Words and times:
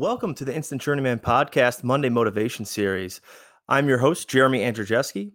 Welcome 0.00 0.34
to 0.36 0.46
the 0.46 0.54
Instant 0.54 0.80
Journeyman 0.80 1.18
Podcast 1.18 1.84
Monday 1.84 2.08
Motivation 2.08 2.64
Series. 2.64 3.20
I'm 3.68 3.86
your 3.86 3.98
host, 3.98 4.30
Jeremy 4.30 4.60
Andrzejewski. 4.60 5.30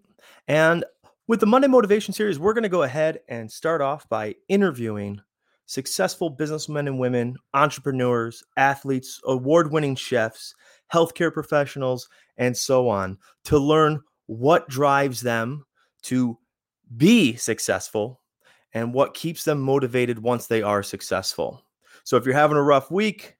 And 0.47 0.83
with 1.27 1.39
the 1.39 1.45
Monday 1.45 1.68
Motivation 1.68 2.15
Series, 2.15 2.39
we're 2.39 2.55
going 2.55 2.63
to 2.63 2.70
go 2.70 2.81
ahead 2.81 3.20
and 3.29 3.51
start 3.51 3.79
off 3.81 4.09
by 4.09 4.33
interviewing 4.47 5.21
successful 5.67 6.31
businessmen 6.31 6.88
and 6.88 6.97
women, 6.97 7.36
entrepreneurs, 7.54 8.43
athletes, 8.57 9.21
award 9.25 9.71
winning 9.71 9.96
chefs, 9.96 10.55
healthcare 10.91 11.32
professionals, 11.32 12.09
and 12.38 12.57
so 12.57 12.89
on 12.89 13.20
to 13.43 13.59
learn 13.59 14.02
what 14.25 14.68
drives 14.68 15.21
them 15.21 15.63
to 16.02 16.39
be 16.97 17.36
successful 17.36 18.20
and 18.73 18.95
what 18.95 19.13
keeps 19.13 19.43
them 19.43 19.59
motivated 19.59 20.18
once 20.18 20.47
they 20.47 20.63
are 20.63 20.82
successful. 20.82 21.63
So 22.04 22.18
if 22.18 22.25
you're 22.25 22.34
having 22.34 22.57
a 22.57 22.63
rough 22.63 22.89
week, 22.89 23.36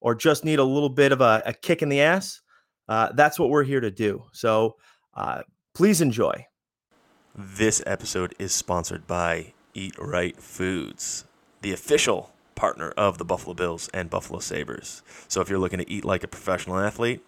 or 0.00 0.14
just 0.14 0.44
need 0.44 0.58
a 0.58 0.64
little 0.64 0.88
bit 0.88 1.12
of 1.12 1.20
a, 1.20 1.42
a 1.46 1.52
kick 1.52 1.82
in 1.82 1.88
the 1.88 2.00
ass, 2.00 2.40
uh, 2.88 3.10
that's 3.14 3.38
what 3.38 3.50
we're 3.50 3.64
here 3.64 3.80
to 3.80 3.90
do. 3.90 4.24
So 4.32 4.76
uh, 5.14 5.42
please 5.74 6.00
enjoy. 6.00 6.46
This 7.34 7.82
episode 7.86 8.34
is 8.38 8.52
sponsored 8.52 9.06
by 9.06 9.52
Eat 9.72 9.94
Right 9.98 10.36
Foods, 10.36 11.24
the 11.62 11.72
official 11.72 12.32
partner 12.56 12.90
of 12.96 13.18
the 13.18 13.24
Buffalo 13.24 13.54
Bills 13.54 13.88
and 13.94 14.10
Buffalo 14.10 14.40
Sabres. 14.40 15.02
So 15.28 15.40
if 15.40 15.48
you're 15.48 15.58
looking 15.58 15.78
to 15.78 15.90
eat 15.90 16.04
like 16.04 16.24
a 16.24 16.28
professional 16.28 16.78
athlete, 16.78 17.24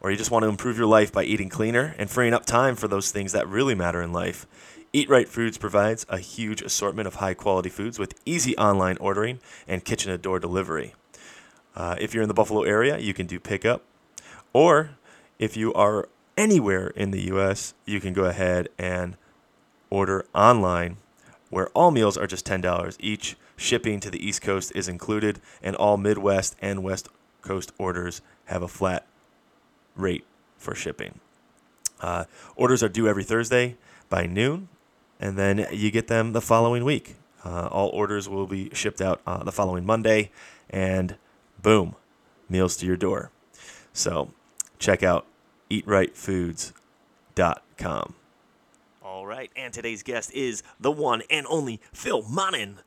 or 0.00 0.10
you 0.10 0.16
just 0.16 0.30
want 0.30 0.42
to 0.44 0.48
improve 0.48 0.78
your 0.78 0.86
life 0.86 1.12
by 1.12 1.24
eating 1.24 1.48
cleaner 1.48 1.94
and 1.98 2.10
freeing 2.10 2.34
up 2.34 2.44
time 2.44 2.74
for 2.76 2.88
those 2.88 3.10
things 3.10 3.32
that 3.32 3.48
really 3.48 3.74
matter 3.74 4.02
in 4.02 4.12
life, 4.12 4.46
Eat 4.92 5.08
Right 5.08 5.28
Foods 5.28 5.58
provides 5.58 6.04
a 6.08 6.18
huge 6.18 6.60
assortment 6.60 7.06
of 7.06 7.16
high 7.16 7.34
quality 7.34 7.68
foods 7.68 7.98
with 7.98 8.18
easy 8.24 8.56
online 8.56 8.98
ordering 8.98 9.40
and 9.66 9.84
kitchen 9.84 10.10
to 10.10 10.18
door 10.18 10.38
delivery. 10.38 10.94
Uh, 11.74 11.96
if 11.98 12.12
you're 12.12 12.22
in 12.22 12.28
the 12.28 12.34
Buffalo 12.34 12.62
area, 12.62 12.98
you 12.98 13.14
can 13.14 13.26
do 13.26 13.40
pickup. 13.40 13.82
Or 14.52 14.90
if 15.38 15.56
you 15.56 15.72
are 15.74 16.08
anywhere 16.36 16.88
in 16.88 17.10
the 17.10 17.22
U.S., 17.26 17.74
you 17.86 18.00
can 18.00 18.12
go 18.12 18.24
ahead 18.24 18.68
and 18.78 19.16
order 19.90 20.24
online, 20.34 20.96
where 21.50 21.68
all 21.68 21.90
meals 21.90 22.16
are 22.16 22.26
just 22.26 22.46
$10 22.46 22.96
each. 23.00 23.36
Shipping 23.56 24.00
to 24.00 24.10
the 24.10 24.26
East 24.26 24.42
Coast 24.42 24.72
is 24.74 24.88
included, 24.88 25.40
and 25.62 25.76
all 25.76 25.96
Midwest 25.96 26.56
and 26.60 26.82
West 26.82 27.08
Coast 27.42 27.72
orders 27.78 28.20
have 28.46 28.62
a 28.62 28.68
flat 28.68 29.06
rate 29.94 30.24
for 30.56 30.74
shipping. 30.74 31.20
Uh, 32.00 32.24
orders 32.56 32.82
are 32.82 32.88
due 32.88 33.06
every 33.06 33.22
Thursday 33.22 33.76
by 34.08 34.26
noon, 34.26 34.68
and 35.20 35.38
then 35.38 35.66
you 35.70 35.90
get 35.90 36.08
them 36.08 36.32
the 36.32 36.40
following 36.40 36.84
week. 36.84 37.16
Uh, 37.44 37.68
all 37.70 37.88
orders 37.90 38.28
will 38.28 38.46
be 38.46 38.70
shipped 38.72 39.00
out 39.00 39.20
uh, 39.26 39.44
the 39.44 39.52
following 39.52 39.84
Monday, 39.86 40.30
and 40.70 41.16
boom, 41.62 41.94
meals 42.48 42.76
to 42.78 42.86
your 42.86 42.96
door. 42.96 43.30
So 43.92 44.30
check 44.78 45.02
out 45.02 45.26
eatrightfoods.com. 45.70 48.14
All 49.04 49.26
right, 49.26 49.50
and 49.56 49.74
today's 49.74 50.02
guest 50.02 50.32
is 50.32 50.62
the 50.80 50.90
one 50.90 51.22
and 51.30 51.46
only 51.48 51.80
Phil 51.92 52.22
Monin. 52.22 52.78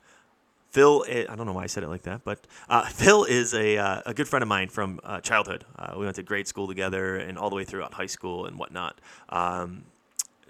Phil, 0.70 1.04
eh, 1.08 1.24
I 1.28 1.36
don't 1.36 1.46
know 1.46 1.52
why 1.54 1.62
I 1.62 1.68
said 1.68 1.84
it 1.84 1.88
like 1.88 2.02
that, 2.02 2.24
but 2.24 2.46
uh, 2.68 2.84
Phil 2.86 3.24
is 3.24 3.54
a, 3.54 3.78
uh, 3.78 4.02
a 4.04 4.12
good 4.12 4.28
friend 4.28 4.42
of 4.42 4.48
mine 4.48 4.68
from 4.68 5.00
uh, 5.04 5.20
childhood. 5.20 5.64
Uh, 5.78 5.94
we 5.96 6.04
went 6.04 6.16
to 6.16 6.22
grade 6.22 6.46
school 6.46 6.68
together 6.68 7.16
and 7.16 7.38
all 7.38 7.48
the 7.48 7.56
way 7.56 7.64
throughout 7.64 7.94
high 7.94 8.04
school 8.06 8.44
and 8.44 8.58
whatnot. 8.58 9.00
Um, 9.30 9.84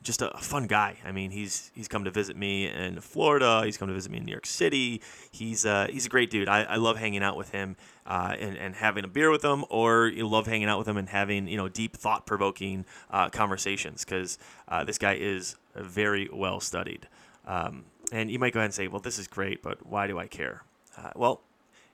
just 0.07 0.23
a, 0.23 0.31
fun 0.39 0.67
guy. 0.67 0.97
I 1.05 1.13
mean, 1.13 1.31
he's 1.33 1.71
he's 1.75 1.89
come 1.89 2.05
to 2.05 2.11
visit 2.11 2.37
me 2.37 2.69
in 2.69 3.01
Florida. 3.01 3.63
He's 3.65 3.77
come 3.77 3.89
to 3.89 3.95
visit 3.95 4.11
me 4.11 4.19
in 4.19 4.25
New 4.25 4.33
York 4.33 4.47
City. 4.47 5.03
He's 5.31 5.67
uh, 5.67 5.89
he's 5.91 6.07
a 6.07 6.09
great 6.09 6.31
dude. 6.31 6.49
I, 6.49 6.63
I 6.63 6.77
love 6.77 6.97
hanging 6.97 7.23
out 7.23 7.37
with 7.37 7.51
him 7.51 7.77
uh, 8.07 8.37
and, 8.39 8.57
and 8.57 8.75
having 8.77 9.05
a 9.05 9.09
beer 9.09 9.31
with 9.31 9.45
him, 9.45 9.65
or 9.69 10.07
you 10.07 10.27
love 10.27 10.47
hanging 10.47 10.69
out 10.69 10.79
with 10.79 10.89
him 10.89 10.97
and 10.97 11.09
having 11.09 11.49
you 11.49 11.57
know 11.57 11.69
deep 11.69 11.97
thought 11.97 12.25
provoking 12.25 12.87
uh, 13.11 13.29
conversations 13.29 14.05
because 14.05 14.39
uh, 14.69 14.85
this 14.85 14.97
guy 14.97 15.15
is 15.15 15.57
very 15.75 16.29
well 16.33 16.61
studied. 16.61 17.09
Um, 17.47 17.85
and 18.13 18.31
you 18.31 18.39
might 18.39 18.53
go 18.53 18.61
ahead 18.61 18.67
and 18.67 18.75
say, 18.75 18.89
well, 18.89 19.01
this 19.01 19.19
is 19.19 19.27
great, 19.27 19.63
but 19.63 19.85
why 19.85 20.07
do 20.07 20.19
I 20.19 20.27
care? 20.27 20.63
Uh, 20.97 21.11
well, 21.17 21.43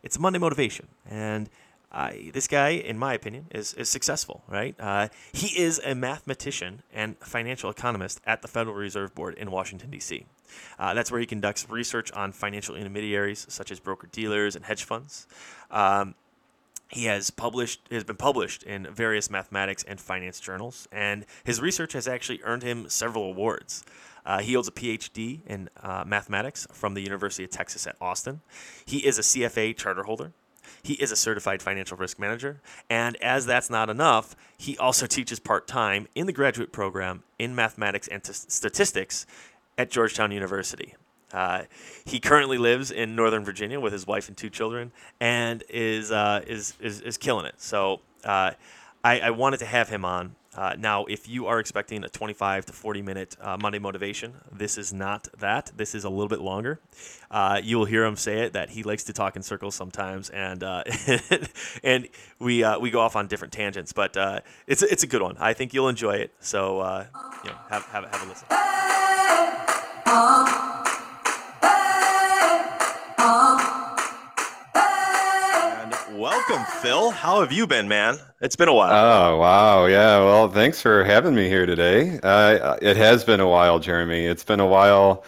it's 0.03 0.19
Monday 0.19 0.39
motivation, 0.39 0.89
and 1.09 1.49
uh, 1.93 2.11
this 2.33 2.49
guy, 2.49 2.71
in 2.71 2.99
my 2.99 3.13
opinion, 3.13 3.47
is, 3.51 3.75
is 3.75 3.89
successful, 3.89 4.43
right? 4.49 4.75
Uh, 4.81 5.09
he 5.33 5.61
is 5.61 5.81
a 5.85 5.95
mathematician 5.95 6.83
and 6.93 7.19
financial 7.19 7.69
economist 7.69 8.21
at 8.25 8.41
the 8.41 8.49
Federal 8.49 8.75
Reserve 8.75 9.15
Board 9.15 9.35
in 9.35 9.51
Washington, 9.51 9.91
D.C. 9.91 10.25
Uh, 10.79 10.95
that's 10.95 11.11
where 11.11 11.21
he 11.21 11.27
conducts 11.27 11.69
research 11.69 12.11
on 12.13 12.33
financial 12.33 12.75
intermediaries 12.75 13.47
such 13.49 13.71
as 13.71 13.79
broker 13.79 14.09
dealers 14.11 14.57
and 14.57 14.65
hedge 14.65 14.85
funds. 14.85 15.27
Um, 15.71 16.15
he 16.89 17.07
has 17.07 17.31
published 17.31 17.81
has 17.91 18.05
been 18.05 18.17
published 18.17 18.63
in 18.63 18.87
various 18.93 19.31
mathematics 19.31 19.83
and 19.83 19.99
finance 19.99 20.41
journals, 20.41 20.87
and 20.93 21.25
his 21.43 21.61
research 21.61 21.95
has 21.95 22.07
actually 22.07 22.41
earned 22.43 22.63
him 22.63 22.89
several 22.89 23.25
awards. 23.25 23.83
Uh, 24.25 24.41
he 24.41 24.53
holds 24.53 24.69
a 24.69 24.73
PhD 24.73 25.41
in 25.47 25.69
uh, 25.83 26.05
mathematics 26.07 26.67
from 26.71 26.95
the 26.95 27.01
University 27.01 27.45
of 27.45 27.51
Texas 27.51 27.87
at 27.87 27.97
Austin. 28.01 28.41
He 28.85 28.99
is 28.99 29.19
a 29.19 29.23
CFA 29.23 29.77
charter 29.77 30.05
holder 30.05 30.33
he 30.83 30.95
is 30.95 31.13
a 31.13 31.17
certified 31.17 31.63
financial 31.63 31.97
risk 31.97 32.19
manager. 32.19 32.61
And 32.91 33.17
as 33.23 33.47
that's 33.47 33.71
not 33.71 33.89
enough, 33.89 34.35
he 34.59 34.77
also 34.79 35.07
teaches 35.07 35.39
part 35.39 35.69
time 35.69 36.09
in 36.15 36.27
the 36.27 36.33
graduate 36.33 36.73
program 36.73 37.23
in 37.39 37.55
mathematics 37.55 38.09
and 38.09 38.23
t- 38.23 38.33
statistics 38.33 39.27
at 39.79 39.91
Georgetown 39.91 40.33
University. 40.33 40.95
Uh, 41.33 41.63
he 42.05 42.21
currently 42.21 42.59
lives 42.59 42.91
in 42.91 43.17
Northern 43.17 43.45
Virginia 43.45 43.81
with 43.81 43.93
his 43.93 44.07
wife 44.07 44.29
and 44.29 44.37
two 44.37 44.51
children, 44.51 44.93
and 45.19 45.65
is 45.71 46.13
uh, 46.13 46.43
is, 46.47 46.75
is 46.79 47.01
is 47.01 47.17
killing 47.17 47.47
it. 47.47 47.55
So 47.57 48.01
uh, 48.25 48.51
I, 49.03 49.21
I 49.21 49.31
wanted 49.31 49.59
to 49.61 49.67
have 49.67 49.89
him 49.89 50.05
on 50.05 50.35
uh, 50.55 50.75
now, 50.79 51.07
if 51.07 51.29
you 51.29 51.47
are 51.47 51.59
expecting 51.59 52.05
a 52.05 52.09
25 52.09 52.67
to 52.67 52.73
40 52.73 53.03
minute 53.03 53.37
uh, 53.41 53.57
Monday 53.61 53.79
motivation, 53.79 54.35
this 54.53 54.77
is 54.77 54.93
not 54.93 55.29
that. 55.39 55.73
This 55.77 55.95
is 55.95 56.05
a 56.05 56.11
little 56.11 56.29
bit 56.29 56.41
longer. 56.41 56.79
Uh, 57.31 57.61
you 57.63 57.79
will 57.79 57.87
hear 57.87 58.05
him 58.05 58.17
say 58.17 58.41
it 58.41 58.53
that 58.53 58.71
he 58.71 58.83
likes 58.83 59.05
to 59.05 59.15
talk 59.15 59.37
in 59.37 59.43
circles 59.43 59.75
sometimes, 59.75 60.29
and 60.31 60.63
uh, 60.63 60.85
and 61.83 62.09
we 62.39 62.63
uh, 62.63 62.79
we 62.79 62.91
go 62.91 63.01
off 63.01 63.17
on 63.17 63.29
different 63.29 63.53
tangents. 63.55 63.93
But 63.93 64.17
uh, 64.17 64.41
it's 64.67 64.83
it's 64.83 65.03
a 65.03 65.07
good 65.07 65.23
one. 65.23 65.37
I 65.39 65.55
think 65.55 65.73
you'll 65.73 65.89
enjoy 65.89 66.17
it. 66.17 66.35
So 66.41 66.79
you 67.45 67.51
know, 67.51 67.57
have 67.71 67.85
have 67.87 68.05
have 68.05 68.23
a 68.23 68.27
listen. 68.29 68.47
Welcome, 76.23 76.65
Phil. 76.81 77.11
How 77.11 77.41
have 77.41 77.51
you 77.51 77.67
been, 77.67 77.89
man? 77.89 78.17
It's 78.41 78.55
been 78.55 78.69
a 78.69 78.73
while. 78.73 78.93
Oh, 78.93 79.39
wow. 79.39 79.87
Yeah. 79.87 80.19
Well, 80.19 80.49
thanks 80.49 80.81
for 80.81 81.03
having 81.03 81.35
me 81.35 81.49
here 81.49 81.67
today. 81.67 82.21
Uh, 82.23 82.77
it 82.81 82.97
has 82.97 83.25
been 83.25 83.41
a 83.41 83.49
while, 83.49 83.81
Jeremy. 83.81 84.25
It's 84.27 84.45
been 84.45 84.61
a 84.61 84.67
while 84.67 85.25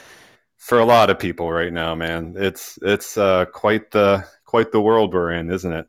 for 0.57 0.79
a 0.79 0.85
lot 0.85 1.11
of 1.11 1.19
people 1.19 1.51
right 1.51 1.73
now, 1.73 1.97
man. 1.97 2.37
It's 2.39 2.79
it's 2.81 3.19
uh, 3.19 3.47
quite 3.47 3.91
the 3.91 4.25
quite 4.45 4.71
the 4.71 4.81
world 4.81 5.13
we're 5.13 5.33
in, 5.33 5.51
isn't 5.51 5.73
it? 5.73 5.89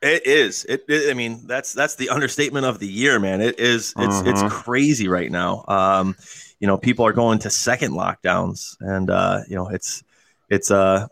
It 0.00 0.24
is. 0.24 0.64
It, 0.64 0.84
it, 0.88 1.10
I 1.10 1.14
mean, 1.14 1.48
that's 1.48 1.72
that's 1.72 1.96
the 1.96 2.10
understatement 2.10 2.66
of 2.66 2.78
the 2.78 2.86
year, 2.86 3.18
man. 3.18 3.40
It 3.40 3.58
is. 3.58 3.94
It's 3.98 4.14
mm-hmm. 4.14 4.28
it's 4.28 4.42
crazy 4.54 5.08
right 5.08 5.30
now. 5.30 5.64
Um, 5.66 6.14
you 6.60 6.68
know, 6.68 6.78
people 6.78 7.04
are 7.04 7.12
going 7.12 7.40
to 7.40 7.50
second 7.50 7.94
lockdowns, 7.94 8.76
and 8.78 9.10
uh, 9.10 9.40
you 9.48 9.56
know, 9.56 9.66
it's 9.70 10.04
it's 10.48 10.70
uh 10.70 11.08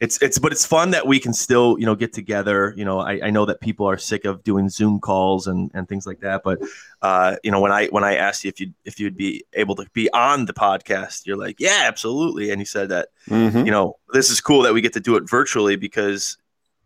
it's 0.00 0.20
it's 0.22 0.38
but 0.38 0.52
it's 0.52 0.66
fun 0.66 0.90
that 0.90 1.06
we 1.06 1.18
can 1.18 1.32
still 1.32 1.78
you 1.78 1.86
know 1.86 1.94
get 1.94 2.12
together. 2.12 2.74
You 2.76 2.84
know 2.84 3.00
I, 3.00 3.20
I 3.24 3.30
know 3.30 3.44
that 3.46 3.60
people 3.60 3.86
are 3.86 3.98
sick 3.98 4.24
of 4.24 4.42
doing 4.42 4.68
zoom 4.68 5.00
calls 5.00 5.46
and 5.46 5.70
and 5.74 5.88
things 5.88 6.06
like 6.06 6.20
that 6.20 6.42
but 6.42 6.60
uh 7.02 7.36
you 7.42 7.50
know 7.50 7.60
when 7.60 7.72
i 7.72 7.86
when 7.88 8.04
i 8.04 8.16
asked 8.16 8.44
you 8.44 8.48
if 8.48 8.60
you 8.60 8.72
if 8.84 8.98
you'd 8.98 9.16
be 9.16 9.44
able 9.54 9.74
to 9.76 9.86
be 9.92 10.10
on 10.12 10.46
the 10.46 10.52
podcast 10.52 11.26
you're 11.26 11.36
like 11.36 11.60
yeah 11.60 11.84
absolutely. 11.86 12.50
And 12.50 12.60
you 12.60 12.66
said 12.66 12.88
that 12.88 13.08
mm-hmm. 13.28 13.64
you 13.64 13.70
know 13.70 13.96
this 14.12 14.30
is 14.30 14.40
cool 14.40 14.62
that 14.62 14.74
we 14.74 14.80
get 14.80 14.92
to 14.94 15.00
do 15.00 15.16
it 15.16 15.28
virtually 15.28 15.76
because 15.76 16.36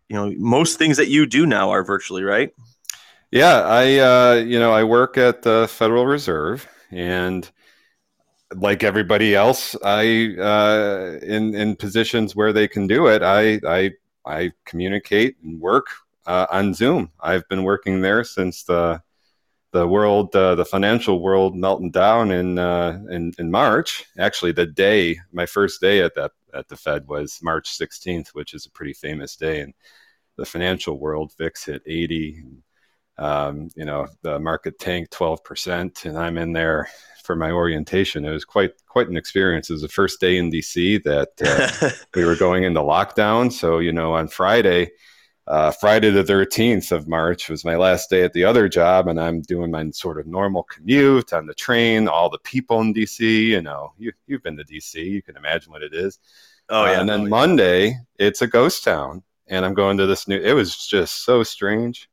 you 0.09 0.15
know 0.15 0.33
most 0.37 0.77
things 0.77 0.97
that 0.97 1.07
you 1.07 1.25
do 1.25 1.45
now 1.45 1.69
are 1.69 1.83
virtually 1.83 2.23
right? 2.23 2.53
Yeah 3.31 3.61
i 3.61 3.97
uh 3.99 4.33
you 4.35 4.59
know 4.59 4.71
i 4.71 4.83
work 4.83 5.17
at 5.17 5.41
the 5.41 5.67
federal 5.69 6.05
reserve 6.05 6.67
and 6.91 7.49
like 8.55 8.83
everybody 8.83 9.35
else, 9.35 9.75
I 9.83 10.35
uh, 10.39 11.19
in 11.21 11.55
in 11.55 11.75
positions 11.75 12.35
where 12.35 12.53
they 12.53 12.67
can 12.67 12.87
do 12.87 13.07
it, 13.07 13.21
I 13.21 13.59
I 13.67 13.91
I 14.25 14.51
communicate 14.65 15.37
and 15.43 15.59
work 15.59 15.87
uh, 16.25 16.47
on 16.51 16.73
Zoom. 16.73 17.11
I've 17.19 17.47
been 17.49 17.63
working 17.63 18.01
there 18.01 18.23
since 18.23 18.63
the 18.63 19.01
the 19.71 19.87
world, 19.87 20.35
uh, 20.35 20.55
the 20.55 20.65
financial 20.65 21.21
world, 21.21 21.55
melting 21.55 21.91
down 21.91 22.31
in, 22.31 22.57
uh, 22.57 22.99
in 23.09 23.33
in 23.37 23.51
March. 23.51 24.05
Actually, 24.17 24.53
the 24.53 24.65
day 24.65 25.19
my 25.31 25.45
first 25.45 25.81
day 25.81 26.01
at 26.01 26.15
that 26.15 26.31
at 26.53 26.67
the 26.69 26.77
Fed 26.77 27.07
was 27.07 27.39
March 27.43 27.77
16th, 27.77 28.29
which 28.29 28.53
is 28.53 28.65
a 28.65 28.71
pretty 28.71 28.93
famous 28.93 29.35
day, 29.35 29.61
and 29.61 29.73
the 30.37 30.45
financial 30.45 30.99
world 30.99 31.33
VIX 31.37 31.65
hit 31.65 31.81
80. 31.85 32.37
And, 32.37 32.63
um, 33.17 33.69
you 33.75 33.85
know, 33.85 34.07
the 34.21 34.39
market 34.39 34.79
tanked 34.79 35.11
12%, 35.13 36.05
and 36.05 36.17
I'm 36.17 36.37
in 36.37 36.53
there 36.53 36.87
for 37.23 37.35
my 37.35 37.51
orientation. 37.51 38.25
It 38.25 38.31
was 38.31 38.45
quite 38.45 38.71
quite 38.87 39.09
an 39.09 39.17
experience. 39.17 39.69
It 39.69 39.73
was 39.73 39.81
the 39.81 39.89
first 39.89 40.19
day 40.19 40.37
in 40.37 40.51
DC 40.51 41.03
that 41.03 41.29
uh, 41.43 41.89
we 42.15 42.25
were 42.25 42.35
going 42.35 42.63
into 42.63 42.79
lockdown. 42.79 43.51
So 43.51 43.79
you 43.79 43.91
know, 43.91 44.13
on 44.13 44.27
Friday, 44.27 44.91
uh, 45.45 45.71
Friday 45.71 46.09
the 46.09 46.23
13th 46.23 46.91
of 46.91 47.07
March 47.07 47.49
was 47.49 47.65
my 47.65 47.75
last 47.75 48.09
day 48.09 48.23
at 48.23 48.33
the 48.33 48.45
other 48.45 48.69
job, 48.69 49.07
and 49.07 49.19
I'm 49.19 49.41
doing 49.41 49.71
my 49.71 49.89
sort 49.91 50.19
of 50.19 50.25
normal 50.25 50.63
commute 50.63 51.33
on 51.33 51.47
the 51.47 51.53
train. 51.53 52.07
All 52.07 52.29
the 52.29 52.39
people 52.39 52.79
in 52.81 52.93
DC, 52.93 53.19
you 53.19 53.61
know, 53.61 53.93
you, 53.97 54.13
you've 54.27 54.43
been 54.43 54.57
to 54.57 54.63
DC, 54.63 54.95
you 54.95 55.21
can 55.21 55.37
imagine 55.37 55.71
what 55.71 55.83
it 55.83 55.93
is. 55.93 56.19
Oh 56.69 56.85
yeah. 56.85 56.91
Uh, 56.91 57.01
and 57.01 57.09
then 57.09 57.21
oh, 57.21 57.23
yeah. 57.23 57.29
Monday, 57.29 57.99
it's 58.19 58.41
a 58.41 58.47
ghost 58.47 58.83
town, 58.83 59.23
and 59.47 59.65
I'm 59.65 59.73
going 59.73 59.97
to 59.97 60.05
this 60.05 60.27
new. 60.27 60.39
It 60.39 60.53
was 60.53 60.87
just 60.87 61.25
so 61.25 61.43
strange. 61.43 62.09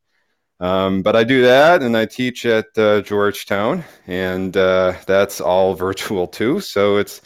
Um, 0.60 1.02
but 1.02 1.16
I 1.16 1.24
do 1.24 1.42
that, 1.42 1.82
and 1.82 1.96
I 1.96 2.06
teach 2.06 2.46
at 2.46 2.66
uh, 2.78 3.00
Georgetown, 3.02 3.84
and 4.06 4.56
uh, 4.56 4.94
that's 5.06 5.40
all 5.40 5.74
virtual 5.86 6.26
too. 6.26 6.60
So 6.60 6.96
it's, 6.96 7.20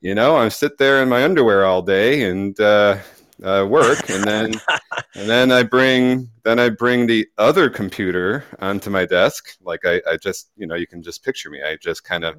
you 0.00 0.14
know, 0.14 0.36
I 0.36 0.48
sit 0.48 0.78
there 0.78 1.02
in 1.02 1.08
my 1.08 1.24
underwear 1.24 1.64
all 1.66 1.82
day 1.82 2.22
and 2.28 2.58
uh, 2.60 2.98
uh 3.42 3.66
work, 3.68 4.08
and 4.10 4.24
then 4.24 4.52
and 5.14 5.28
then 5.28 5.52
I 5.52 5.62
bring 5.62 6.30
then 6.44 6.58
I 6.58 6.70
bring 6.70 7.06
the 7.06 7.26
other 7.38 7.68
computer 7.68 8.44
onto 8.60 8.90
my 8.90 9.04
desk. 9.04 9.56
Like 9.62 9.84
I, 9.84 10.00
I 10.08 10.16
just, 10.16 10.50
you 10.56 10.66
know, 10.66 10.74
you 10.74 10.86
can 10.86 11.02
just 11.02 11.22
picture 11.22 11.50
me. 11.50 11.62
I 11.62 11.76
just 11.76 12.04
kind 12.04 12.24
of 12.24 12.36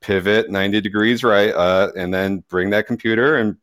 pivot 0.00 0.50
90 0.50 0.80
degrees 0.80 1.24
right, 1.24 1.54
uh, 1.54 1.92
and 1.96 2.12
then 2.12 2.44
bring 2.48 2.70
that 2.70 2.86
computer 2.86 3.36
and 3.36 3.56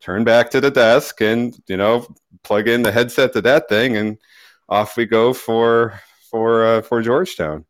turn 0.00 0.24
back 0.24 0.50
to 0.50 0.60
the 0.60 0.70
desk 0.70 1.20
and 1.20 1.58
you 1.66 1.76
know 1.76 2.06
plug 2.42 2.68
in 2.68 2.82
the 2.82 2.92
headset 2.92 3.32
to 3.32 3.40
that 3.40 3.68
thing 3.68 3.96
and 3.96 4.18
off 4.68 4.96
we 4.96 5.06
go 5.06 5.32
for 5.32 6.00
for 6.30 6.64
uh, 6.64 6.82
for 6.82 7.02
Georgetown. 7.02 7.64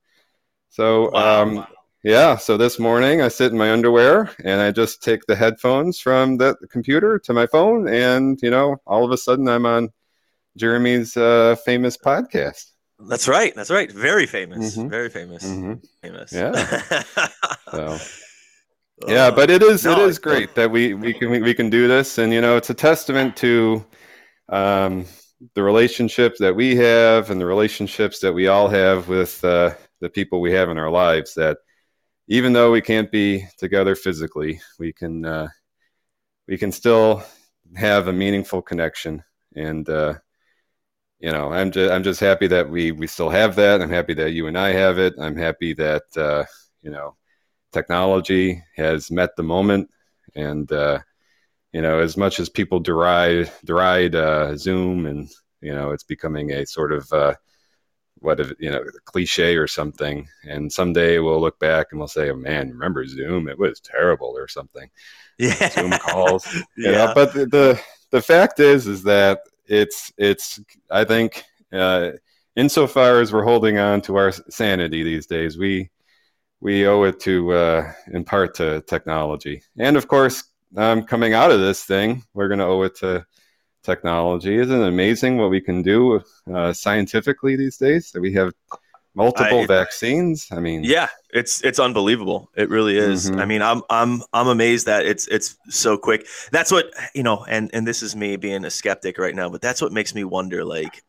So 0.71 1.11
Wow. 1.11 1.43
um, 1.43 1.67
yeah, 2.05 2.37
so 2.37 2.57
this 2.57 2.79
morning 2.79 3.21
I 3.23 3.29
sit 3.29 3.53
in 3.53 3.59
my 3.59 3.71
underwear 3.73 4.31
and 4.45 4.61
I 4.61 4.71
just 4.71 5.03
take 5.03 5.27
the 5.27 5.35
headphones 5.37 5.99
from 6.01 6.37
the 6.37 6.55
computer 6.71 7.19
to 7.21 7.33
my 7.33 7.47
phone, 7.47 7.89
and 7.89 8.39
you 8.43 8.51
know 8.51 8.77
all 8.87 9.05
of 9.05 9.11
a 9.11 9.17
sudden 9.17 9.49
I'm 9.49 9.67
on 9.67 9.91
Jeremy's 10.57 11.17
uh, 11.17 11.57
famous 11.65 11.97
podcast. 11.97 12.73
That's 13.01 13.29
right. 13.29 13.55
That's 13.55 13.71
right. 13.71 13.91
Very 13.93 14.27
famous. 14.27 14.77
Mhm. 14.77 14.91
Very 14.91 15.09
famous. 15.11 15.45
Mhm. 15.45 15.83
Famous. 16.03 16.33
Yeah. 16.33 16.53
So. 17.71 17.99
Oh. 19.01 19.13
yeah 19.13 19.31
but 19.31 19.49
it 19.49 19.63
is 19.63 19.87
it 19.87 19.91
no, 19.91 20.07
is 20.07 20.17
it's- 20.17 20.19
great 20.19 20.55
that 20.57 20.69
we 20.73 20.93
we 20.95 21.13
can 21.15 21.31
we, 21.31 21.41
we 21.41 21.55
can 21.55 21.71
do 21.71 21.87
this 21.87 22.19
and 22.19 22.33
you 22.33 22.41
know 22.41 22.57
it's 22.57 22.71
a 22.71 22.75
testament 22.75 23.37
to 23.37 23.85
um 24.49 25.05
the 25.55 25.63
relationships 25.63 26.39
that 26.41 26.55
we 26.55 26.77
have 26.77 27.31
and 27.31 27.41
the 27.41 27.47
relationships 27.47 28.21
that 28.21 28.33
we 28.33 28.49
all 28.49 28.69
have 28.69 29.09
with 29.09 29.43
uh, 29.45 29.73
the 30.01 30.11
people 30.11 30.41
we 30.41 30.53
have 30.53 30.69
in 30.69 30.79
our 30.79 30.91
lives 30.91 31.35
that 31.35 31.59
even 32.29 32.53
though 32.53 32.71
we 32.71 32.81
can't 32.81 33.11
be 33.11 33.47
together 33.59 33.95
physically 33.95 34.61
we 34.79 34.93
can 34.93 35.25
uh, 35.25 35.49
we 36.49 36.57
can 36.57 36.73
still 36.73 37.23
have 37.77 38.09
a 38.09 38.13
meaningful 38.13 38.63
connection. 38.63 39.23
And 39.55 39.89
uh, 39.89 40.15
you 41.21 41.33
know 41.33 41.53
i'm 41.53 41.73
just 41.73 41.93
i'm 41.93 42.05
just 42.05 42.21
happy 42.21 42.47
that 42.47 42.71
we 42.71 42.93
we 42.93 43.07
still 43.07 43.29
have 43.29 43.57
that. 43.57 43.83
I'm 43.83 43.91
happy 43.91 44.15
that 44.15 44.33
you 44.33 44.47
and 44.47 44.57
i 44.57 44.73
have 44.73 44.99
it. 44.99 45.15
I'm 45.21 45.37
happy 45.37 45.75
that 45.75 46.05
uh, 46.17 46.45
you 46.81 46.91
know 46.91 47.17
technology 47.73 48.63
has 48.77 49.11
met 49.11 49.35
the 49.37 49.43
moment. 49.43 49.91
And 50.37 50.71
uh, 50.71 51.01
you 51.73 51.83
know 51.83 51.99
as 51.99 52.17
much 52.17 52.41
as 52.41 52.49
people 52.49 52.81
deride 52.81 53.51
deride 53.65 54.15
uh, 54.15 54.57
zoom 54.57 55.07
and 55.07 55.31
you 55.61 55.75
know 55.75 55.91
it's 55.91 56.05
becoming 56.05 56.53
a 56.53 56.67
sort 56.67 56.93
of 56.93 57.13
uh, 57.13 57.35
what 58.21 58.41
if 58.41 58.53
you 58.59 58.71
know 58.71 58.83
cliche 59.05 59.57
or 59.57 59.67
something 59.67 60.29
and 60.45 60.73
someday 60.73 61.19
we'll 61.19 61.41
look 61.41 61.59
back 61.59 61.89
and 61.91 61.99
we'll 61.99 62.09
say 62.09 62.31
oh 62.31 62.37
man 62.37 62.71
remember 62.71 63.07
zoom 63.07 63.49
it 63.49 63.59
was 63.59 63.81
terrible 63.81 64.35
or 64.37 64.49
something 64.49 64.91
yeah. 65.39 65.69
zoom 65.71 65.93
calls 65.93 66.47
yeah. 66.77 66.93
know 66.93 67.13
but 67.15 67.33
the, 67.33 67.47
the 67.47 67.81
the 68.11 68.23
fact 68.23 68.61
is 68.61 68.87
is 68.87 69.03
that 69.03 69.41
it's 69.67 70.13
it's 70.17 70.61
i 70.91 71.05
think 71.05 71.45
uh 71.73 72.11
insofar 72.57 73.21
as 73.21 73.33
we're 73.33 73.45
holding 73.45 73.79
on 73.79 74.01
to 74.01 74.17
our 74.17 74.33
sanity 74.33 75.03
these 75.03 75.27
days 75.27 75.57
we 75.59 75.89
we 76.61 76.87
owe 76.87 77.05
it 77.05 77.21
to 77.21 77.53
uh 77.53 77.93
in 78.13 78.25
part 78.25 78.55
to 78.55 78.81
technology 78.83 79.63
and 79.79 79.97
of 79.97 80.09
course 80.09 80.45
um 80.77 81.03
coming 81.03 81.35
out 81.35 81.51
of 81.51 81.61
this 81.61 81.85
thing 81.85 82.23
we're 82.35 82.49
going 82.49 82.59
to 82.61 82.67
owe 82.67 82.83
it 82.83 82.95
to 82.97 83.25
technology 83.83 84.57
isn't 84.57 84.83
it 84.83 84.89
amazing 84.89 85.37
what 85.39 85.51
we 85.51 85.61
can 85.61 85.83
do 85.83 86.23
uh, 86.53 86.73
scientifically 86.73 87.57
these 87.57 87.77
days 87.79 88.11
that 88.13 88.21
we 88.21 88.33
have 88.33 88.53
multiple 89.15 89.61
I- 89.61 89.67
vaccines 89.67 90.49
i 90.53 90.61
mean 90.61 90.85
Yeah, 90.85 91.09
it's 91.31 91.63
it's 91.65 91.79
unbelievable. 91.79 92.51
It 92.57 92.69
really 92.71 92.97
is. 92.97 93.31
Mhm. 93.31 93.41
I 93.41 93.45
mean, 93.45 93.63
I'm 93.63 93.83
I'm 93.91 94.23
I'm 94.33 94.49
amazed 94.49 94.87
that 94.87 95.05
it's 95.07 95.27
it's 95.29 95.57
so 95.69 95.99
quick. 95.99 96.27
That's 96.53 96.71
what 96.73 96.87
you 97.15 97.23
know, 97.23 97.45
and 97.49 97.71
and 97.75 97.87
this 97.87 98.03
is 98.03 98.15
me 98.17 98.37
being 98.37 98.65
a 98.65 98.71
skeptic 98.71 99.19
right 99.19 99.35
now, 99.35 99.49
but 99.51 99.61
that's 99.61 99.83
what 99.83 99.93
makes 99.93 100.15
me 100.15 100.25
wonder. 100.25 100.65
Like, 100.65 101.03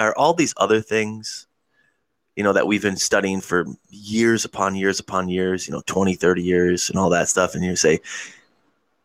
are 0.00 0.14
all 0.16 0.34
these 0.34 0.54
other 0.56 0.80
things, 0.80 1.46
you 2.34 2.42
know, 2.42 2.52
that 2.52 2.66
we've 2.66 2.82
been 2.82 2.96
studying 2.96 3.40
for 3.40 3.66
years 3.90 4.44
upon 4.44 4.74
years 4.74 4.98
upon 4.98 5.28
years, 5.28 5.68
you 5.68 5.72
know, 5.72 5.82
20, 5.86 6.14
30 6.14 6.42
years, 6.42 6.90
and 6.90 6.98
all 6.98 7.10
that 7.10 7.28
stuff, 7.28 7.54
and 7.54 7.64
you 7.64 7.76
say, 7.76 8.00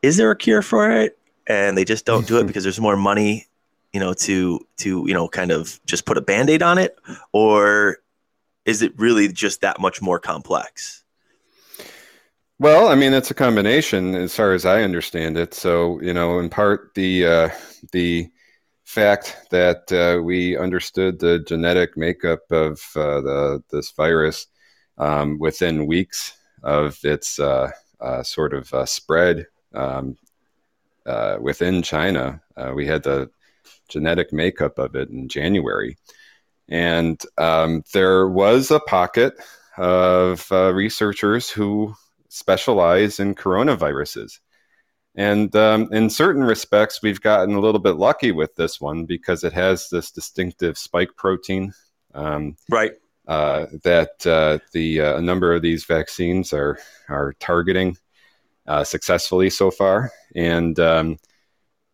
is 0.02 0.18
there 0.18 0.32
a 0.32 0.36
cure 0.36 0.62
for 0.62 0.92
it? 0.92 1.18
And 1.48 1.78
they 1.78 1.86
just 1.86 2.06
don't 2.06 2.28
do 2.28 2.40
it 2.40 2.48
because 2.48 2.64
there's 2.64 2.80
more 2.80 2.98
money, 2.98 3.48
you 3.94 4.00
know, 4.00 4.14
to 4.14 4.60
to 4.78 5.04
you 5.08 5.14
know, 5.14 5.28
kind 5.28 5.52
of 5.52 5.80
just 5.86 6.06
put 6.06 6.18
a 6.18 6.22
band-aid 6.22 6.62
on 6.62 6.78
it, 6.78 6.98
or 7.34 7.98
is 8.66 8.82
it 8.82 8.98
really 9.00 9.28
just 9.28 9.62
that 9.62 9.80
much 9.80 10.02
more 10.02 10.20
complex? 10.20 11.04
Well, 12.60 12.90
I 12.90 12.96
mean, 12.96 13.14
it's 13.14 13.32
a 13.32 13.36
combination 13.36 14.16
as 14.16 14.36
far 14.36 14.52
as 14.52 14.66
I 14.66 14.84
understand 14.84 15.38
it. 15.38 15.54
So, 15.54 16.02
you 16.02 16.14
know, 16.14 16.40
in 16.40 16.50
part 16.50 16.94
the 16.94 17.26
uh, 17.26 17.50
the 17.94 18.30
fact 18.84 19.38
that 19.52 19.92
uh, 19.92 20.22
we 20.22 20.58
understood 20.58 21.20
the 21.20 21.40
genetic 21.40 21.96
makeup 21.96 22.42
of 22.52 22.82
uh, 22.96 23.22
the 23.22 23.64
this 23.72 23.92
virus 23.92 24.48
um, 24.98 25.40
within 25.40 25.88
weeks 25.88 26.34
of 26.62 26.98
its 27.04 27.40
uh, 27.40 27.72
uh, 28.02 28.24
sort 28.24 28.54
of 28.54 28.74
uh, 28.74 28.86
spread 28.86 29.46
um, 29.74 30.18
uh, 31.06 31.38
within 31.42 31.82
China. 31.82 32.42
Uh, 32.56 32.72
we 32.76 32.86
had 32.86 33.04
the 33.04 33.30
genetic 33.88 34.32
makeup 34.34 34.78
of 34.80 34.96
it 34.96 35.10
in 35.10 35.28
January, 35.28 35.98
and 36.68 37.22
um, 37.38 37.84
there 37.94 38.28
was 38.28 38.72
a 38.72 38.80
pocket 38.80 39.34
of 39.78 40.52
uh, 40.52 40.74
researchers 40.74 41.50
who 41.50 41.94
specialize 42.30 43.20
in 43.20 43.34
coronaviruses. 43.36 44.40
And 45.16 45.54
um, 45.56 45.90
in 45.92 46.10
certain 46.10 46.44
respects, 46.44 47.02
we've 47.02 47.20
gotten 47.22 47.56
a 47.56 47.60
little 47.60 47.80
bit 47.80 47.96
lucky 47.96 48.32
with 48.32 48.56
this 48.56 48.80
one 48.80 49.06
because 49.06 49.44
it 49.44 49.54
has 49.54 49.90
this 49.90 50.12
distinctive 50.12 50.78
spike 50.78 51.16
protein 51.18 51.74
um, 52.14 52.56
Right. 52.70 52.94
uh, 53.28 53.66
that 53.84 54.26
uh, 54.26 54.60
the 54.74 55.02
uh, 55.02 55.18
a 55.18 55.22
number 55.22 55.54
of 55.54 55.62
these 55.62 55.86
vaccines 55.86 56.54
are 56.54 56.78
are 57.10 57.34
targeting 57.40 57.98
uh, 58.70 58.84
successfully 58.84 59.50
so 59.50 59.72
far. 59.72 60.12
And 60.36 60.80
um, 60.80 61.18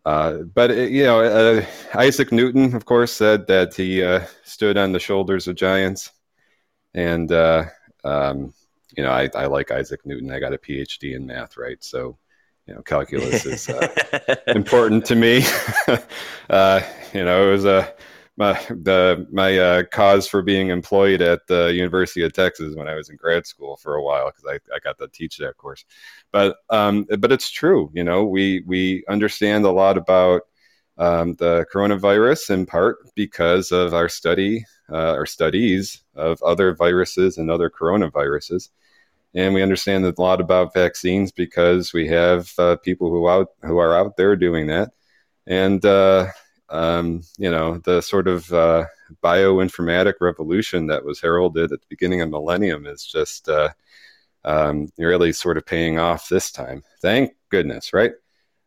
uh, 0.06 0.44
but 0.54 0.70
it, 0.70 0.92
you 0.92 1.04
know, 1.04 1.22
uh, 1.22 1.66
Isaac 1.96 2.32
Newton, 2.32 2.76
of 2.76 2.86
course, 2.86 3.12
said 3.12 3.48
that 3.48 3.74
he 3.74 4.04
uh, 4.04 4.26
stood 4.44 4.78
on 4.78 4.92
the 4.92 5.00
shoulders 5.00 5.48
of 5.48 5.56
giants, 5.56 6.12
and 6.94 7.32
uh, 7.32 7.66
um, 8.04 8.54
you 8.96 9.04
know, 9.04 9.10
I, 9.10 9.30
I 9.34 9.48
like 9.48 9.72
Isaac 9.72 10.06
Newton. 10.06 10.32
I 10.32 10.40
got 10.40 10.54
a 10.54 10.60
PhD 10.60 11.16
in 11.16 11.26
math, 11.26 11.58
right? 11.58 11.84
So, 11.84 12.18
you 12.68 12.76
know, 12.76 12.82
calculus 12.82 13.46
is 13.46 13.68
uh, 13.68 14.36
important 14.48 15.06
to 15.06 15.16
me. 15.16 15.44
uh, 16.50 16.82
you 17.14 17.26
know, 17.26 17.48
it 17.48 17.52
was 17.52 17.66
a 17.66 17.94
my 18.38 18.54
the 18.70 19.28
my 19.32 19.58
uh, 19.58 19.84
cause 19.84 20.28
for 20.28 20.42
being 20.42 20.70
employed 20.70 21.22
at 21.22 21.48
the 21.48 21.74
University 21.74 22.24
of 22.24 22.34
Texas 22.34 22.76
when 22.76 22.88
I 22.88 22.96
was 22.96 23.10
in 23.10 23.16
grad 23.16 23.46
school 23.46 23.78
for 23.78 23.96
a 23.96 24.04
while 24.04 24.32
because 24.32 24.46
I, 24.50 24.76
I 24.76 24.80
got 24.84 24.98
to 25.00 25.08
teach 25.08 25.38
that 25.38 25.58
course. 25.58 25.86
But 26.32 26.58
um, 26.70 27.06
but 27.20 27.32
it's 27.32 27.50
true. 27.50 27.90
You 27.94 28.04
know, 28.04 28.26
we 28.26 28.64
we 28.66 29.04
understand 29.08 29.66
a 29.66 29.72
lot 29.72 29.98
about 29.98 30.44
um, 30.98 31.36
the 31.36 31.66
coronavirus 31.74 32.50
in 32.52 32.66
part 32.66 32.98
because 33.16 33.72
of 33.72 33.94
our 33.94 34.10
study 34.10 34.66
uh, 34.92 35.14
our 35.14 35.26
studies 35.26 36.04
of 36.16 36.42
other 36.44 36.76
viruses 36.76 37.38
and 37.38 37.50
other 37.50 37.70
coronaviruses. 37.70 38.70
And 39.34 39.54
we 39.54 39.64
understand 39.64 40.06
a 40.06 40.14
lot 40.22 40.40
about 40.40 40.74
vaccines 40.74 41.32
because 41.32 41.92
we 41.92 42.08
have 42.08 42.52
uh, 42.58 42.78
people 42.78 43.10
who 43.10 43.28
out 43.28 43.48
who 43.64 43.78
are 43.78 43.98
out 43.98 44.16
there 44.18 44.36
doing 44.36 44.68
that, 44.68 44.92
and 45.46 45.84
uh, 45.86 46.28
um, 46.70 47.22
you 47.38 47.52
know 47.52 47.78
the 47.80 48.02
sort 48.02 48.28
of 48.28 48.52
uh, 48.52 48.86
bioinformatic 49.24 50.16
revolution 50.22 50.88
that 50.88 51.06
was 51.06 51.22
heralded 51.22 51.72
at 51.72 51.82
the 51.82 51.88
beginning 51.90 52.22
of 52.22 52.30
millennium 52.30 52.86
is 52.86 53.06
just 53.06 53.50
uh, 53.50 53.70
um, 54.44 54.90
really 54.98 55.32
sort 55.34 55.58
of 55.58 55.66
paying 55.66 56.00
off 56.00 56.30
this 56.30 56.52
time. 56.52 56.84
Thank 57.02 57.34
goodness, 57.50 57.94
right? 57.94 58.14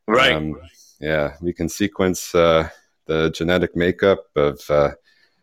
right. 0.06 0.32
Um, 0.32 0.60
yeah, 1.00 1.34
we 1.40 1.52
can 1.52 1.68
sequence 1.68 2.34
uh, 2.34 2.68
the 3.06 3.30
genetic 3.30 3.76
makeup 3.76 4.26
of 4.36 4.60
uh, 4.68 4.92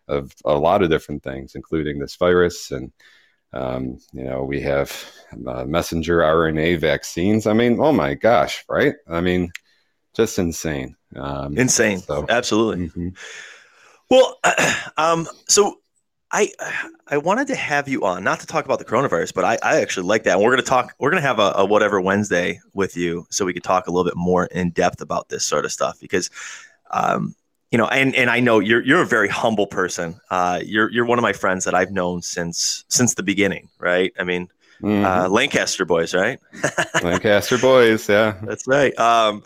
of 0.08 0.32
a 0.46 0.54
lot 0.54 0.84
of 0.84 0.90
different 0.90 1.24
things, 1.24 1.56
including 1.56 2.00
this 2.00 2.16
virus, 2.16 2.72
and 2.72 2.92
um, 3.54 3.98
you 4.14 4.24
know 4.24 4.44
we 4.44 4.62
have 4.62 4.92
uh, 5.48 5.66
messenger 5.66 6.20
RNA 6.20 6.80
vaccines. 6.80 7.48
I 7.48 7.54
mean, 7.54 7.80
oh 7.80 7.92
my 7.92 8.14
gosh, 8.14 8.64
right? 8.70 8.96
I 9.08 9.22
mean, 9.22 9.52
just 10.16 10.40
insane. 10.40 10.96
Um, 11.16 11.58
Insane. 11.58 12.00
so- 12.00 12.26
Absolutely. 12.30 12.90
mhm. 12.90 13.18
Well, 14.10 14.38
um, 14.98 15.28
so 15.48 15.80
I 16.32 16.52
I 17.08 17.18
wanted 17.18 17.48
to 17.48 17.56
have 17.56 17.88
you 17.88 18.04
on, 18.06 18.24
not 18.24 18.40
to 18.42 18.48
talk 18.48 18.66
about 18.66 18.80
the 18.80 18.86
coronavirus, 18.86 19.34
but 19.34 19.46
I, 19.46 19.58
I 19.64 19.80
actually 19.82 20.08
like 20.08 20.24
that. 20.24 20.34
And 20.36 20.44
we're 20.44 20.52
gonna 20.52 20.62
talk. 20.64 20.94
We're 21.00 21.10
gonna 21.12 21.22
have 21.22 21.40
a, 21.40 21.54
a 21.56 21.66
whatever 21.66 22.02
Wednesday 22.02 22.60
with 22.74 22.98
you, 22.98 23.26
so 23.30 23.46
we 23.46 23.54
could 23.54 23.64
talk 23.64 23.88
a 23.88 23.92
little 23.92 24.04
bit 24.06 24.18
more 24.18 24.46
in 24.48 24.72
depth 24.72 25.02
about 25.02 25.30
this 25.30 25.46
sort 25.46 25.66
of 25.66 25.72
stuff 25.72 26.00
because, 26.00 26.30
um, 26.92 27.36
you 27.72 27.78
know, 27.78 27.88
and 27.88 28.14
and 28.16 28.30
I 28.30 28.40
know 28.40 28.60
you're 28.60 28.84
you're 28.84 29.02
a 29.02 29.06
very 29.08 29.30
humble 29.30 29.68
person. 29.68 30.20
Uh, 30.30 30.60
you're 30.64 30.92
you're 30.92 31.06
one 31.06 31.18
of 31.20 31.24
my 31.24 31.34
friends 31.34 31.64
that 31.66 31.74
I've 31.76 31.92
known 31.92 32.22
since 32.22 32.86
since 32.90 33.14
the 33.16 33.24
beginning, 33.24 33.70
right? 33.80 34.12
I 34.20 34.24
mean, 34.24 34.50
Mhm. 34.82 35.06
uh, 35.06 35.30
Lancaster 35.30 35.86
boys, 35.86 36.14
right? 36.14 36.40
Lancaster 37.04 37.58
boys, 37.58 38.08
yeah. 38.10 38.36
That's 38.44 38.68
right. 38.68 38.98
Um, 39.00 39.44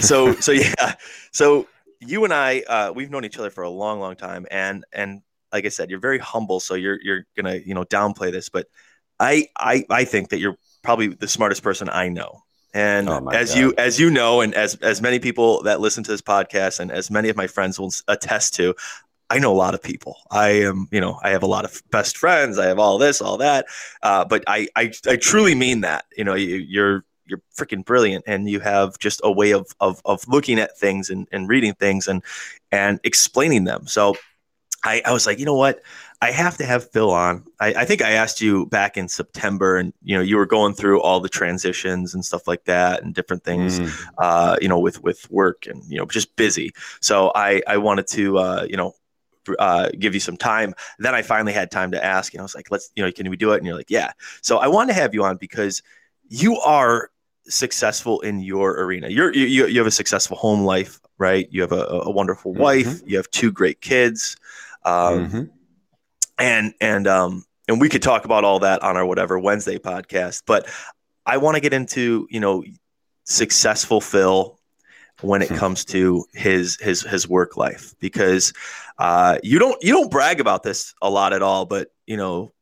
so 0.00 0.34
so 0.40 0.52
yeah, 0.52 0.94
so 1.32 1.66
you 2.00 2.24
and 2.24 2.32
I, 2.34 2.60
uh, 2.68 2.92
we've 2.94 3.10
known 3.10 3.24
each 3.24 3.38
other 3.38 3.50
for 3.50 3.62
a 3.62 3.70
long, 3.70 4.00
long 4.00 4.16
time, 4.16 4.46
and 4.50 4.84
and 4.92 5.22
like 5.52 5.64
I 5.64 5.68
said, 5.68 5.90
you're 5.90 6.00
very 6.00 6.18
humble, 6.18 6.60
so 6.60 6.74
you're 6.74 6.98
you're 7.02 7.26
gonna 7.36 7.56
you 7.56 7.74
know 7.74 7.84
downplay 7.84 8.32
this, 8.32 8.48
but 8.48 8.66
I 9.20 9.48
I 9.56 9.84
I 9.90 10.04
think 10.04 10.30
that 10.30 10.38
you're 10.38 10.56
probably 10.82 11.08
the 11.08 11.28
smartest 11.28 11.62
person 11.62 11.88
I 11.88 12.08
know. 12.08 12.42
And 12.74 13.08
Oh 13.08 13.28
as 13.32 13.50
God. 13.50 13.58
you 13.60 13.74
as 13.78 14.00
you 14.00 14.10
know, 14.10 14.40
and 14.40 14.52
as 14.54 14.74
as 14.82 15.00
many 15.00 15.20
people 15.20 15.62
that 15.62 15.80
listen 15.80 16.02
to 16.04 16.10
this 16.10 16.20
podcast, 16.22 16.80
and 16.80 16.90
as 16.90 17.10
many 17.10 17.28
of 17.28 17.36
my 17.36 17.46
friends 17.46 17.78
will 17.78 17.92
attest 18.08 18.54
to, 18.56 18.74
I 19.30 19.38
know 19.38 19.52
a 19.52 19.56
lot 19.56 19.74
of 19.74 19.82
people. 19.82 20.16
I 20.30 20.48
am, 20.50 20.86
you 20.90 21.00
know, 21.00 21.18
I 21.22 21.30
have 21.30 21.42
a 21.42 21.46
lot 21.46 21.64
of 21.64 21.82
best 21.90 22.16
friends. 22.16 22.58
I 22.58 22.66
have 22.66 22.78
all 22.78 22.98
this, 22.98 23.20
all 23.20 23.38
that. 23.38 23.66
Uh, 24.02 24.24
but 24.24 24.44
I, 24.46 24.68
I, 24.76 24.92
I 25.08 25.16
truly 25.16 25.54
mean 25.54 25.80
that. 25.80 26.04
You 26.16 26.24
know, 26.24 26.34
you, 26.34 26.56
you're 26.56 27.04
you're 27.26 27.40
freaking 27.56 27.84
brilliant, 27.84 28.24
and 28.26 28.50
you 28.50 28.60
have 28.60 28.98
just 28.98 29.20
a 29.24 29.32
way 29.32 29.52
of 29.52 29.66
of, 29.80 30.02
of 30.04 30.28
looking 30.28 30.58
at 30.58 30.76
things 30.78 31.08
and, 31.10 31.26
and 31.32 31.48
reading 31.48 31.74
things 31.74 32.06
and 32.06 32.22
and 32.70 33.00
explaining 33.02 33.64
them. 33.64 33.86
So 33.86 34.16
I, 34.84 35.00
I 35.06 35.12
was 35.12 35.26
like, 35.26 35.38
you 35.38 35.46
know 35.46 35.54
what? 35.54 35.80
I 36.20 36.30
have 36.30 36.58
to 36.58 36.66
have 36.66 36.90
Phil 36.90 37.10
on. 37.10 37.44
I, 37.60 37.68
I 37.74 37.84
think 37.86 38.02
I 38.02 38.10
asked 38.12 38.40
you 38.40 38.66
back 38.66 38.96
in 38.98 39.08
September, 39.08 39.76
and 39.78 39.92
you 40.02 40.14
know, 40.16 40.22
you 40.22 40.36
were 40.36 40.46
going 40.46 40.74
through 40.74 41.00
all 41.00 41.20
the 41.20 41.28
transitions 41.30 42.14
and 42.14 42.24
stuff 42.24 42.46
like 42.46 42.64
that, 42.64 43.02
and 43.02 43.14
different 43.14 43.42
things 43.44 43.80
Mm. 43.80 43.90
uh, 44.18 44.56
you 44.60 44.68
know, 44.68 44.78
with 44.78 45.02
with 45.02 45.30
work 45.30 45.66
and 45.66 45.82
you 45.88 45.96
know, 45.98 46.04
just 46.04 46.36
busy. 46.36 46.72
So 47.00 47.32
I 47.34 47.62
I 47.66 47.78
wanted 47.78 48.06
to 48.08 48.38
uh, 48.38 48.66
you 48.68 48.76
know 48.76 48.94
uh, 49.58 49.90
give 49.98 50.14
you 50.14 50.20
some 50.20 50.36
time. 50.36 50.74
Then 50.98 51.14
I 51.14 51.22
finally 51.22 51.52
had 51.52 51.70
time 51.70 51.90
to 51.92 52.04
ask, 52.04 52.32
and 52.34 52.40
I 52.40 52.42
was 52.42 52.54
like, 52.54 52.70
let's 52.70 52.90
you 52.96 53.04
know, 53.04 53.10
can 53.12 53.28
we 53.30 53.36
do 53.36 53.52
it? 53.52 53.58
And 53.58 53.66
you're 53.66 53.76
like, 53.76 53.90
yeah. 53.90 54.12
So 54.42 54.58
I 54.58 54.68
wanted 54.68 54.94
to 54.94 55.00
have 55.00 55.14
you 55.14 55.24
on 55.24 55.36
because 55.36 55.82
you 56.28 56.56
are 56.60 57.10
successful 57.46 58.20
in 58.20 58.40
your 58.40 58.72
arena. 58.80 59.08
You're 59.08 59.32
you 59.34 59.66
you 59.66 59.78
have 59.78 59.86
a 59.86 59.90
successful 59.90 60.36
home 60.36 60.62
life, 60.64 61.00
right? 61.18 61.46
You 61.50 61.60
have 61.60 61.72
a, 61.72 61.84
a 62.04 62.10
wonderful 62.10 62.54
wife. 62.54 63.00
You 63.06 63.16
have 63.18 63.30
two 63.30 63.52
great 63.52 63.80
kids. 63.80 64.36
Um, 64.84 65.28
Mhm. 65.28 65.50
and 66.38 66.74
and 66.80 67.06
um 67.06 67.44
and 67.68 67.80
we 67.80 67.88
could 67.88 68.02
talk 68.02 68.24
about 68.24 68.44
all 68.44 68.58
that 68.60 68.82
on 68.82 68.96
our 68.96 69.06
whatever 69.06 69.38
Wednesday 69.38 69.78
podcast. 69.78 70.42
But 70.46 70.68
I 71.26 71.36
want 71.38 71.54
to 71.56 71.60
get 71.60 71.72
into 71.72 72.26
you 72.30 72.40
know 72.40 72.64
successful 73.24 74.00
Phil 74.00 74.58
when 75.24 75.42
it 75.42 75.48
Hmm. 75.48 75.56
comes 75.56 75.84
to 75.86 76.24
his 76.32 76.76
his 76.80 77.02
his 77.02 77.28
work 77.28 77.56
life 77.56 77.94
because 78.00 78.52
uh, 78.98 79.38
you 79.42 79.58
don't 79.58 79.82
you 79.82 79.92
don't 79.92 80.10
brag 80.10 80.40
about 80.40 80.62
this 80.62 80.94
a 81.02 81.10
lot 81.10 81.32
at 81.32 81.42
all, 81.42 81.66
but 81.66 81.88
you 82.06 82.16
know 82.16 82.52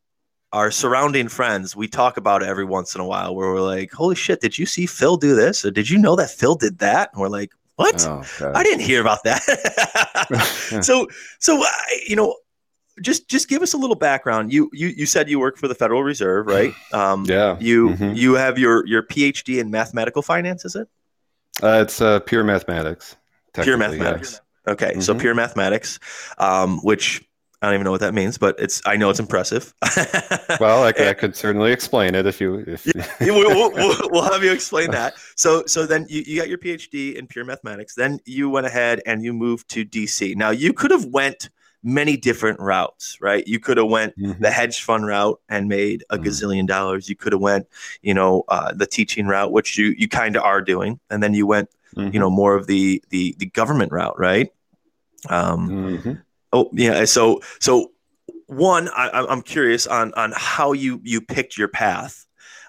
our 0.51 0.69
surrounding 0.69 1.27
friends 1.27 1.75
we 1.75 1.87
talk 1.87 2.15
about 2.17 2.43
it 2.43 2.47
every 2.47 2.63
once 2.65 2.93
in 2.93 3.01
a 3.01 3.05
while 3.05 3.35
where 3.35 3.51
we're 3.51 3.59
like, 3.61 3.91
holy 3.91 4.15
shit, 4.15 4.39
did 4.39 4.55
you 4.57 4.65
see 4.67 4.85
Phil 4.85 5.17
do 5.17 5.35
this 5.35 5.65
or 5.65 5.71
did 5.71 5.89
you 5.89 5.97
know 5.97 6.15
that 6.15 6.29
Phil 6.29 6.53
did 6.55 6.77
that? 6.77 7.09
And 7.11 7.19
we're 7.21 7.27
like, 7.27 7.51
what? 7.75 8.05
Oh, 8.07 8.21
I 8.53 8.61
didn't 8.63 8.81
hear 8.85 9.01
about 9.01 9.23
that. 9.23 9.41
so 10.83 11.07
so 11.39 11.63
uh, 11.63 11.67
you 12.07 12.15
know 12.15 12.35
just 13.01 13.27
just 13.27 13.49
give 13.49 13.63
us 13.63 13.73
a 13.73 13.77
little 13.77 13.95
background 13.95 14.53
you 14.53 14.69
you 14.71 14.89
you 14.89 15.07
said 15.07 15.27
you 15.27 15.39
work 15.39 15.57
for 15.57 15.67
the 15.67 15.73
federal 15.73 16.03
reserve 16.03 16.45
right 16.45 16.73
um 16.93 17.25
yeah. 17.27 17.57
you 17.59 17.89
Mhm. 17.89 18.15
you 18.15 18.35
have 18.35 18.59
your 18.59 18.85
your 18.85 19.01
phd 19.01 19.59
in 19.59 19.71
mathematical 19.71 20.21
finance 20.21 20.63
is 20.65 20.75
it 20.75 20.87
Uh, 21.61 21.83
it's 21.85 22.01
uh, 22.01 22.19
pure 22.21 22.43
mathematics. 22.43 23.15
pure 23.53 23.65
yeah. 23.71 23.75
mathematics 23.75 24.41
okay 24.67 24.99
so 24.99 25.13
Mhm. 25.13 25.19
pure 25.19 25.35
mathematics 25.35 25.99
um 26.39 26.79
which 26.79 27.21
i 27.61 27.65
don't 27.67 27.75
even 27.75 27.83
know 27.83 27.91
what 27.91 27.99
that 27.99 28.13
means 28.13 28.37
but 28.37 28.55
it's 28.57 28.81
i 28.85 28.95
know 28.95 29.09
it's 29.09 29.19
impressive 29.19 29.73
Well, 30.59 30.83
I, 30.83 30.91
could- 30.93 31.07
I 31.07 31.13
could 31.13 31.35
certainly 31.35 31.71
explain 31.71 32.15
it 32.15 32.25
if 32.25 32.39
you. 32.39 32.63
If, 32.67 32.85
we'll, 33.21 33.49
we'll, 33.49 33.71
we'll- 33.71 34.09
we'll 34.11 34.31
have 34.31 34.43
you 34.43 34.51
explain 34.51 34.91
that. 34.91 35.15
So, 35.35 35.63
so 35.65 35.85
then 35.85 36.05
you, 36.09 36.23
you 36.25 36.39
got 36.39 36.47
your 36.47 36.59
PhD 36.59 37.15
in 37.15 37.25
pure 37.27 37.43
mathematics. 37.43 37.95
Then 37.95 38.19
you 38.25 38.49
went 38.49 38.67
ahead 38.67 39.01
and 39.07 39.23
you 39.23 39.33
moved 39.33 39.67
to 39.69 39.83
DC. 39.83 40.35
Now 40.35 40.51
you 40.51 40.71
could 40.73 40.91
have 40.91 41.05
went 41.05 41.49
many 41.83 42.15
different 42.15 42.59
routes, 42.59 43.17
right? 43.19 43.45
You 43.45 43.59
could 43.59 43.77
have 43.77 43.87
went 43.89 44.17
Mhm. 44.17 44.39
the 44.39 44.49
hedge 44.51 44.81
fund 44.83 45.05
route 45.05 45.39
and 45.49 45.67
made 45.67 46.03
a 46.09 46.17
Mhm. 46.17 46.23
gazillion 46.25 46.67
dollars. 46.67 47.09
You 47.09 47.15
could 47.15 47.33
have 47.33 47.41
went, 47.41 47.67
you 48.01 48.13
know, 48.13 48.43
uh, 48.47 48.71
the 48.73 48.85
teaching 48.87 49.27
route, 49.27 49.51
which 49.51 49.77
you 49.77 49.93
you 49.97 50.07
kind 50.07 50.35
of 50.35 50.43
are 50.43 50.61
doing, 50.61 50.99
and 51.09 51.21
then 51.21 51.33
you 51.33 51.45
went, 51.45 51.69
Mhm. 51.95 52.13
you 52.13 52.19
know, 52.19 52.29
more 52.29 52.55
of 52.55 52.67
the 52.67 53.03
the 53.09 53.35
the 53.37 53.47
government 53.47 53.91
route, 53.91 54.17
right? 54.17 54.49
Um, 55.29 55.69
Mhm. 55.69 56.21
Oh 56.51 56.69
yeah. 56.73 57.05
So 57.05 57.41
so 57.59 57.91
one, 58.47 58.87
I, 58.89 59.07
I'm- 59.09 59.25
I'm 59.29 59.41
curious 59.41 59.87
on 59.87 60.13
on 60.13 60.33
how 60.35 60.71
you 60.73 60.99
you 61.03 61.19
picked 61.21 61.57
your 61.57 61.67
path, 61.67 62.25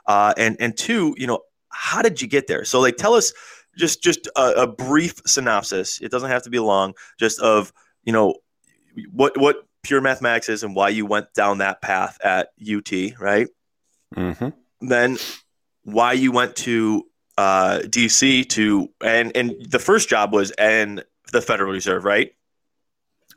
uh, 0.07 0.35
and 0.37 0.57
and 0.61 0.77
two, 0.77 1.15
you 1.19 1.27
know, 1.27 1.41
how 1.71 2.03
did 2.03 2.21
you 2.23 2.29
get 2.29 2.47
there? 2.47 2.65
So 2.65 2.81
like, 2.81 2.97
tell 2.97 3.15
us 3.15 3.33
just 3.77 4.03
just 4.03 4.27
a, 4.37 4.63
a 4.63 4.67
brief 4.67 5.21
synopsis. 5.27 6.01
It 6.01 6.11
doesn't 6.11 6.31
have 6.31 6.43
to 6.45 6.51
be 6.51 6.59
long. 6.61 6.95
Just 7.19 7.41
of 7.41 7.73
you 8.05 8.13
know 8.13 8.35
what 9.13 9.39
what 9.39 9.67
pure 9.83 10.01
mathematics 10.01 10.49
is 10.49 10.63
and 10.63 10.75
why 10.75 10.89
you 10.89 11.07
went 11.07 11.33
down 11.35 11.59
that 11.59 11.83
path 11.83 12.19
at 12.25 12.49
UT, 12.61 13.15
right? 13.19 13.49
Mhm. 14.17 14.53
Then 14.81 15.19
why 15.83 16.13
you 16.13 16.33
went 16.33 16.57
to 16.57 17.07
uh, 17.37 17.81
DC 17.81 18.49
to 18.51 18.89
and 19.03 19.37
and 19.37 19.55
the 19.69 19.79
first 19.79 20.09
job 20.09 20.33
was 20.33 20.53
in 20.53 21.03
the 21.33 21.43
Federal 21.43 21.73
Reserve, 21.73 22.05
right? 22.05 22.33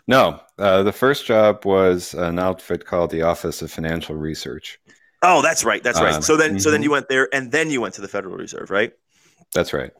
No, 0.08 0.40
uh, 0.58 0.84
the 0.84 0.94
first 0.94 1.26
job 1.26 1.66
was 1.66 2.14
an 2.14 2.40
outfit 2.40 2.86
called 2.86 3.12
the 3.12 3.24
Office 3.24 3.62
of 3.62 3.72
Financial 3.72 4.16
Research. 4.16 4.80
Oh, 5.22 5.42
that's 5.42 5.66
right. 5.66 5.84
That's 5.84 6.00
right. 6.00 6.14
Um, 6.14 6.22
so 6.22 6.38
then, 6.38 6.60
so 6.60 6.72
then 6.72 6.82
mhm. 6.82 6.86
you 6.86 6.92
went 6.92 7.10
there, 7.10 7.28
and 7.34 7.52
then 7.52 7.70
you 7.70 7.82
went 7.82 7.96
to 7.96 8.02
the 8.02 8.08
Federal 8.08 8.38
Reserve, 8.38 8.70
right? 8.70 8.94
That's 9.54 9.74
right. 9.74 9.92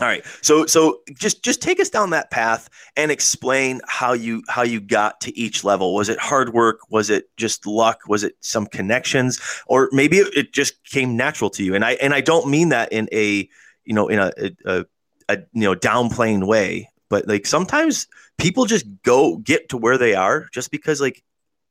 All 0.00 0.06
right. 0.06 0.24
So, 0.40 0.64
so 0.64 1.00
just 1.14 1.44
just 1.44 1.60
take 1.60 1.78
us 1.78 1.90
down 1.90 2.10
that 2.10 2.30
path 2.30 2.70
and 2.96 3.10
explain 3.10 3.80
how 3.86 4.14
you 4.14 4.42
how 4.48 4.62
you 4.62 4.80
got 4.80 5.20
to 5.22 5.38
each 5.38 5.62
level. 5.62 5.94
Was 5.94 6.08
it 6.08 6.18
hard 6.18 6.54
work? 6.54 6.80
Was 6.90 7.10
it 7.10 7.24
just 7.36 7.66
luck? 7.66 8.00
Was 8.08 8.24
it 8.24 8.34
some 8.40 8.66
connections, 8.66 9.40
or 9.66 9.90
maybe 9.92 10.18
it, 10.18 10.52
just 10.52 10.82
came 10.84 11.16
natural 11.16 11.50
to 11.50 11.64
you? 11.64 11.74
And 11.74 11.84
I 11.84 11.92
and 11.92 12.14
I 12.14 12.22
don't 12.22 12.48
mean 12.48 12.70
that 12.70 12.92
in 12.92 13.08
a 13.12 13.48
you 13.84 13.94
know 13.94 14.08
in 14.08 14.18
a 14.18 14.32
a, 14.38 14.50
a, 14.64 14.84
a 15.28 15.38
you 15.52 15.62
know 15.62 15.74
downplaying 15.74 16.46
way, 16.46 16.88
but 17.10 17.28
like 17.28 17.44
sometimes 17.44 18.06
people 18.38 18.64
just 18.64 18.86
go 19.02 19.36
get 19.36 19.68
to 19.68 19.76
where 19.76 19.98
they 19.98 20.14
are 20.14 20.48
just 20.52 20.70
because 20.70 21.00
like 21.00 21.22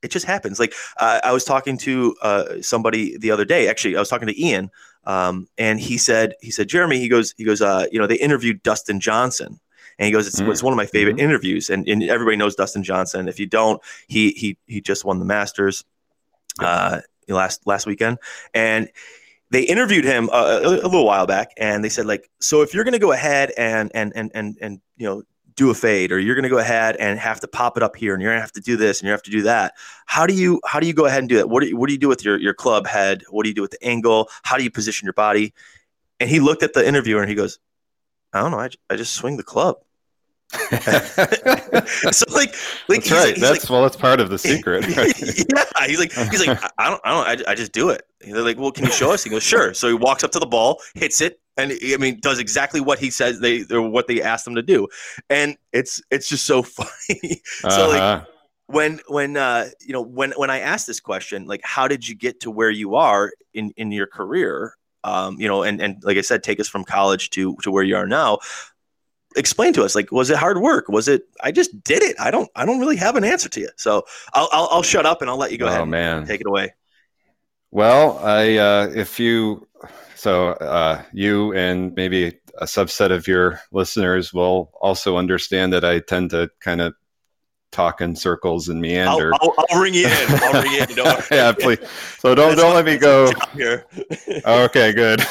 it 0.01 0.11
just 0.11 0.25
happens. 0.25 0.59
Like 0.59 0.73
uh, 0.97 1.19
I 1.23 1.31
was 1.31 1.43
talking 1.43 1.77
to 1.79 2.15
uh, 2.21 2.61
somebody 2.61 3.17
the 3.17 3.31
other 3.31 3.45
day. 3.45 3.67
Actually, 3.67 3.95
I 3.95 3.99
was 3.99 4.09
talking 4.09 4.27
to 4.27 4.41
Ian, 4.41 4.69
um, 5.05 5.47
and 5.57 5.79
he 5.79 5.97
said, 5.97 6.33
he 6.41 6.51
said, 6.51 6.67
Jeremy, 6.67 6.99
he 6.99 7.07
goes, 7.07 7.33
he 7.37 7.43
goes, 7.43 7.61
uh, 7.61 7.85
you 7.91 7.99
know, 7.99 8.07
they 8.07 8.17
interviewed 8.17 8.61
Dustin 8.63 8.99
Johnson, 8.99 9.59
and 9.97 10.05
he 10.05 10.11
goes, 10.11 10.27
it's, 10.27 10.39
Mm. 10.39 10.49
it's 10.51 10.63
one 10.63 10.73
of 10.73 10.77
my 10.77 10.85
favorite 10.85 11.19
interviews, 11.19 11.69
and, 11.69 11.87
and 11.87 12.03
everybody 12.03 12.37
knows 12.37 12.55
Dustin 12.55 12.83
Johnson. 12.83 13.27
If 13.27 13.39
you 13.39 13.47
don't, 13.47 13.81
he 14.07 14.31
he 14.31 14.57
he 14.67 14.81
just 14.81 15.05
won 15.05 15.19
the 15.19 15.25
Masters 15.25 15.83
uh, 16.59 17.01
last 17.27 17.65
last 17.65 17.85
weekend, 17.85 18.17
and 18.53 18.89
they 19.51 19.63
interviewed 19.63 20.05
him 20.05 20.29
uh, 20.31 20.59
a, 20.63 20.67
a 20.67 20.87
little 20.87 21.05
while 21.05 21.25
back, 21.25 21.51
and 21.57 21.83
they 21.83 21.89
said 21.89 22.05
like, 22.05 22.29
so 22.39 22.61
if 22.61 22.73
you're 22.73 22.83
going 22.83 22.93
to 22.93 22.99
go 22.99 23.11
ahead 23.11 23.51
and 23.57 23.91
and 23.93 24.13
and 24.15 24.31
and 24.33 24.57
and 24.61 24.81
you 24.97 25.07
know 25.07 25.23
do 25.55 25.69
a 25.69 25.73
fade 25.73 26.11
or 26.11 26.19
you're 26.19 26.35
going 26.35 26.43
to 26.43 26.49
go 26.49 26.57
ahead 26.59 26.95
and 26.97 27.19
have 27.19 27.39
to 27.39 27.47
pop 27.47 27.75
it 27.77 27.83
up 27.83 27.95
here 27.95 28.13
and 28.13 28.21
you're 28.21 28.31
going 28.31 28.37
to 28.37 28.41
have 28.41 28.51
to 28.51 28.61
do 28.61 28.77
this 28.77 28.99
and 28.99 29.07
you 29.07 29.11
have 29.11 29.21
to 29.21 29.31
do 29.31 29.41
that 29.41 29.73
how 30.05 30.25
do 30.27 30.33
you 30.33 30.59
how 30.65 30.79
do 30.79 30.87
you 30.87 30.93
go 30.93 31.05
ahead 31.05 31.19
and 31.19 31.29
do 31.29 31.35
that 31.37 31.49
what 31.49 31.61
do 31.61 31.69
you, 31.69 31.77
what 31.77 31.87
do 31.87 31.93
you 31.93 31.99
do 31.99 32.07
with 32.07 32.23
your 32.23 32.37
your 32.39 32.53
club 32.53 32.85
head 32.87 33.23
what 33.29 33.43
do 33.43 33.49
you 33.49 33.55
do 33.55 33.61
with 33.61 33.71
the 33.71 33.83
angle 33.83 34.29
how 34.43 34.57
do 34.57 34.63
you 34.63 34.71
position 34.71 35.05
your 35.05 35.13
body 35.13 35.53
and 36.19 36.29
he 36.29 36.39
looked 36.39 36.63
at 36.63 36.73
the 36.73 36.87
interviewer 36.87 37.21
and 37.21 37.29
he 37.29 37.35
goes 37.35 37.59
i 38.33 38.39
don't 38.41 38.51
know 38.51 38.59
i, 38.59 38.69
I 38.89 38.95
just 38.95 39.13
swing 39.13 39.37
the 39.37 39.43
club 39.43 39.77
so 40.51 42.25
like 42.33 42.55
like 42.87 43.03
That's 43.03 43.07
he's 43.07 43.11
right. 43.11 43.27
like- 43.27 43.35
That's 43.37 43.63
like, 43.63 43.69
well, 43.69 43.83
that's 43.83 43.95
part 43.95 44.19
of 44.19 44.29
the 44.29 44.37
secret. 44.39 44.83
Right? 44.97 45.13
yeah, 45.19 45.87
he's 45.87 45.99
like, 45.99 46.11
he's 46.11 46.45
like, 46.47 46.57
I 46.63 46.69
I 46.79 46.89
don't, 46.89 47.01
I 47.05 47.35
don't, 47.35 47.47
I, 47.47 47.51
I 47.51 47.55
just 47.55 47.71
do 47.71 47.89
it. 47.89 48.01
And 48.21 48.33
they're 48.35 48.41
like, 48.41 48.57
well, 48.57 48.71
can 48.71 48.85
you 48.85 48.91
show 48.91 49.11
us? 49.13 49.23
He 49.23 49.29
goes, 49.29 49.43
sure. 49.43 49.73
So 49.75 49.87
he 49.87 49.93
walks 49.93 50.23
up 50.23 50.31
to 50.31 50.39
the 50.39 50.47
ball, 50.47 50.81
hits 50.95 51.21
it, 51.21 51.39
and 51.59 51.73
I 51.93 51.97
mean, 51.97 52.19
does 52.21 52.39
exactly 52.39 52.81
what 52.81 52.99
he 52.99 53.11
says 53.11 53.39
they 53.39 53.65
or 53.71 53.89
what 53.89 54.07
they 54.07 54.21
asked 54.21 54.47
him 54.47 54.55
to 54.55 54.61
do, 54.63 54.87
and 55.29 55.57
it's 55.73 56.01
it's 56.11 56.29
just 56.29 56.45
so 56.45 56.63
funny. 56.63 57.41
so 57.67 57.87
like 57.89 58.05
Uh-huh. 58.05 58.25
when 58.67 58.99
when 59.07 59.37
uh 59.37 59.69
you 59.81 59.93
know 59.93 60.01
when 60.01 60.31
when 60.37 60.49
I 60.49 60.59
asked 60.59 60.87
this 60.87 60.99
question, 60.99 61.45
like, 61.47 61.61
how 61.63 61.87
did 61.87 62.07
you 62.07 62.15
get 62.15 62.41
to 62.41 62.51
where 62.51 62.69
you 62.71 62.95
are 62.95 63.31
in 63.53 63.71
in 63.77 63.91
your 63.91 64.07
career? 64.07 64.75
Um, 65.03 65.39
you 65.39 65.47
know, 65.47 65.63
and 65.63 65.81
and 65.81 65.97
like 66.03 66.17
I 66.17 66.21
said, 66.21 66.43
take 66.43 66.59
us 66.59 66.69
from 66.69 66.83
college 66.85 67.29
to 67.31 67.55
to 67.63 67.71
where 67.71 67.83
you 67.83 67.95
are 67.97 68.07
now. 68.07 68.39
explain 69.37 69.73
to 69.73 69.83
us 69.83 69.93
like 69.93 70.11
was 70.11 70.29
it 70.31 70.37
hard 70.37 70.57
work 70.59 70.89
was 70.89 71.07
it 71.07 71.21
i 71.43 71.51
just 71.51 71.83
did 71.83 72.01
it 72.01 72.15
i 72.19 72.31
don't 72.31 72.49
i 72.55 72.65
don't 72.65 72.79
really 72.79 72.95
have 72.95 73.15
an 73.15 73.23
answer 73.23 73.47
to 73.47 73.59
you 73.59 73.69
so 73.77 74.03
i'll 74.33 74.49
i'll, 74.51 74.67
I'll 74.71 74.81
shut 74.83 75.05
up 75.05 75.21
and 75.21 75.29
i'll 75.29 75.37
let 75.37 75.51
you 75.51 75.57
go 75.59 75.67
Oh, 75.67 75.67
ahead 75.67 75.85
and 75.85 75.95
man. 75.95 76.25
take 76.25 76.41
it 76.41 76.47
away 76.47 76.73
Well, 77.71 78.17
I 78.19 78.55
uh, 78.57 78.91
if 78.95 79.19
you 79.19 79.67
so 80.19 80.49
uh, 80.49 81.01
you 81.13 81.53
and 81.53 81.95
maybe 81.95 82.37
a 82.57 82.65
subset 82.65 83.09
of 83.09 83.25
your 83.25 83.61
listeners 83.71 84.33
will 84.33 84.69
also 84.81 85.15
understand 85.15 85.71
that 85.71 85.85
I 85.85 85.99
tend 85.99 86.31
to 86.31 86.49
kind 86.59 86.81
of 86.81 86.93
talk 87.71 88.01
in 88.01 88.17
circles 88.17 88.67
and 88.67 88.77
I'll, 88.77 88.81
meander. 88.81 89.31
I'll, 89.35 89.53
I'll 89.57 89.79
ring 89.79 89.93
you 89.93 90.07
in 90.07 90.27
i'll 90.29 90.61
ring 90.61 90.73
you 90.73 90.81
in 90.81 90.89
yeah, 91.31 91.53
please. 91.53 91.79
So 92.17 92.35
don't 92.35 92.49
That's 92.49 92.61
don't 92.61 92.75
let 92.75 92.83
me 92.83 92.97
go. 92.97 93.31
here 93.53 93.85
okay, 94.45 94.91
good. 94.91 95.21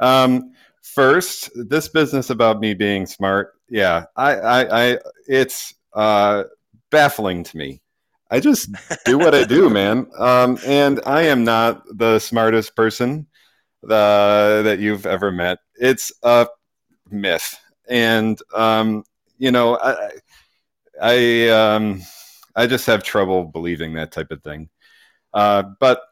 Um, 0.00 0.52
first, 0.82 1.50
this 1.54 1.88
business 1.88 2.30
about 2.30 2.58
me 2.58 2.74
being 2.74 3.06
smart, 3.06 3.52
yeah, 3.68 4.06
I, 4.16 4.34
I, 4.34 4.84
I 4.92 4.98
it's 5.28 5.74
uh, 5.94 6.44
baffling 6.90 7.44
to 7.44 7.56
me. 7.56 7.82
I 8.32 8.40
just 8.40 8.70
do 9.04 9.16
what 9.16 9.32
I 9.32 9.44
do, 9.44 9.70
man. 9.70 10.08
Um, 10.18 10.58
and 10.66 11.00
I 11.06 11.22
am 11.22 11.44
not 11.44 11.84
the 11.96 12.18
smartest 12.18 12.74
person 12.74 13.28
uh, 13.90 14.62
that 14.62 14.78
you've 14.80 15.06
ever 15.06 15.30
met. 15.30 15.58
It's 15.76 16.12
a 16.22 16.46
myth, 17.10 17.58
and 17.88 18.38
um, 18.54 19.04
you 19.38 19.50
know, 19.50 19.78
I, 19.78 20.10
I, 21.00 21.48
um, 21.48 22.00
I 22.54 22.66
just 22.66 22.86
have 22.86 23.02
trouble 23.02 23.44
believing 23.44 23.94
that 23.94 24.12
type 24.12 24.30
of 24.30 24.42
thing. 24.42 24.68
Uh, 25.32 25.64
but 25.80 26.02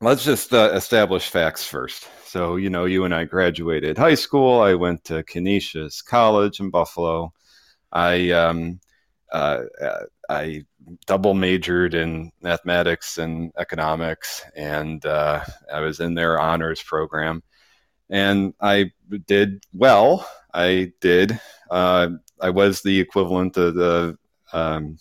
let's 0.00 0.24
just 0.24 0.52
uh, 0.52 0.72
establish 0.74 1.28
facts 1.28 1.64
first. 1.64 2.08
So, 2.26 2.56
you 2.56 2.70
know, 2.70 2.84
you 2.84 3.04
and 3.04 3.14
I 3.14 3.24
graduated 3.24 3.98
high 3.98 4.14
school. 4.14 4.60
I 4.60 4.74
went 4.74 5.04
to 5.04 5.22
Canisius 5.24 6.02
College 6.02 6.60
in 6.60 6.70
Buffalo. 6.70 7.32
I 7.92 8.30
um, 8.30 8.80
uh, 9.32 9.62
uh, 9.80 10.04
I 10.30 10.64
double 11.06 11.34
majored 11.34 11.92
in 11.94 12.30
mathematics 12.40 13.18
and 13.18 13.52
economics, 13.58 14.44
and 14.54 15.04
uh, 15.04 15.44
I 15.72 15.80
was 15.80 15.98
in 15.98 16.14
their 16.14 16.38
honors 16.40 16.80
program, 16.80 17.42
and 18.08 18.54
I 18.60 18.92
did 19.26 19.64
well. 19.74 20.28
I 20.54 20.92
did. 21.00 21.40
Uh, 21.68 22.10
I 22.40 22.50
was 22.50 22.80
the 22.80 23.00
equivalent 23.00 23.56
of 23.56 23.74
the 23.74 24.18
um, 24.52 24.98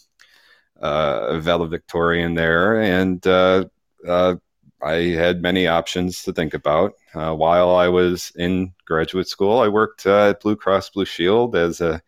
uh, 0.82 1.40
valedictorian 1.40 2.34
there, 2.34 2.82
and 2.82 3.26
uh, 3.28 3.66
uh, 4.08 4.36
I 4.82 4.96
had 4.96 5.44
many 5.44 5.68
options 5.68 6.24
to 6.24 6.34
think 6.34 6.56
about. 6.56 6.94
Uh, 7.14 7.36
while 7.36 7.76
I 7.76 7.88
was 7.88 8.32
in 8.36 8.74
graduate 8.86 9.28
school, 9.28 9.60
I 9.60 9.68
worked 9.68 10.08
at 10.08 10.42
Blue 10.42 10.56
Cross 10.56 10.90
Blue 10.90 11.06
Shield 11.06 11.56
as 11.56 11.82
a 11.82 12.02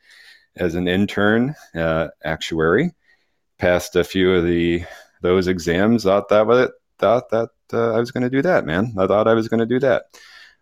as 0.57 0.73
an 0.73 0.87
intern 0.87 1.53
actuary. 2.23 2.91
Passed 3.61 3.95
a 3.95 4.03
few 4.03 4.33
of 4.33 4.43
the 4.43 4.83
those 5.21 5.47
exams. 5.47 6.03
Thought 6.03 6.29
that 6.29 6.47
was 6.47 6.65
it. 6.65 6.71
Thought 6.97 7.29
that 7.29 7.49
uh, 7.71 7.93
I 7.93 7.99
was 7.99 8.09
going 8.09 8.23
to 8.23 8.29
do 8.29 8.41
that, 8.41 8.65
man. 8.65 8.95
I 8.97 9.05
thought 9.05 9.27
I 9.27 9.35
was 9.35 9.47
going 9.47 9.59
to 9.59 9.67
do 9.67 9.79
that. 9.81 10.05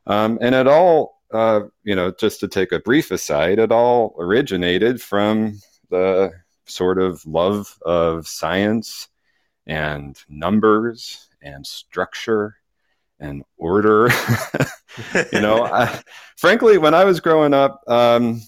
Um, 0.05 0.37
and 0.41 0.53
it 0.53 0.67
all, 0.67 1.21
uh, 1.31 1.61
you 1.85 1.95
know, 1.95 2.11
just 2.11 2.41
to 2.41 2.49
take 2.49 2.73
a 2.73 2.79
brief 2.81 3.09
aside, 3.11 3.57
it 3.57 3.71
all 3.71 4.17
originated 4.19 5.01
from 5.01 5.61
the 5.89 6.33
sort 6.65 6.99
of 6.99 7.25
love 7.25 7.73
of 7.85 8.27
science 8.27 9.07
and 9.65 10.21
numbers 10.27 11.29
and 11.41 11.65
structure 11.65 12.57
and 13.17 13.43
order. 13.55 14.09
you 15.31 15.39
know, 15.39 15.63
I, 15.63 16.01
frankly, 16.35 16.77
when 16.77 16.93
I 16.93 17.05
was 17.05 17.21
growing 17.21 17.53
up, 17.53 17.81
um, 17.87 18.41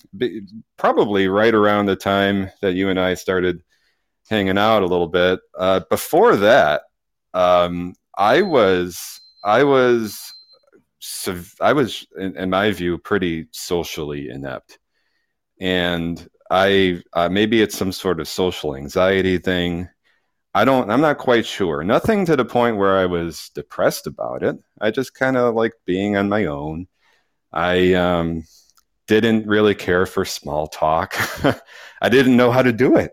probably 0.75 1.29
right 1.29 1.53
around 1.55 1.85
the 1.85 1.95
time 1.95 2.51
that 2.61 2.73
you 2.73 2.89
and 2.89 2.99
I 2.99 3.13
started 3.13 3.63
hanging 4.31 4.57
out 4.57 4.81
a 4.81 4.87
little 4.87 5.07
bit. 5.07 5.39
Uh, 5.55 5.81
before 5.89 6.35
that, 6.37 6.83
um, 7.35 7.93
I 8.17 8.41
was, 8.41 9.21
I 9.43 9.63
was, 9.63 10.33
I 11.59 11.73
was, 11.73 12.07
in, 12.17 12.35
in 12.37 12.49
my 12.49 12.71
view, 12.71 12.97
pretty 12.97 13.47
socially 13.51 14.29
inept, 14.29 14.79
and 15.59 16.27
I 16.49 17.01
uh, 17.13 17.29
maybe 17.29 17.61
it's 17.61 17.77
some 17.77 17.91
sort 17.91 18.19
of 18.19 18.27
social 18.27 18.75
anxiety 18.75 19.37
thing. 19.37 19.89
I 20.53 20.65
don't. 20.65 20.89
I'm 20.91 21.01
not 21.01 21.17
quite 21.17 21.45
sure. 21.45 21.83
Nothing 21.83 22.25
to 22.25 22.35
the 22.35 22.45
point 22.45 22.77
where 22.77 22.97
I 22.97 23.05
was 23.05 23.51
depressed 23.55 24.07
about 24.07 24.43
it. 24.43 24.57
I 24.81 24.91
just 24.91 25.13
kind 25.13 25.37
of 25.37 25.55
like 25.55 25.73
being 25.85 26.17
on 26.17 26.29
my 26.29 26.45
own. 26.45 26.87
I 27.53 27.93
um, 27.93 28.43
didn't 29.07 29.47
really 29.47 29.75
care 29.75 30.05
for 30.05 30.25
small 30.25 30.67
talk. 30.67 31.15
I 32.01 32.09
didn't 32.09 32.37
know 32.37 32.51
how 32.51 32.61
to 32.61 32.73
do 32.73 32.97
it. 32.97 33.11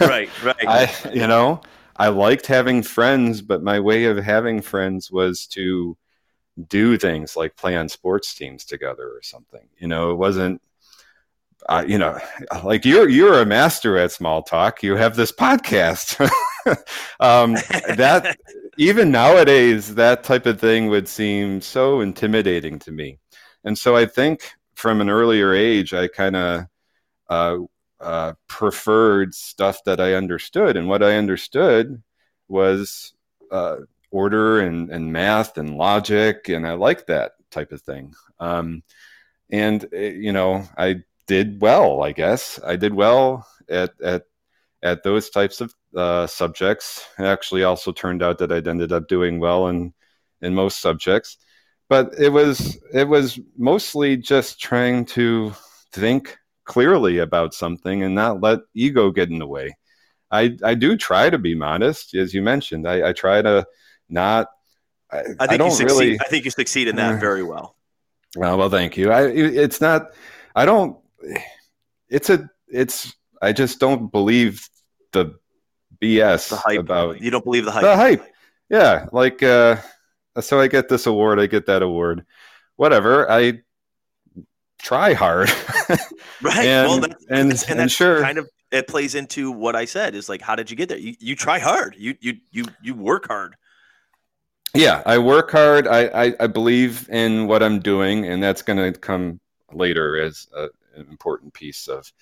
Right 0.00 0.28
right 0.42 0.68
I, 0.68 1.10
you 1.12 1.26
know, 1.26 1.60
I 1.96 2.08
liked 2.08 2.46
having 2.46 2.82
friends, 2.82 3.40
but 3.40 3.62
my 3.62 3.80
way 3.80 4.04
of 4.04 4.16
having 4.16 4.60
friends 4.60 5.10
was 5.10 5.46
to 5.48 5.96
do 6.68 6.96
things 6.96 7.36
like 7.36 7.56
play 7.56 7.76
on 7.76 7.88
sports 7.88 8.34
teams 8.34 8.64
together 8.64 9.08
or 9.08 9.22
something. 9.22 9.68
You 9.78 9.88
know, 9.88 10.10
it 10.10 10.16
wasn't. 10.16 10.60
Uh, 11.66 11.82
you 11.86 11.96
know, 11.96 12.18
like 12.62 12.84
you're 12.84 13.08
you're 13.08 13.40
a 13.40 13.46
master 13.46 13.96
at 13.96 14.12
small 14.12 14.42
talk. 14.42 14.82
You 14.82 14.96
have 14.96 15.16
this 15.16 15.32
podcast. 15.32 16.20
um, 17.20 17.54
that 17.96 18.36
even 18.76 19.10
nowadays, 19.10 19.94
that 19.94 20.24
type 20.24 20.46
of 20.46 20.60
thing 20.60 20.88
would 20.88 21.08
seem 21.08 21.60
so 21.60 22.00
intimidating 22.00 22.78
to 22.80 22.92
me. 22.92 23.18
And 23.64 23.78
so 23.78 23.96
I 23.96 24.04
think 24.04 24.52
from 24.74 25.00
an 25.00 25.08
earlier 25.08 25.54
age, 25.54 25.94
I 25.94 26.08
kind 26.08 26.36
of 26.36 26.66
uh, 27.30 27.58
uh, 28.00 28.34
preferred 28.48 29.34
stuff 29.34 29.84
that 29.84 30.00
I 30.00 30.14
understood. 30.14 30.76
And 30.76 30.88
what 30.88 31.02
I 31.02 31.16
understood 31.16 32.02
was 32.48 33.14
uh, 33.50 33.76
order 34.10 34.60
and, 34.60 34.90
and 34.90 35.12
math 35.12 35.58
and 35.58 35.76
logic. 35.76 36.48
And 36.48 36.66
I 36.66 36.74
liked 36.74 37.06
that 37.06 37.32
type 37.50 37.72
of 37.72 37.82
thing. 37.82 38.14
Um, 38.38 38.82
and, 39.50 39.84
uh, 39.92 39.98
you 39.98 40.32
know, 40.32 40.68
I 40.76 41.02
did 41.26 41.60
well, 41.60 42.02
I 42.02 42.12
guess. 42.12 42.60
I 42.64 42.76
did 42.76 42.94
well 42.94 43.46
at, 43.68 43.92
at, 44.02 44.24
at 44.82 45.02
those 45.02 45.30
types 45.30 45.60
of 45.60 45.74
uh, 45.96 46.26
subjects. 46.26 47.06
It 47.18 47.24
actually 47.24 47.64
also 47.64 47.92
turned 47.92 48.22
out 48.22 48.38
that 48.38 48.52
I'd 48.52 48.68
ended 48.68 48.92
up 48.92 49.08
doing 49.08 49.40
well 49.40 49.68
in, 49.68 49.94
in 50.42 50.54
most 50.54 50.80
subjects. 50.80 51.38
But 51.88 52.14
it 52.18 52.30
was 52.30 52.78
it 52.94 53.06
was 53.06 53.38
mostly 53.58 54.16
just 54.16 54.58
trying 54.58 55.04
to 55.06 55.52
think 55.92 56.38
clearly 56.64 57.18
about 57.18 57.54
something 57.54 58.02
and 58.02 58.14
not 58.14 58.40
let 58.40 58.60
ego 58.74 59.10
get 59.10 59.30
in 59.30 59.38
the 59.38 59.46
way. 59.46 59.76
I, 60.30 60.56
I 60.64 60.74
do 60.74 60.96
try 60.96 61.30
to 61.30 61.38
be 61.38 61.54
modest, 61.54 62.14
as 62.14 62.34
you 62.34 62.42
mentioned. 62.42 62.88
I, 62.88 63.10
I 63.10 63.12
try 63.12 63.40
to 63.42 63.66
not. 64.08 64.48
I, 65.12 65.18
I 65.18 65.20
I 65.20 65.46
think 65.46 65.52
you 65.52 65.58
don't 65.58 65.70
succeed. 65.70 65.86
really. 65.86 66.20
I 66.20 66.24
think 66.24 66.44
you 66.44 66.50
succeed 66.50 66.88
in 66.88 66.96
that 66.96 67.14
Uh, 67.16 67.18
very 67.18 67.42
well. 67.42 67.76
Well, 68.36 68.58
well, 68.58 68.70
thank 68.70 68.96
you. 68.96 69.12
I, 69.12 69.26
it's 69.28 69.80
not. 69.80 70.08
I 70.56 70.64
don't. 70.64 70.98
It's 72.08 72.30
a. 72.30 72.48
It's. 72.68 73.14
I 73.40 73.52
just 73.52 73.78
don't 73.78 74.10
believe 74.10 74.66
the 75.12 75.34
BS 76.02 76.48
The 76.50 76.56
hype. 76.56 76.80
about 76.80 77.20
You 77.20 77.30
don't 77.30 77.44
believe 77.44 77.64
the 77.64 77.70
hype. 77.70 77.82
the 77.82 77.96
hype. 77.96 78.24
Yeah, 78.70 79.06
like 79.12 79.42
uh, 79.42 79.76
so 80.40 80.58
I 80.58 80.66
get 80.68 80.88
this 80.88 81.06
award, 81.06 81.38
I 81.38 81.46
get 81.46 81.66
that 81.66 81.82
award, 81.82 82.24
whatever. 82.76 83.30
I 83.30 83.60
try 84.78 85.12
hard, 85.14 85.50
Right. 86.42 86.66
And- 86.66 86.88
well, 86.88 87.00
that's, 87.00 87.24
and- 87.30 87.50
and 87.52 87.64
and 87.68 87.78
that's 87.80 87.92
sure. 87.92 88.20
kind 88.20 88.38
of 88.38 88.48
it 88.72 88.88
plays 88.88 89.14
into 89.14 89.50
what 89.52 89.76
I 89.76 89.84
said 89.84 90.14
is 90.14 90.28
like, 90.28 90.40
how 90.42 90.56
did 90.56 90.70
you 90.70 90.76
get 90.76 90.88
there? 90.88 90.98
You 90.98 91.14
you 91.20 91.36
try 91.36 91.58
hard. 91.58 91.94
You 91.98 92.16
you 92.20 92.34
you 92.50 92.64
you 92.82 92.94
work 92.94 93.26
hard. 93.28 93.54
yeah. 94.74 95.02
I 95.06 95.18
work 95.18 95.50
hard. 95.52 95.86
I, 95.86 96.06
I 96.26 96.34
I 96.40 96.46
believe 96.48 97.08
in 97.10 97.46
what 97.46 97.62
I'm 97.62 97.78
doing, 97.78 98.26
and 98.26 98.42
that's 98.42 98.62
going 98.62 98.92
to 98.92 98.98
come 98.98 99.40
later 99.72 100.20
as 100.20 100.48
a, 100.56 100.64
an 100.96 101.06
important 101.08 101.54
piece 101.54 101.86
of 101.88 102.12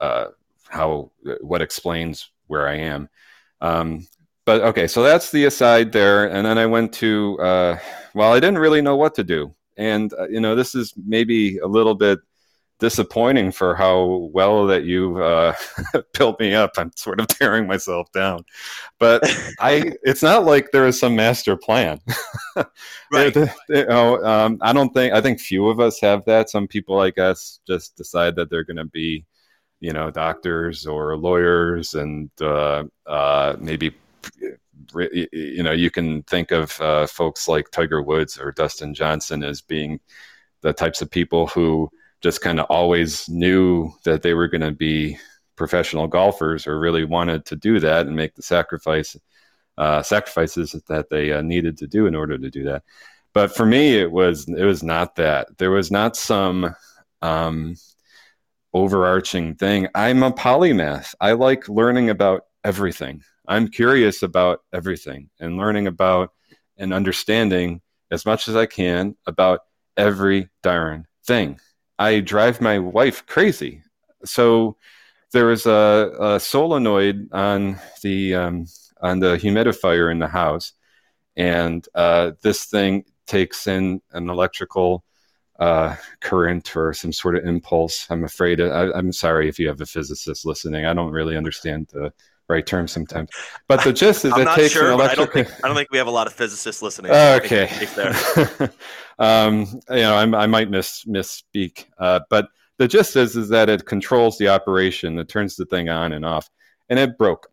uh, 0.00 0.26
how 0.68 1.12
what 1.40 1.62
explains 1.62 2.30
where 2.48 2.66
I 2.68 2.74
am. 2.78 3.08
Um, 3.60 4.06
but 4.44 4.60
okay, 4.62 4.88
so 4.88 5.04
that's 5.04 5.30
the 5.30 5.44
aside 5.44 5.92
there, 5.92 6.26
and 6.26 6.44
then 6.44 6.58
I 6.58 6.66
went 6.66 6.92
to. 6.94 7.38
Uh, 7.38 7.78
well, 8.12 8.32
I 8.32 8.40
didn't 8.40 8.58
really 8.58 8.82
know 8.82 8.96
what 8.96 9.14
to 9.14 9.22
do, 9.24 9.54
and 9.76 10.12
uh, 10.18 10.28
you 10.28 10.40
know, 10.40 10.54
this 10.54 10.74
is 10.74 10.94
maybe 10.96 11.58
a 11.58 11.66
little 11.66 11.94
bit 11.94 12.20
disappointing 12.82 13.52
for 13.52 13.76
how 13.76 14.28
well 14.32 14.66
that 14.66 14.82
you've 14.82 15.16
uh, 15.16 15.54
built 16.18 16.40
me 16.40 16.52
up. 16.52 16.72
I'm 16.76 16.90
sort 16.96 17.20
of 17.20 17.28
tearing 17.38 17.66
myself 17.68 18.10
down, 18.12 18.44
but 18.98 19.22
I. 19.60 19.92
It's 20.02 20.22
not 20.22 20.44
like 20.44 20.72
there 20.72 20.86
is 20.86 20.98
some 20.98 21.14
master 21.14 21.56
plan. 21.56 22.00
Right. 23.12 23.34
You 23.68 23.86
know, 23.86 24.22
um, 24.24 24.58
I 24.60 24.72
don't 24.72 24.92
think. 24.92 25.14
I 25.14 25.20
think 25.20 25.38
few 25.38 25.68
of 25.68 25.78
us 25.80 26.00
have 26.00 26.24
that. 26.24 26.50
Some 26.50 26.66
people, 26.66 26.98
I 26.98 27.10
guess, 27.10 27.60
just 27.66 27.96
decide 27.96 28.34
that 28.36 28.50
they're 28.50 28.64
going 28.64 28.76
to 28.78 28.84
be, 28.84 29.24
you 29.80 29.92
know, 29.92 30.10
doctors 30.10 30.84
or 30.84 31.16
lawyers, 31.16 31.94
and 31.94 32.30
uh, 32.40 32.82
uh, 33.06 33.56
maybe, 33.60 33.94
you 34.94 35.62
know, 35.62 35.72
you 35.72 35.90
can 35.90 36.22
think 36.24 36.50
of 36.50 36.80
uh, 36.80 37.06
folks 37.06 37.48
like 37.48 37.70
Tiger 37.70 38.02
Woods 38.02 38.38
or 38.38 38.52
Dustin 38.52 38.94
Johnson 38.94 39.42
as 39.42 39.60
being 39.60 40.00
the 40.62 40.72
types 40.72 41.02
of 41.02 41.10
people 41.10 41.46
who 41.48 41.90
just 42.20 42.40
kind 42.40 42.60
of 42.60 42.66
always 42.70 43.28
knew 43.28 43.92
that 44.04 44.22
they 44.22 44.34
were 44.34 44.48
going 44.48 44.60
to 44.62 44.72
be 44.72 45.18
professional 45.56 46.06
golfers 46.06 46.66
or 46.66 46.78
really 46.78 47.04
wanted 47.04 47.44
to 47.46 47.56
do 47.56 47.80
that 47.80 48.06
and 48.06 48.16
make 48.16 48.34
the 48.34 48.42
sacrifice 48.42 49.16
uh, 49.78 50.02
sacrifices 50.02 50.72
that 50.88 51.08
they 51.10 51.32
uh, 51.32 51.42
needed 51.42 51.78
to 51.78 51.86
do 51.86 52.06
in 52.06 52.14
order 52.14 52.38
to 52.38 52.50
do 52.50 52.64
that. 52.64 52.82
But 53.32 53.54
for 53.56 53.64
me, 53.64 53.98
it 53.98 54.10
was 54.10 54.46
it 54.48 54.64
was 54.64 54.82
not 54.82 55.16
that. 55.16 55.56
There 55.58 55.70
was 55.70 55.90
not 55.90 56.16
some 56.16 56.74
um, 57.22 57.76
overarching 58.74 59.54
thing. 59.54 59.88
I'm 59.94 60.22
a 60.22 60.30
polymath. 60.30 61.14
I 61.20 61.32
like 61.32 61.68
learning 61.68 62.10
about 62.10 62.46
everything. 62.62 63.22
I'm 63.46 63.68
curious 63.68 64.22
about 64.22 64.60
everything 64.72 65.30
and 65.40 65.56
learning 65.56 65.86
about 65.86 66.30
and 66.76 66.92
understanding 66.92 67.80
as 68.10 68.24
much 68.24 68.48
as 68.48 68.56
I 68.56 68.66
can 68.66 69.16
about 69.26 69.60
every 69.96 70.48
darn 70.62 71.06
thing. 71.24 71.58
I 71.98 72.20
drive 72.20 72.60
my 72.60 72.78
wife 72.78 73.26
crazy. 73.26 73.82
So 74.24 74.76
there 75.32 75.46
was 75.46 75.66
a, 75.66 76.12
a 76.20 76.40
solenoid 76.40 77.28
on 77.32 77.78
the 78.02 78.34
um, 78.34 78.66
on 79.00 79.18
the 79.18 79.36
humidifier 79.36 80.10
in 80.12 80.18
the 80.18 80.28
house, 80.28 80.72
and 81.36 81.86
uh, 81.94 82.32
this 82.42 82.66
thing 82.66 83.04
takes 83.26 83.66
in 83.66 84.00
an 84.12 84.28
electrical 84.30 85.04
uh, 85.58 85.96
current 86.20 86.76
or 86.76 86.92
some 86.92 87.12
sort 87.12 87.36
of 87.36 87.44
impulse. 87.44 88.06
I'm 88.10 88.24
afraid. 88.24 88.60
I, 88.60 88.98
am 88.98 89.12
sorry 89.12 89.48
if 89.48 89.58
you 89.58 89.68
have 89.68 89.80
a 89.80 89.86
physicist 89.86 90.44
listening. 90.44 90.86
I 90.86 90.94
don't 90.94 91.12
really 91.12 91.36
understand 91.36 91.88
the 91.92 92.12
right 92.48 92.66
term 92.66 92.88
sometimes. 92.88 93.30
But 93.68 93.84
the 93.84 93.92
gist 93.92 94.24
is 94.24 94.32
I'm 94.32 94.46
it 94.46 94.54
takes 94.54 94.72
sure, 94.72 94.92
an 94.92 94.98
but 94.98 95.10
I 95.10 95.14
don't 95.14 95.32
think 95.32 95.48
I 95.64 95.68
don't 95.68 95.76
think 95.76 95.90
we 95.90 95.98
have 95.98 96.06
a 96.06 96.10
lot 96.10 96.26
of 96.26 96.34
physicists 96.34 96.82
listening. 96.82 97.10
Okay. 97.10 97.68
um, 99.18 99.66
you 99.88 99.96
know, 99.96 100.14
I'm, 100.14 100.34
I 100.34 100.46
might 100.46 100.68
miss 100.68 101.04
misspeak, 101.04 101.86
uh, 101.98 102.20
but 102.28 102.48
the 102.78 102.88
gist 102.88 103.16
is 103.16 103.36
is 103.36 103.48
that 103.48 103.70
it 103.70 103.86
controls 103.86 104.36
the 104.38 104.48
operation. 104.48 105.18
It 105.18 105.28
turns 105.28 105.56
the 105.56 105.64
thing 105.64 105.88
on 105.88 106.12
and 106.12 106.24
off, 106.24 106.50
and 106.90 106.98
it 106.98 107.16
broke. 107.16 107.48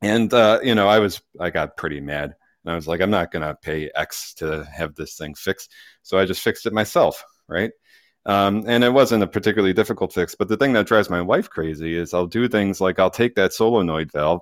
And 0.00 0.32
uh, 0.32 0.60
you 0.62 0.74
know, 0.74 0.88
I 0.88 0.98
was 0.98 1.20
I 1.40 1.50
got 1.50 1.76
pretty 1.76 2.00
mad, 2.00 2.34
and 2.64 2.72
I 2.72 2.74
was 2.74 2.86
like, 2.86 3.00
I'm 3.00 3.10
not 3.10 3.32
gonna 3.32 3.56
pay 3.60 3.90
X 3.94 4.34
to 4.34 4.64
have 4.72 4.94
this 4.94 5.16
thing 5.16 5.34
fixed, 5.34 5.72
so 6.02 6.18
I 6.18 6.24
just 6.24 6.42
fixed 6.42 6.66
it 6.66 6.72
myself, 6.72 7.22
right? 7.48 7.72
Um, 8.26 8.64
and 8.66 8.82
it 8.82 8.92
wasn't 8.92 9.22
a 9.22 9.26
particularly 9.26 9.74
difficult 9.74 10.12
fix, 10.12 10.34
but 10.34 10.48
the 10.48 10.56
thing 10.56 10.72
that 10.72 10.86
drives 10.86 11.10
my 11.10 11.20
wife 11.20 11.50
crazy 11.50 11.94
is 11.94 12.14
I'll 12.14 12.26
do 12.26 12.48
things 12.48 12.80
like 12.80 12.98
I'll 12.98 13.10
take 13.10 13.34
that 13.34 13.52
solenoid 13.52 14.10
valve 14.10 14.40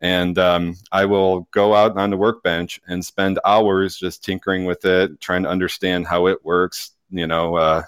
and 0.00 0.38
um, 0.38 0.76
I 0.92 1.04
will 1.06 1.48
go 1.50 1.74
out 1.74 1.96
on 1.96 2.10
the 2.10 2.16
workbench 2.16 2.80
and 2.86 3.04
spend 3.04 3.40
hours 3.44 3.96
just 3.96 4.24
tinkering 4.24 4.64
with 4.64 4.84
it, 4.84 5.20
trying 5.20 5.42
to 5.42 5.48
understand 5.48 6.06
how 6.06 6.26
it 6.26 6.44
works. 6.44 6.92
You 7.10 7.26
know, 7.26 7.56
uh, 7.56 7.82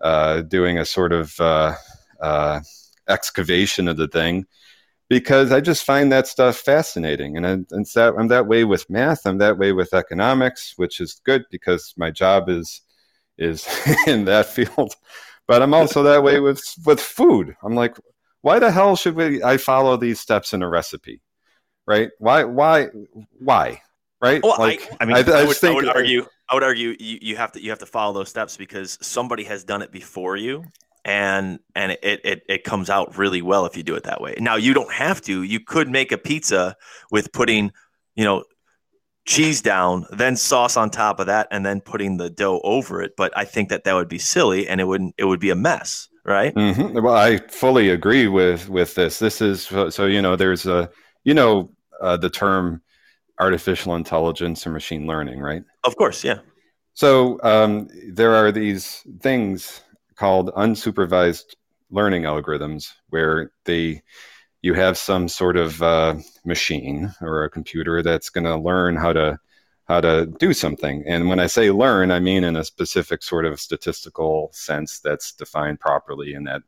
uh, 0.00 0.42
doing 0.42 0.78
a 0.78 0.84
sort 0.84 1.12
of 1.12 1.38
uh, 1.40 1.74
uh, 2.20 2.60
excavation 3.08 3.88
of 3.88 3.96
the 3.96 4.08
thing 4.08 4.46
because 5.08 5.50
I 5.50 5.60
just 5.60 5.84
find 5.84 6.12
that 6.12 6.26
stuff 6.26 6.56
fascinating. 6.56 7.36
And, 7.36 7.46
I, 7.46 7.50
and 7.70 7.86
that, 7.94 8.14
I'm 8.16 8.28
that 8.28 8.46
way 8.46 8.64
with 8.64 8.88
math. 8.88 9.26
I'm 9.26 9.38
that 9.38 9.58
way 9.58 9.72
with 9.72 9.94
economics, 9.94 10.74
which 10.76 11.00
is 11.00 11.20
good 11.24 11.44
because 11.50 11.94
my 11.96 12.10
job 12.10 12.48
is 12.48 12.82
is 13.40 13.66
in 14.06 14.26
that 14.26 14.46
field. 14.46 14.94
But 15.48 15.62
I'm 15.62 15.74
also 15.74 16.04
that 16.04 16.22
way 16.22 16.38
with 16.38 16.62
with 16.86 17.00
food. 17.00 17.56
I'm 17.64 17.74
like, 17.74 17.96
why 18.42 18.58
the 18.60 18.70
hell 18.70 18.94
should 18.94 19.16
we? 19.16 19.42
I 19.42 19.56
follow 19.56 19.96
these 19.96 20.20
steps 20.20 20.52
in 20.52 20.62
a 20.62 20.68
recipe, 20.68 21.20
right? 21.86 22.10
Why? 22.18 22.44
Why? 22.44 22.88
Why? 23.38 23.82
Right? 24.22 24.42
Well, 24.42 24.56
like, 24.58 24.86
I, 24.92 24.96
I 25.00 25.04
mean, 25.06 25.16
I, 25.16 25.22
just 25.22 25.62
would, 25.62 25.70
I 25.70 25.74
would 25.74 25.88
argue. 25.88 26.26
I 26.48 26.54
would 26.54 26.62
argue 26.62 26.94
you, 27.00 27.18
you 27.22 27.36
have 27.36 27.52
to 27.52 27.62
you 27.62 27.70
have 27.70 27.78
to 27.80 27.86
follow 27.86 28.12
those 28.12 28.28
steps 28.28 28.56
because 28.56 28.98
somebody 29.00 29.44
has 29.44 29.64
done 29.64 29.82
it 29.82 29.90
before 29.90 30.36
you, 30.36 30.64
and 31.04 31.58
and 31.74 31.92
it, 31.92 32.20
it 32.24 32.42
it 32.48 32.64
comes 32.64 32.90
out 32.90 33.16
really 33.16 33.42
well 33.42 33.66
if 33.66 33.76
you 33.76 33.82
do 33.82 33.94
it 33.94 34.04
that 34.04 34.20
way. 34.20 34.34
Now 34.38 34.56
you 34.56 34.74
don't 34.74 34.92
have 34.92 35.20
to. 35.22 35.42
You 35.42 35.60
could 35.60 35.88
make 35.88 36.12
a 36.12 36.18
pizza 36.18 36.76
with 37.10 37.32
putting, 37.32 37.72
you 38.14 38.24
know, 38.24 38.44
cheese 39.30 39.62
down, 39.62 40.06
then 40.10 40.36
sauce 40.36 40.76
on 40.76 40.90
top 40.90 41.20
of 41.20 41.26
that, 41.26 41.46
and 41.52 41.64
then 41.64 41.80
putting 41.80 42.16
the 42.16 42.28
dough 42.28 42.60
over 42.64 43.00
it. 43.00 43.12
But 43.16 43.32
I 43.36 43.44
think 43.44 43.68
that 43.68 43.84
that 43.84 43.94
would 43.94 44.08
be 44.08 44.18
silly, 44.18 44.68
and 44.68 44.80
it 44.80 44.84
wouldn't. 44.84 45.14
It 45.16 45.24
would 45.24 45.40
be 45.40 45.50
a 45.50 45.54
mess, 45.54 46.08
right? 46.24 46.54
Mhm. 46.54 47.00
Well, 47.00 47.14
I 47.14 47.38
fully 47.48 47.90
agree 47.90 48.26
with 48.26 48.68
with 48.68 48.94
this. 48.96 49.18
This 49.20 49.40
is 49.40 49.62
so 49.62 50.06
you 50.06 50.20
know 50.20 50.36
there's 50.36 50.66
a 50.66 50.90
you 51.24 51.32
know 51.32 51.70
uh, 52.00 52.16
the 52.16 52.28
term 52.30 52.82
artificial 53.38 53.94
intelligence 53.94 54.66
or 54.66 54.70
machine 54.70 55.06
learning, 55.06 55.40
right? 55.40 55.62
Of 55.84 55.96
course, 55.96 56.24
yeah. 56.24 56.40
So 56.94 57.38
um, 57.42 57.88
there 58.12 58.34
are 58.34 58.52
these 58.52 59.02
things 59.20 59.82
called 60.16 60.50
unsupervised 60.54 61.54
learning 61.90 62.24
algorithms 62.24 62.92
where 63.08 63.52
they 63.64 64.02
you 64.62 64.74
have 64.74 64.98
some 64.98 65.28
sort 65.28 65.56
of 65.56 65.82
uh, 65.82 66.16
machine 66.44 67.12
or 67.20 67.44
a 67.44 67.50
computer 67.50 68.02
that's 68.02 68.30
going 68.30 68.44
to 68.44 68.56
learn 68.56 68.96
how 68.96 69.12
to 69.12 69.38
how 69.88 70.00
to 70.00 70.26
do 70.38 70.52
something. 70.52 71.02
And 71.04 71.28
when 71.28 71.40
I 71.40 71.48
say 71.48 71.72
learn, 71.72 72.12
I 72.12 72.20
mean 72.20 72.44
in 72.44 72.54
a 72.54 72.64
specific 72.64 73.24
sort 73.24 73.44
of 73.44 73.58
statistical 73.58 74.50
sense 74.52 75.00
that's 75.00 75.32
defined 75.32 75.80
properly 75.80 76.34
in 76.34 76.44
that 76.44 76.62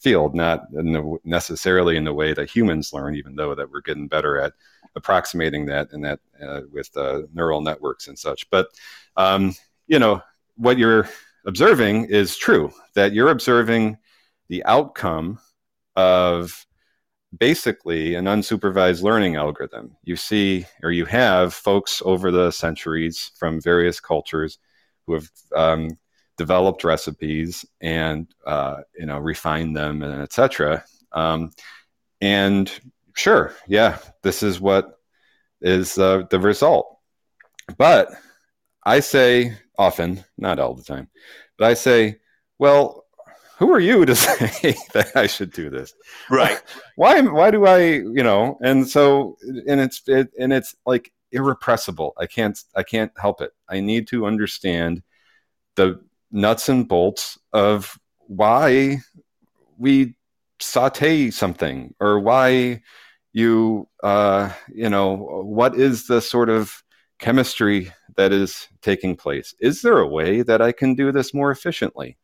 field, 0.00 0.34
not 0.34 0.64
in 0.74 0.92
the, 0.92 1.18
necessarily 1.24 1.96
in 1.96 2.02
the 2.02 2.12
way 2.12 2.34
that 2.34 2.50
humans 2.50 2.92
learn, 2.92 3.14
even 3.14 3.36
though 3.36 3.54
that 3.54 3.70
we're 3.70 3.80
getting 3.80 4.08
better 4.08 4.38
at 4.38 4.54
approximating 4.96 5.66
that 5.66 5.92
and 5.92 6.04
that 6.04 6.18
uh, 6.42 6.62
with 6.72 6.94
uh, 6.96 7.22
neural 7.32 7.60
networks 7.60 8.08
and 8.08 8.18
such. 8.18 8.48
But 8.50 8.68
um, 9.16 9.54
you 9.86 10.00
know 10.00 10.20
what 10.56 10.78
you're 10.78 11.08
observing 11.46 12.06
is 12.06 12.36
true. 12.36 12.72
That 12.94 13.12
you're 13.12 13.30
observing 13.30 13.98
the 14.48 14.64
outcome 14.64 15.38
of 15.94 16.66
basically 17.38 18.14
an 18.14 18.26
unsupervised 18.26 19.02
learning 19.02 19.36
algorithm. 19.36 19.96
You 20.02 20.16
see, 20.16 20.66
or 20.82 20.90
you 20.90 21.04
have 21.06 21.54
folks 21.54 22.02
over 22.04 22.30
the 22.30 22.50
centuries 22.50 23.30
from 23.36 23.60
various 23.60 24.00
cultures 24.00 24.58
who 25.06 25.14
have 25.14 25.30
um, 25.54 25.98
developed 26.36 26.84
recipes 26.84 27.64
and 27.80 28.26
uh, 28.46 28.78
you 28.98 29.06
know 29.06 29.18
refined 29.18 29.76
them 29.76 30.02
and 30.02 30.22
etc. 30.22 30.84
Um, 31.12 31.50
and 32.20 32.70
sure, 33.14 33.54
yeah, 33.68 33.98
this 34.22 34.42
is 34.42 34.60
what 34.60 34.98
is 35.60 35.98
uh, 35.98 36.24
the 36.30 36.40
result. 36.40 36.98
But 37.78 38.10
I 38.84 39.00
say 39.00 39.56
often, 39.78 40.24
not 40.36 40.58
all 40.58 40.74
the 40.74 40.82
time, 40.82 41.08
but 41.58 41.66
I 41.66 41.74
say, 41.74 42.16
well, 42.58 43.03
who 43.58 43.72
are 43.72 43.80
you 43.80 44.04
to 44.04 44.14
say 44.16 44.74
that 44.92 45.12
I 45.14 45.26
should 45.26 45.52
do 45.52 45.70
this? 45.70 45.94
Right. 46.30 46.60
Why? 46.96 47.20
Why 47.20 47.50
do 47.50 47.66
I? 47.66 47.78
You 47.78 48.22
know? 48.22 48.58
And 48.62 48.88
so, 48.88 49.36
and 49.66 49.80
it's 49.80 50.02
it, 50.06 50.30
and 50.38 50.52
it's 50.52 50.74
like 50.86 51.12
irrepressible. 51.32 52.14
I 52.18 52.26
can't. 52.26 52.58
I 52.74 52.82
can't 52.82 53.12
help 53.16 53.40
it. 53.40 53.52
I 53.68 53.80
need 53.80 54.08
to 54.08 54.26
understand 54.26 55.02
the 55.76 56.00
nuts 56.30 56.68
and 56.68 56.88
bolts 56.88 57.38
of 57.52 57.98
why 58.26 58.98
we 59.78 60.14
saute 60.60 61.30
something 61.30 61.94
or 62.00 62.18
why 62.18 62.82
you 63.32 63.88
uh, 64.02 64.50
you 64.72 64.88
know 64.88 65.16
what 65.44 65.74
is 65.76 66.06
the 66.06 66.20
sort 66.20 66.48
of 66.48 66.82
chemistry 67.18 67.92
that 68.16 68.32
is 68.32 68.68
taking 68.82 69.16
place 69.16 69.54
is 69.60 69.82
there 69.82 69.98
a 69.98 70.08
way 70.08 70.42
that 70.42 70.60
i 70.60 70.72
can 70.72 70.94
do 70.94 71.12
this 71.12 71.32
more 71.32 71.50
efficiently 71.50 72.16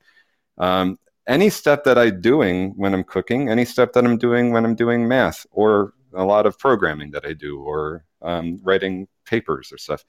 um, 0.58 0.98
any 1.30 1.50
step 1.50 1.84
that 1.84 1.98
i'm 1.98 2.20
doing 2.20 2.72
when 2.76 2.94
i'm 2.94 3.04
cooking 3.04 3.50
any 3.50 3.64
step 3.64 3.94
that 3.94 4.04
i'm 4.06 4.18
doing 4.18 4.52
when 4.52 4.66
i'm 4.66 4.76
doing 4.76 5.08
math 5.08 5.46
or 5.52 5.94
a 6.14 6.24
lot 6.24 6.46
of 6.46 6.58
programming 6.58 7.12
that 7.12 7.26
i 7.26 7.34
do 7.34 7.60
or 7.62 8.04
um, 8.22 8.60
writing 8.62 9.08
papers 9.26 9.72
or 9.72 9.78
stuff 9.78 10.04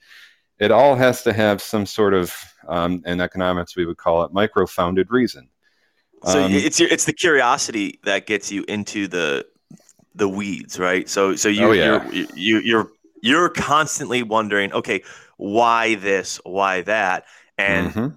it 0.60 0.72
all 0.72 0.96
has 0.96 1.22
to 1.24 1.32
have 1.32 1.62
some 1.62 1.86
sort 1.86 2.14
of 2.14 2.34
um, 2.68 3.02
in 3.06 3.20
economics 3.20 3.76
we 3.76 3.86
would 3.86 3.98
call 3.98 4.24
it 4.24 4.32
micro-founded 4.34 5.08
reason 5.10 5.48
So 6.24 6.38
Um, 6.38 6.52
it's 6.52 6.78
your, 6.80 6.88
it's 6.88 7.04
the 7.04 7.12
curiosity 7.12 7.98
that 8.04 8.26
gets 8.26 8.52
you 8.52 8.64
into 8.68 9.08
the 9.08 9.46
the 10.14 10.28
weeds, 10.28 10.78
right? 10.78 11.08
So 11.08 11.36
so 11.36 11.48
you 11.48 11.68
Oh, 11.68 11.72
yeah. 11.72 12.04
you're, 12.12 12.26
you 12.36 12.60
you're 12.60 12.88
you're 13.22 13.48
constantly 13.50 14.22
wondering, 14.22 14.72
okay, 14.72 15.04
why 15.38 15.96
this, 15.96 16.40
why 16.44 16.82
that, 16.82 17.26
and 17.58 17.94
Mhm. 17.96 18.16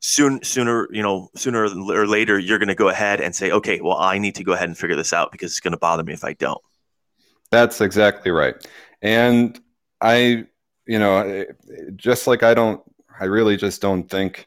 Soon 0.00 0.42
sooner 0.44 0.88
you 0.92 1.02
know 1.02 1.28
sooner 1.34 1.64
or 1.64 2.06
later 2.06 2.38
you're 2.38 2.58
going 2.58 2.68
to 2.68 2.74
go 2.74 2.88
ahead 2.88 3.20
and 3.20 3.34
say, 3.34 3.50
okay, 3.50 3.80
well 3.80 3.96
I 3.96 4.18
need 4.18 4.34
to 4.36 4.44
go 4.44 4.52
ahead 4.52 4.68
and 4.68 4.76
figure 4.76 4.96
this 4.96 5.12
out 5.12 5.32
because 5.32 5.52
it's 5.52 5.60
going 5.60 5.72
to 5.72 5.78
bother 5.78 6.04
me 6.04 6.12
if 6.12 6.24
I 6.24 6.34
don't. 6.34 6.60
That's 7.50 7.80
exactly 7.80 8.30
right. 8.30 8.54
And 9.02 9.58
I, 10.00 10.46
you 10.86 10.98
know, 10.98 11.44
just 11.94 12.26
like 12.26 12.42
I 12.42 12.54
don't, 12.54 12.82
I 13.18 13.24
really 13.24 13.56
just 13.56 13.80
don't 13.80 14.08
think 14.08 14.46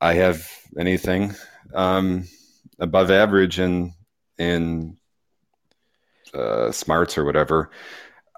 I 0.00 0.14
have 0.14 0.46
anything 0.78 1.34
um, 1.74 2.28
above 2.78 3.10
average 3.10 3.58
in 3.58 3.94
in 4.38 4.96
uh, 6.34 6.70
smarts 6.72 7.16
or 7.16 7.24
whatever. 7.24 7.70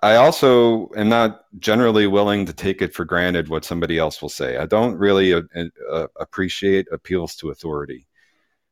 I 0.02 0.16
also 0.16 0.90
am 0.94 1.08
not 1.08 1.44
generally 1.58 2.06
willing 2.06 2.46
to 2.46 2.52
take 2.52 2.82
it 2.82 2.94
for 2.94 3.04
granted 3.04 3.48
what 3.48 3.64
somebody 3.64 3.98
else 3.98 4.20
will 4.20 4.28
say. 4.28 4.56
I 4.58 4.66
don't 4.66 4.96
really 4.96 5.32
uh, 5.32 5.42
uh, 5.90 6.06
appreciate 6.20 6.86
appeals 6.92 7.34
to 7.36 7.50
authority. 7.50 8.06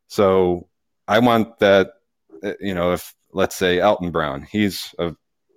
So 0.07 0.69
I 1.09 1.19
want 1.21 1.59
that, 1.61 1.93
uh, 2.43 2.53
you 2.61 2.75
know, 2.75 2.93
if 2.93 3.15
let's 3.33 3.57
say 3.57 3.81
Alton 3.81 4.11
Brown, 4.11 4.43
he's 4.43 4.95
a 4.99 5.15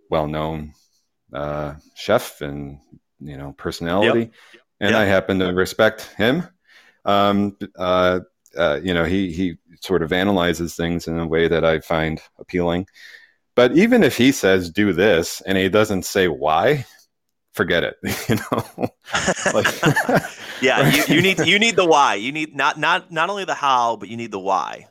well-known 0.09 0.73
uh, 1.33 1.75
chef 1.95 2.41
and 2.41 2.79
you 3.19 3.37
know 3.37 3.53
personality, 3.57 4.19
yep. 4.19 4.31
and 4.79 4.91
yep. 4.91 4.99
I 4.99 5.05
happen 5.05 5.39
to 5.39 5.53
respect 5.53 6.09
him. 6.17 6.47
Um, 7.05 7.57
uh, 7.77 8.21
uh, 8.57 8.79
you 8.81 8.93
know, 8.93 9.03
he 9.03 9.31
he 9.31 9.57
sort 9.81 10.01
of 10.01 10.13
analyzes 10.13 10.75
things 10.75 11.07
in 11.07 11.19
a 11.19 11.27
way 11.27 11.47
that 11.47 11.65
I 11.65 11.79
find 11.79 12.21
appealing. 12.39 12.87
But 13.57 13.75
even 13.75 14.03
if 14.03 14.15
he 14.15 14.31
says 14.31 14.69
do 14.69 14.93
this 14.93 15.41
and 15.41 15.57
he 15.57 15.67
doesn't 15.67 16.03
say 16.03 16.27
why, 16.27 16.85
forget 17.53 17.83
it. 17.83 17.97
You 18.29 18.35
know, 18.35 18.91
like, 19.51 19.81
yeah, 20.61 20.93
you, 20.93 21.15
you 21.15 21.21
need 21.23 21.39
you 21.39 21.57
need 21.57 21.75
the 21.75 21.85
why. 21.85 22.13
You 22.13 22.31
need 22.31 22.55
not 22.55 22.77
not 22.77 23.11
not 23.11 23.31
only 23.31 23.45
the 23.45 23.55
how, 23.55 23.95
but 23.95 24.09
you 24.09 24.15
need 24.15 24.31
the 24.31 24.39
why. 24.39 24.85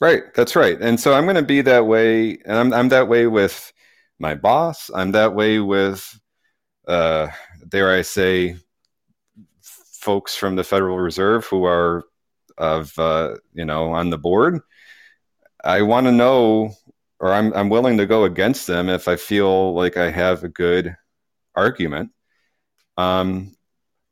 Right, 0.00 0.22
that's 0.34 0.56
right. 0.56 0.80
And 0.80 0.98
so 0.98 1.12
I'm 1.12 1.24
going 1.24 1.36
to 1.36 1.42
be 1.42 1.60
that 1.60 1.86
way, 1.86 2.38
and 2.46 2.56
I'm 2.56 2.72
I'm 2.72 2.88
that 2.88 3.08
way 3.08 3.26
with 3.26 3.70
my 4.18 4.34
boss. 4.34 4.90
I'm 4.94 5.12
that 5.12 5.34
way 5.34 5.58
with, 5.58 6.18
uh, 6.88 7.28
dare 7.68 7.92
I 7.92 8.00
say, 8.00 8.56
folks 9.60 10.34
from 10.34 10.56
the 10.56 10.64
Federal 10.64 10.98
Reserve 10.98 11.44
who 11.44 11.64
are 11.64 12.04
of 12.56 12.98
uh, 12.98 13.34
you 13.52 13.66
know 13.66 13.92
on 13.92 14.08
the 14.08 14.18
board. 14.18 14.60
I 15.62 15.82
want 15.82 16.06
to 16.06 16.12
know, 16.12 16.72
or 17.20 17.32
I'm 17.32 17.52
I'm 17.54 17.68
willing 17.68 17.98
to 17.98 18.06
go 18.06 18.24
against 18.24 18.66
them 18.66 18.88
if 18.88 19.06
I 19.06 19.16
feel 19.16 19.74
like 19.74 19.96
I 19.96 20.10
have 20.10 20.42
a 20.42 20.48
good 20.48 20.96
argument. 21.54 22.10
Um, 22.96 23.54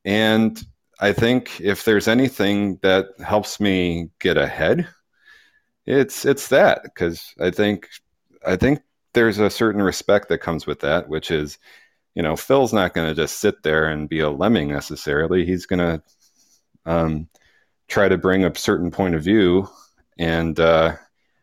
and 0.04 0.62
I 1.00 1.12
think 1.12 1.60
if 1.60 1.84
there's 1.84 2.08
anything 2.08 2.78
that 2.82 3.06
helps 3.24 3.60
me 3.60 4.10
get 4.20 4.36
ahead, 4.36 4.88
it's 5.86 6.24
it's 6.26 6.48
that 6.48 6.82
because 6.84 7.34
I 7.40 7.50
think 7.50 7.88
I 8.46 8.56
think 8.56 8.80
there's 9.14 9.38
a 9.38 9.50
certain 9.50 9.82
respect 9.82 10.28
that 10.28 10.38
comes 10.38 10.66
with 10.66 10.80
that, 10.80 11.08
which 11.08 11.30
is, 11.30 11.58
you 12.14 12.22
know, 12.22 12.36
Phil's 12.36 12.72
not 12.74 12.94
going 12.94 13.08
to 13.08 13.14
just 13.14 13.40
sit 13.40 13.62
there 13.62 13.86
and 13.86 14.08
be 14.08 14.20
a 14.20 14.30
lemming 14.30 14.68
necessarily. 14.68 15.46
He's 15.46 15.66
going 15.66 15.78
to 15.80 16.02
um, 16.86 17.28
try 17.88 18.08
to 18.08 18.18
bring 18.18 18.44
a 18.44 18.54
certain 18.54 18.90
point 18.90 19.14
of 19.14 19.22
view, 19.24 19.68
and 20.18 20.58
uh, 20.60 20.96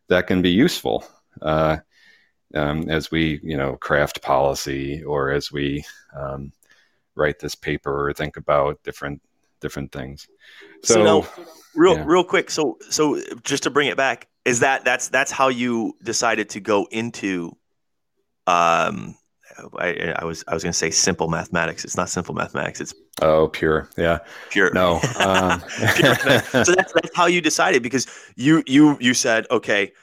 that 0.10 0.28
can 0.28 0.42
be 0.42 0.52
useful 0.52 1.04
uh, 1.42 1.78
um, 2.54 2.90
as 2.90 3.12
we, 3.12 3.40
you 3.44 3.58
know, 3.58 3.76
craft 3.76 4.22
policy 4.22 5.04
or 5.04 5.32
as 5.32 5.52
we 5.52 5.84
um, 6.16 6.52
write 7.16 7.40
this 7.40 7.56
paper 7.56 8.08
or 8.08 8.14
think 8.14 8.38
about 8.38 8.82
different 8.84 9.22
different 9.62 9.92
things. 9.92 10.28
So, 10.84 10.96
so 10.96 11.04
now, 11.04 11.28
real 11.76 11.96
yeah. 11.96 12.04
real 12.06 12.24
quick. 12.24 12.50
So 12.50 12.78
so 12.90 13.22
just 13.44 13.64
to 13.64 13.70
bring 13.70 13.88
it 13.88 13.98
back, 13.98 14.28
is 14.46 14.60
that 14.60 14.86
that's 14.86 15.10
that's 15.10 15.32
how 15.32 15.50
you 15.50 15.96
decided 16.04 16.50
to 16.50 16.60
go 16.60 16.88
into 16.92 17.56
um 18.48 19.16
I, 19.78 20.14
I 20.18 20.26
was 20.26 20.44
I 20.48 20.54
was 20.54 20.64
going 20.64 20.74
to 20.74 20.78
say 20.78 20.92
simple 20.92 21.28
mathematics. 21.28 21.86
It's 21.86 21.98
not 21.98 22.10
simple 22.10 22.36
mathematics. 22.36 22.82
It's 22.82 22.94
oh 23.22 23.48
pure, 23.48 23.90
yeah, 23.98 24.20
pure. 24.50 24.72
No, 24.74 24.96
um. 25.20 25.62
pure. 25.96 26.16
so 26.16 26.76
that's, 26.76 26.94
that's 26.94 27.16
how 27.16 27.28
you 27.28 27.42
decided 27.42 27.82
because 27.82 28.08
you 28.36 28.64
you 28.66 28.98
you 29.00 29.14
said 29.14 29.48
okay. 29.52 29.94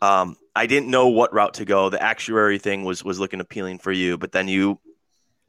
Um, 0.00 0.36
I 0.54 0.66
didn't 0.66 0.90
know 0.90 1.08
what 1.08 1.32
route 1.32 1.54
to 1.54 1.64
go. 1.64 1.88
The 1.88 2.02
actuary 2.02 2.58
thing 2.58 2.84
was 2.84 3.02
was 3.04 3.18
looking 3.18 3.40
appealing 3.40 3.78
for 3.78 3.92
you, 3.92 4.18
but 4.18 4.32
then 4.32 4.48
you 4.48 4.80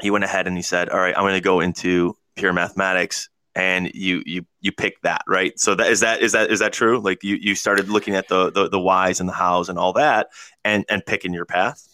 you 0.01 0.11
went 0.11 0.23
ahead 0.23 0.47
and 0.47 0.55
you 0.55 0.63
said, 0.63 0.89
all 0.89 0.99
right, 0.99 1.15
I'm 1.15 1.23
going 1.23 1.33
to 1.33 1.41
go 1.41 1.59
into 1.59 2.15
pure 2.35 2.53
mathematics, 2.53 3.29
and 3.55 3.91
you 3.93 4.23
you 4.25 4.45
you 4.61 4.71
picked 4.71 5.03
that 5.03 5.23
right. 5.27 5.57
So 5.59 5.75
that 5.75 5.91
is 5.91 5.99
that 5.99 6.21
is 6.21 6.31
that 6.31 6.49
is 6.49 6.59
that 6.59 6.73
true? 6.73 6.99
Like 6.99 7.23
you 7.23 7.35
you 7.35 7.55
started 7.55 7.89
looking 7.89 8.15
at 8.15 8.27
the 8.27 8.51
the, 8.51 8.69
the 8.69 8.79
whys 8.79 9.19
and 9.19 9.27
the 9.27 9.33
hows 9.33 9.69
and 9.69 9.77
all 9.77 9.93
that, 9.93 10.27
and 10.63 10.85
and 10.89 11.05
picking 11.05 11.33
your 11.33 11.45
path. 11.45 11.87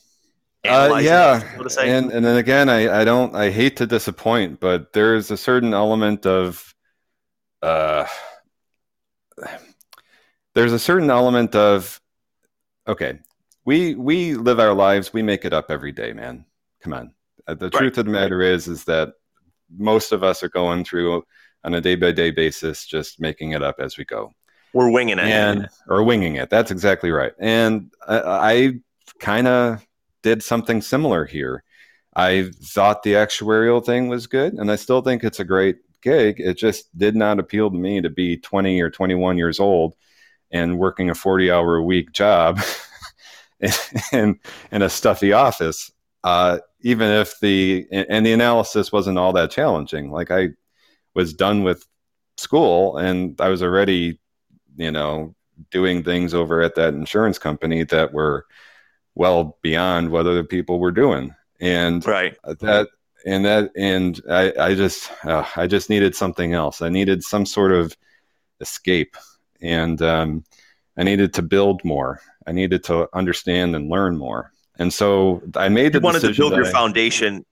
Uh, 0.67 0.99
yeah, 1.01 1.41
and 1.81 2.11
and 2.11 2.25
then 2.25 2.37
again, 2.37 2.69
I 2.69 3.01
I 3.01 3.05
don't 3.05 3.35
I 3.35 3.49
hate 3.49 3.77
to 3.77 3.87
disappoint, 3.87 4.59
but 4.59 4.93
there's 4.93 5.31
a 5.31 5.37
certain 5.37 5.73
element 5.73 6.25
of 6.25 6.75
uh, 7.61 8.05
there's 10.53 10.73
a 10.73 10.79
certain 10.79 11.09
element 11.09 11.55
of 11.55 11.99
okay, 12.89 13.19
we 13.65 13.95
we 13.95 14.33
live 14.33 14.59
our 14.59 14.73
lives, 14.73 15.13
we 15.13 15.21
make 15.21 15.45
it 15.45 15.53
up 15.53 15.67
every 15.69 15.91
day, 15.91 16.11
man. 16.11 16.45
Come 16.81 16.93
on, 16.93 17.13
uh, 17.47 17.53
the 17.53 17.65
right. 17.65 17.73
truth 17.73 17.97
of 17.97 18.05
the 18.05 18.11
matter 18.11 18.39
right. 18.39 18.49
is 18.49 18.67
is 18.67 18.83
that 18.85 19.13
most 19.77 20.11
of 20.11 20.23
us 20.23 20.43
are 20.43 20.49
going 20.49 20.83
through 20.83 21.23
on 21.63 21.75
a 21.75 21.81
day 21.81 21.95
by 21.95 22.11
day 22.11 22.31
basis, 22.31 22.85
just 22.85 23.21
making 23.21 23.51
it 23.51 23.61
up 23.61 23.75
as 23.79 23.97
we 23.97 24.03
go. 24.03 24.33
We're 24.73 24.91
winging 24.91 25.19
it, 25.19 25.25
and 25.25 25.69
or 25.87 26.03
winging 26.03 26.35
it. 26.35 26.49
That's 26.49 26.71
exactly 26.71 27.11
right. 27.11 27.33
And 27.39 27.91
I, 28.07 28.19
I 28.19 28.73
kind 29.19 29.47
of 29.47 29.85
did 30.23 30.43
something 30.43 30.81
similar 30.81 31.25
here. 31.25 31.63
I 32.15 32.51
thought 32.63 33.03
the 33.03 33.13
actuarial 33.13 33.85
thing 33.85 34.09
was 34.09 34.27
good, 34.27 34.53
and 34.53 34.71
I 34.71 34.75
still 34.75 35.01
think 35.01 35.23
it's 35.23 35.39
a 35.39 35.45
great 35.45 35.77
gig. 36.01 36.39
It 36.39 36.57
just 36.57 36.97
did 36.97 37.15
not 37.15 37.39
appeal 37.39 37.69
to 37.69 37.77
me 37.77 38.01
to 38.01 38.09
be 38.09 38.37
20 38.37 38.81
or 38.81 38.89
21 38.89 39.37
years 39.37 39.59
old 39.59 39.95
and 40.51 40.79
working 40.79 41.09
a 41.09 41.15
40 41.15 41.51
hour 41.51 41.75
a 41.77 41.83
week 41.83 42.11
job 42.11 42.59
in, 44.11 44.39
in 44.71 44.81
a 44.81 44.89
stuffy 44.89 45.33
office. 45.33 45.91
Uh, 46.23 46.59
even 46.81 47.09
if 47.09 47.39
the 47.39 47.87
and 47.91 48.25
the 48.25 48.33
analysis 48.33 48.91
wasn't 48.91 49.17
all 49.17 49.33
that 49.33 49.51
challenging. 49.51 50.11
Like 50.11 50.31
I 50.31 50.49
was 51.13 51.33
done 51.33 51.63
with 51.63 51.85
school 52.37 52.97
and 52.97 53.39
I 53.41 53.49
was 53.49 53.61
already, 53.61 54.19
you 54.77 54.91
know, 54.91 55.35
doing 55.71 56.03
things 56.03 56.33
over 56.33 56.61
at 56.61 56.75
that 56.75 56.93
insurance 56.93 57.37
company 57.37 57.83
that 57.85 58.13
were 58.13 58.45
well 59.15 59.57
beyond 59.61 60.09
what 60.09 60.27
other 60.27 60.43
people 60.43 60.79
were 60.79 60.91
doing 60.91 61.33
and 61.59 62.05
right 62.05 62.37
that 62.43 62.87
and 63.25 63.43
that 63.43 63.69
and 63.75 64.21
i 64.29 64.53
i 64.57 64.73
just 64.73 65.11
uh, 65.25 65.43
i 65.57 65.67
just 65.67 65.89
needed 65.89 66.15
something 66.15 66.53
else 66.53 66.81
i 66.81 66.87
needed 66.87 67.21
some 67.21 67.45
sort 67.45 67.73
of 67.73 67.97
escape 68.61 69.17
and 69.61 70.01
um, 70.01 70.43
i 70.97 71.03
needed 71.03 71.33
to 71.33 71.41
build 71.41 71.83
more. 71.83 72.21
I 72.47 72.51
needed 72.51 72.83
to 72.85 73.07
understand 73.13 73.75
and 73.75 73.89
learn 73.89 74.17
more. 74.17 74.51
And 74.77 74.93
so 74.93 75.41
i 75.55 75.69
made 75.69 75.93
the 75.93 75.99
you 75.99 76.03
wanted 76.03 76.21
to 76.21 76.33
build 76.33 76.53
your 76.53 76.67
I, 76.67 76.71
foundation 76.71 77.45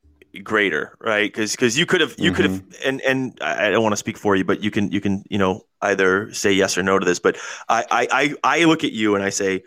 greater 0.44 0.96
right? 1.00 1.32
Because 1.32 1.52
because 1.52 1.78
you 1.78 1.86
could 1.86 2.02
have 2.02 2.16
you 2.18 2.32
mm-hmm. 2.32 2.36
could 2.36 2.46
have 2.46 2.64
and 2.86 3.02
and 3.02 3.38
i 3.42 3.70
don't 3.70 3.82
want 3.82 3.94
to 3.94 3.98
speak 3.98 4.18
for 4.18 4.36
you 4.36 4.44
but 4.44 4.62
you 4.62 4.72
can 4.72 4.92
you 4.92 5.02
can 5.02 5.24
you 5.30 5.38
know 5.38 5.66
either 5.82 6.32
say 6.34 6.52
yes 6.52 6.78
or 6.78 6.84
no 6.84 7.00
to 7.00 7.06
this 7.06 7.20
but 7.20 7.38
i 7.70 8.08
i 8.12 8.34
i 8.44 8.66
look 8.66 8.84
at 8.84 8.92
you 8.92 9.16
and 9.16 9.24
i 9.24 9.30
say 9.30 9.64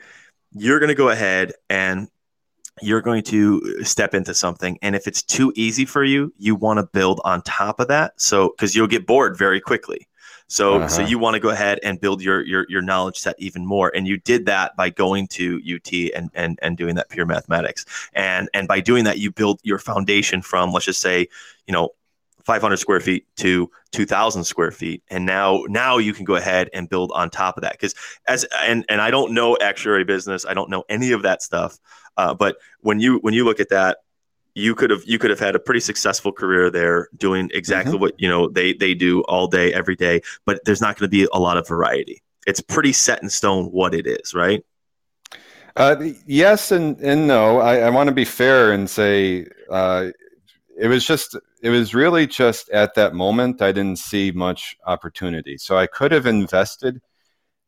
you're 0.53 0.79
going 0.79 0.89
to 0.89 0.95
go 0.95 1.09
ahead 1.09 1.53
and 1.69 2.09
you're 2.83 3.01
going 3.01 3.23
to 3.23 3.83
step 3.85 4.15
into 4.15 4.35
something 4.35 4.79
and 4.83 4.97
if 4.97 5.07
it's 5.07 5.23
too 5.23 5.53
easy 5.55 5.85
for 5.85 6.05
you 6.05 6.33
you 6.39 6.55
want 6.55 6.79
to 6.79 6.87
build 6.93 7.21
on 7.25 7.43
top 7.43 7.81
of 7.81 7.89
that. 7.89 8.19
So 8.21 8.51
because 8.51 8.75
you'll 8.75 8.87
get 8.87 9.07
bored 9.07 9.37
very 9.37 9.61
quickly 9.61 10.09
so 10.51 10.75
uh-huh. 10.75 10.89
so 10.89 11.03
you 11.03 11.19
want 11.19 11.35
to 11.35 11.41
go 11.41 11.51
ahead 11.51 11.79
and 11.83 12.01
build 12.01 12.21
your, 12.21 12.45
your 12.45 12.67
your 12.69 12.83
knowledge 12.83 13.17
set 13.17 13.37
even 13.39 13.65
more 13.65 13.91
and 13.95 14.07
you 14.07 14.19
did 14.19 14.47
that 14.47 14.77
by 14.77 14.91
going 14.91 15.27
to 15.29 15.61
ut 15.65 15.93
and 16.15 16.31
and 16.35 16.59
and 16.61 16.77
doing 16.77 16.97
that 16.97 17.09
pure 17.09 17.25
mathematics 17.25 17.87
and 18.13 18.49
and 18.53 18.67
by 18.67 18.81
doing 18.81 19.05
that 19.05 19.19
you 19.19 19.31
build 19.31 19.61
your 19.63 19.79
foundation 19.79 20.43
from 20.43 20.73
let's 20.73 20.87
just 20.87 21.01
say 21.01 21.29
you 21.67 21.73
know 21.73 21.91
500 22.45 22.79
square 22.79 23.01
feet 23.01 23.27
to 23.37 23.71
2000 23.93 24.45
square 24.45 24.73
feet 24.73 25.03
and 25.09 25.25
now 25.25 25.63
now 25.69 25.99
you 25.99 26.13
can 26.13 26.25
go 26.25 26.35
ahead 26.35 26.69
and 26.73 26.89
build 26.89 27.13
on 27.15 27.31
top 27.31 27.57
of 27.57 27.63
that 27.63 27.73
because 27.73 27.95
as 28.27 28.45
and 28.63 28.85
and 28.89 29.01
i 29.01 29.11
don't 29.11 29.33
know 29.33 29.57
actuary 29.61 30.05
business 30.05 30.45
i 30.47 30.55
don't 30.55 30.69
know 30.69 30.83
any 30.89 31.13
of 31.13 31.23
that 31.23 31.43
stuff 31.43 31.79
uh, 32.17 32.35
but 32.35 32.57
when 32.81 32.99
you 32.99 33.19
when 33.19 33.35
you 33.35 33.45
look 33.45 33.61
at 33.61 33.69
that 33.69 33.99
you 34.61 34.75
could 34.75 34.91
have 34.91 35.03
you 35.07 35.19
could 35.19 35.31
have 35.31 35.41
had 35.41 35.55
a 35.55 35.59
pretty 35.59 35.81
successful 35.81 36.33
career 36.33 36.71
there 36.71 37.09
doing 37.17 37.51
exactly 37.55 37.93
mm-hmm. 37.93 38.03
what 38.03 38.21
you 38.21 38.29
know 38.29 38.49
they 38.49 38.73
they 38.75 38.95
do 38.95 39.23
all 39.23 39.47
day 39.47 39.73
every 39.73 39.97
day 39.97 40.21
but 40.45 40.65
there's 40.65 40.81
not 40.81 40.97
going 40.99 41.09
to 41.09 41.11
be 41.11 41.27
a 41.33 41.39
lot 41.39 41.57
of 41.57 41.67
variety 41.67 42.23
it's 42.47 42.61
pretty 42.61 42.93
set 42.93 43.23
in 43.23 43.29
stone 43.29 43.67
what 43.67 43.95
it 43.95 44.07
is 44.07 44.35
right 44.35 44.65
uh, 45.77 45.97
yes 46.27 46.73
and 46.73 46.99
and 47.01 47.27
no 47.27 47.59
i, 47.59 47.79
I 47.79 47.91
want 47.91 48.09
to 48.09 48.15
be 48.15 48.25
fair 48.25 48.73
and 48.73 48.89
say 48.89 49.47
uh, 49.71 50.09
it 50.81 50.89
was 50.89 51.07
just 51.07 51.37
it 51.63 51.69
was 51.69 51.95
really 51.95 52.27
just 52.27 52.71
at 52.71 52.95
that 52.95 53.15
moment 53.15 53.61
I 53.61 53.71
didn't 53.73 53.99
see 53.99 54.31
much 54.31 54.77
opportunity. 54.87 55.59
So 55.59 55.77
I 55.77 55.87
could 55.87 56.11
have 56.13 56.27
invested 56.27 57.01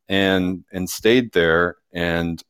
and 0.09 0.63
and 0.71 0.89
stayed 0.89 1.31
there 1.31 1.77
and 1.93 2.43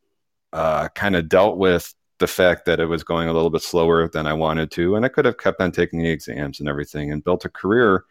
uh, 0.53 0.87
kind 0.89 1.15
of 1.15 1.27
dealt 1.27 1.57
with 1.57 1.93
the 2.23 2.27
fact 2.27 2.63
that 2.63 2.79
it 2.79 2.85
was 2.85 3.03
going 3.03 3.27
a 3.27 3.33
little 3.33 3.49
bit 3.49 3.61
slower 3.61 4.07
than 4.07 4.25
I 4.25 4.31
wanted 4.31 4.71
to, 4.71 4.95
and 4.95 5.03
I 5.03 5.09
could 5.09 5.25
have 5.25 5.37
kept 5.37 5.59
on 5.59 5.73
taking 5.73 5.99
the 5.99 6.09
exams 6.09 6.61
and 6.61 6.69
everything 6.69 7.11
and 7.11 7.21
built 7.21 7.43
a 7.43 7.49
career 7.49 8.05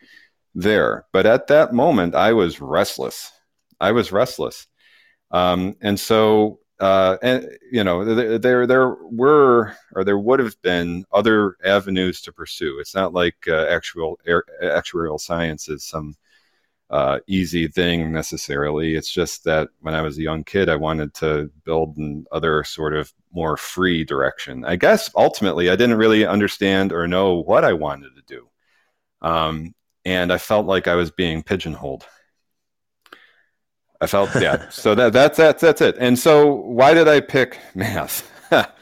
there. 0.54 1.06
But 1.14 1.24
at 1.24 1.46
that 1.46 1.72
moment, 1.72 2.14
I 2.14 2.34
was 2.34 2.60
restless. 2.60 3.32
I 3.80 3.92
was 3.92 4.12
restless, 4.12 4.66
um, 5.30 5.76
and 5.80 5.98
so 5.98 6.60
uh, 6.78 7.16
and 7.22 7.48
you 7.70 7.82
know 7.82 8.04
there 8.38 8.66
there 8.66 8.96
were 9.10 9.74
or 9.94 10.04
there 10.04 10.18
would 10.18 10.40
have 10.40 10.60
been 10.60 11.06
other 11.10 11.56
avenues 11.64 12.20
to 12.20 12.32
pursue. 12.34 12.78
It's 12.80 12.94
not 12.94 13.14
like 13.14 13.48
uh, 13.48 13.64
actual 13.70 14.20
actuarial 14.62 15.18
science 15.18 15.70
is 15.70 15.84
some 15.84 16.16
uh, 16.92 17.20
easy 17.26 17.68
thing 17.68 18.12
necessarily. 18.12 18.94
It's 18.94 19.10
just 19.10 19.44
that 19.44 19.70
when 19.80 19.94
I 19.94 20.02
was 20.02 20.18
a 20.18 20.22
young 20.22 20.44
kid, 20.44 20.68
I 20.68 20.76
wanted 20.76 21.14
to 21.14 21.50
build 21.64 21.96
in 21.96 22.26
other 22.30 22.62
sort 22.64 22.94
of 22.94 23.10
more 23.32 23.56
free 23.56 24.04
direction. 24.04 24.62
I 24.66 24.76
guess 24.76 25.10
ultimately, 25.16 25.70
I 25.70 25.76
didn't 25.76 25.96
really 25.96 26.26
understand 26.26 26.92
or 26.92 27.08
know 27.08 27.36
what 27.36 27.64
I 27.64 27.72
wanted 27.72 28.10
to 28.16 28.22
do, 28.26 28.48
um, 29.26 29.74
and 30.04 30.30
I 30.30 30.36
felt 30.36 30.66
like 30.66 30.86
I 30.86 30.94
was 30.94 31.10
being 31.10 31.42
pigeonholed. 31.42 32.04
I 34.02 34.06
felt 34.06 34.30
yeah. 34.40 34.68
so 34.68 34.94
that 34.94 35.14
that's 35.14 35.38
that's 35.38 35.62
that's 35.62 35.80
it. 35.80 35.96
And 35.98 36.18
so 36.18 36.52
why 36.52 36.92
did 36.92 37.08
I 37.08 37.20
pick 37.20 37.58
math? 37.74 38.30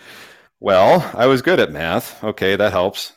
well, 0.61 1.09
I 1.15 1.27
was 1.27 1.43
good 1.43 1.61
at 1.61 1.71
math. 1.71 2.25
Okay, 2.25 2.57
that 2.57 2.73
helps. 2.73 3.13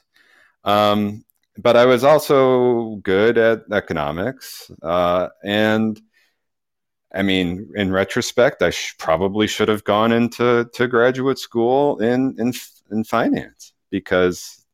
Um, 0.64 1.26
but 1.58 1.76
I 1.76 1.86
was 1.86 2.04
also 2.04 2.96
good 2.98 3.38
at 3.38 3.64
economics. 3.72 4.72
Uh, 4.82 5.30
and 5.44 6.02
I 7.14 7.22
mean, 7.22 7.72
in 7.76 7.92
retrospect, 7.92 8.62
I 8.62 8.72
sh- 8.72 8.96
probably 8.98 9.48
should 9.48 9.68
have 9.70 9.84
gone 9.84 10.12
into 10.12 10.70
to 10.74 10.88
graduate 10.88 11.38
school 11.38 12.00
in 12.00 12.36
in 12.40 12.54
in 12.92 13.04
finance 13.04 13.74
because 13.92 14.66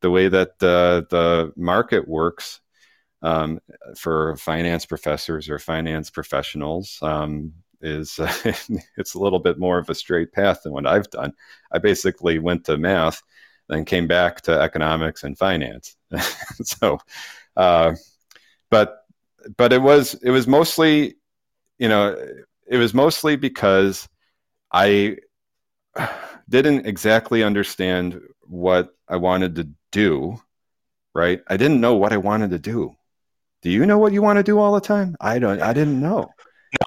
the 0.00 0.10
way 0.10 0.28
that 0.28 0.50
uh, 0.62 1.02
the 1.10 1.52
market 1.56 2.06
works 2.06 2.60
um, 3.22 3.60
for 3.96 4.36
finance 4.36 4.86
professors 4.86 5.48
or 5.48 5.58
finance 5.58 6.10
professionals 6.10 6.98
um, 7.02 7.52
is 7.80 8.18
uh, 8.18 8.32
it's 8.96 9.14
a 9.14 9.18
little 9.18 9.40
bit 9.40 9.58
more 9.58 9.78
of 9.78 9.90
a 9.90 9.94
straight 9.94 10.32
path 10.32 10.62
than 10.62 10.72
what 10.72 10.86
I've 10.86 11.10
done. 11.10 11.32
I 11.72 11.78
basically 11.78 12.38
went 12.38 12.64
to 12.66 12.76
math 12.78 13.22
then 13.68 13.84
came 13.84 14.06
back 14.06 14.40
to 14.42 14.60
economics 14.60 15.24
and 15.24 15.36
finance. 15.36 15.96
so, 16.62 16.98
uh, 17.56 17.94
but 18.70 19.04
but 19.56 19.72
it 19.72 19.82
was 19.82 20.14
it 20.14 20.30
was 20.30 20.46
mostly, 20.46 21.16
you 21.78 21.88
know, 21.88 22.16
it 22.66 22.76
was 22.76 22.94
mostly 22.94 23.36
because 23.36 24.08
I 24.72 25.18
didn't 26.48 26.86
exactly 26.86 27.42
understand 27.42 28.20
what 28.42 28.94
I 29.08 29.16
wanted 29.16 29.54
to 29.56 29.68
do. 29.92 30.40
Right, 31.14 31.40
I 31.48 31.56
didn't 31.56 31.80
know 31.80 31.94
what 31.94 32.12
I 32.12 32.18
wanted 32.18 32.50
to 32.50 32.58
do. 32.58 32.94
Do 33.62 33.70
you 33.70 33.86
know 33.86 33.98
what 33.98 34.12
you 34.12 34.22
want 34.22 34.36
to 34.36 34.42
do 34.44 34.58
all 34.58 34.72
the 34.72 34.80
time? 34.80 35.16
I 35.20 35.38
don't. 35.38 35.60
I 35.60 35.72
didn't 35.72 36.00
know. 36.00 36.30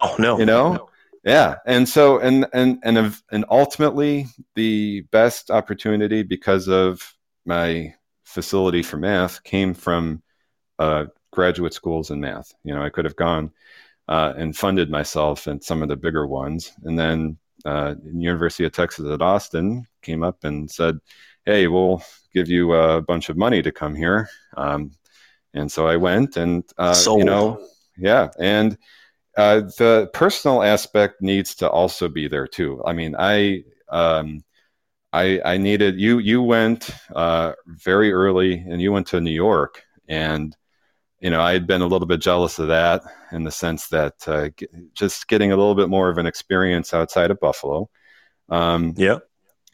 No, 0.01 0.15
no. 0.17 0.39
You 0.39 0.45
know, 0.45 0.73
no 0.73 0.90
yeah 1.23 1.55
and 1.65 1.87
so 1.87 2.19
and 2.19 2.47
and 2.53 2.79
and 2.83 3.15
and 3.31 3.45
ultimately 3.49 4.25
the 4.55 5.01
best 5.11 5.51
opportunity 5.51 6.23
because 6.23 6.67
of 6.67 7.13
my 7.45 7.93
facility 8.23 8.81
for 8.81 8.97
math 8.97 9.43
came 9.43 9.73
from 9.73 10.21
uh, 10.79 11.05
graduate 11.31 11.73
schools 11.73 12.09
in 12.11 12.19
math. 12.19 12.53
You 12.63 12.73
know 12.73 12.81
i 12.81 12.89
could 12.89 13.05
have 13.05 13.15
gone 13.15 13.51
uh, 14.07 14.33
and 14.35 14.55
funded 14.55 14.89
myself 14.89 15.47
in 15.47 15.61
some 15.61 15.83
of 15.83 15.89
the 15.89 15.95
bigger 15.95 16.25
ones 16.27 16.71
and 16.83 16.97
then 16.97 17.37
uh, 17.65 17.95
university 18.03 18.65
of 18.65 18.71
texas 18.71 19.05
at 19.05 19.21
austin 19.21 19.85
came 20.01 20.23
up 20.23 20.43
and 20.43 20.69
said 20.69 20.97
hey 21.45 21.67
we'll 21.67 22.01
give 22.33 22.47
you 22.47 22.73
a 22.73 23.01
bunch 23.01 23.29
of 23.29 23.37
money 23.37 23.61
to 23.61 23.71
come 23.71 23.93
here. 23.95 24.29
Um, 24.55 24.91
and 25.53 25.71
so 25.71 25.85
i 25.85 25.97
went 25.97 26.37
and 26.37 26.63
uh, 26.77 26.93
you 27.17 27.25
know 27.25 27.65
yeah 27.97 28.29
and 28.39 28.77
uh, 29.37 29.61
the 29.77 30.09
personal 30.13 30.63
aspect 30.63 31.21
needs 31.21 31.55
to 31.55 31.69
also 31.69 32.07
be 32.07 32.27
there 32.27 32.47
too. 32.47 32.81
I 32.85 32.93
mean, 32.93 33.15
I 33.17 33.63
um, 33.89 34.43
I, 35.13 35.41
I 35.43 35.57
needed 35.57 35.99
you. 35.99 36.19
You 36.19 36.41
went 36.41 36.89
uh, 37.15 37.53
very 37.65 38.11
early, 38.13 38.53
and 38.53 38.81
you 38.81 38.91
went 38.91 39.07
to 39.07 39.21
New 39.21 39.31
York, 39.31 39.83
and 40.07 40.55
you 41.19 41.29
know 41.29 41.41
I 41.41 41.53
had 41.53 41.67
been 41.67 41.81
a 41.81 41.87
little 41.87 42.07
bit 42.07 42.21
jealous 42.21 42.59
of 42.59 42.69
that 42.69 43.01
in 43.31 43.43
the 43.43 43.51
sense 43.51 43.87
that 43.89 44.13
uh, 44.27 44.49
g- 44.57 44.67
just 44.93 45.27
getting 45.27 45.51
a 45.51 45.57
little 45.57 45.75
bit 45.75 45.89
more 45.89 46.09
of 46.09 46.17
an 46.17 46.27
experience 46.27 46.93
outside 46.93 47.31
of 47.31 47.39
Buffalo. 47.39 47.89
Um, 48.49 48.93
yeah. 48.97 49.19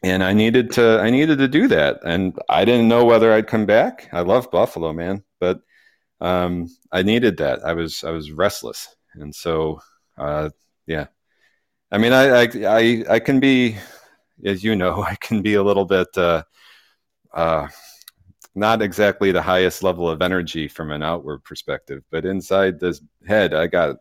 And 0.02 0.22
I 0.22 0.32
needed 0.32 0.72
to 0.72 1.00
I 1.00 1.10
needed 1.10 1.38
to 1.38 1.48
do 1.48 1.66
that, 1.68 1.98
and 2.04 2.38
I 2.48 2.64
didn't 2.64 2.88
know 2.88 3.04
whether 3.04 3.32
I'd 3.32 3.48
come 3.48 3.66
back. 3.66 4.08
I 4.12 4.20
love 4.20 4.50
Buffalo, 4.50 4.92
man, 4.92 5.24
but 5.40 5.60
um, 6.20 6.68
I 6.92 7.02
needed 7.02 7.38
that. 7.38 7.64
I 7.64 7.72
was 7.72 8.04
I 8.04 8.10
was 8.10 8.30
restless, 8.30 8.94
and 9.14 9.34
so 9.34 9.80
uh, 10.16 10.48
yeah 10.86 11.06
i 11.90 11.98
mean 11.98 12.12
I, 12.12 12.42
I, 12.42 12.48
I 12.64 13.04
i 13.10 13.18
can 13.18 13.40
be 13.40 13.76
as 14.44 14.62
you 14.62 14.76
know 14.76 15.02
i 15.12 15.14
can 15.16 15.42
be 15.42 15.54
a 15.54 15.62
little 15.62 15.84
bit 15.84 16.08
uh, 16.16 16.42
uh, 17.32 17.68
not 18.54 18.82
exactly 18.82 19.30
the 19.30 19.42
highest 19.42 19.82
level 19.82 20.08
of 20.08 20.22
energy 20.22 20.68
from 20.68 20.90
an 20.90 21.02
outward 21.02 21.44
perspective 21.44 22.02
but 22.10 22.24
inside 22.24 22.80
this 22.80 23.00
head 23.26 23.54
i 23.54 23.66
got 23.66 23.96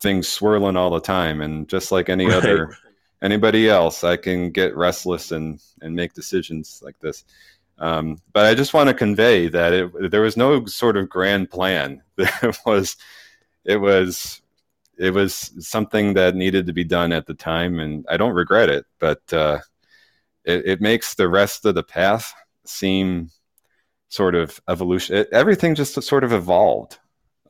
things 0.00 0.28
swirling 0.28 0.76
all 0.76 0.90
the 0.90 1.00
time 1.00 1.40
and 1.40 1.68
just 1.68 1.90
like 1.90 2.08
any 2.08 2.26
right. 2.26 2.36
other 2.36 2.76
anybody 3.22 3.68
else 3.68 4.04
i 4.04 4.16
can 4.16 4.50
get 4.50 4.76
restless 4.76 5.32
and 5.32 5.60
and 5.80 5.94
make 5.94 6.12
decisions 6.12 6.80
like 6.84 6.98
this 7.00 7.24
um, 7.78 8.18
but 8.32 8.46
I 8.46 8.54
just 8.54 8.74
want 8.74 8.88
to 8.88 8.94
convey 8.94 9.48
that 9.48 9.72
it, 9.72 10.10
there 10.10 10.22
was 10.22 10.36
no 10.36 10.64
sort 10.66 10.96
of 10.96 11.08
grand 11.08 11.50
plan. 11.50 12.02
There 12.16 12.52
was 12.64 12.96
it 13.66 13.76
was 13.78 14.40
it 14.98 15.12
was 15.12 15.52
something 15.58 16.14
that 16.14 16.34
needed 16.34 16.66
to 16.66 16.72
be 16.72 16.84
done 16.84 17.12
at 17.12 17.26
the 17.26 17.34
time, 17.34 17.78
and 17.78 18.06
I 18.08 18.16
don't 18.16 18.34
regret 18.34 18.70
it. 18.70 18.86
But 18.98 19.20
uh, 19.32 19.58
it, 20.44 20.66
it, 20.66 20.80
makes 20.80 21.14
the 21.14 21.28
rest 21.28 21.66
of 21.66 21.74
the 21.74 21.82
path 21.82 22.32
seem 22.64 23.30
sort 24.08 24.34
of 24.34 24.58
evolution. 24.68 25.16
It, 25.16 25.28
everything 25.32 25.74
just 25.74 26.00
sort 26.02 26.24
of 26.24 26.32
evolved, 26.32 26.98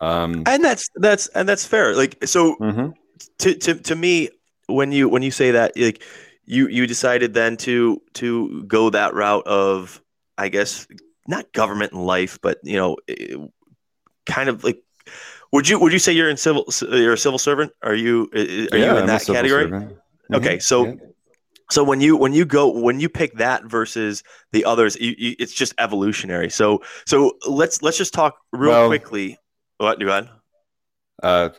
um, 0.01 0.43
and 0.47 0.65
that's 0.65 0.89
that's 0.97 1.29
and 1.29 1.49
that's 1.49 1.65
fair. 1.65 1.95
Like 1.95 2.25
so, 2.27 2.57
mm-hmm. 2.57 2.91
to 3.39 3.55
to 3.55 3.75
to 3.75 3.95
me, 3.95 4.31
when 4.67 4.91
you 4.91 5.09
when 5.09 5.23
you 5.23 5.31
say 5.31 5.53
that, 5.53 5.77
like 5.77 6.03
you 6.47 6.67
you 6.69 6.87
decided 6.87 7.35
then 7.35 7.57
to 7.59 8.03
to 8.15 8.65
go 8.65 8.91
that 8.91 9.15
route 9.15 9.47
of, 9.47 10.03
I 10.37 10.49
guess, 10.49 10.89
not 11.29 11.53
government 11.53 11.93
and 11.93 12.05
life, 12.05 12.41
but 12.43 12.59
you 12.65 12.77
know, 12.77 12.97
kind 14.27 14.49
of 14.49 14.65
like 14.65 14.83
would 15.53 15.69
you 15.69 15.79
would 15.79 15.93
you 15.93 15.99
say 15.99 16.13
you're 16.13 16.29
in 16.29 16.37
civil 16.37 16.67
you're 16.91 17.15
a 17.15 17.19
civil 17.19 17.39
servant? 17.39 17.73
Are 17.83 17.95
you 17.95 18.29
are 18.35 18.39
yeah, 18.39 18.67
you 18.73 18.91
in 18.91 18.97
I'm 18.97 19.07
that 19.07 19.25
category? 19.25 19.67
Mm-hmm. 19.67 20.35
Okay, 20.35 20.59
so 20.59 20.87
yeah. 20.87 20.95
so 21.71 21.85
when 21.85 22.01
you 22.01 22.17
when 22.17 22.33
you 22.33 22.45
go 22.45 22.69
when 22.69 23.01
you 23.01 23.09
pick 23.09 23.35
that 23.39 23.65
versus 23.65 24.23
the 24.53 24.65
others, 24.65 24.97
you, 24.97 25.15
you, 25.17 25.37
it's 25.39 25.53
just 25.53 25.75
evolutionary. 25.79 26.51
So 26.51 26.83
so 27.07 27.33
let's 27.47 27.83
let's 27.83 27.99
just 27.99 28.13
talk 28.13 28.37
real 28.53 28.73
well, 28.73 28.89
quickly. 28.89 29.39
What 29.79 29.99
do 29.99 30.09
ahead. 30.09 30.31
Uh, 31.23 31.51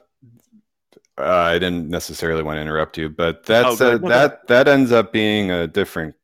uh, 1.18 1.24
I 1.24 1.54
didn't 1.54 1.90
necessarily 1.90 2.44
want 2.44 2.58
to 2.58 2.62
interrupt 2.62 2.98
you, 2.98 3.10
but 3.10 3.46
that's 3.46 3.82
oh, 3.82 3.98
that 3.98 4.48
that 4.48 4.68
ends 4.68 4.92
up 4.92 5.12
being 5.12 5.50
a 5.50 5.66
different 5.66 6.16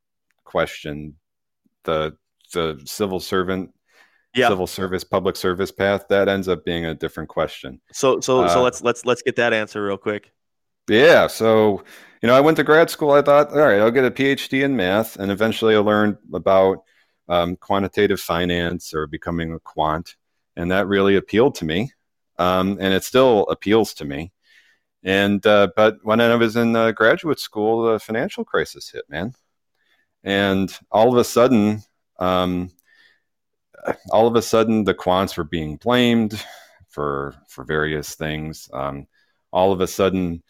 question. 0.44 1.16
The 1.82 2.16
the 2.52 2.80
civil 2.84 3.18
servant 3.18 3.73
yeah. 4.34 4.48
civil 4.48 4.66
service, 4.66 5.04
public 5.04 5.36
service 5.36 5.70
path, 5.70 6.06
that 6.08 6.28
ends 6.28 6.48
up 6.48 6.64
being 6.64 6.84
a 6.86 6.94
different 6.94 7.28
question. 7.28 7.80
So 7.92 8.20
so 8.20 8.42
uh, 8.42 8.48
so 8.48 8.62
let's 8.62 8.82
let's 8.82 9.04
let's 9.06 9.22
get 9.22 9.36
that 9.36 9.52
answer 9.52 9.84
real 9.84 9.98
quick. 9.98 10.32
Yeah. 10.88 11.28
So, 11.28 11.82
you 12.22 12.26
know, 12.26 12.34
I 12.34 12.40
went 12.40 12.56
to 12.58 12.64
grad 12.64 12.90
school. 12.90 13.12
I 13.12 13.22
thought, 13.22 13.50
all 13.52 13.58
right, 13.58 13.80
I'll 13.80 13.90
get 13.90 14.04
a 14.04 14.10
PhD 14.10 14.64
in 14.64 14.76
math, 14.76 15.16
and 15.16 15.30
eventually 15.30 15.74
I 15.74 15.78
learned 15.78 16.18
about 16.32 16.84
um, 17.28 17.56
quantitative 17.56 18.20
finance 18.20 18.92
or 18.92 19.06
becoming 19.06 19.52
a 19.52 19.60
quant, 19.60 20.16
and 20.56 20.70
that 20.70 20.86
really 20.86 21.16
appealed 21.16 21.54
to 21.56 21.64
me, 21.64 21.92
um, 22.38 22.78
and 22.80 22.92
it 22.92 23.04
still 23.04 23.46
appeals 23.48 23.94
to 23.94 24.04
me. 24.04 24.32
And 25.02 25.44
uh, 25.46 25.68
but 25.76 25.98
when 26.02 26.20
I 26.20 26.34
was 26.34 26.56
in 26.56 26.74
uh, 26.76 26.92
graduate 26.92 27.40
school, 27.40 27.84
the 27.84 27.98
financial 27.98 28.44
crisis 28.44 28.90
hit, 28.90 29.04
man, 29.08 29.34
and 30.22 30.76
all 30.90 31.12
of 31.12 31.18
a 31.18 31.24
sudden, 31.24 31.82
um, 32.18 32.70
all 34.10 34.26
of 34.26 34.36
a 34.36 34.42
sudden 34.42 34.84
the 34.84 34.94
quants 34.94 35.36
were 35.36 35.44
being 35.44 35.76
blamed 35.76 36.42
for 36.88 37.34
for 37.48 37.64
various 37.64 38.14
things. 38.14 38.68
Um, 38.72 39.06
all 39.52 39.72
of 39.72 39.80
a 39.80 39.86
sudden, 39.86 40.42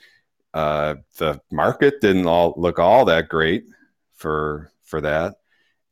uh, 0.52 0.96
the 1.18 1.40
market 1.50 2.00
didn't 2.00 2.26
all 2.26 2.54
look 2.56 2.78
all 2.78 3.04
that 3.06 3.28
great 3.28 3.64
for 4.14 4.70
for 4.82 5.00
that. 5.00 5.36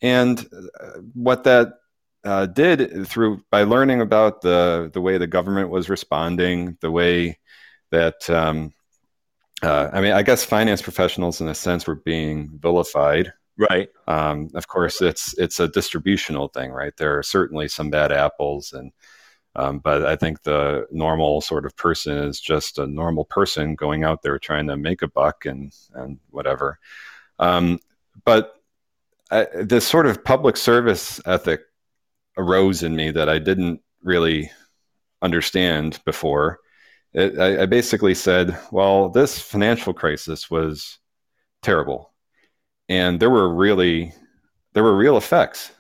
And 0.01 0.39
uh, 0.81 1.01
what 1.15 1.45
that 1.45 1.75
uh, 2.25 2.47
did 2.47 3.07
through 3.09 3.43
by 3.51 3.65
learning 3.65 4.01
about 4.01 4.43
the 4.43 4.91
the 4.93 5.01
way 5.01 5.19
the 5.19 5.27
government 5.27 5.71
was 5.71 5.89
responding, 5.89 6.77
the 6.81 6.91
way 6.91 7.39
that 7.91 8.29
um, 8.31 8.73
uh, 9.63 9.91
I 9.93 10.01
mean, 10.01 10.13
I 10.13 10.23
guess 10.23 10.45
finance 10.45 10.83
professionals 10.83 11.41
in 11.41 11.49
a 11.49 11.55
sense 11.55 11.87
were 11.87 11.95
being 11.95 12.59
vilified 12.59 13.33
Right. 13.59 13.91
Um, 14.09 14.51
of 14.55 14.67
course, 14.67 15.03
it's 15.03 15.35
it's 15.39 15.61
a 15.61 15.69
distributional 15.69 16.49
thing, 16.49 16.71
right? 16.73 16.97
There 16.97 17.19
are 17.19 17.23
certainly 17.23 17.69
some 17.69 17.91
bad 17.91 18.11
apples, 18.11 18.73
and 18.73 18.93
um, 19.57 19.79
but 19.81 20.07
I 20.07 20.17
think 20.17 20.43
the 20.43 20.87
normal 20.91 21.43
sort 21.43 21.67
of 21.67 21.77
person 21.77 22.17
is 22.17 22.41
just 22.41 22.79
a 22.79 22.87
normal 22.87 23.25
person 23.27 23.75
going 23.75 24.05
out 24.05 24.23
there 24.23 24.39
trying 24.39 24.67
to 24.69 24.77
make 24.77 25.03
a 25.03 25.09
buck 25.09 25.45
and 25.47 25.75
and 25.95 26.19
whatever. 26.31 26.79
Um, 27.39 27.81
but 28.25 28.55
I, 29.31 29.47
this 29.55 29.87
sort 29.87 30.07
of 30.07 30.25
public 30.25 30.57
service 30.57 31.21
ethic 31.27 31.61
arose 32.39 32.83
in 32.83 32.97
me 32.97 33.11
that 33.11 33.29
I 33.29 33.39
didn't 33.39 33.81
really 34.03 34.51
understand 35.23 36.01
before. 36.05 36.61
It, 37.15 37.39
I, 37.39 37.63
I 37.63 37.67
basically 37.67 38.15
said, 38.15 38.59
well, 38.71 39.11
this 39.11 39.39
financial 39.39 39.93
crisis 39.95 40.51
was 40.51 40.99
terrible, 41.63 42.12
and 42.93 43.19
there 43.19 43.31
were 43.31 43.55
really 43.55 44.13
there 44.75 44.83
were 44.83 44.97
real 44.97 45.17
effects. 45.17 45.73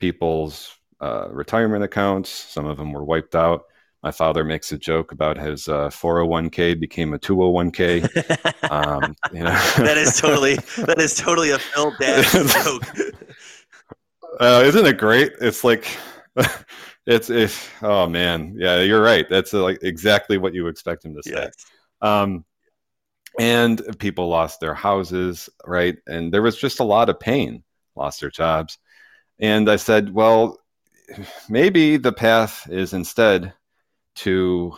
People's 0.00 0.74
uh, 0.98 1.28
retirement 1.30 1.84
accounts, 1.84 2.30
some 2.30 2.64
of 2.64 2.78
them 2.78 2.92
were 2.92 3.04
wiped 3.04 3.34
out. 3.34 3.64
My 4.02 4.10
father 4.10 4.42
makes 4.42 4.72
a 4.72 4.78
joke 4.78 5.12
about 5.12 5.36
his 5.36 5.68
uh, 5.68 5.88
401k 5.90 6.80
became 6.80 7.12
a 7.12 7.18
201k. 7.18 8.70
um, 8.70 9.14
you 9.32 9.40
know. 9.40 9.50
that 9.76 9.98
is 9.98 10.18
totally 10.18 10.54
that 10.78 10.98
is 10.98 11.14
totally 11.14 11.50
a 11.50 11.58
Phil 11.58 11.92
dad 12.00 12.24
joke. 12.64 12.82
Uh, 14.40 14.62
isn't 14.64 14.86
it 14.86 14.96
great? 14.96 15.32
It's 15.40 15.62
like 15.62 15.86
it's 17.06 17.28
if 17.28 17.70
oh 17.82 18.08
man, 18.08 18.56
yeah, 18.56 18.80
you're 18.80 19.02
right. 19.02 19.28
That's 19.28 19.52
like 19.52 19.80
exactly 19.82 20.38
what 20.38 20.54
you 20.54 20.66
expect 20.68 21.04
him 21.04 21.14
to 21.14 21.22
say. 21.22 21.32
Yes. 21.32 21.54
Um, 22.00 22.46
and 23.38 23.80
people 23.98 24.28
lost 24.28 24.60
their 24.60 24.74
houses, 24.74 25.48
right? 25.66 25.96
And 26.06 26.32
there 26.32 26.42
was 26.42 26.56
just 26.56 26.80
a 26.80 26.84
lot 26.84 27.08
of 27.08 27.20
pain, 27.20 27.62
lost 27.96 28.20
their 28.20 28.30
jobs. 28.30 28.78
And 29.38 29.70
I 29.70 29.76
said, 29.76 30.12
well, 30.12 30.58
maybe 31.48 31.96
the 31.96 32.12
path 32.12 32.68
is 32.70 32.92
instead 32.92 33.54
to 34.16 34.76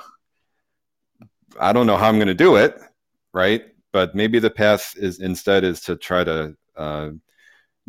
I 1.61 1.73
don't 1.73 1.87
know 1.87 1.97
how 1.97 2.09
I'm 2.09 2.17
going 2.17 2.29
to 2.29 2.35
do 2.35 2.57
it, 2.57 2.81
right? 3.33 3.63
But 3.93 4.15
maybe 4.15 4.39
the 4.39 4.51
path 4.51 4.95
is 4.97 5.21
instead 5.21 5.65
is 5.65 5.81
to 5.83 5.97
try 5.97 6.25
to 6.25 6.57
uh, 6.77 7.11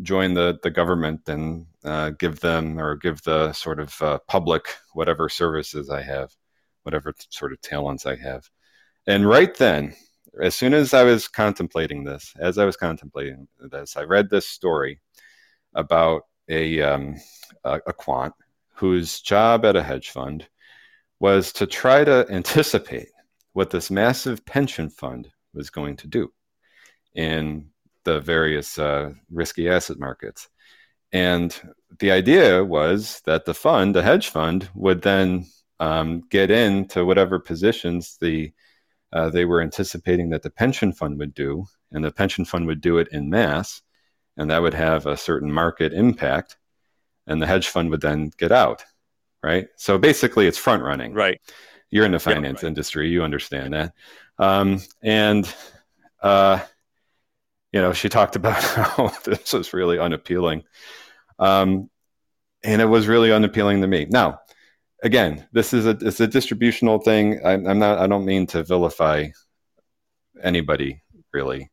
join 0.02 0.34
the 0.34 0.58
the 0.62 0.70
government 0.70 1.28
and 1.28 1.66
uh, 1.84 2.10
give 2.10 2.40
them 2.40 2.78
or 2.78 2.96
give 2.96 3.22
the 3.22 3.52
sort 3.52 3.80
of 3.80 4.00
uh, 4.02 4.18
public 4.28 4.68
whatever 4.92 5.28
services 5.28 5.90
I 5.90 6.02
have, 6.02 6.32
whatever 6.84 7.14
sort 7.30 7.52
of 7.52 7.60
talents 7.60 8.06
I 8.06 8.16
have. 8.16 8.48
And 9.06 9.28
right 9.28 9.54
then, 9.56 9.94
as 10.40 10.54
soon 10.54 10.74
as 10.74 10.94
I 10.94 11.02
was 11.02 11.28
contemplating 11.28 12.04
this, 12.04 12.34
as 12.38 12.58
I 12.58 12.64
was 12.64 12.76
contemplating 12.76 13.48
this, 13.58 13.96
I 13.96 14.02
read 14.02 14.30
this 14.30 14.48
story 14.48 15.00
about 15.74 16.22
a 16.48 16.80
um, 16.82 17.16
a, 17.64 17.80
a 17.86 17.92
quant 17.92 18.34
whose 18.74 19.20
job 19.20 19.64
at 19.64 19.76
a 19.76 19.82
hedge 19.82 20.10
fund 20.10 20.46
was 21.20 21.52
to 21.54 21.66
try 21.66 22.04
to 22.04 22.26
anticipate 22.30 23.08
what 23.52 23.70
this 23.70 23.90
massive 23.90 24.44
pension 24.44 24.90
fund 24.90 25.30
was 25.54 25.70
going 25.70 25.96
to 25.96 26.06
do 26.06 26.30
in 27.14 27.70
the 28.04 28.20
various 28.20 28.78
uh, 28.78 29.10
risky 29.30 29.68
asset 29.68 29.98
markets. 29.98 30.48
And 31.12 31.58
the 31.98 32.10
idea 32.10 32.62
was 32.62 33.22
that 33.24 33.46
the 33.46 33.54
fund, 33.54 33.94
the 33.94 34.02
hedge 34.02 34.28
fund, 34.28 34.68
would 34.74 35.02
then 35.02 35.46
um, 35.80 36.22
get 36.30 36.50
into 36.50 37.04
whatever 37.06 37.38
positions 37.38 38.18
the 38.20 38.52
uh, 39.16 39.30
they 39.30 39.44
were 39.44 39.62
anticipating 39.62 40.30
that 40.30 40.42
the 40.42 40.50
pension 40.50 40.92
fund 40.92 41.18
would 41.18 41.34
do, 41.34 41.66
and 41.92 42.04
the 42.04 42.12
pension 42.12 42.44
fund 42.44 42.66
would 42.66 42.80
do 42.80 42.98
it 42.98 43.08
in 43.12 43.30
mass, 43.30 43.82
and 44.36 44.50
that 44.50 44.62
would 44.62 44.74
have 44.74 45.06
a 45.06 45.16
certain 45.16 45.50
market 45.50 45.92
impact, 45.92 46.56
and 47.26 47.40
the 47.40 47.46
hedge 47.46 47.68
fund 47.68 47.90
would 47.90 48.00
then 48.00 48.30
get 48.36 48.52
out 48.52 48.84
right? 49.46 49.68
So 49.76 49.96
basically, 49.96 50.48
it's 50.48 50.58
front 50.58 50.82
running. 50.82 51.14
Right. 51.14 51.40
You're 51.90 52.04
in 52.04 52.12
the 52.12 52.18
finance 52.18 52.62
right. 52.62 52.68
industry, 52.68 53.08
you 53.08 53.22
understand 53.22 53.74
that. 53.74 53.92
Um, 54.38 54.82
and 55.02 55.52
uh, 56.20 56.58
you 57.72 57.80
know, 57.80 57.92
she 57.92 58.08
talked 58.08 58.34
about 58.34 58.62
how 58.62 59.12
this 59.24 59.52
was 59.52 59.72
really 59.72 59.98
unappealing, 59.98 60.64
um, 61.38 61.88
and 62.64 62.82
it 62.82 62.86
was 62.86 63.06
really 63.06 63.32
unappealing 63.32 63.82
to 63.82 63.86
me. 63.86 64.06
Now, 64.10 64.40
again, 65.02 65.46
this 65.52 65.72
is 65.72 65.86
a 65.86 65.96
it's 66.00 66.20
a 66.20 66.26
distributional 66.26 66.98
thing. 66.98 67.40
I'm, 67.44 67.66
I'm 67.66 67.78
not. 67.78 67.98
I 67.98 68.06
don't 68.06 68.24
mean 68.24 68.46
to 68.48 68.62
vilify 68.62 69.28
anybody 70.42 71.02
really. 71.32 71.70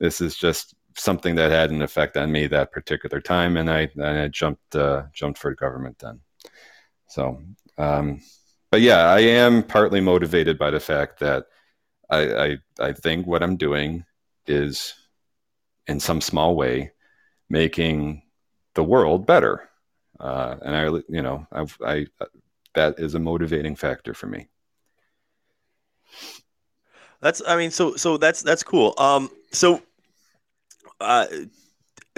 This 0.00 0.20
is 0.20 0.36
just 0.36 0.74
something 0.96 1.34
that 1.36 1.50
had 1.50 1.70
an 1.70 1.82
effect 1.82 2.16
on 2.16 2.30
me 2.30 2.46
that 2.46 2.72
particular 2.72 3.20
time, 3.20 3.56
and 3.56 3.70
I 3.70 3.88
and 3.96 4.18
I 4.18 4.28
jumped 4.28 4.76
uh, 4.76 5.04
jumped 5.12 5.38
for 5.38 5.54
government 5.54 5.98
then. 5.98 6.20
So, 7.08 7.42
um, 7.78 8.20
but 8.70 8.80
yeah, 8.80 9.06
I 9.06 9.20
am 9.20 9.62
partly 9.62 10.00
motivated 10.00 10.58
by 10.58 10.70
the 10.70 10.80
fact 10.80 11.20
that 11.20 11.46
I, 12.10 12.44
I, 12.44 12.58
I 12.80 12.92
think 12.92 13.26
what 13.26 13.42
I'm 13.42 13.56
doing 13.56 14.04
is, 14.46 14.94
in 15.86 16.00
some 16.00 16.20
small 16.20 16.56
way, 16.56 16.92
making 17.48 18.22
the 18.74 18.84
world 18.84 19.26
better. 19.26 19.68
Uh, 20.18 20.56
and 20.62 20.76
I, 20.76 20.84
you 21.08 21.22
know, 21.22 21.46
I, 21.52 21.66
I, 21.86 22.06
that 22.74 22.98
is 22.98 23.14
a 23.14 23.18
motivating 23.18 23.76
factor 23.76 24.14
for 24.14 24.26
me. 24.26 24.48
That's, 27.20 27.40
I 27.46 27.56
mean, 27.56 27.70
so, 27.70 27.96
so 27.96 28.16
that's, 28.16 28.42
that's 28.42 28.62
cool. 28.62 28.94
Um, 28.98 29.30
so, 29.50 29.82
uh, 31.00 31.26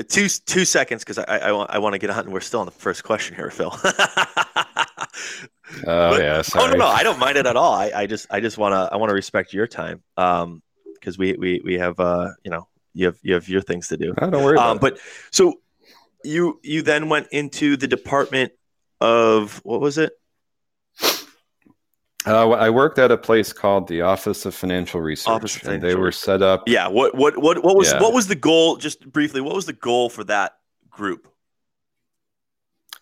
two, 0.09 0.29
two 0.29 0.65
seconds. 0.65 1.05
Cause 1.05 1.19
I, 1.19 1.39
I, 1.39 1.53
want, 1.53 1.71
I 1.71 1.79
want 1.79 1.93
to 1.93 1.99
get 1.99 2.11
on. 2.11 2.31
We're 2.31 2.41
still 2.41 2.61
on 2.61 2.67
the 2.67 2.73
first 2.73 3.05
question 3.05 3.37
here, 3.37 3.51
Phil. 3.51 3.73
Oh 5.87 6.11
but, 6.11 6.21
yeah. 6.21 6.43
Sorry. 6.43 6.65
Oh 6.65 6.71
no, 6.71 6.79
no, 6.79 6.87
I 6.87 7.03
don't 7.03 7.19
mind 7.19 7.37
it 7.37 7.47
at 7.47 7.57
all. 7.57 7.75
I, 7.75 7.91
I 7.95 8.07
just 8.07 8.27
I 8.31 8.41
just 8.41 8.57
wanna 8.57 8.89
I 8.91 8.97
wanna 8.97 9.15
respect 9.15 9.53
your 9.53 9.67
time. 9.67 10.03
Um 10.17 10.63
because 10.95 11.19
we, 11.19 11.35
we 11.35 11.61
we 11.65 11.75
have 11.75 11.99
uh 12.01 12.31
you 12.45 12.51
know 12.51 12.69
you 12.95 13.07
have 13.07 13.19
you 13.23 13.35
have 13.35 13.49
your 13.49 13.61
things 13.61 13.89
to 13.89 13.97
do. 13.97 14.15
I 14.19 14.31
don't 14.31 14.45
worry. 14.45 14.59
Um, 14.59 14.79
but 14.79 14.99
so 15.31 15.61
you 16.25 16.61
you 16.63 16.83
then 16.83 17.09
went 17.09 17.29
into 17.33 17.77
the 17.77 17.89
department 17.89 18.53
of 19.01 19.61
what 19.65 19.81
was 19.81 19.99
it? 19.99 20.13
Uh, 22.27 22.51
I 22.51 22.71
worked 22.71 22.99
at 22.99 23.13
a 23.13 23.17
place 23.17 23.53
called 23.53 23.87
the 23.87 24.03
Office 24.03 24.45
of 24.47 24.55
Financial 24.55 25.01
Research, 25.01 25.29
Office 25.29 25.57
of 25.57 25.63
Financial 25.63 25.89
and 25.89 25.91
they 25.91 26.01
were 26.01 26.11
set 26.11 26.43
up. 26.43 26.65
Yeah. 26.67 26.89
What 26.89 27.15
what 27.15 27.39
what 27.39 27.63
what 27.63 27.77
was 27.77 27.93
yeah. 27.93 28.03
what 28.03 28.13
was 28.13 28.27
the 28.27 28.35
goal? 28.35 28.77
Just 28.77 29.11
briefly, 29.13 29.41
what 29.41 29.55
was 29.55 29.67
the 29.67 29.73
goal 29.73 30.09
for 30.09 30.25
that 30.25 30.57
group? 30.91 31.29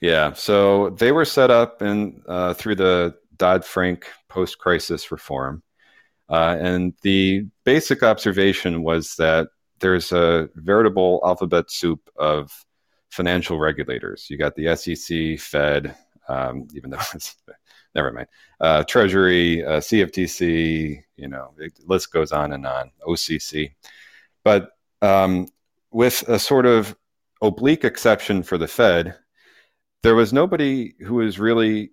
Yeah, 0.01 0.35
so 0.35 0.91
they 0.91 1.13
were 1.13 1.25
set 1.25 1.51
up 1.51 1.81
in 1.81 2.21
uh, 2.29 2.53
through 2.53 2.75
the 2.75 3.15
Dodd 3.39 3.65
Frank 3.65 4.07
post 4.29 4.59
crisis 4.59 5.11
reform, 5.11 5.63
uh, 6.29 6.59
and 6.61 6.93
the 7.01 7.47
basic 7.65 8.03
observation 8.03 8.83
was 8.83 9.17
that 9.17 9.49
there's 9.81 10.13
a 10.13 10.51
veritable 10.57 11.23
alphabet 11.25 11.71
soup 11.71 12.11
of 12.17 12.53
financial 13.09 13.59
regulators. 13.59 14.27
You 14.29 14.37
got 14.37 14.55
the 14.57 14.77
SEC, 14.77 15.39
Fed, 15.39 15.95
um, 16.29 16.69
even 16.75 16.91
though 16.91 16.99
it's 17.15 17.37
never 17.95 18.13
mind, 18.13 18.29
uh, 18.61 18.85
Treasury, 18.85 19.65
uh, 19.65 19.81
CFTC. 19.81 21.03
You 21.17 21.29
know, 21.29 21.53
the 21.57 21.71
list 21.87 22.13
goes 22.13 22.33
on 22.33 22.53
and 22.53 22.67
on. 22.67 22.91
OCC, 23.07 23.73
but 24.45 24.71
um, 25.03 25.49
with 25.91 26.29
a 26.29 26.39
sort 26.39 26.67
of 26.67 26.97
oblique 27.43 27.85
exception 27.85 28.43
for 28.43 28.59
the 28.59 28.69
Fed 28.69 29.17
there 30.05 30.15
was 30.15 30.35
nobody 30.35 30.95
who 31.01 31.15
was 31.15 31.39
really 31.39 31.91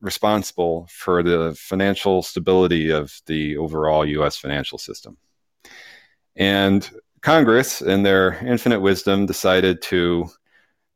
responsible 0.00 0.88
for 0.90 1.22
the 1.22 1.54
financial 1.58 2.22
stability 2.22 2.88
of 2.88 3.20
the 3.26 3.58
overall 3.58 4.06
US 4.06 4.38
financial 4.38 4.78
system. 4.78 5.18
And 6.34 6.90
Congress, 7.20 7.82
in 7.82 8.02
their 8.02 8.42
infinite 8.46 8.80
wisdom, 8.80 9.26
decided 9.26 9.82
to, 9.82 10.30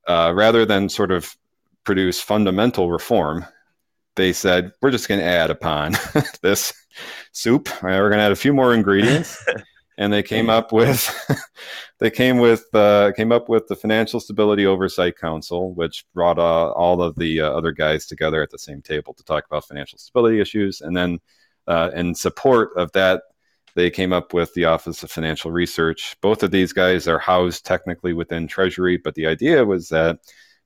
uh, 0.08 0.32
rather 0.34 0.64
than 0.64 0.88
sort 0.88 1.12
of 1.12 1.36
produce 1.84 2.18
fundamental 2.18 2.90
reform, 2.90 3.44
they 4.16 4.32
said, 4.32 4.72
we're 4.80 4.90
just 4.90 5.08
going 5.08 5.20
to 5.20 5.26
add 5.26 5.50
upon 5.50 5.96
this 6.42 6.72
soup. 7.32 7.68
Right, 7.82 7.98
we're 7.98 8.10
going 8.10 8.18
to 8.18 8.24
add 8.24 8.32
a 8.32 8.36
few 8.36 8.52
more 8.52 8.74
ingredients. 8.74 9.44
and 9.98 10.12
they 10.12 10.22
came 10.22 10.50
up 10.50 10.72
with 10.72 11.08
they 11.98 12.10
came 12.10 12.38
with 12.38 12.64
uh, 12.74 13.12
came 13.16 13.32
up 13.32 13.48
with 13.48 13.66
the 13.68 13.76
Financial 13.76 14.20
Stability 14.20 14.66
Oversight 14.66 15.16
Council, 15.16 15.72
which 15.74 16.04
brought 16.14 16.38
uh, 16.38 16.70
all 16.72 17.02
of 17.02 17.16
the 17.16 17.40
uh, 17.40 17.50
other 17.50 17.72
guys 17.72 18.06
together 18.06 18.42
at 18.42 18.50
the 18.50 18.58
same 18.58 18.82
table 18.82 19.14
to 19.14 19.24
talk 19.24 19.46
about 19.46 19.66
financial 19.66 19.98
stability 19.98 20.40
issues. 20.40 20.80
And 20.80 20.96
then, 20.96 21.20
uh, 21.66 21.90
in 21.94 22.14
support 22.14 22.70
of 22.76 22.90
that, 22.92 23.22
they 23.74 23.90
came 23.90 24.12
up 24.12 24.34
with 24.34 24.52
the 24.54 24.66
Office 24.66 25.02
of 25.02 25.10
Financial 25.10 25.50
Research. 25.50 26.16
Both 26.20 26.42
of 26.42 26.50
these 26.50 26.72
guys 26.72 27.08
are 27.08 27.18
housed 27.18 27.64
technically 27.64 28.12
within 28.12 28.46
Treasury, 28.46 28.96
but 28.96 29.14
the 29.14 29.26
idea 29.26 29.64
was 29.64 29.88
that 29.88 30.18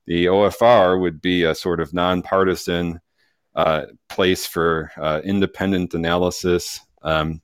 the 0.05 0.25
OFR 0.25 0.99
would 0.99 1.21
be 1.21 1.43
a 1.43 1.55
sort 1.55 1.79
of 1.79 1.93
nonpartisan 1.93 2.99
uh, 3.59 3.85
place 4.07 4.45
for 4.45 4.91
uh, 4.97 5.21
independent 5.23 5.93
analysis. 5.93 6.79
Um, 7.01 7.41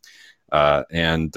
and 0.52 1.36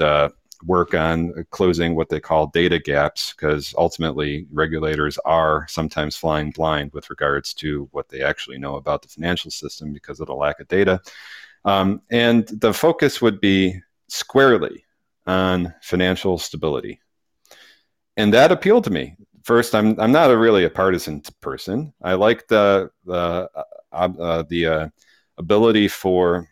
work 0.65 0.93
on 0.93 1.33
closing 1.51 1.95
what 1.95 2.09
they 2.09 2.19
call 2.19 2.47
data 2.47 2.79
gaps 2.79 3.33
because 3.33 3.73
ultimately 3.77 4.45
regulators 4.51 5.17
are 5.19 5.65
sometimes 5.69 6.17
flying 6.17 6.51
blind 6.51 6.91
with 6.93 7.09
regards 7.09 7.53
to 7.53 7.87
what 7.91 8.09
they 8.09 8.21
actually 8.21 8.57
know 8.57 8.75
about 8.75 9.01
the 9.01 9.07
financial 9.07 9.49
system 9.51 9.93
because 9.93 10.19
of 10.19 10.27
the 10.27 10.33
lack 10.33 10.59
of 10.59 10.67
data. 10.67 10.99
Um, 11.65 12.01
and 12.09 12.47
the 12.47 12.73
focus 12.73 13.21
would 13.21 13.39
be 13.39 13.79
squarely 14.07 14.83
on 15.25 15.73
financial 15.81 16.37
stability. 16.37 16.99
And 18.17 18.33
that 18.33 18.51
appealed 18.51 18.83
to 18.85 18.89
me. 18.89 19.15
First, 19.43 19.73
I'm, 19.73 19.99
I'm 19.99 20.11
not 20.11 20.31
a 20.31 20.37
really 20.37 20.65
a 20.65 20.69
partisan 20.69 21.21
person. 21.39 21.93
I 22.01 22.15
like 22.15 22.47
the, 22.47 22.91
the, 23.05 23.49
uh, 23.91 24.43
the 24.49 24.67
uh, 24.67 24.89
ability 25.37 25.87
for 25.87 26.47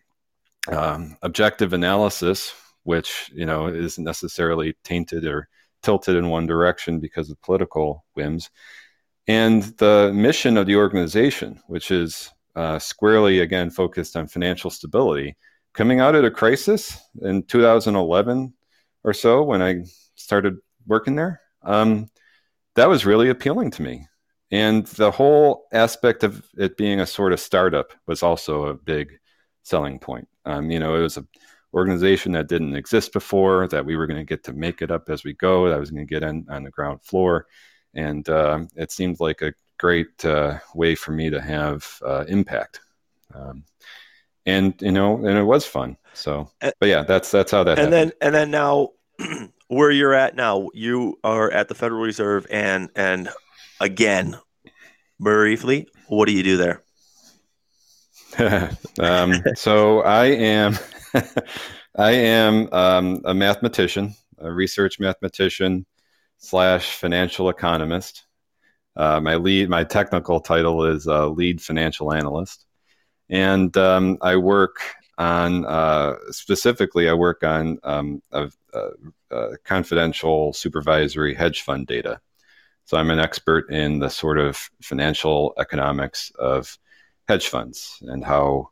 um, 0.71 1.17
objective 1.21 1.73
analysis, 1.73 2.53
which 2.83 3.31
you 3.33 3.45
know 3.45 3.67
isn't 3.67 4.03
necessarily 4.03 4.75
tainted 4.83 5.25
or 5.25 5.47
tilted 5.83 6.15
in 6.15 6.29
one 6.29 6.47
direction 6.47 6.99
because 6.99 7.29
of 7.29 7.41
political 7.41 8.03
whims, 8.13 8.49
and 9.27 9.63
the 9.77 10.11
mission 10.13 10.57
of 10.57 10.65
the 10.65 10.75
organization, 10.75 11.61
which 11.67 11.91
is 11.91 12.31
uh, 12.55 12.79
squarely 12.79 13.39
again 13.39 13.69
focused 13.69 14.15
on 14.15 14.27
financial 14.27 14.69
stability. 14.69 15.35
Coming 15.73 15.99
out 15.99 16.15
of 16.15 16.23
a 16.23 16.31
crisis 16.31 16.97
in 17.21 17.43
2011 17.43 18.53
or 19.03 19.13
so, 19.13 19.43
when 19.43 19.61
I 19.61 19.83
started 20.15 20.57
working 20.88 21.15
there, 21.15 21.39
um, 21.61 22.09
that 22.75 22.89
was 22.89 23.05
really 23.05 23.29
appealing 23.29 23.71
to 23.71 23.83
me. 23.83 24.07
And 24.52 24.86
the 24.88 25.12
whole 25.12 25.68
aspect 25.74 26.24
of 26.24 26.48
it 26.58 26.78
being 26.78 27.00
a 27.00 27.06
sort 27.06 27.34
of 27.34 27.39
startup 27.39 27.93
was 28.06 28.24
also 28.24 28.66
a 28.66 28.74
big 28.74 29.20
selling 29.64 30.00
point. 30.00 30.28
Um, 30.45 30.72
you 30.72 30.80
know, 30.80 30.95
it 30.95 31.02
was 31.02 31.18
an 31.18 31.28
organization 31.74 32.32
that 32.34 32.48
didn't 32.48 32.76
exist 32.76 33.12
before, 33.12 33.68
that 33.68 33.86
we 33.86 33.98
were 33.98 34.08
going 34.08 34.20
to 34.20 34.24
get 34.24 34.43
to 34.45 34.54
make 34.54 34.82
it 34.82 34.91
up 34.91 35.10
as 35.10 35.24
we 35.24 35.34
go, 35.34 35.68
that 35.68 35.76
I 35.76 35.80
was 35.80 35.91
going 35.91 36.08
to 36.08 36.14
get 36.14 36.24
in 36.24 36.45
on 36.50 36.64
the 36.64 36.72
ground 36.72 37.02
floor. 37.04 37.48
And 37.93 38.28
uh, 38.30 38.60
it 38.76 38.91
seemed 38.91 39.20
like 39.20 39.41
a 39.41 39.54
great 39.78 40.24
uh, 40.24 40.60
way 40.74 40.95
for 40.95 41.12
me 41.12 41.30
to 41.30 41.41
have 41.41 41.86
uh, 42.06 42.24
impact. 42.28 42.80
Um, 43.34 43.66
and 44.45 44.74
you 44.82 44.91
know, 44.91 45.18
and 45.18 45.38
it 45.38 45.43
was 45.43 45.66
fun. 45.66 45.98
So, 46.14 46.50
but 46.62 46.88
yeah, 46.88 47.04
that's 47.04 47.30
that's 47.30 47.52
how 47.52 47.64
that. 47.66 47.78
And 47.78 47.93
happened. 47.93 48.12
then 48.12 48.12
and 48.22 48.36
then 48.36 48.52
now, 48.52 48.91
where 49.68 49.91
you're 49.91 50.14
at 50.14 50.36
now, 50.36 50.70
you 50.74 51.20
are 51.24 51.52
at 51.52 51.68
the 51.68 51.76
Federal 51.76 52.02
Reserve, 52.02 52.48
and 52.50 52.89
and 52.95 53.30
again, 53.80 54.38
briefly, 55.19 55.88
what 56.07 56.28
do 56.28 56.34
you 56.34 56.43
do 56.43 56.57
there? 56.57 56.84
um, 58.99 59.41
so 59.55 60.01
I 60.01 60.25
am, 60.25 60.78
I 61.95 62.11
am 62.11 62.71
um, 62.71 63.21
a 63.25 63.34
mathematician, 63.34 64.15
a 64.38 64.51
research 64.51 64.99
mathematician 64.99 65.86
slash 66.38 66.95
financial 66.95 67.49
economist. 67.49 68.25
Uh, 68.95 69.19
my 69.19 69.36
lead, 69.36 69.69
my 69.69 69.84
technical 69.84 70.39
title 70.39 70.86
is 70.86 71.07
uh, 71.07 71.28
lead 71.28 71.61
financial 71.61 72.11
analyst, 72.11 72.65
and 73.30 73.75
um, 73.78 74.17
I 74.21 74.38
work 74.38 74.80
on 75.17 75.65
uh, 75.65 76.15
specifically. 76.32 77.07
I 77.07 77.13
work 77.13 77.43
on 77.43 77.78
a, 77.84 78.03
a, 78.32 78.89
a 79.32 79.57
confidential 79.63 80.53
supervisory 80.53 81.36
hedge 81.36 81.61
fund 81.61 81.86
data. 81.86 82.21
So 82.88 82.95
I'm 82.95 83.11
an 83.11 83.19
expert 83.19 83.69
in 83.69 83.99
the 83.99 84.09
sort 84.09 84.39
of 84.39 84.57
financial 84.81 85.53
economics 85.59 86.31
of 86.39 86.77
hedge 87.27 87.49
funds 87.49 88.01
and 88.03 88.23
how 88.23 88.69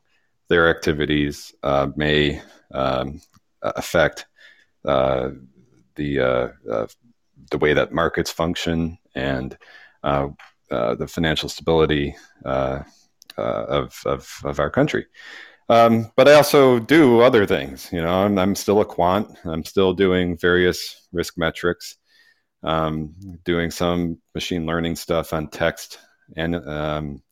their 0.48 0.70
activities 0.70 1.54
uh, 1.62 1.88
may 1.96 2.40
um, 2.72 3.20
affect 3.60 4.24
uh, 4.86 5.32
the 5.96 6.20
uh, 6.20 6.48
uh 6.70 6.86
the 7.50 7.58
way 7.58 7.74
that 7.74 7.92
markets 7.92 8.30
function 8.30 8.96
and 9.14 9.58
uh, 10.02 10.28
uh, 10.70 10.94
the 10.94 11.06
financial 11.06 11.50
stability 11.50 12.16
of, 12.46 12.86
of, 13.36 14.40
of 14.44 14.58
our 14.58 14.70
country. 14.70 15.04
Um, 15.68 16.10
but 16.16 16.26
I 16.26 16.34
also 16.34 16.78
do 16.78 17.20
other 17.20 17.44
things. 17.44 17.90
You 17.92 18.00
know, 18.00 18.24
I'm, 18.24 18.38
I'm, 18.38 18.54
still 18.54 18.80
a 18.80 18.84
quant. 18.84 19.28
I'm 19.44 19.64
still 19.64 19.92
doing 19.92 20.38
various 20.38 21.06
risk 21.12 21.36
metrics, 21.36 21.98
um, 22.66 23.14
doing 23.44 23.70
some 23.70 24.18
machine 24.34 24.66
learning 24.66 24.96
stuff 24.96 25.32
on 25.32 25.48
text, 25.48 25.98
and 26.36 26.56
um, 26.56 27.22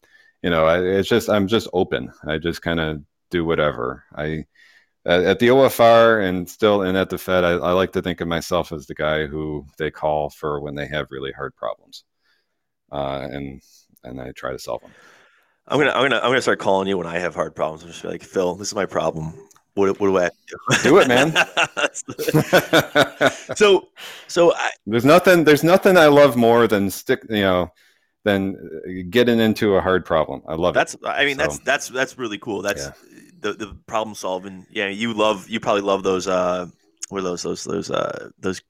you 0.42 0.50
know, 0.50 0.64
I, 0.66 0.80
it's 0.80 1.08
just 1.08 1.28
I'm 1.28 1.48
just 1.48 1.68
open. 1.72 2.10
I 2.26 2.38
just 2.38 2.62
kind 2.62 2.80
of 2.80 3.02
do 3.30 3.44
whatever. 3.44 4.04
I 4.14 4.46
at 5.06 5.38
the 5.38 5.48
OFR 5.48 6.26
and 6.26 6.48
still 6.48 6.82
and 6.82 6.96
at 6.96 7.10
the 7.10 7.18
Fed, 7.18 7.44
I, 7.44 7.50
I 7.52 7.72
like 7.72 7.92
to 7.92 8.02
think 8.02 8.22
of 8.22 8.28
myself 8.28 8.72
as 8.72 8.86
the 8.86 8.94
guy 8.94 9.26
who 9.26 9.66
they 9.76 9.90
call 9.90 10.30
for 10.30 10.60
when 10.60 10.74
they 10.74 10.86
have 10.86 11.08
really 11.10 11.32
hard 11.32 11.54
problems 11.56 12.04
uh, 12.94 13.28
and 13.30 13.60
and 14.04 14.20
I 14.20 14.32
try 14.32 14.52
to 14.52 14.58
solve 14.58 14.82
them. 14.82 14.92
I'm 15.66 15.78
gonna 15.78 15.92
I'm 15.92 16.02
gonna 16.02 16.16
I'm 16.16 16.30
gonna 16.30 16.42
start 16.42 16.58
calling 16.58 16.88
you 16.88 16.96
when 16.96 17.06
I 17.06 17.18
have 17.18 17.34
hard 17.34 17.54
problems. 17.54 17.82
I'm 17.82 17.90
just 17.90 18.04
like 18.04 18.22
Phil, 18.22 18.54
this 18.54 18.68
is 18.68 18.74
my 18.74 18.86
problem. 18.86 19.34
What, 19.74 19.98
what 19.98 20.06
do 20.06 20.18
I 20.18 20.30
do? 20.46 20.56
Do 20.82 20.98
it, 20.98 21.08
man. 21.08 21.32
so 23.56 23.88
so 24.28 24.54
I, 24.54 24.70
there's 24.86 25.04
nothing 25.04 25.44
there's 25.44 25.64
nothing 25.64 25.96
I 25.96 26.06
love 26.06 26.36
more 26.36 26.68
than 26.68 26.90
stick 26.90 27.24
you 27.28 27.42
know 27.42 27.72
than 28.22 29.10
getting 29.10 29.40
into 29.40 29.74
a 29.74 29.80
hard 29.80 30.06
problem. 30.06 30.42
I 30.46 30.54
love 30.54 30.74
that's, 30.74 30.94
it. 30.94 31.00
That's 31.02 31.18
I 31.18 31.24
mean 31.24 31.36
so, 31.36 31.42
that's 31.42 31.58
that's 31.58 31.88
that's 31.88 32.18
really 32.18 32.38
cool. 32.38 32.62
That's 32.62 32.86
yeah. 32.86 32.92
the 33.40 33.54
the 33.54 33.76
problem 33.86 34.14
solving. 34.14 34.64
Yeah, 34.70 34.88
you 34.88 35.12
love 35.12 35.48
you 35.48 35.58
probably 35.58 35.82
love 35.82 36.04
those 36.04 36.28
uh 36.28 36.66
what 37.08 37.18
are 37.18 37.22
those 37.22 37.42
those 37.42 37.64
those 37.64 37.90
uh 37.90 38.30
those 38.38 38.62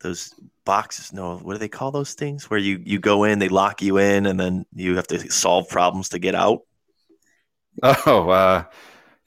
those 0.00 0.34
boxes 0.64 1.12
no 1.12 1.38
what 1.38 1.54
do 1.54 1.58
they 1.58 1.68
call 1.68 1.90
those 1.90 2.14
things 2.14 2.50
where 2.50 2.58
you 2.58 2.80
you 2.84 2.98
go 2.98 3.24
in 3.24 3.38
they 3.38 3.48
lock 3.48 3.82
you 3.82 3.98
in 3.98 4.26
and 4.26 4.38
then 4.38 4.64
you 4.74 4.96
have 4.96 5.06
to 5.06 5.30
solve 5.30 5.68
problems 5.68 6.10
to 6.10 6.18
get 6.18 6.34
out 6.34 6.62
oh 7.82 8.28
uh 8.28 8.64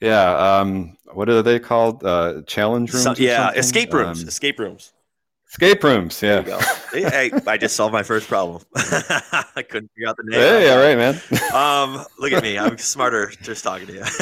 yeah 0.00 0.58
um 0.58 0.96
what 1.12 1.28
are 1.28 1.42
they 1.42 1.58
called? 1.58 2.04
Uh 2.04 2.42
challenge 2.46 2.92
rooms 2.92 3.04
so, 3.04 3.14
yeah 3.16 3.52
escape 3.52 3.92
rooms 3.92 4.22
um, 4.22 4.28
escape 4.28 4.58
rooms. 4.58 4.92
escape 5.48 5.82
rooms 5.82 6.22
yeah. 6.22 6.42
Hey, 6.92 7.30
I 7.46 7.56
just 7.56 7.76
solved 7.76 7.92
my 7.92 8.02
first 8.02 8.28
problem. 8.28 8.62
I 8.76 9.64
couldn't 9.68 9.90
figure 9.94 10.08
out 10.08 10.16
the 10.16 10.24
name. 10.24 10.40
Hey 10.40 10.70
all 10.70 10.78
right 10.78 10.96
man. 10.96 11.20
Um 11.54 12.04
look 12.18 12.32
at 12.32 12.42
me. 12.42 12.58
I'm 12.58 12.78
smarter 12.78 13.32
just 13.42 13.64
talking 13.64 13.86
to 13.86 13.94
you. 13.94 14.04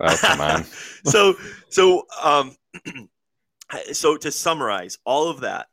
Oh 0.00 0.16
come 0.20 0.40
on. 0.40 0.64
So 1.04 1.34
so 1.70 2.06
um 2.22 2.56
so 3.92 4.16
to 4.16 4.30
summarize 4.30 4.98
all 5.04 5.28
of 5.28 5.40
that 5.40 5.66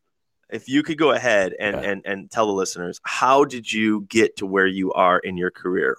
if 0.50 0.68
you 0.68 0.84
could 0.84 0.98
go 0.98 1.12
ahead 1.12 1.54
and, 1.60 1.76
yeah. 1.76 1.90
and 1.90 2.02
and 2.06 2.32
tell 2.32 2.48
the 2.48 2.54
listeners 2.54 3.00
how 3.04 3.46
did 3.46 3.72
you 3.72 4.02
get 4.10 4.38
to 4.38 4.46
where 4.46 4.68
you 4.68 4.94
are 4.94 5.20
in 5.20 5.38
your 5.38 5.52
career? 5.52 5.98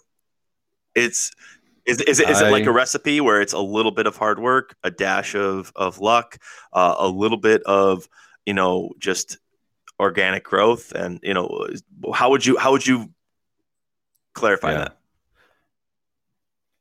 It's 0.94 1.32
is, 1.86 2.00
is, 2.00 2.20
it, 2.20 2.28
is 2.28 2.42
I, 2.42 2.48
it 2.48 2.52
like 2.52 2.66
a 2.66 2.72
recipe 2.72 3.20
where 3.20 3.40
it's 3.40 3.52
a 3.52 3.58
little 3.58 3.92
bit 3.92 4.06
of 4.06 4.16
hard 4.16 4.38
work 4.38 4.76
a 4.82 4.90
dash 4.90 5.34
of 5.34 5.72
of 5.76 5.98
luck 5.98 6.38
uh, 6.72 6.94
a 6.98 7.08
little 7.08 7.38
bit 7.38 7.62
of 7.64 8.08
you 8.44 8.54
know 8.54 8.90
just 8.98 9.38
organic 9.98 10.44
growth 10.44 10.92
and 10.92 11.20
you 11.22 11.34
know 11.34 11.66
how 12.14 12.30
would 12.30 12.44
you 12.44 12.58
how 12.58 12.72
would 12.72 12.86
you 12.86 13.10
clarify 14.34 14.72
yeah. 14.72 14.88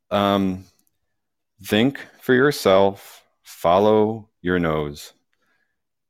that 0.10 0.18
um 0.18 0.66
think 1.64 2.00
for 2.22 2.34
yourself 2.34 3.24
follow 3.44 4.30
your 4.42 4.60
nose 4.60 5.14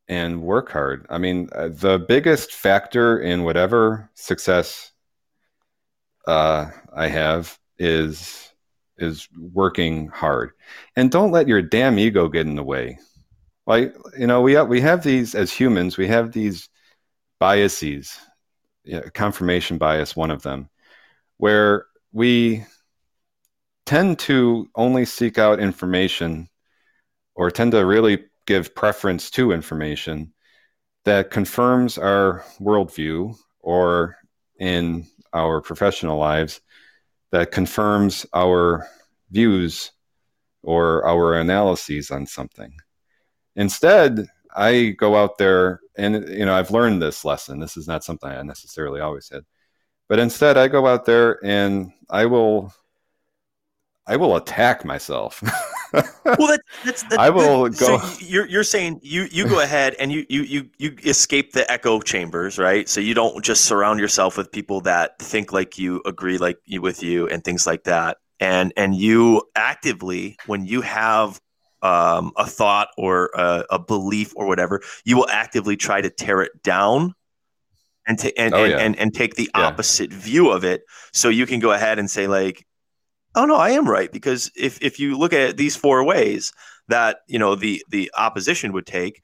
and 0.07 0.41
work 0.41 0.71
hard. 0.71 1.05
I 1.09 1.17
mean, 1.17 1.49
uh, 1.51 1.69
the 1.69 1.97
biggest 1.99 2.53
factor 2.53 3.19
in 3.19 3.43
whatever 3.43 4.09
success 4.13 4.91
uh, 6.27 6.69
I 6.93 7.07
have 7.07 7.57
is 7.77 8.53
is 8.97 9.27
working 9.37 10.07
hard, 10.07 10.51
and 10.95 11.11
don't 11.11 11.31
let 11.31 11.47
your 11.47 11.61
damn 11.61 11.99
ego 11.99 12.27
get 12.27 12.47
in 12.47 12.55
the 12.55 12.63
way. 12.63 12.99
Like 13.67 13.95
you 14.17 14.27
know, 14.27 14.41
we 14.41 14.53
have, 14.53 14.67
we 14.67 14.81
have 14.81 15.03
these 15.03 15.35
as 15.35 15.51
humans, 15.51 15.97
we 15.97 16.07
have 16.07 16.31
these 16.31 16.69
biases, 17.39 18.17
you 18.83 18.95
know, 18.95 19.03
confirmation 19.13 19.77
bias, 19.77 20.15
one 20.15 20.31
of 20.31 20.43
them, 20.43 20.69
where 21.37 21.85
we 22.11 22.65
tend 23.85 24.19
to 24.19 24.69
only 24.75 25.05
seek 25.05 25.37
out 25.37 25.59
information 25.59 26.49
or 27.35 27.51
tend 27.51 27.71
to 27.73 27.85
really 27.85 28.23
give 28.47 28.75
preference 28.75 29.29
to 29.31 29.51
information 29.51 30.33
that 31.03 31.29
confirms 31.29 31.97
our 31.97 32.43
worldview 32.59 33.35
or 33.59 34.17
in 34.59 35.05
our 35.33 35.61
professional 35.61 36.17
lives 36.17 36.61
that 37.31 37.51
confirms 37.51 38.25
our 38.33 38.87
views 39.31 39.91
or 40.63 41.05
our 41.05 41.35
analyses 41.39 42.11
on 42.11 42.25
something. 42.25 42.73
Instead, 43.55 44.27
I 44.55 44.95
go 44.97 45.15
out 45.15 45.37
there 45.37 45.81
and 45.97 46.27
you 46.29 46.45
know 46.45 46.55
I've 46.55 46.71
learned 46.71 47.01
this 47.01 47.25
lesson. 47.25 47.59
This 47.59 47.77
is 47.77 47.87
not 47.87 48.03
something 48.03 48.29
I 48.29 48.41
necessarily 48.41 49.01
always 49.01 49.29
had. 49.29 49.43
But 50.07 50.19
instead 50.19 50.57
I 50.57 50.67
go 50.67 50.87
out 50.87 51.05
there 51.05 51.43
and 51.43 51.91
I 52.09 52.25
will 52.25 52.73
I 54.07 54.17
will 54.17 54.35
attack 54.35 54.85
myself. 54.85 55.43
well, 56.25 56.47
that, 56.47 56.61
that's, 56.83 57.03
that's 57.03 57.17
I 57.17 57.29
will 57.29 57.69
go. 57.69 57.99
So 57.99 57.99
you're 58.19 58.47
you're 58.47 58.63
saying 58.63 58.99
you 59.03 59.27
you 59.31 59.47
go 59.47 59.61
ahead 59.61 59.95
and 59.99 60.11
you 60.11 60.25
you 60.29 60.41
you 60.43 60.69
you 60.77 60.95
escape 61.05 61.53
the 61.53 61.69
echo 61.71 62.01
chambers, 62.01 62.57
right? 62.57 62.87
So 62.87 62.99
you 62.99 63.13
don't 63.13 63.43
just 63.43 63.65
surround 63.65 63.99
yourself 63.99 64.37
with 64.37 64.51
people 64.51 64.81
that 64.81 65.19
think 65.19 65.53
like 65.53 65.77
you, 65.77 66.01
agree 66.05 66.37
like 66.37 66.57
you 66.65 66.81
with 66.81 67.03
you, 67.03 67.27
and 67.27 67.43
things 67.43 67.65
like 67.65 67.83
that. 67.85 68.17
And 68.39 68.73
and 68.75 68.95
you 68.95 69.43
actively, 69.55 70.37
when 70.45 70.65
you 70.65 70.81
have 70.81 71.39
um, 71.81 72.31
a 72.35 72.45
thought 72.45 72.89
or 72.97 73.29
a, 73.35 73.63
a, 73.69 73.79
belief 73.79 74.33
or 74.35 74.47
whatever, 74.47 74.81
you 75.03 75.17
will 75.17 75.29
actively 75.29 75.77
try 75.77 76.01
to 76.01 76.09
tear 76.09 76.41
it 76.41 76.63
down 76.63 77.13
and, 78.07 78.17
t- 78.17 78.35
and, 78.35 78.53
oh, 78.55 78.63
and, 78.63 78.71
yeah. 78.71 78.79
and, 78.79 78.95
and, 78.97 79.13
take 79.13 79.35
the 79.35 79.49
yeah. 79.55 79.65
opposite 79.65 80.11
view 80.11 80.49
of 80.49 80.63
it. 80.63 80.83
So 81.13 81.29
you 81.29 81.45
can 81.45 81.59
go 81.59 81.71
ahead 81.71 81.99
and 81.99 82.09
say 82.09 82.25
like, 82.25 82.65
oh 83.35 83.45
no, 83.45 83.55
I 83.55 83.71
am 83.71 83.87
right 83.87 84.11
because 84.11 84.51
if 84.55 84.81
if 84.81 84.99
you 84.99 85.17
look 85.17 85.33
at 85.33 85.57
these 85.57 85.75
four 85.75 86.03
ways 86.03 86.53
that 86.87 87.17
you 87.27 87.39
know 87.39 87.55
the 87.55 87.83
the 87.89 88.11
opposition 88.17 88.73
would 88.73 88.85
take, 88.85 89.21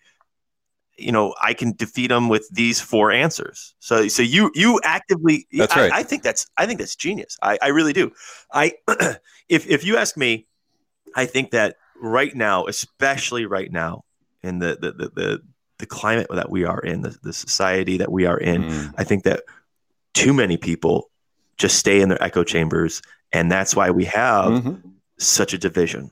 you 0.98 1.12
know, 1.12 1.34
I 1.42 1.54
can 1.54 1.74
defeat 1.74 2.08
them 2.08 2.30
with 2.30 2.48
these 2.52 2.80
four 2.80 3.12
answers. 3.12 3.76
So 3.80 4.08
so 4.08 4.22
you 4.22 4.52
you 4.54 4.80
actively 4.84 5.48
That's 5.52 5.76
I, 5.76 5.82
right. 5.82 5.92
I 5.92 6.04
think 6.04 6.24
that's 6.24 6.48
I 6.58 6.66
think 6.66 6.80
that's 6.80 6.96
genius. 6.96 7.38
I, 7.42 7.58
I 7.62 7.68
really 7.70 7.94
do. 7.94 8.12
I 8.54 8.74
if 9.50 9.68
if 9.68 9.84
you 9.86 9.98
ask 9.98 10.18
me, 10.18 10.48
I 11.16 11.26
think 11.26 11.52
that 11.52 11.78
right 12.02 12.36
now, 12.36 12.68
especially 12.68 13.46
right 13.46 13.72
now, 13.72 14.04
in 14.44 14.60
the 14.60 14.78
the 14.80 14.92
the 14.92 15.12
the, 15.16 15.42
the 15.80 15.86
climate 15.86 16.28
that 16.30 16.50
we 16.50 16.66
are 16.66 16.80
in, 16.80 17.02
the, 17.02 17.18
the 17.24 17.34
society 17.34 17.98
that 17.98 18.12
we 18.12 18.26
are 18.26 18.38
in, 18.38 18.64
Mm. 18.64 18.94
I 18.98 19.04
think 19.04 19.24
that 19.24 19.44
too 20.14 20.34
many 20.34 20.58
people 20.58 21.10
just 21.58 21.78
stay 21.78 22.02
in 22.02 22.10
their 22.10 22.22
echo 22.22 22.44
chambers, 22.44 23.02
and 23.34 23.52
that's 23.52 23.76
why 23.76 23.90
we 23.92 24.06
have 24.06 24.44
Mhm. 24.46 24.82
such 25.20 25.54
a 25.54 25.58
division, 25.58 26.10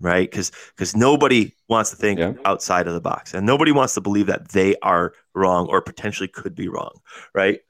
right? 0.00 0.30
Because 0.30 0.52
because 0.76 0.96
nobody 0.96 1.52
wants 1.68 1.90
to 1.90 1.96
think 1.96 2.18
Yeah. 2.18 2.32
outside 2.44 2.86
of 2.86 2.94
the 2.94 3.00
box, 3.00 3.34
and 3.34 3.46
nobody 3.46 3.72
wants 3.72 3.94
to 3.94 4.00
believe 4.00 4.26
that 4.26 4.50
they 4.50 4.76
are 4.82 5.12
wrong 5.34 5.66
or 5.68 5.80
potentially 5.82 6.28
could 6.28 6.54
be 6.54 6.68
wrong, 6.68 6.92
right? 7.34 7.60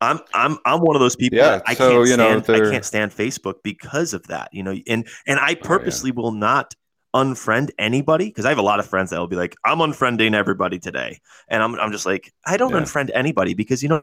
I'm 0.00 0.20
I'm 0.34 0.58
I'm 0.66 0.80
one 0.80 0.94
of 0.96 1.00
those 1.00 1.16
people 1.16 1.38
Yeah, 1.38 1.62
I 1.66 1.74
so, 1.74 1.88
can't 1.88 2.08
you 2.08 2.16
know, 2.16 2.40
stand 2.42 2.50
I 2.50 2.70
can't 2.70 2.84
stand 2.84 3.12
Facebook 3.12 3.56
because 3.64 4.12
of 4.14 4.26
that, 4.28 4.50
you 4.52 4.62
know, 4.62 4.76
and 4.86 5.08
and 5.26 5.40
I 5.40 5.54
purposely 5.54 6.12
will 6.12 6.32
not 6.32 6.74
unfriend 7.14 7.70
anybody 7.78 8.26
because 8.26 8.44
I 8.44 8.50
have 8.50 8.58
a 8.58 8.62
lot 8.62 8.78
of 8.78 8.86
friends 8.86 9.10
that 9.10 9.18
will 9.18 9.26
be 9.26 9.36
like, 9.36 9.56
I'm 9.64 9.78
unfriending 9.78 10.34
everybody 10.34 10.78
today. 10.78 11.18
And 11.48 11.62
I'm 11.62 11.74
I'm 11.80 11.92
just 11.92 12.04
like, 12.04 12.32
I 12.46 12.56
don't 12.58 12.72
Yeah. 12.72 12.80
unfriend 12.80 13.10
anybody 13.14 13.54
because 13.54 13.82
you 13.82 13.88
know 13.88 14.02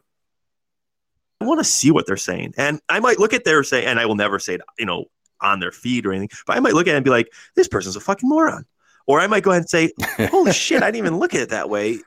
I 1.40 1.46
want 1.46 1.60
to 1.60 1.64
see 1.64 1.90
what 1.90 2.06
they're 2.06 2.16
saying. 2.16 2.54
And 2.56 2.80
I 2.88 3.00
might 3.00 3.18
look 3.18 3.32
at 3.32 3.44
their 3.44 3.62
say, 3.62 3.84
and 3.84 3.98
I 4.00 4.06
will 4.06 4.14
never 4.14 4.38
say 4.38 4.54
it, 4.54 4.60
you 4.78 4.86
know, 4.86 5.06
on 5.40 5.60
their 5.60 5.72
feed 5.72 6.06
or 6.06 6.12
anything, 6.12 6.30
but 6.46 6.56
I 6.56 6.60
might 6.60 6.74
look 6.74 6.86
at 6.86 6.94
it 6.94 6.96
and 6.96 7.04
be 7.04 7.10
like, 7.10 7.32
this 7.54 7.68
person's 7.68 7.96
a 7.96 8.00
fucking 8.00 8.28
moron. 8.28 8.64
Or 9.06 9.20
I 9.20 9.26
might 9.26 9.42
go 9.42 9.50
ahead 9.50 9.62
and 9.62 9.68
say, 9.68 9.92
holy 10.30 10.52
shit, 10.52 10.82
I 10.82 10.90
didn't 10.90 11.06
even 11.06 11.18
look 11.18 11.34
at 11.34 11.42
it 11.42 11.48
that 11.50 11.68
way. 11.68 11.98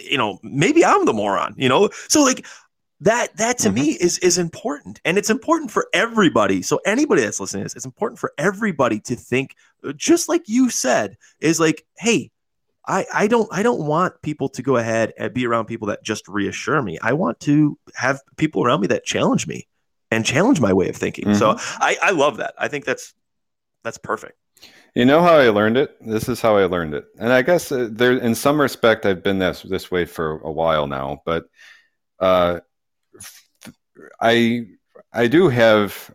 You 0.00 0.18
know, 0.18 0.38
maybe 0.42 0.84
I'm 0.84 1.04
the 1.04 1.12
moron, 1.12 1.54
you 1.56 1.68
know? 1.68 1.90
So 2.08 2.22
like 2.22 2.44
that 3.00 3.36
that 3.36 3.58
to 3.58 3.70
me 3.70 3.94
mm-hmm. 3.94 4.04
is 4.04 4.18
is 4.18 4.38
important. 4.38 5.00
And 5.04 5.18
it's 5.18 5.30
important 5.30 5.70
for 5.70 5.88
everybody. 5.92 6.62
So 6.62 6.80
anybody 6.84 7.22
that's 7.22 7.40
listening 7.40 7.62
to 7.62 7.64
this, 7.64 7.76
it's 7.76 7.84
important 7.84 8.18
for 8.18 8.32
everybody 8.38 9.00
to 9.00 9.16
think, 9.16 9.54
uh, 9.84 9.92
just 9.92 10.28
like 10.28 10.42
you 10.48 10.70
said, 10.70 11.16
is 11.40 11.60
like, 11.60 11.84
hey, 11.98 12.30
I, 12.86 13.06
I 13.12 13.26
don't 13.26 13.48
I 13.52 13.62
don't 13.62 13.86
want 13.86 14.22
people 14.22 14.48
to 14.50 14.62
go 14.62 14.76
ahead 14.76 15.12
and 15.18 15.32
be 15.32 15.46
around 15.46 15.66
people 15.66 15.88
that 15.88 16.02
just 16.02 16.26
reassure 16.28 16.80
me. 16.82 16.98
I 17.02 17.12
want 17.12 17.40
to 17.40 17.78
have 17.94 18.20
people 18.36 18.64
around 18.64 18.80
me 18.80 18.86
that 18.88 19.04
challenge 19.04 19.46
me 19.46 19.68
and 20.10 20.24
challenge 20.24 20.60
my 20.60 20.72
way 20.72 20.88
of 20.88 20.96
thinking. 20.96 21.34
So 21.34 21.56
I, 21.58 21.96
I 22.02 22.10
love 22.10 22.38
that. 22.38 22.54
I 22.58 22.68
think 22.68 22.84
that's 22.84 23.14
that's 23.84 23.98
perfect. 23.98 24.34
You 24.94 25.04
know 25.04 25.22
how 25.22 25.36
I 25.36 25.50
learned 25.50 25.76
it? 25.76 25.96
This 26.00 26.28
is 26.28 26.40
how 26.40 26.56
I 26.56 26.64
learned 26.64 26.94
it, 26.94 27.04
and 27.18 27.32
I 27.32 27.42
guess 27.42 27.70
uh, 27.70 27.88
there, 27.90 28.18
in 28.18 28.34
some 28.34 28.60
respect, 28.60 29.06
I've 29.06 29.22
been 29.22 29.38
this 29.38 29.62
this 29.62 29.90
way 29.90 30.04
for 30.04 30.40
a 30.40 30.50
while 30.50 30.86
now. 30.86 31.22
But 31.24 31.44
uh, 32.18 32.60
I 34.20 34.66
I 35.12 35.28
do 35.28 35.48
have 35.48 36.10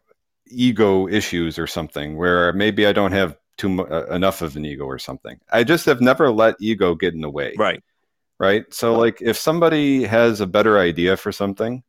ego 0.47 1.07
issues 1.07 1.57
or 1.57 1.68
something 1.68 2.18
where 2.18 2.53
maybe 2.53 2.86
I 2.86 2.91
don't 2.91 3.13
have 3.13 3.38
too 3.58 3.82
uh, 3.88 4.06
enough 4.08 4.41
of 4.41 4.56
an 4.56 4.66
ego 4.66 4.86
or 4.86 4.99
something. 4.99 5.39
I 5.51 5.64
just 5.64 5.86
have 5.86 6.01
never 6.01 6.32
let 6.32 6.56
ego 6.60 6.95
get 6.95 7.14
in 7.14 7.22
the 7.22 7.30
way. 7.30 7.53
Right. 7.58 7.82
right? 8.39 8.66
So, 8.74 8.97
like, 8.97 9.22
if 9.22 9.38
somebody 9.38 10.03
has 10.03 10.41
a 10.41 10.47
better 10.47 10.78
idea 10.78 11.18
for 11.18 11.32
something, 11.32 11.84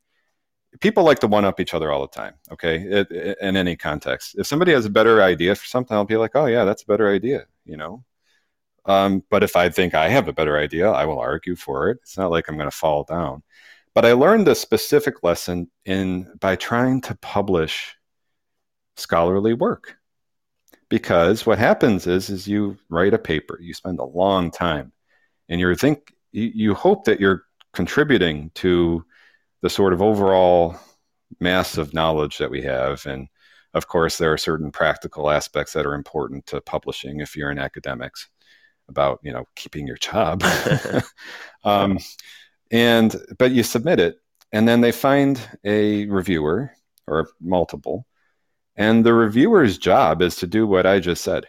people 0.80 1.04
like 1.04 1.20
to 1.20 1.26
one 1.26 1.44
up 1.44 1.60
each 1.60 1.74
other 1.74 1.90
all 1.90 2.02
the 2.02 2.08
time, 2.14 2.34
okay, 2.52 2.76
it, 2.80 3.10
it- 3.10 3.38
in 3.40 3.56
any 3.56 3.76
context. 3.76 4.36
If 4.38 4.46
somebody 4.46 4.72
has 4.72 4.84
a 4.84 4.90
better 4.90 5.22
idea 5.22 5.54
for 5.54 5.66
something, 5.66 5.96
I'll 5.96 6.04
be 6.04 6.16
like, 6.16 6.32
oh, 6.34 6.46
yeah, 6.46 6.64
that's 6.64 6.82
a 6.82 6.86
better 6.86 7.08
idea, 7.08 7.46
you 7.64 7.76
know? 7.76 8.04
Um, 8.84 9.24
but 9.30 9.42
if 9.42 9.56
I 9.56 9.68
think 9.68 9.94
I 9.94 10.08
have 10.08 10.28
a 10.28 10.32
better 10.32 10.56
idea, 10.56 10.88
I 10.90 11.06
will 11.06 11.18
argue 11.18 11.56
for 11.56 11.90
it. 11.90 11.98
It's 12.02 12.16
not 12.16 12.30
like 12.30 12.48
I'm 12.48 12.56
going 12.56 12.70
to 12.70 12.76
fall 12.76 13.02
down. 13.02 13.42
But 13.94 14.04
I 14.04 14.12
learned 14.12 14.46
a 14.46 14.54
specific 14.54 15.22
lesson 15.24 15.70
in 15.84 16.32
by 16.38 16.54
trying 16.54 17.00
to 17.02 17.16
publish 17.16 17.96
scholarly 18.96 19.54
work. 19.54 19.96
Because 20.88 21.44
what 21.44 21.58
happens 21.58 22.06
is, 22.06 22.30
is 22.30 22.46
you 22.46 22.78
write 22.88 23.14
a 23.14 23.18
paper, 23.18 23.58
you 23.60 23.74
spend 23.74 23.98
a 23.98 24.04
long 24.04 24.50
time, 24.50 24.92
and 25.48 25.60
you 25.60 25.74
think 25.74 26.12
you, 26.32 26.50
you 26.54 26.74
hope 26.74 27.04
that 27.04 27.20
you're 27.20 27.42
contributing 27.72 28.50
to 28.54 29.04
the 29.62 29.70
sort 29.70 29.92
of 29.92 30.00
overall 30.02 30.76
mass 31.40 31.76
of 31.76 31.92
knowledge 31.92 32.38
that 32.38 32.50
we 32.50 32.62
have. 32.62 33.04
And 33.06 33.28
of 33.74 33.88
course 33.88 34.16
there 34.16 34.32
are 34.32 34.38
certain 34.38 34.70
practical 34.70 35.30
aspects 35.30 35.72
that 35.72 35.86
are 35.86 35.94
important 35.94 36.46
to 36.46 36.60
publishing 36.60 37.20
if 37.20 37.36
you're 37.36 37.50
in 37.50 37.58
academics 37.58 38.28
about 38.88 39.18
you 39.22 39.32
know 39.32 39.44
keeping 39.56 39.86
your 39.86 39.96
job. 39.96 40.42
Um, 41.64 41.98
and 42.70 43.16
but 43.38 43.50
you 43.50 43.64
submit 43.64 43.98
it 43.98 44.20
and 44.52 44.68
then 44.68 44.80
they 44.80 44.92
find 44.92 45.40
a 45.64 46.06
reviewer 46.06 46.70
or 47.08 47.28
multiple 47.40 48.06
and 48.76 49.04
the 49.04 49.14
reviewer's 49.14 49.78
job 49.78 50.22
is 50.22 50.36
to 50.36 50.46
do 50.46 50.66
what 50.66 50.86
i 50.86 50.98
just 51.00 51.22
said 51.24 51.46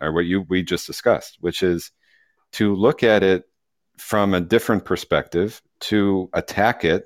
or 0.00 0.12
what 0.12 0.24
you 0.26 0.42
we 0.48 0.62
just 0.62 0.86
discussed 0.86 1.36
which 1.40 1.62
is 1.62 1.90
to 2.52 2.74
look 2.74 3.02
at 3.02 3.22
it 3.22 3.44
from 3.98 4.32
a 4.34 4.40
different 4.40 4.84
perspective 4.84 5.60
to 5.80 6.30
attack 6.32 6.84
it 6.84 7.04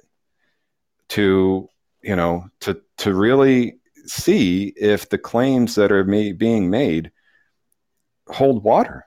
to 1.09 1.69
you 2.03 2.17
know 2.17 2.45
to 2.61 2.81
to 2.99 3.15
really 3.15 3.79
see 4.05 4.73
if 4.77 5.09
the 5.09 5.19
claims 5.19 5.75
that 5.77 5.93
are 5.93 6.05
ma- 6.05 6.33
being 6.37 6.69
made 6.71 7.11
hold 8.29 8.63
water 8.63 9.05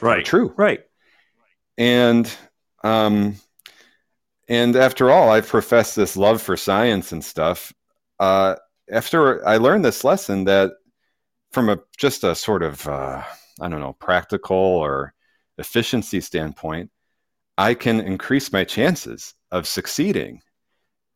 Right. 0.00 0.24
true 0.24 0.52
Right. 0.56 0.80
and 1.76 2.30
um 2.84 3.36
and 4.48 4.76
after 4.76 5.10
all 5.10 5.30
i've 5.30 5.48
professed 5.48 5.96
this 5.96 6.16
love 6.16 6.40
for 6.42 6.56
science 6.56 7.12
and 7.12 7.24
stuff 7.24 7.72
uh 8.20 8.56
after 8.90 9.46
i 9.46 9.56
learned 9.56 9.84
this 9.84 10.04
lesson 10.04 10.44
that 10.44 10.72
from 11.52 11.68
a 11.68 11.78
just 11.96 12.24
a 12.24 12.34
sort 12.34 12.62
of 12.62 12.86
uh 12.88 13.22
i 13.60 13.68
don't 13.68 13.80
know 13.80 13.94
practical 13.94 14.56
or 14.56 15.14
efficiency 15.58 16.20
standpoint 16.20 16.90
i 17.56 17.74
can 17.74 18.00
increase 18.00 18.52
my 18.52 18.64
chances 18.64 19.34
of 19.50 19.66
succeeding 19.66 20.40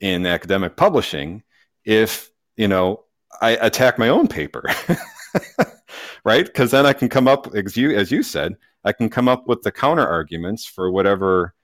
in 0.01 0.27
academic 0.27 0.77
publishing 0.77 1.43
if 1.85 2.31
you 2.57 2.69
know 2.69 3.05
i 3.41 3.51
attack 3.51 3.99
my 3.99 4.09
own 4.09 4.27
paper 4.27 4.65
right? 6.25 6.45
Because 6.45 6.71
then 6.71 6.87
i 6.87 6.93
can 6.93 7.09
come 7.09 7.27
up 7.27 7.55
as 7.55 7.77
you 7.77 7.97
as 7.97 8.11
you 8.11 8.23
said 8.23 8.57
I 8.85 8.93
can 8.93 9.09
come 9.09 9.29
up 9.29 9.47
with 9.47 9.63
the 9.63 9.73
counter 9.73 10.07
arguments 10.07 10.65
for 10.65 10.91
whatever 10.91 11.55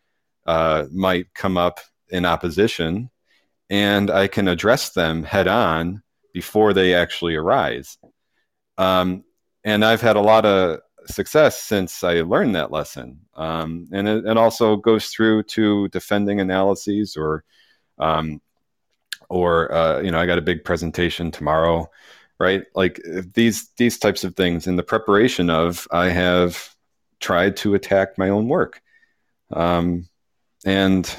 uh, 0.46 0.86
might 0.92 1.32
come 1.34 1.56
up 1.56 1.80
in 2.10 2.24
opposition, 2.24 3.10
and 3.70 4.10
I 4.10 4.28
can 4.28 4.48
address 4.48 4.90
them 4.90 5.22
head 5.22 5.48
on 5.48 6.02
before 6.32 6.72
they 6.72 6.94
actually 6.94 7.34
arise. 7.34 7.98
Um, 8.76 9.24
and 9.64 9.84
I've 9.84 10.00
had 10.00 10.16
a 10.16 10.20
lot 10.20 10.46
of 10.46 10.80
success 11.06 11.60
since 11.60 12.04
I 12.04 12.20
learned 12.20 12.54
that 12.54 12.70
lesson. 12.70 13.20
Um, 13.34 13.88
and 13.92 14.06
it, 14.06 14.26
it 14.26 14.36
also 14.36 14.76
goes 14.76 15.08
through 15.08 15.44
to 15.44 15.88
defending 15.88 16.40
analyses 16.40 17.16
or, 17.16 17.44
um, 17.98 18.40
or 19.28 19.72
uh, 19.72 20.00
you 20.00 20.10
know, 20.10 20.18
I 20.18 20.26
got 20.26 20.38
a 20.38 20.42
big 20.42 20.64
presentation 20.64 21.30
tomorrow, 21.30 21.90
right? 22.38 22.64
Like 22.74 23.00
these 23.34 23.70
these 23.76 23.98
types 23.98 24.24
of 24.24 24.36
things 24.36 24.66
in 24.66 24.76
the 24.76 24.82
preparation 24.82 25.50
of, 25.50 25.86
I 25.90 26.08
have 26.08 26.74
tried 27.20 27.56
to 27.58 27.74
attack 27.74 28.16
my 28.16 28.28
own 28.28 28.48
work. 28.48 28.80
Um, 29.50 30.08
and 30.64 31.14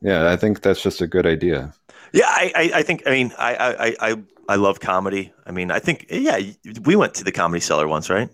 yeah, 0.00 0.30
I 0.30 0.36
think 0.36 0.62
that's 0.62 0.82
just 0.82 1.00
a 1.00 1.06
good 1.06 1.26
idea. 1.26 1.72
Yeah, 2.12 2.26
I, 2.26 2.52
I, 2.54 2.70
I 2.78 2.82
think. 2.82 3.02
I 3.06 3.10
mean, 3.10 3.32
I, 3.38 3.54
I, 3.54 4.10
I, 4.10 4.16
I 4.48 4.54
love 4.56 4.80
comedy. 4.80 5.32
I 5.46 5.52
mean, 5.52 5.70
I 5.70 5.78
think. 5.78 6.06
Yeah, 6.10 6.38
we 6.84 6.96
went 6.96 7.14
to 7.14 7.24
the 7.24 7.32
comedy 7.32 7.60
cellar 7.60 7.88
once, 7.88 8.10
right? 8.10 8.28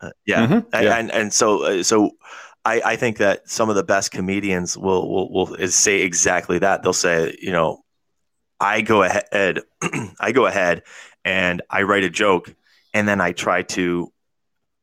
Uh, 0.00 0.10
yeah. 0.26 0.46
Mhm, 0.46 0.66
I- 0.72 0.82
yeah. 0.84 0.96
and 0.96 1.10
and 1.12 1.32
so 1.32 1.62
uh, 1.64 1.82
so, 1.82 2.10
I, 2.64 2.80
I 2.84 2.96
think 2.96 3.18
that 3.18 3.48
some 3.48 3.68
of 3.70 3.76
the 3.76 3.84
best 3.84 4.10
comedians 4.12 4.76
will 4.78 5.08
will 5.10 5.32
will 5.32 5.68
say 5.68 6.00
exactly 6.02 6.58
that. 6.60 6.82
They'll 6.82 6.92
say, 6.92 7.36
you 7.40 7.52
know, 7.52 7.84
I 8.60 8.80
go 8.80 9.02
ahead, 9.02 9.60
I 10.20 10.32
go 10.32 10.46
ahead, 10.46 10.82
and 11.24 11.62
I 11.68 11.82
write 11.82 12.04
a 12.04 12.10
joke, 12.10 12.54
and 12.94 13.06
then 13.06 13.20
I 13.20 13.32
try 13.32 13.62
to 13.62 14.12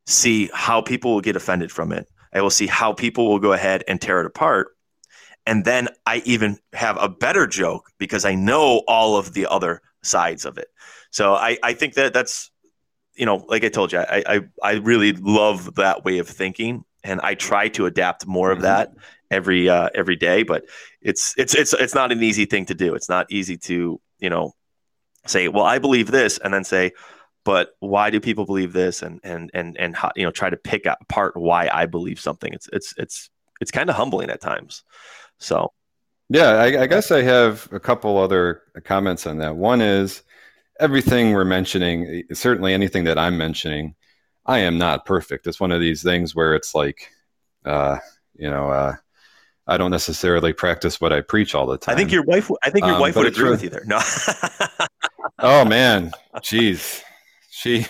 see 0.05 0.49
how 0.53 0.81
people 0.81 1.13
will 1.13 1.21
get 1.21 1.35
offended 1.35 1.71
from 1.71 1.91
it. 1.91 2.07
I 2.33 2.41
will 2.41 2.49
see 2.49 2.67
how 2.67 2.93
people 2.93 3.27
will 3.27 3.39
go 3.39 3.53
ahead 3.53 3.83
and 3.87 3.99
tear 3.99 4.19
it 4.21 4.25
apart. 4.25 4.69
And 5.45 5.65
then 5.65 5.89
I 6.05 6.21
even 6.25 6.57
have 6.73 6.97
a 6.99 7.09
better 7.09 7.47
joke 7.47 7.89
because 7.97 8.25
I 8.25 8.35
know 8.35 8.83
all 8.87 9.17
of 9.17 9.33
the 9.33 9.47
other 9.47 9.81
sides 10.03 10.45
of 10.45 10.57
it. 10.57 10.67
So 11.11 11.33
I, 11.33 11.57
I 11.63 11.73
think 11.73 11.95
that 11.95 12.13
that's, 12.13 12.51
you 13.15 13.25
know, 13.25 13.43
like 13.47 13.63
I 13.63 13.69
told 13.69 13.91
you, 13.91 13.99
I, 13.99 14.23
I, 14.27 14.41
I 14.63 14.71
really 14.73 15.13
love 15.13 15.75
that 15.75 16.05
way 16.05 16.19
of 16.19 16.27
thinking. 16.27 16.83
And 17.03 17.19
I 17.21 17.33
try 17.35 17.69
to 17.69 17.85
adapt 17.85 18.27
more 18.27 18.51
of 18.51 18.59
Mhm. 18.59 18.63
that 18.63 18.93
every, 19.31 19.69
uh, 19.69 19.89
every 19.95 20.15
day, 20.15 20.43
but 20.43 20.65
it's, 21.01 21.33
it's, 21.37 21.55
it's, 21.55 21.73
it's 21.73 21.95
not 21.95 22.11
an 22.11 22.21
easy 22.21 22.45
thing 22.45 22.65
to 22.65 22.75
do. 22.75 22.93
It's 22.93 23.09
not 23.09 23.31
easy 23.31 23.57
to, 23.57 23.99
you 24.19 24.29
know, 24.29 24.53
say, 25.25 25.47
well, 25.47 25.65
I 25.65 25.79
believe 25.79 26.11
this, 26.11 26.37
and 26.37 26.53
then 26.53 26.63
say, 26.63 26.91
but 27.45 27.69
why 27.79 28.09
do 28.09 28.19
people 28.19 28.45
believe 28.45 28.73
this? 28.73 29.01
And 29.01 29.19
and 29.23 29.49
and 29.53 29.77
and 29.77 29.95
how, 29.95 30.11
you 30.15 30.23
know, 30.23 30.31
try 30.31 30.49
to 30.49 30.57
pick 30.57 30.85
apart 30.85 31.35
why 31.35 31.69
I 31.71 31.85
believe 31.85 32.19
something. 32.19 32.53
It's 32.53 32.69
it's 32.73 32.93
it's 32.97 33.29
it's 33.61 33.71
kind 33.71 33.89
of 33.89 33.95
humbling 33.95 34.29
at 34.29 34.41
times. 34.41 34.83
So, 35.39 35.73
yeah, 36.29 36.49
I, 36.49 36.83
I 36.83 36.87
guess 36.87 37.11
I 37.11 37.21
have 37.23 37.67
a 37.71 37.79
couple 37.79 38.17
other 38.17 38.61
comments 38.83 39.25
on 39.25 39.39
that. 39.39 39.55
One 39.55 39.81
is 39.81 40.21
everything 40.79 41.33
we're 41.33 41.45
mentioning, 41.45 42.23
certainly 42.33 42.73
anything 42.73 43.03
that 43.05 43.17
I'm 43.17 43.37
mentioning, 43.37 43.95
I 44.45 44.59
am 44.59 44.77
not 44.77 45.05
perfect. 45.05 45.47
It's 45.47 45.59
one 45.59 45.71
of 45.71 45.81
these 45.81 46.03
things 46.03 46.35
where 46.35 46.55
it's 46.55 46.73
like, 46.73 47.09
uh, 47.65 47.97
you 48.35 48.49
know, 48.49 48.69
uh, 48.69 48.95
I 49.67 49.77
don't 49.77 49.91
necessarily 49.91 50.53
practice 50.53 50.99
what 50.99 51.13
I 51.13 51.21
preach 51.21 51.53
all 51.53 51.67
the 51.67 51.77
time. 51.77 51.93
I 51.93 51.97
think 51.97 52.11
your 52.11 52.23
wife. 52.23 52.49
I 52.63 52.71
think 52.71 52.85
your 52.85 52.95
um, 52.95 53.01
wife 53.01 53.15
would 53.15 53.27
agree 53.27 53.49
with 53.49 53.61
you 53.61 53.69
there. 53.69 53.83
No. 53.85 53.99
oh 55.39 55.63
man, 55.63 56.11
jeez, 56.37 57.03
she. 57.51 57.85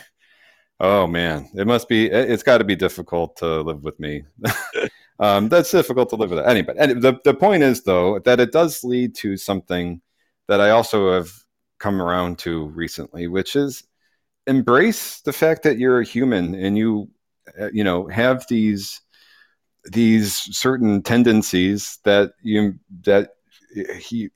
Oh 0.82 1.08
man, 1.08 1.50
it 1.56 1.66
must 1.66 1.88
be. 1.88 2.08
It's 2.08 2.44
got 2.44 2.58
to 2.58 2.66
be 2.66 2.76
difficult 2.76 3.38
to 3.38 3.62
live 3.62 3.84
with 3.86 3.98
me. 3.98 4.24
um, 5.20 5.50
that's 5.50 5.72
difficult 5.72 6.10
to 6.10 6.16
live 6.16 6.32
with 6.32 6.46
anybody. 6.46 6.80
And 6.80 7.02
the 7.02 7.20
the 7.24 7.34
point 7.34 7.64
is 7.64 7.84
though 7.84 8.20
that 8.20 8.40
it 8.40 8.52
does 8.52 8.84
lead 8.84 9.16
to 9.16 9.38
something 9.38 10.02
that 10.48 10.62
I 10.62 10.72
also 10.72 11.14
have 11.14 11.32
come 11.78 12.02
around 12.02 12.40
to 12.40 12.68
recently, 12.68 13.28
which 13.28 13.56
is 13.56 13.84
embrace 14.48 15.22
the 15.22 15.34
fact 15.34 15.64
that 15.64 15.78
you're 15.78 16.02
a 16.02 16.06
human 16.06 16.56
and 16.56 16.78
you, 16.78 17.10
uh, 17.60 17.70
you 17.72 17.84
know, 17.84 18.08
have 18.08 18.46
these 18.50 19.02
these 19.92 20.34
certain 20.58 21.02
tendencies 21.02 22.00
that 22.04 22.32
you 22.42 22.80
that 23.02 23.32
he 23.98 24.30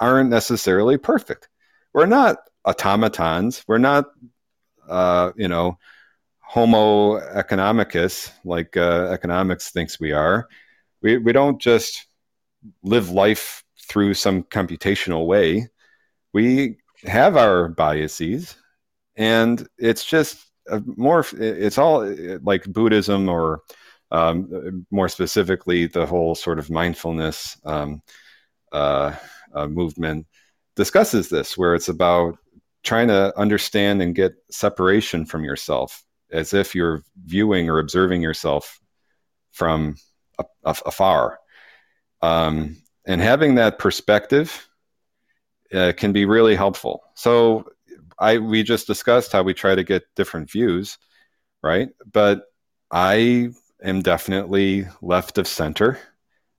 aren't 0.00 0.30
necessarily 0.30 0.98
perfect. 0.98 1.48
We're 1.92 2.06
not 2.06 2.38
automatons. 2.64 3.64
We're 3.66 3.78
not, 3.78 4.06
uh, 4.88 5.32
you 5.36 5.48
know, 5.48 5.78
Homo 6.48 7.18
economicus 7.34 8.32
like 8.44 8.76
uh, 8.76 9.08
economics 9.10 9.70
thinks 9.70 9.98
we 9.98 10.12
are. 10.12 10.48
We 11.02 11.18
we 11.18 11.32
don't 11.32 11.60
just 11.60 12.06
live 12.82 13.10
life 13.10 13.64
through 13.88 14.14
some 14.14 14.44
computational 14.44 15.26
way. 15.26 15.68
We 16.32 16.78
have 17.04 17.36
our 17.36 17.68
biases, 17.68 18.56
and 19.16 19.66
it's 19.76 20.04
just 20.04 20.46
more. 20.84 21.24
It's 21.32 21.78
all 21.78 22.06
like 22.42 22.64
Buddhism 22.64 23.28
or 23.28 23.62
um, 24.12 24.86
more 24.92 25.08
specifically, 25.08 25.88
the 25.88 26.06
whole 26.06 26.36
sort 26.36 26.60
of 26.60 26.70
mindfulness 26.70 27.58
um, 27.64 28.02
uh, 28.70 29.14
uh, 29.52 29.66
movement 29.66 30.26
discusses 30.76 31.28
this, 31.28 31.58
where 31.58 31.74
it's 31.74 31.88
about 31.88 32.38
trying 32.84 33.08
to 33.08 33.36
understand 33.36 34.00
and 34.00 34.14
get 34.14 34.32
separation 34.50 35.26
from 35.26 35.42
yourself 35.42 36.05
as 36.30 36.54
if 36.54 36.74
you're 36.74 37.02
viewing 37.24 37.70
or 37.70 37.78
observing 37.78 38.22
yourself 38.22 38.80
from 39.52 39.96
afar. 40.64 41.38
Um, 42.22 42.76
and 43.06 43.20
having 43.20 43.54
that 43.54 43.78
perspective 43.78 44.68
uh, 45.72 45.92
can 45.96 46.12
be 46.12 46.24
really 46.24 46.54
helpful. 46.54 47.02
So 47.14 47.66
I 48.18 48.38
we 48.38 48.62
just 48.62 48.86
discussed 48.86 49.32
how 49.32 49.42
we 49.42 49.54
try 49.54 49.74
to 49.74 49.84
get 49.84 50.04
different 50.14 50.50
views, 50.50 50.98
right? 51.62 51.88
But 52.10 52.44
I 52.90 53.50
am 53.82 54.02
definitely 54.02 54.86
left 55.02 55.38
of 55.38 55.46
center. 55.46 55.98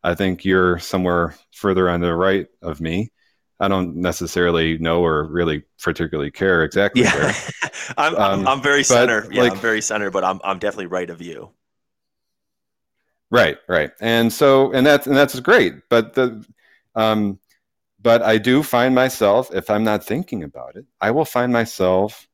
I 0.04 0.16
think 0.16 0.46
you're 0.46 0.80
somewhere 0.80 1.36
further 1.52 1.90
on 1.90 2.02
the 2.02 2.14
right 2.14 2.48
of 2.62 2.80
me. 2.80 3.12
I 3.60 3.68
don't 3.68 3.96
necessarily 3.96 4.78
know 4.78 5.04
or 5.04 5.26
really 5.26 5.64
particularly 5.82 6.32
care 6.32 6.64
exactly. 6.64 7.04
Yeah, 7.04 7.34
I'm, 7.98 8.16
um, 8.16 8.48
I'm, 8.48 8.62
very 8.62 8.84
center. 8.84 9.28
Yeah, 9.32 9.44
like, 9.44 9.54
I'm 9.54 9.58
very 9.60 9.82
center, 9.82 10.12
but 10.12 10.24
I'm 10.24 10.40
I'm 10.44 10.60
definitely 10.60 10.88
right 10.88 11.10
of 11.10 11.22
you. 11.22 11.52
Right, 13.32 13.58
right, 13.68 13.92
and 14.00 14.32
so 14.32 14.72
and 14.74 14.86
that's 14.86 15.08
and 15.08 15.16
that's 15.16 15.40
great. 15.40 15.74
But 15.90 16.14
the, 16.14 16.46
um, 16.96 17.40
but 18.00 18.22
I 18.22 18.38
do 18.38 18.62
find 18.62 18.94
myself 18.94 19.54
if 19.54 19.70
I'm 19.70 19.84
not 19.84 20.06
thinking 20.06 20.44
about 20.44 20.76
it, 20.76 20.86
I 21.02 21.12
will 21.12 21.26
find 21.26 21.52
myself 21.52 22.28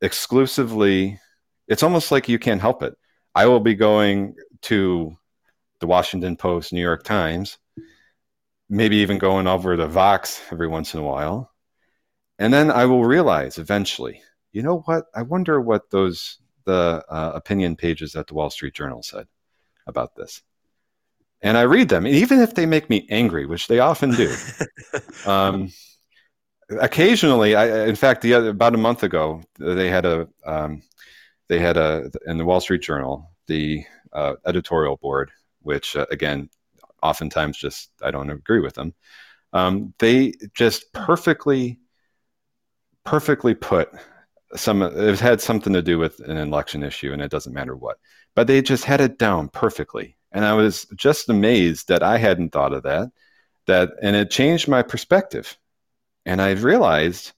exclusively. 0.00 1.20
It's 1.66 1.82
almost 1.82 2.12
like 2.12 2.28
you 2.28 2.38
can't 2.38 2.60
help 2.60 2.82
it. 2.82 2.94
I 3.34 3.46
will 3.46 3.60
be 3.60 3.74
going 3.74 4.36
to 4.62 5.16
the 5.80 5.86
Washington 5.86 6.36
Post, 6.36 6.72
New 6.72 6.80
York 6.80 7.02
Times, 7.02 7.58
maybe 8.68 8.96
even 8.96 9.18
going 9.18 9.46
over 9.46 9.76
to 9.76 9.86
Vox 9.86 10.40
every 10.50 10.68
once 10.68 10.94
in 10.94 11.00
a 11.00 11.04
while. 11.04 11.50
And 12.38 12.52
then 12.52 12.70
I 12.70 12.86
will 12.86 13.04
realize 13.04 13.58
eventually, 13.58 14.22
you 14.52 14.62
know 14.62 14.80
what? 14.80 15.04
I 15.14 15.22
wonder 15.22 15.60
what 15.60 15.90
those 15.90 16.38
the 16.64 17.04
uh, 17.08 17.32
opinion 17.34 17.76
pages 17.76 18.16
at 18.16 18.26
the 18.26 18.34
Wall 18.34 18.50
Street 18.50 18.74
Journal 18.74 19.02
said 19.02 19.26
about 19.86 20.16
this. 20.16 20.42
And 21.42 21.58
I 21.58 21.62
read 21.62 21.90
them, 21.90 22.06
and 22.06 22.14
even 22.14 22.40
if 22.40 22.54
they 22.54 22.64
make 22.64 22.88
me 22.88 23.06
angry, 23.10 23.44
which 23.44 23.68
they 23.68 23.78
often 23.78 24.12
do. 24.12 24.34
um, 25.26 25.70
occasionally, 26.70 27.54
I, 27.54 27.86
in 27.86 27.96
fact, 27.96 28.22
the 28.22 28.32
other, 28.32 28.48
about 28.48 28.74
a 28.74 28.78
month 28.78 29.02
ago, 29.02 29.42
they 29.58 29.90
had 29.90 30.06
a 30.06 30.26
um, 30.46 30.82
they 31.48 31.58
had 31.58 31.76
a 31.76 32.10
in 32.26 32.38
the 32.38 32.46
Wall 32.46 32.60
Street 32.60 32.82
Journal 32.82 33.30
the 33.46 33.84
uh, 34.12 34.34
editorial 34.46 34.96
board, 34.96 35.30
which 35.60 35.96
uh, 35.96 36.06
again, 36.10 36.48
oftentimes 37.04 37.58
just 37.58 37.90
I 38.02 38.10
don't 38.10 38.30
agree 38.30 38.60
with 38.60 38.74
them. 38.74 38.94
Um, 39.52 39.94
they 40.00 40.32
just 40.54 40.92
perfectly, 40.92 41.78
perfectly 43.04 43.54
put 43.54 43.90
some. 44.56 44.82
It 44.82 45.20
had 45.20 45.40
something 45.40 45.72
to 45.74 45.82
do 45.82 45.98
with 45.98 46.18
an 46.20 46.36
election 46.36 46.82
issue, 46.82 47.12
and 47.12 47.22
it 47.22 47.30
doesn't 47.30 47.52
matter 47.52 47.76
what. 47.76 47.98
But 48.34 48.48
they 48.48 48.62
just 48.62 48.84
had 48.84 49.00
it 49.00 49.18
down 49.18 49.48
perfectly, 49.48 50.16
and 50.32 50.44
I 50.44 50.54
was 50.54 50.86
just 50.96 51.28
amazed 51.28 51.88
that 51.88 52.02
I 52.02 52.18
hadn't 52.18 52.50
thought 52.50 52.72
of 52.72 52.82
that. 52.84 53.10
That 53.66 53.90
and 54.02 54.16
it 54.16 54.30
changed 54.30 54.66
my 54.66 54.82
perspective, 54.82 55.56
and 56.26 56.42
I 56.42 56.52
realized 56.52 57.32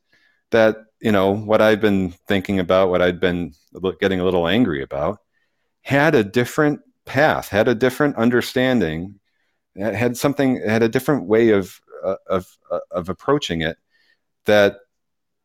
that 0.53 0.77
you 1.01 1.13
know 1.13 1.35
what 1.35 1.61
I've 1.61 1.81
been 1.81 2.13
thinking 2.29 2.61
about, 2.61 2.89
what 2.89 3.03
I'd 3.03 3.21
been 3.21 3.53
getting 4.01 4.21
a 4.21 4.25
little 4.25 4.49
angry 4.49 4.83
about, 4.83 5.19
had 5.83 6.15
a 6.15 6.25
different 6.25 6.81
path, 7.05 7.49
had 7.49 7.69
a 7.69 7.75
different 7.75 8.17
understanding, 8.17 9.21
had 9.79 10.17
something, 10.17 10.61
had 10.67 10.83
a 10.83 10.89
different 10.89 11.27
way 11.27 11.51
of 11.51 11.81
uh, 12.05 12.17
of 12.29 12.57
uh, 12.71 12.81
of 12.91 13.09
approaching 13.09 13.63
it. 13.63 13.77
That 14.47 14.79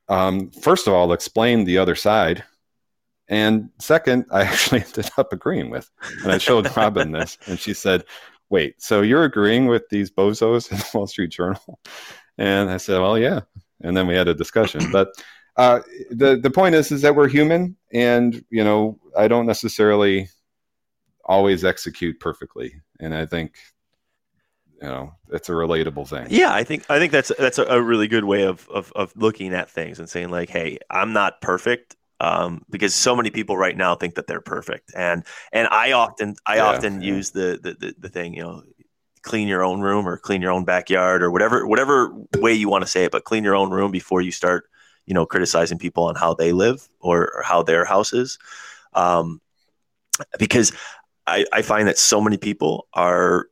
um, 0.08 0.52
first 0.52 0.88
of 0.88 0.94
all 0.94 1.14
explained 1.14 1.68
the 1.68 1.78
other 1.78 1.96
side, 1.96 2.44
and 3.28 3.70
second, 3.80 4.26
I 4.32 4.44
actually 4.44 4.82
ended 4.82 5.10
up 5.18 5.34
agreeing 5.34 5.70
with. 5.70 5.90
And 6.24 6.32
I 6.32 6.38
showed 6.38 6.76
Robin 6.78 7.12
this, 7.12 7.38
and 7.48 7.60
she 7.60 7.74
said, 7.74 8.04
"Wait, 8.50 8.82
so 8.82 9.02
you're 9.02 9.24
agreeing 9.24 9.68
with 9.68 9.84
these 9.90 10.12
bozos 10.12 10.72
in 10.72 10.78
the 10.78 10.90
Wall 10.94 11.08
Street 11.08 11.32
Journal?" 11.32 11.80
And 12.38 12.70
I 12.70 12.78
said, 12.78 13.00
"Well, 13.00 13.18
yeah." 13.18 13.42
And 13.84 13.98
then 13.98 14.06
we 14.06 14.16
had 14.16 14.28
a 14.28 14.36
discussion, 14.36 14.92
but 14.92 15.10
uh, 15.58 15.82
the 16.12 16.38
the 16.38 16.52
point 16.52 16.76
is 16.76 16.92
is 16.92 17.02
that 17.02 17.16
we're 17.16 17.28
human, 17.28 17.76
and 17.92 18.44
you 18.50 18.64
know 18.64 19.00
I 19.18 19.28
don't 19.28 19.48
necessarily 19.48 20.30
always 21.26 21.64
execute 21.64 22.20
perfectly, 22.20 22.82
and 23.00 23.14
I 23.14 23.26
think 23.26 23.56
you 24.82 24.88
know 24.88 25.14
it's 25.32 25.50
a 25.50 25.54
relatable 25.54 26.08
thing. 26.08 26.28
Yeah, 26.30 26.54
I 26.54 26.64
think 26.64 26.90
I 26.90 27.00
think 27.00 27.12
that's 27.12 27.32
that's 27.38 27.58
a, 27.58 27.66
a 27.66 27.82
really 27.82 28.08
good 28.08 28.26
way 28.26 28.44
of, 28.44 28.68
of 28.70 28.92
of 28.96 29.14
looking 29.16 29.54
at 29.54 29.70
things 29.70 30.00
and 30.00 30.10
saying 30.10 30.30
like, 30.30 30.50
hey, 30.50 30.80
I'm 30.90 31.14
not 31.14 31.42
perfect. 31.42 31.96
Um, 32.20 32.64
because 32.70 32.94
so 32.94 33.16
many 33.16 33.32
people 33.32 33.58
right 33.58 33.76
now 33.76 33.96
think 33.96 34.14
that 34.16 34.28
they're 34.28 34.42
perfect, 34.42 34.92
and 34.96 35.24
and 35.52 35.68
I 35.68 35.94
often 35.94 36.36
I 36.46 36.58
yeah, 36.58 36.66
often 36.66 37.02
yeah. 37.02 37.14
use 37.14 37.32
the, 37.32 37.60
the 37.62 37.74
the 37.74 37.96
the 37.98 38.10
thing 38.10 38.36
you 38.36 38.44
know 38.44 38.64
clean 39.24 39.48
your 39.48 39.64
own 39.64 39.82
room 39.82 40.08
or 40.08 40.18
clean 40.18 40.42
your 40.42 40.52
own 40.52 40.66
backyard 40.66 41.24
or 41.24 41.32
whatever 41.32 41.66
whatever 41.66 42.12
way 42.38 42.54
you 42.54 42.70
want 42.70 42.84
to 42.84 42.90
say 42.90 43.06
it, 43.06 43.12
but 43.12 43.24
clean 43.24 43.44
your 43.44 43.56
own 43.56 43.72
room 43.72 43.92
before 43.92 44.22
you 44.22 44.32
start 44.32 44.66
you 45.06 45.14
know, 45.14 45.26
criticizing 45.26 45.78
people 45.78 46.06
on 46.06 46.16
how 46.16 46.34
they 46.34 46.52
live 46.52 46.88
or, 47.00 47.32
or 47.36 47.44
how 47.44 47.64
their 47.64 47.86
house 47.86 48.14
is. 48.14 48.40
Um, 48.94 49.42
because 50.38 50.72
I, 51.26 51.46
I 51.52 51.62
find 51.62 51.88
that 51.88 51.98
so 51.98 52.22
many 52.22 52.38
people 52.38 52.88
are, 52.94 53.48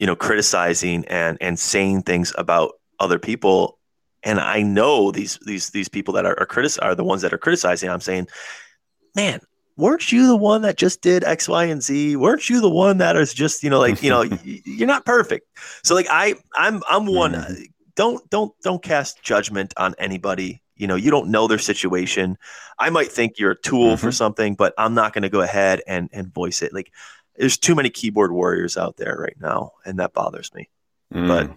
you 0.00 0.06
know, 0.06 0.16
criticizing 0.16 1.04
and, 1.04 1.36
and 1.40 1.58
saying 1.58 2.02
things 2.02 2.32
about 2.36 2.72
other 2.98 3.18
people. 3.18 3.78
And 4.22 4.40
I 4.40 4.62
know 4.62 5.10
these, 5.12 5.38
these, 5.46 5.70
these 5.70 5.88
people 5.88 6.14
that 6.14 6.24
are, 6.24 6.38
are, 6.40 6.46
critic- 6.46 6.82
are 6.82 6.94
the 6.94 7.04
ones 7.04 7.22
that 7.22 7.34
are 7.34 7.38
criticizing. 7.38 7.90
I'm 7.90 8.00
saying, 8.00 8.26
man, 9.14 9.40
weren't 9.76 10.10
you 10.10 10.26
the 10.26 10.36
one 10.36 10.62
that 10.62 10.78
just 10.78 11.02
did 11.02 11.22
X, 11.22 11.48
Y, 11.48 11.64
and 11.64 11.82
Z? 11.82 12.16
Weren't 12.16 12.48
you 12.48 12.62
the 12.62 12.70
one 12.70 12.98
that 12.98 13.14
is 13.14 13.34
just, 13.34 13.62
you 13.62 13.68
know, 13.68 13.78
like, 13.78 14.02
you 14.02 14.08
know, 14.08 14.22
you're 14.42 14.88
not 14.88 15.04
perfect. 15.04 15.46
So 15.84 15.94
like 15.94 16.06
I, 16.10 16.34
I'm, 16.56 16.82
I'm 16.90 17.04
one, 17.04 17.32
mm-hmm. 17.34 17.62
don't, 17.94 18.28
don't, 18.30 18.54
don't 18.62 18.82
cast 18.82 19.22
judgment 19.22 19.74
on 19.76 19.94
anybody 19.98 20.62
you 20.76 20.86
know 20.86 20.96
you 20.96 21.10
don't 21.10 21.28
know 21.28 21.46
their 21.46 21.58
situation 21.58 22.38
i 22.78 22.88
might 22.88 23.12
think 23.12 23.38
you're 23.38 23.50
a 23.50 23.60
tool 23.60 23.88
mm-hmm. 23.88 24.00
for 24.00 24.10
something 24.10 24.54
but 24.54 24.72
i'm 24.78 24.94
not 24.94 25.12
going 25.12 25.20
to 25.20 25.28
go 25.28 25.42
ahead 25.42 25.82
and 25.86 26.08
and 26.10 26.32
voice 26.32 26.62
it 26.62 26.72
like 26.72 26.90
there's 27.40 27.58
too 27.58 27.74
many 27.74 27.90
keyboard 27.90 28.30
warriors 28.30 28.76
out 28.76 28.96
there 28.96 29.16
right 29.18 29.36
now 29.40 29.72
and 29.84 29.98
that 29.98 30.12
bothers 30.12 30.54
me 30.54 30.68
mm. 31.12 31.26
but 31.26 31.50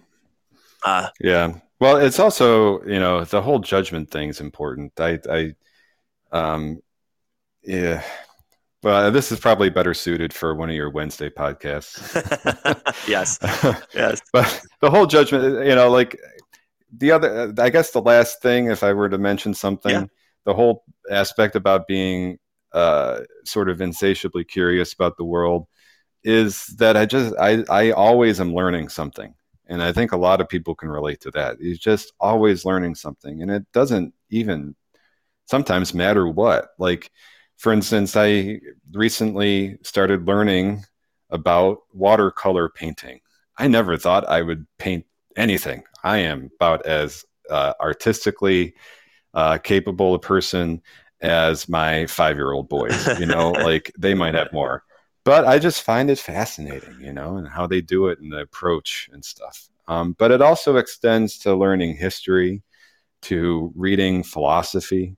uh, 0.88 1.08
yeah 1.20 1.54
Well, 1.80 1.96
it's 1.98 2.18
also 2.18 2.82
you 2.84 3.00
know 3.00 3.24
the 3.24 3.42
whole 3.42 3.58
judgment 3.58 4.10
thing 4.10 4.30
is 4.30 4.40
important. 4.40 4.92
I, 4.98 5.18
I, 5.28 5.54
um, 6.32 6.80
yeah. 7.62 8.02
Well, 8.82 9.10
this 9.10 9.32
is 9.32 9.40
probably 9.40 9.70
better 9.70 9.92
suited 9.92 10.32
for 10.32 10.54
one 10.54 10.70
of 10.70 10.76
your 10.76 10.90
Wednesday 10.90 11.30
podcasts. 11.30 11.98
yes, 13.08 13.38
yes. 13.94 14.22
But 14.32 14.62
the 14.80 14.90
whole 14.90 15.06
judgment, 15.06 15.66
you 15.66 15.74
know, 15.74 15.90
like 15.90 16.18
the 16.96 17.10
other, 17.10 17.52
I 17.58 17.70
guess 17.70 17.90
the 17.90 18.00
last 18.02 18.40
thing, 18.40 18.70
if 18.70 18.82
I 18.82 18.92
were 18.92 19.08
to 19.08 19.18
mention 19.18 19.52
something, 19.52 19.90
Yeah. 19.90 20.06
the 20.44 20.54
whole 20.54 20.84
aspect 21.10 21.56
about 21.56 21.86
being 21.86 22.38
uh, 22.74 23.20
sort 23.44 23.70
of 23.70 23.80
insatiably 23.80 24.44
curious 24.44 24.92
about 24.92 25.16
the 25.16 25.24
world 25.24 25.66
is 26.24 26.66
that 26.78 26.96
I 26.96 27.06
just, 27.06 27.34
I, 27.38 27.64
I 27.70 27.90
always 27.92 28.40
am 28.40 28.54
learning 28.54 28.88
something. 28.88 29.34
And 29.66 29.82
I 29.82 29.92
think 29.92 30.12
a 30.12 30.18
lot 30.18 30.40
of 30.40 30.48
people 30.48 30.74
can 30.74 30.90
relate 30.90 31.20
to 31.20 31.30
that. 31.30 31.56
He's 31.60 31.78
just 31.78 32.12
always 32.20 32.64
learning 32.64 32.96
something. 32.96 33.40
And 33.40 33.50
it 33.50 33.64
doesn't 33.72 34.12
even 34.30 34.74
sometimes 35.46 35.94
matter 35.94 36.26
what. 36.26 36.70
Like, 36.78 37.10
for 37.56 37.72
instance, 37.72 38.16
I 38.16 38.60
recently 38.92 39.78
started 39.82 40.26
learning 40.26 40.84
about 41.30 41.78
watercolor 41.92 42.68
painting. 42.68 43.20
I 43.56 43.68
never 43.68 43.96
thought 43.96 44.28
I 44.28 44.42
would 44.42 44.66
paint 44.78 45.06
anything. 45.36 45.84
I 46.02 46.18
am 46.18 46.50
about 46.56 46.84
as 46.86 47.24
uh, 47.48 47.74
artistically 47.80 48.74
uh, 49.32 49.58
capable 49.58 50.14
a 50.14 50.18
person 50.18 50.82
as 51.24 51.68
my 51.68 52.06
five 52.06 52.36
year 52.36 52.52
old 52.52 52.68
boys. 52.68 53.18
You 53.18 53.26
know, 53.26 53.50
like 53.68 53.92
they 53.98 54.14
might 54.14 54.34
have 54.34 54.52
more. 54.52 54.84
But 55.24 55.46
I 55.46 55.58
just 55.58 55.82
find 55.82 56.10
it 56.10 56.18
fascinating, 56.18 57.00
you 57.00 57.12
know, 57.12 57.36
and 57.36 57.48
how 57.48 57.66
they 57.66 57.80
do 57.80 58.08
it 58.08 58.20
and 58.20 58.30
the 58.30 58.40
approach 58.40 59.08
and 59.12 59.24
stuff. 59.24 59.68
Um, 59.88 60.14
but 60.18 60.30
it 60.30 60.42
also 60.42 60.76
extends 60.76 61.38
to 61.38 61.54
learning 61.54 61.96
history, 61.96 62.62
to 63.22 63.72
reading 63.74 64.22
philosophy. 64.22 65.16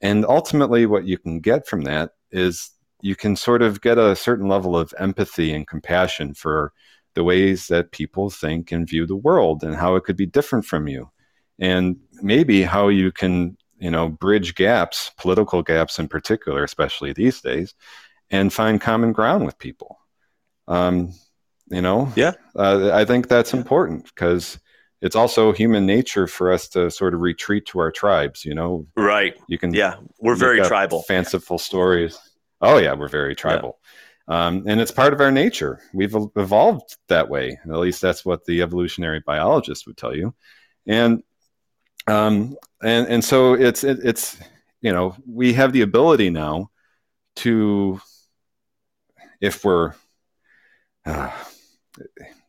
And 0.00 0.24
ultimately, 0.24 0.86
what 0.86 1.04
you 1.04 1.18
can 1.18 1.40
get 1.40 1.66
from 1.66 1.82
that 1.82 2.12
is 2.30 2.70
you 3.02 3.14
can 3.14 3.36
sort 3.36 3.60
of 3.60 3.82
get 3.82 3.98
a 3.98 4.16
certain 4.16 4.48
level 4.48 4.76
of 4.76 4.94
empathy 4.98 5.52
and 5.52 5.66
compassion 5.66 6.32
for 6.32 6.72
the 7.14 7.24
ways 7.24 7.68
that 7.68 7.92
people 7.92 8.30
think 8.30 8.72
and 8.72 8.88
view 8.88 9.06
the 9.06 9.14
world 9.16 9.62
and 9.62 9.76
how 9.76 9.94
it 9.94 10.04
could 10.04 10.16
be 10.16 10.26
different 10.26 10.64
from 10.64 10.88
you. 10.88 11.10
And 11.58 11.96
maybe 12.22 12.62
how 12.62 12.88
you 12.88 13.12
can, 13.12 13.56
you 13.78 13.90
know, 13.90 14.08
bridge 14.08 14.54
gaps, 14.54 15.10
political 15.18 15.62
gaps 15.62 15.98
in 15.98 16.08
particular, 16.08 16.64
especially 16.64 17.12
these 17.12 17.40
days, 17.40 17.74
and 18.30 18.52
find 18.52 18.80
common 18.80 19.12
ground 19.12 19.44
with 19.44 19.58
people. 19.58 19.98
Um, 20.68 21.12
you 21.70 21.80
know, 21.80 22.12
Yeah. 22.16 22.32
uh, 22.56 22.90
I 22.92 23.04
think 23.04 23.28
that's 23.28 23.52
important 23.54 24.04
because 24.06 24.58
it's 25.00 25.16
also 25.16 25.52
human 25.52 25.84
nature 25.86 26.26
for 26.26 26.52
us 26.52 26.68
to 26.70 26.90
sort 26.90 27.14
of 27.14 27.20
retreat 27.20 27.66
to 27.66 27.78
our 27.78 27.90
tribes. 27.90 28.44
You 28.44 28.54
know, 28.54 28.86
Right. 28.96 29.34
you 29.48 29.58
can 29.58 29.74
Yeah. 29.74 29.96
We're 30.20 30.36
very 30.36 30.60
tribal. 30.62 31.02
fanciful 31.02 31.58
stories. 31.58 32.18
Oh 32.60 32.78
yeah, 32.78 32.94
we're 32.94 33.08
very 33.08 33.34
tribal, 33.34 33.78
um, 34.28 34.64
and 34.66 34.80
it's 34.80 34.90
part 34.92 35.12
of 35.12 35.20
our 35.20 35.30
nature. 35.30 35.80
We've 35.92 36.14
evolved 36.36 36.96
that 37.08 37.28
way. 37.28 37.58
At 37.64 37.76
least 37.78 38.00
that's 38.00 38.24
what 38.24 38.46
the 38.46 38.62
evolutionary 38.62 39.20
biologist 39.20 39.86
would 39.86 39.98
tell 39.98 40.14
you. 40.16 40.34
And 40.86 41.22
um, 42.06 42.56
and 42.82 43.06
and 43.08 43.24
so 43.24 43.54
it's 43.54 43.84
it, 43.84 43.98
it's 44.02 44.38
you 44.80 44.92
know 44.92 45.16
we 45.26 45.52
have 45.54 45.72
the 45.72 45.82
ability 45.82 46.30
now 46.30 46.70
to 47.36 48.00
if 49.40 49.64
we're 49.64 49.92
uh, 51.06 51.30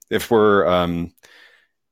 if 0.10 0.32
we're 0.32 0.68
um, 0.68 1.14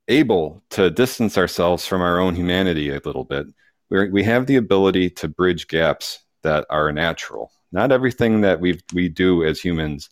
able 0.08 0.64
to 0.72 0.90
distance 0.90 1.38
ourselves 1.38 1.86
from 1.86 2.02
our 2.02 2.20
own 2.20 2.36
humanity 2.36 2.90
a 2.90 3.02
little 3.04 3.24
bit, 3.24 3.48
we're, 3.90 4.10
we 4.10 4.24
have 4.24 4.46
the 4.46 4.56
ability 4.56 5.10
to 5.10 5.28
bridge 5.28 5.68
gaps 5.68 6.20
that 6.44 6.66
are 6.70 6.92
natural. 6.92 7.52
Not 7.72 7.92
everything 7.92 8.42
that 8.42 8.60
we 8.60 8.80
we 8.94 9.10
do 9.10 9.44
as 9.44 9.60
humans 9.60 10.10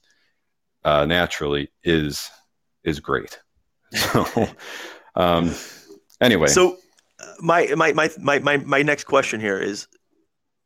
uh, 0.84 1.06
naturally 1.06 1.72
is 1.84 2.30
is 2.84 3.00
great. 3.00 3.40
So, 3.94 4.48
um, 5.16 5.54
anyway, 6.22 6.48
So 6.48 6.78
my, 7.40 7.68
my 7.76 7.94
my 7.94 8.10
my 8.20 8.40
my 8.40 8.58
my 8.58 8.82
next 8.82 9.06
question 9.06 9.40
here 9.40 9.60
is 9.60 9.88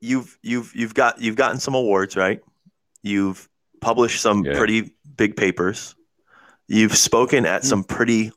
you've 0.02 0.38
you've 0.42 0.76
you've 0.76 0.94
got 0.94 1.22
you've 1.22 1.36
gotten 1.36 1.60
some 1.60 1.76
awards, 1.76 2.16
right? 2.16 2.42
You've 3.02 3.48
published 3.82 4.22
some 4.22 4.44
Yeah. 4.44 4.58
pretty 4.58 4.96
big 5.18 5.36
papers. 5.36 5.96
You've 6.68 6.98
spoken 6.98 7.46
at 7.46 7.62
hmm. 7.62 7.68
some 7.68 7.84
pretty 7.84 8.32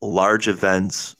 large 0.00 0.48
events. 0.48 1.16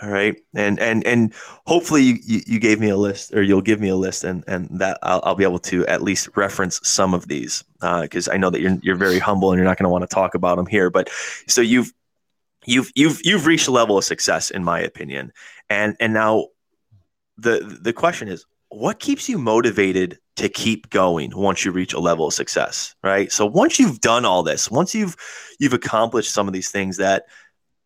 All 0.00 0.08
right. 0.08 0.36
And 0.54 0.80
and 0.80 1.06
and 1.06 1.34
hopefully 1.66 2.20
you, 2.24 2.40
you, 2.46 2.58
gave 2.58 2.80
me 2.80 2.88
a 2.88 2.96
list 2.96 3.34
or 3.34 3.42
you'll 3.42 3.60
give 3.60 3.78
me 3.78 3.88
a 3.90 3.96
list 3.96 4.24
and 4.24 4.42
and 4.46 4.68
that 4.80 4.98
I'll, 5.02 5.20
I'll 5.22 5.34
be 5.34 5.44
able 5.44 5.58
to 5.58 5.86
at 5.86 6.02
least 6.02 6.30
reference 6.34 6.80
some 6.82 7.12
of 7.12 7.28
these 7.28 7.62
uh, 7.82 8.02
because 8.02 8.26
I 8.26 8.38
know 8.38 8.48
that 8.48 8.62
you're 8.62 8.78
you're 8.82 8.96
very 8.96 9.18
humble 9.18 9.52
and 9.52 9.58
you're 9.58 9.66
not 9.66 9.76
going 9.76 9.84
to 9.84 9.90
want 9.90 10.02
to 10.02 10.14
talk 10.14 10.34
about 10.34 10.56
them 10.56 10.66
here. 10.66 10.88
But 10.88 11.10
so 11.46 11.60
you've 11.60 11.92
you've 12.66 12.90
you've 12.94 13.20
you've 13.24 13.46
reached 13.46 13.68
a 13.68 13.72
level 13.72 13.98
of 13.98 14.04
success 14.04 14.50
in 14.50 14.64
my 14.64 14.80
opinion. 14.80 15.32
And 15.70 15.96
and 16.00 16.12
now 16.12 16.48
the 17.36 17.78
the 17.80 17.92
question 17.92 18.28
is 18.28 18.44
what 18.68 19.00
keeps 19.00 19.28
you 19.28 19.38
motivated 19.38 20.18
to 20.36 20.48
keep 20.48 20.88
going 20.90 21.30
once 21.36 21.64
you 21.64 21.70
reach 21.70 21.92
a 21.92 22.00
level 22.00 22.26
of 22.26 22.34
success 22.34 22.94
right? 23.02 23.30
So 23.32 23.46
once 23.46 23.78
you've 23.78 24.00
done 24.00 24.24
all 24.24 24.42
this 24.42 24.70
once 24.70 24.94
you've 24.94 25.16
you've 25.58 25.72
accomplished 25.72 26.32
some 26.32 26.46
of 26.46 26.54
these 26.54 26.70
things 26.70 26.96
that 26.96 27.24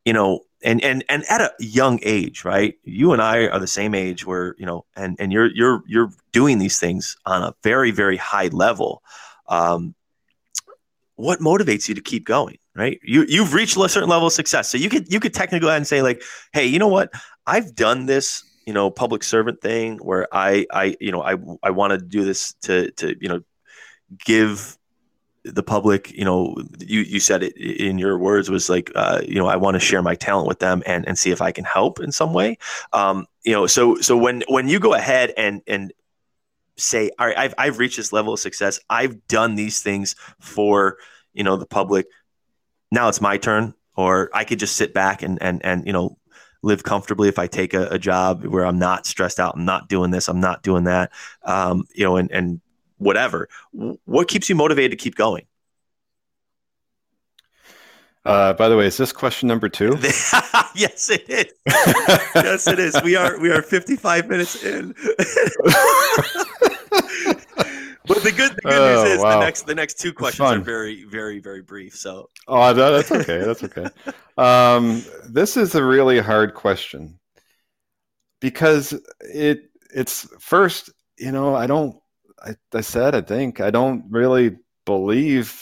you 0.04 0.12
know 0.12 0.40
and 0.62 0.82
and 0.82 1.04
and 1.08 1.24
at 1.28 1.40
a 1.40 1.52
young 1.58 2.00
age 2.02 2.44
right? 2.44 2.74
You 2.84 3.12
and 3.12 3.22
i 3.22 3.46
are 3.46 3.60
the 3.60 3.66
same 3.66 3.94
age 3.94 4.26
where 4.26 4.54
you 4.58 4.66
know 4.66 4.84
and 4.96 5.16
and 5.18 5.32
you're 5.32 5.50
you're 5.54 5.82
you're 5.86 6.10
doing 6.32 6.58
these 6.58 6.78
things 6.78 7.16
on 7.26 7.42
a 7.42 7.54
very 7.62 7.90
very 7.90 8.16
high 8.16 8.48
level. 8.48 9.02
Um 9.48 9.94
what 11.16 11.40
motivates 11.40 11.88
you 11.88 11.94
to 11.94 12.02
keep 12.02 12.24
going 12.24 12.58
right? 12.76 13.00
You 13.02 13.24
you've 13.26 13.54
reached 13.54 13.74
a 13.78 13.88
certain 13.88 14.10
level 14.10 14.26
of 14.26 14.34
success. 14.34 14.68
So 14.68 14.76
you 14.76 14.90
could 14.90 15.10
you 15.10 15.18
could 15.18 15.32
technically 15.32 15.60
go 15.60 15.68
ahead 15.68 15.78
and 15.78 15.86
say 15.86 16.02
like 16.02 16.22
hey 16.52 16.66
you 16.66 16.78
know 16.78 16.88
what? 16.88 17.10
I've 17.46 17.74
done 17.74 18.04
this 18.04 18.44
you 18.66 18.72
know 18.72 18.90
public 18.90 19.22
servant 19.22 19.60
thing 19.62 19.96
where 19.98 20.26
i 20.32 20.66
i 20.72 20.96
you 21.00 21.12
know 21.12 21.22
i 21.22 21.36
i 21.62 21.70
want 21.70 21.92
to 21.92 21.98
do 21.98 22.24
this 22.24 22.52
to 22.62 22.90
to 22.92 23.16
you 23.20 23.28
know 23.28 23.40
give 24.24 24.76
the 25.44 25.62
public 25.62 26.10
you 26.10 26.24
know 26.24 26.56
you 26.80 27.00
you 27.00 27.20
said 27.20 27.44
it 27.44 27.56
in 27.56 27.98
your 27.98 28.18
words 28.18 28.50
was 28.50 28.68
like 28.68 28.90
uh, 28.96 29.20
you 29.24 29.36
know 29.36 29.46
i 29.46 29.54
want 29.54 29.76
to 29.76 29.80
share 29.80 30.02
my 30.02 30.16
talent 30.16 30.48
with 30.48 30.58
them 30.58 30.82
and 30.84 31.06
and 31.06 31.16
see 31.16 31.30
if 31.30 31.40
i 31.40 31.52
can 31.52 31.64
help 31.64 32.00
in 32.00 32.10
some 32.10 32.32
way. 32.32 32.58
Um 32.92 33.26
you 33.44 33.52
know 33.52 33.66
so 33.68 34.00
so 34.00 34.16
when 34.16 34.42
when 34.48 34.68
you 34.68 34.80
go 34.80 34.94
ahead 34.94 35.32
and 35.36 35.62
and 35.68 35.92
say 36.76 37.10
all 37.18 37.26
right 37.26 37.36
I've, 37.38 37.54
I've 37.58 37.78
reached 37.78 37.96
this 37.96 38.12
level 38.12 38.32
of 38.32 38.40
success. 38.40 38.80
I've 38.90 39.26
done 39.28 39.54
these 39.54 39.80
things 39.80 40.14
for 40.40 40.98
you 41.32 41.44
know 41.44 41.56
the 41.56 41.66
public. 41.66 42.06
Now 42.90 43.08
it's 43.08 43.20
my 43.20 43.36
turn 43.36 43.74
or 43.96 44.30
i 44.34 44.44
could 44.44 44.58
just 44.58 44.76
sit 44.76 44.92
back 44.92 45.22
and 45.22 45.40
and 45.42 45.64
and 45.64 45.86
you 45.86 45.92
know 45.92 46.18
live 46.62 46.82
comfortably 46.82 47.28
if 47.28 47.38
i 47.38 47.46
take 47.46 47.74
a, 47.74 47.86
a 47.88 47.98
job 47.98 48.44
where 48.44 48.66
i'm 48.66 48.78
not 48.78 49.06
stressed 49.06 49.40
out. 49.40 49.54
I'm 49.56 49.64
not 49.64 49.88
doing 49.88 50.10
this. 50.10 50.28
I'm 50.28 50.40
not 50.40 50.62
doing 50.62 50.84
that. 50.84 51.12
Um 51.42 51.84
you 51.94 52.04
know 52.04 52.16
and 52.16 52.30
and 52.30 52.60
whatever. 52.98 53.48
What 53.72 54.28
keeps 54.28 54.48
you 54.48 54.54
motivated 54.54 54.92
to 54.92 54.96
keep 54.96 55.16
going? 55.16 55.46
Uh, 58.24 58.52
by 58.54 58.68
the 58.68 58.76
way, 58.76 58.86
is 58.86 58.96
this 58.96 59.12
question 59.12 59.46
number 59.46 59.68
two? 59.68 59.96
yes 60.74 61.10
it 61.10 61.28
is. 61.28 61.52
Yes 62.34 62.66
it 62.66 62.78
is. 62.78 63.00
We 63.02 63.14
are 63.14 63.38
we 63.38 63.50
are 63.50 63.62
55 63.62 64.28
minutes 64.28 64.64
in 64.64 64.94
but 68.06 68.22
the 68.22 68.32
good 68.32 68.56
the 68.56 68.62
good 68.62 68.72
Oh, 68.72 69.04
news 69.04 69.12
is 69.14 69.22
the 69.22 69.40
next 69.40 69.66
the 69.66 69.74
next 69.74 69.98
two 69.98 70.12
questions 70.12 70.48
are 70.50 70.58
very 70.60 71.04
very 71.04 71.38
very 71.40 71.62
brief 71.62 71.96
so 71.96 72.30
Oh, 72.48 72.72
no, 72.72 72.92
that's 72.92 73.10
okay. 73.10 73.38
That's 73.38 73.64
okay. 73.64 73.86
Um, 74.38 75.02
this 75.30 75.56
is 75.56 75.74
a 75.74 75.82
really 75.82 76.18
hard 76.18 76.52
question 76.52 77.18
because 78.40 78.92
it 79.20 79.70
it's 79.94 80.28
first, 80.38 80.90
you 81.18 81.32
know, 81.32 81.54
I 81.54 81.66
don't. 81.66 81.96
I, 82.44 82.54
I 82.74 82.82
said 82.82 83.14
I 83.14 83.22
think 83.22 83.60
I 83.62 83.70
don't 83.70 84.04
really 84.10 84.58
believe 84.84 85.58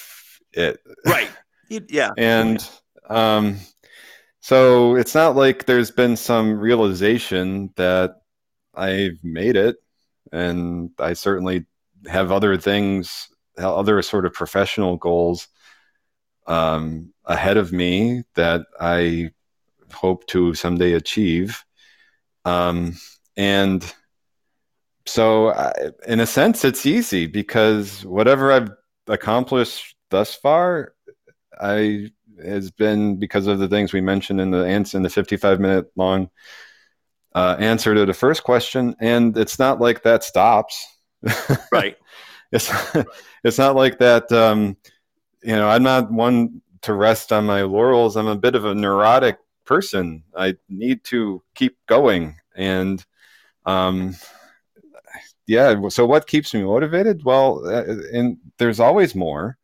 it, 0.53 0.81
right 1.07 1.31
You- 1.69 1.87
yeah 1.89 2.11
and 2.19 2.69
um, 3.09 3.61
so 4.41 4.97
it's 4.97 5.15
not 5.15 5.37
like 5.37 5.67
there's 5.67 5.93
been 5.93 6.17
some 6.17 6.59
realization 6.59 7.71
that 7.77 8.17
I've 8.75 9.23
made 9.23 9.55
it, 9.57 9.77
and 10.33 10.91
I 10.99 11.13
certainly 11.13 11.67
have 12.07 12.33
other 12.33 12.57
things, 12.57 13.29
other 13.59 14.01
sort 14.03 14.27
of 14.27 14.33
professional 14.33 14.97
goals 14.97 15.49
um, 16.47 17.13
ahead 17.25 17.57
of 17.57 17.73
me 17.73 18.25
that 18.35 18.63
I 18.81 19.31
hope 19.93 20.27
to 20.29 20.55
someday 20.55 20.93
achieve. 20.93 21.65
Um, 22.45 22.97
and 23.37 23.85
so, 25.07 25.51
I, 25.51 25.73
in 26.07 26.21
a 26.21 26.27
sense, 26.27 26.65
it's 26.65 26.87
easy 26.87 27.27
because 27.27 28.05
whatever 28.05 28.53
I've 28.53 28.71
accomplished 29.07 29.97
thus 30.11 30.35
far, 30.35 30.95
I 31.61 32.11
has 32.43 32.71
been 32.71 33.17
because 33.19 33.47
of 33.47 33.59
the 33.59 33.69
things 33.69 33.93
we 33.93 34.01
mentioned 34.01 34.41
in 34.41 34.51
the 34.51 34.67
answer 34.67 34.97
in 34.97 35.03
the 35.03 35.11
55 35.11 35.61
minute 35.61 35.87
long 35.95 36.31
uh, 37.35 37.57
answer 37.59 37.95
to 37.95 38.07
the 38.07 38.15
first 38.15 38.45
question, 38.45 38.95
and 39.01 39.37
it's 39.37 39.59
not 39.59 39.81
like 39.81 40.03
that 40.03 40.25
stops. 40.25 40.87
Right. 41.73 41.97
it's 42.53 42.71
it's 43.43 43.59
not 43.59 43.77
like 43.77 43.99
that. 43.99 44.31
Um, 44.33 44.77
you 45.43 45.57
know, 45.57 45.69
I'm 45.69 45.83
not 45.83 46.11
one 46.13 46.63
to 46.83 46.95
rest 46.95 47.33
on 47.33 47.47
my 47.47 47.63
laurels. 47.63 48.17
I'm 48.17 48.27
a 48.29 48.37
bit 48.37 48.55
of 48.55 48.65
a 48.65 48.75
neurotic 48.75 49.39
person. 49.65 50.23
I 50.37 50.57
need 50.69 51.05
to 51.05 51.43
keep 51.55 51.77
going, 51.87 52.37
and 52.55 53.05
um, 53.67 54.15
yeah. 55.47 55.89
So 55.89 56.07
what 56.07 56.27
keeps 56.27 56.55
me 56.55 56.63
motivated? 56.63 57.25
Well, 57.25 57.63
uh, 57.67 57.85
and 58.13 58.39
there's 58.59 58.81
always 58.81 59.15
more. 59.15 59.59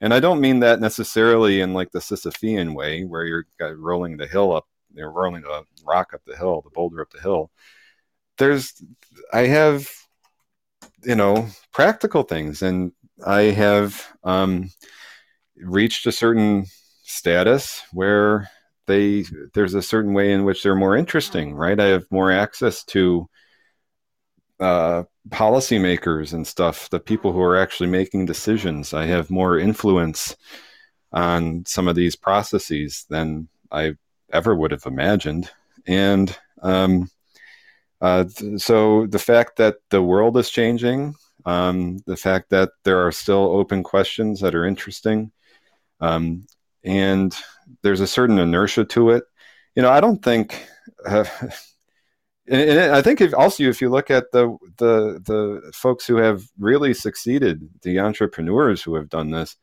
And 0.00 0.14
I 0.14 0.20
don't 0.20 0.40
mean 0.40 0.60
that 0.60 0.80
necessarily 0.80 1.60
in 1.60 1.74
like 1.74 1.92
the 1.92 2.00
Sisyphean 2.00 2.74
way, 2.74 3.04
where 3.04 3.24
you're 3.26 3.46
rolling 3.76 4.16
the 4.16 4.26
hill 4.26 4.52
up, 4.54 4.66
you're 4.94 5.10
rolling 5.12 5.42
the 5.42 5.64
rock 5.86 6.12
up 6.14 6.22
the 6.26 6.36
hill, 6.36 6.62
the 6.62 6.70
boulder 6.70 7.02
up 7.02 7.10
the 7.10 7.20
hill. 7.20 7.50
There's, 8.38 8.82
I 9.32 9.42
have, 9.42 9.90
you 11.04 11.14
know, 11.14 11.46
practical 11.72 12.22
things, 12.22 12.62
and 12.62 12.92
I 13.24 13.42
have 13.42 14.06
um, 14.24 14.70
reached 15.56 16.06
a 16.06 16.12
certain 16.12 16.66
status 17.02 17.82
where 17.92 18.48
they 18.86 19.24
there's 19.54 19.74
a 19.74 19.82
certain 19.82 20.14
way 20.14 20.32
in 20.32 20.44
which 20.44 20.62
they're 20.62 20.74
more 20.74 20.96
interesting, 20.96 21.54
right? 21.54 21.78
I 21.78 21.86
have 21.86 22.06
more 22.10 22.32
access 22.32 22.84
to 22.86 23.28
uh, 24.58 25.04
policymakers 25.30 26.32
and 26.32 26.46
stuff, 26.46 26.90
the 26.90 27.00
people 27.00 27.32
who 27.32 27.40
are 27.40 27.56
actually 27.56 27.88
making 27.88 28.26
decisions. 28.26 28.92
I 28.94 29.06
have 29.06 29.30
more 29.30 29.58
influence 29.58 30.36
on 31.12 31.64
some 31.66 31.88
of 31.88 31.96
these 31.96 32.16
processes 32.16 33.06
than 33.08 33.48
I 33.70 33.94
ever 34.32 34.54
would 34.54 34.70
have 34.70 34.86
imagined. 34.86 35.50
And 35.86 36.36
um, 36.62 37.10
uh, 38.00 38.24
th- 38.24 38.60
so 38.60 39.06
the 39.06 39.18
fact 39.18 39.56
that 39.56 39.76
the 39.90 40.02
world 40.02 40.36
is 40.36 40.50
changing, 40.50 41.14
um, 41.44 41.98
the 42.06 42.16
fact 42.16 42.50
that 42.50 42.70
there 42.84 43.06
are 43.06 43.12
still 43.12 43.50
open 43.50 43.82
questions 43.82 44.40
that 44.40 44.54
are 44.54 44.64
interesting, 44.64 45.30
um, 46.00 46.46
and 46.84 47.34
there's 47.82 48.00
a 48.00 48.06
certain 48.06 48.38
inertia 48.38 48.84
to 48.84 49.10
it. 49.10 49.24
You 49.74 49.82
know, 49.82 49.90
I 49.90 50.00
don't 50.00 50.22
think. 50.22 50.66
Uh, 51.06 51.24
and, 52.48 52.70
and 52.70 52.94
I 52.94 53.02
think 53.02 53.20
if 53.20 53.34
also 53.34 53.64
if 53.64 53.80
you 53.80 53.90
look 53.90 54.10
at 54.10 54.32
the 54.32 54.56
the 54.78 55.20
the 55.24 55.72
folks 55.74 56.06
who 56.06 56.16
have 56.16 56.42
really 56.58 56.94
succeeded, 56.94 57.68
the 57.82 58.00
entrepreneurs 58.00 58.82
who 58.82 58.94
have 58.94 59.10
done 59.10 59.30
this, 59.30 59.56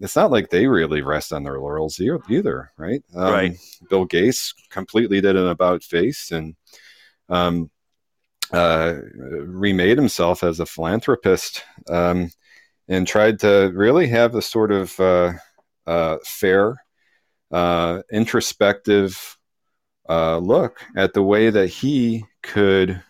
it's 0.00 0.16
not 0.16 0.30
like 0.30 0.50
they 0.50 0.66
really 0.66 1.02
rest 1.02 1.32
on 1.32 1.44
their 1.44 1.60
laurels 1.60 2.00
either, 2.00 2.72
right? 2.76 3.02
Um, 3.14 3.32
right. 3.32 3.56
Bill 3.88 4.04
Gates 4.04 4.52
completely 4.70 5.20
did 5.20 5.36
an 5.36 5.46
about 5.46 5.84
face 5.84 6.32
and 6.32 6.56
um, 7.28 7.70
uh, 8.52 8.94
remade 9.14 9.98
himself 9.98 10.44
as 10.44 10.60
a 10.60 10.66
philanthropist 10.66 11.64
um, 11.88 12.30
and 12.88 13.06
tried 13.06 13.38
to 13.40 13.72
really 13.74 14.06
have 14.08 14.34
a 14.34 14.42
sort 14.42 14.70
of 14.70 14.98
uh, 15.00 15.32
uh, 15.86 16.18
fair, 16.24 16.82
uh, 17.50 18.02
introspective 18.12 19.38
uh, 20.08 20.38
look 20.38 20.80
at 20.96 21.14
the 21.14 21.22
way 21.22 21.50
that 21.50 21.68
he 21.68 22.24
could 22.42 23.02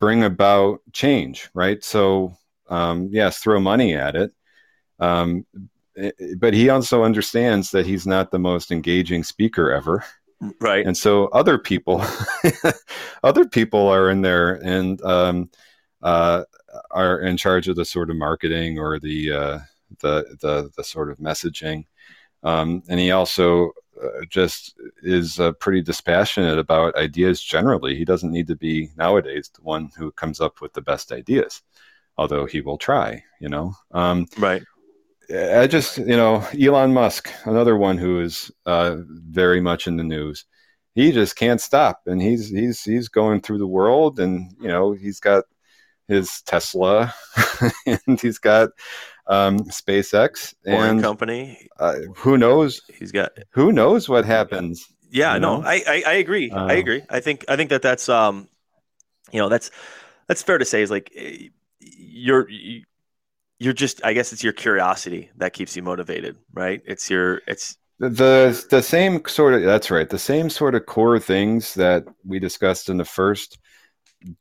bring 0.00 0.22
about 0.22 0.80
change, 0.92 1.48
right? 1.54 1.82
So, 1.82 2.36
um, 2.68 3.08
yes, 3.10 3.38
throw 3.38 3.60
money 3.60 3.94
at 3.94 4.14
it. 4.14 4.32
Um, 4.98 5.46
eh, 5.96 6.12
but 6.38 6.54
he 6.54 6.68
also 6.68 7.02
understands 7.02 7.70
that 7.72 7.86
he's 7.86 8.06
not 8.06 8.30
the 8.30 8.38
most 8.38 8.70
engaging 8.70 9.24
speaker 9.24 9.72
ever. 9.72 10.04
Right. 10.60 10.86
And 10.86 10.96
so 10.96 11.26
other 11.28 11.58
people, 11.58 12.04
other 13.22 13.46
people 13.46 13.88
are 13.88 14.10
in 14.10 14.22
there 14.22 14.54
and 14.54 15.00
um, 15.02 15.50
uh, 16.02 16.44
are 16.90 17.20
in 17.20 17.36
charge 17.36 17.68
of 17.68 17.76
the 17.76 17.84
sort 17.84 18.10
of 18.10 18.16
marketing 18.16 18.78
or 18.78 18.98
the, 18.98 19.32
uh, 19.32 19.58
the, 20.00 20.36
the, 20.40 20.70
the 20.76 20.84
sort 20.84 21.10
of 21.10 21.18
messaging. 21.18 21.86
Um, 22.42 22.82
and 22.88 23.00
he 23.00 23.10
also 23.10 23.72
uh, 24.02 24.24
just 24.28 24.74
is 25.02 25.40
uh, 25.40 25.52
pretty 25.52 25.80
dispassionate 25.80 26.58
about 26.58 26.96
ideas 26.96 27.40
generally. 27.40 27.96
He 27.96 28.04
doesn't 28.04 28.30
need 28.30 28.46
to 28.48 28.56
be 28.56 28.90
nowadays 28.96 29.50
the 29.54 29.62
one 29.62 29.90
who 29.96 30.12
comes 30.12 30.40
up 30.40 30.60
with 30.60 30.74
the 30.74 30.82
best 30.82 31.12
ideas, 31.12 31.62
although 32.18 32.44
he 32.44 32.60
will 32.60 32.76
try. 32.76 33.22
You 33.40 33.48
know, 33.48 33.74
um, 33.92 34.26
right. 34.38 34.62
I 35.30 35.66
just 35.66 35.98
you 35.98 36.16
know 36.16 36.46
Elon 36.60 36.92
Musk, 36.92 37.32
another 37.44 37.76
one 37.76 37.98
who 37.98 38.20
is 38.20 38.50
uh, 38.64 38.96
very 39.06 39.60
much 39.60 39.86
in 39.86 39.96
the 39.96 40.04
news. 40.04 40.44
He 40.94 41.12
just 41.12 41.36
can't 41.36 41.60
stop, 41.60 42.02
and 42.06 42.22
he's 42.22 42.48
he's 42.48 42.82
he's 42.82 43.08
going 43.08 43.40
through 43.40 43.58
the 43.58 43.66
world, 43.66 44.20
and 44.20 44.52
you 44.60 44.68
know 44.68 44.92
he's 44.92 45.20
got 45.20 45.44
his 46.08 46.42
Tesla, 46.42 47.12
and 47.86 48.20
he's 48.20 48.38
got 48.38 48.70
um, 49.26 49.58
SpaceX 49.60 50.54
and 50.64 51.02
company. 51.02 51.68
Uh, 51.78 51.96
who 52.16 52.38
knows? 52.38 52.80
He's 52.98 53.12
got 53.12 53.32
who 53.50 53.72
knows 53.72 54.08
what 54.08 54.24
happens. 54.24 54.86
Yeah, 55.10 55.38
no, 55.38 55.62
I, 55.62 55.82
I, 55.86 56.02
I 56.06 56.12
agree. 56.14 56.50
Uh, 56.50 56.66
I 56.66 56.74
agree. 56.74 57.02
I 57.08 57.20
think 57.20 57.44
I 57.48 57.56
think 57.56 57.70
that 57.70 57.82
that's 57.82 58.08
um, 58.08 58.48
you 59.32 59.40
know, 59.40 59.48
that's 59.48 59.70
that's 60.28 60.42
fair 60.42 60.58
to 60.58 60.64
say. 60.64 60.82
Is 60.82 60.90
like 60.90 61.12
eh, 61.16 61.48
you're 61.80 62.48
you're 63.58 63.72
just. 63.72 64.04
I 64.04 64.12
guess 64.12 64.32
it's 64.32 64.44
your 64.44 64.52
curiosity 64.52 65.30
that 65.36 65.52
keeps 65.52 65.76
you 65.76 65.82
motivated, 65.82 66.36
right? 66.52 66.82
It's 66.84 67.10
your 67.10 67.42
it's 67.46 67.76
the 67.98 68.66
the 68.70 68.82
same 68.82 69.24
sort 69.26 69.54
of 69.54 69.62
that's 69.62 69.90
right 69.90 70.10
the 70.10 70.18
same 70.18 70.50
sort 70.50 70.74
of 70.74 70.84
core 70.84 71.18
things 71.18 71.72
that 71.74 72.04
we 72.26 72.38
discussed 72.38 72.90
in 72.90 72.98
the 72.98 73.06
first 73.06 73.58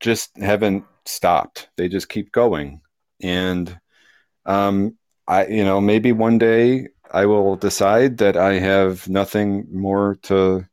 just 0.02 0.36
haven't 0.38 0.84
stopped 1.06 1.70
they 1.78 1.88
just 1.88 2.10
keep 2.10 2.34
going 2.34 2.82
and 3.22 3.80
um, 4.46 4.98
I, 5.28 5.48
you 5.48 5.64
know, 5.64 5.82
maybe 5.82 6.12
one 6.12 6.38
day 6.38 6.88
I 7.12 7.26
will 7.26 7.56
decide 7.56 8.18
that 8.20 8.38
I 8.38 8.60
have 8.60 9.08
nothing 9.10 9.68
more 9.72 10.18
to 10.24 10.66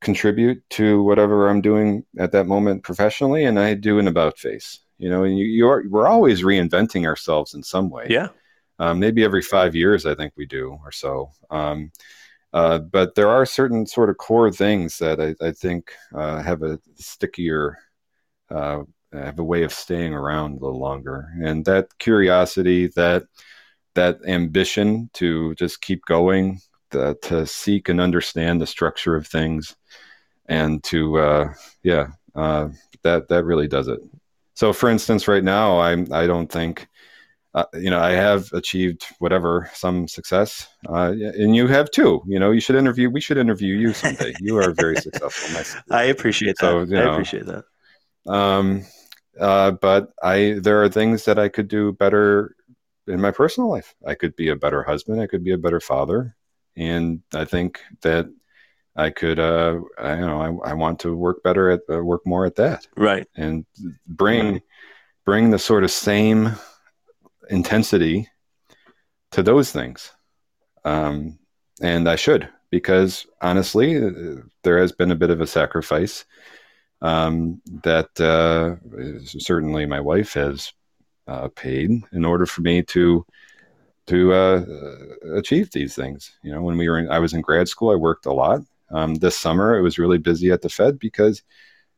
contribute 0.00 0.62
to 0.70 1.02
whatever 1.02 1.48
I'm 1.48 1.60
doing 1.60 2.04
at 2.18 2.32
that 2.32 2.46
moment 2.46 2.82
professionally, 2.84 3.44
and 3.44 3.58
I 3.58 3.74
do 3.74 3.98
an 3.98 4.08
about 4.08 4.38
face. 4.38 4.80
You 4.98 5.10
know, 5.10 5.24
and 5.24 5.38
you, 5.38 5.46
you're 5.46 5.84
we're 5.88 6.06
always 6.06 6.42
reinventing 6.42 7.06
ourselves 7.06 7.54
in 7.54 7.62
some 7.62 7.90
way. 7.90 8.06
Yeah. 8.08 8.28
Um, 8.78 8.98
maybe 8.98 9.24
every 9.24 9.42
five 9.42 9.74
years, 9.74 10.04
I 10.06 10.14
think 10.14 10.32
we 10.36 10.46
do 10.46 10.78
or 10.84 10.90
so. 10.92 11.30
Um, 11.50 11.92
uh, 12.52 12.78
but 12.78 13.14
there 13.14 13.28
are 13.28 13.46
certain 13.46 13.86
sort 13.86 14.10
of 14.10 14.16
core 14.16 14.50
things 14.50 14.98
that 14.98 15.20
I, 15.20 15.34
I 15.44 15.52
think 15.52 15.92
uh, 16.14 16.42
have 16.42 16.62
a 16.62 16.78
stickier 16.94 17.78
uh, 18.50 18.82
have 19.12 19.38
a 19.38 19.44
way 19.44 19.62
of 19.62 19.72
staying 19.72 20.12
around 20.12 20.52
a 20.52 20.64
little 20.64 20.80
longer. 20.80 21.28
And 21.42 21.64
that 21.64 21.96
curiosity, 21.98 22.88
that 22.88 23.24
that 23.94 24.18
ambition 24.26 25.08
to 25.14 25.54
just 25.54 25.80
keep 25.80 26.04
going, 26.04 26.60
the, 26.90 27.16
to 27.22 27.46
seek 27.46 27.88
and 27.88 28.00
understand 28.00 28.60
the 28.60 28.66
structure 28.66 29.14
of 29.14 29.26
things, 29.26 29.76
and 30.46 30.82
to 30.84 31.18
uh, 31.18 31.54
yeah, 31.82 32.08
uh, 32.34 32.68
that 33.02 33.28
that 33.28 33.44
really 33.44 33.68
does 33.68 33.88
it. 33.88 34.00
So, 34.54 34.72
for 34.72 34.88
instance, 34.88 35.28
right 35.28 35.44
now, 35.44 35.80
I'm 35.80 36.12
I 36.12 36.26
don't 36.26 36.50
think. 36.50 36.88
Uh, 37.56 37.64
you 37.74 37.88
know, 37.88 38.00
I 38.00 38.10
have 38.10 38.52
achieved 38.52 39.06
whatever 39.20 39.70
some 39.74 40.08
success, 40.08 40.66
uh, 40.88 41.12
and 41.12 41.54
you 41.54 41.68
have 41.68 41.88
too. 41.88 42.20
You 42.26 42.40
know, 42.40 42.50
you 42.50 42.58
should 42.60 42.74
interview. 42.74 43.08
We 43.08 43.20
should 43.20 43.36
interview 43.36 43.76
you 43.76 43.94
someday. 43.94 44.34
you 44.40 44.56
are 44.56 44.72
very 44.72 44.96
successful. 45.00 45.84
I 45.96 46.06
appreciate 46.06 46.56
that. 46.58 46.66
So, 46.66 46.80
you 46.80 46.96
know, 46.96 47.10
I 47.10 47.12
appreciate 47.12 47.46
that. 47.46 47.64
Um, 48.26 48.84
uh, 49.38 49.72
but 49.72 50.12
I 50.22 50.58
there 50.60 50.82
are 50.82 50.88
things 50.88 51.24
that 51.26 51.38
I 51.38 51.48
could 51.48 51.68
do 51.68 51.92
better 51.92 52.56
in 53.06 53.20
my 53.20 53.30
personal 53.30 53.70
life. 53.70 53.94
I 54.06 54.14
could 54.14 54.34
be 54.36 54.48
a 54.48 54.56
better 54.56 54.82
husband. 54.82 55.20
I 55.20 55.26
could 55.26 55.44
be 55.44 55.52
a 55.52 55.58
better 55.58 55.80
father, 55.80 56.34
and 56.76 57.22
I 57.32 57.44
think 57.44 57.80
that 58.02 58.26
I 58.96 59.10
could. 59.10 59.38
Uh, 59.38 59.80
I 59.98 60.14
you 60.14 60.26
know 60.26 60.60
I, 60.64 60.70
I 60.70 60.74
want 60.74 61.00
to 61.00 61.16
work 61.16 61.42
better 61.42 61.70
at 61.70 61.80
uh, 61.90 62.02
work 62.02 62.26
more 62.26 62.46
at 62.46 62.56
that. 62.56 62.86
Right. 62.96 63.26
And 63.36 63.64
bring 64.06 64.62
bring 65.24 65.50
the 65.50 65.58
sort 65.58 65.84
of 65.84 65.90
same 65.90 66.52
intensity 67.50 68.28
to 69.32 69.42
those 69.42 69.72
things. 69.72 70.12
Um, 70.84 71.38
and 71.80 72.08
I 72.08 72.16
should 72.16 72.48
because 72.70 73.26
honestly, 73.40 73.96
uh, 73.96 74.42
there 74.62 74.78
has 74.78 74.92
been 74.92 75.10
a 75.10 75.16
bit 75.16 75.30
of 75.30 75.40
a 75.40 75.46
sacrifice 75.46 76.24
um, 77.02 77.60
that 77.82 78.18
uh, 78.20 78.76
certainly 79.24 79.86
my 79.86 80.00
wife 80.00 80.34
has 80.34 80.72
uh, 81.26 81.48
paid 81.48 81.90
in 82.12 82.24
order 82.24 82.46
for 82.46 82.62
me 82.62 82.82
to 82.82 83.24
to 84.06 84.34
uh, 84.34 84.64
achieve 85.34 85.70
these 85.70 85.94
things. 85.94 86.36
You 86.42 86.52
know, 86.52 86.62
when 86.62 86.76
we 86.76 86.88
were 86.88 86.98
in, 86.98 87.10
I 87.10 87.18
was 87.18 87.32
in 87.32 87.40
grad 87.40 87.68
school, 87.68 87.90
I 87.90 87.94
worked 87.94 88.26
a 88.26 88.32
lot. 88.32 88.60
Um, 88.90 89.14
this 89.16 89.36
summer, 89.36 89.76
it 89.76 89.82
was 89.82 89.98
really 89.98 90.18
busy 90.18 90.50
at 90.50 90.62
the 90.62 90.68
Fed 90.68 90.98
because, 90.98 91.42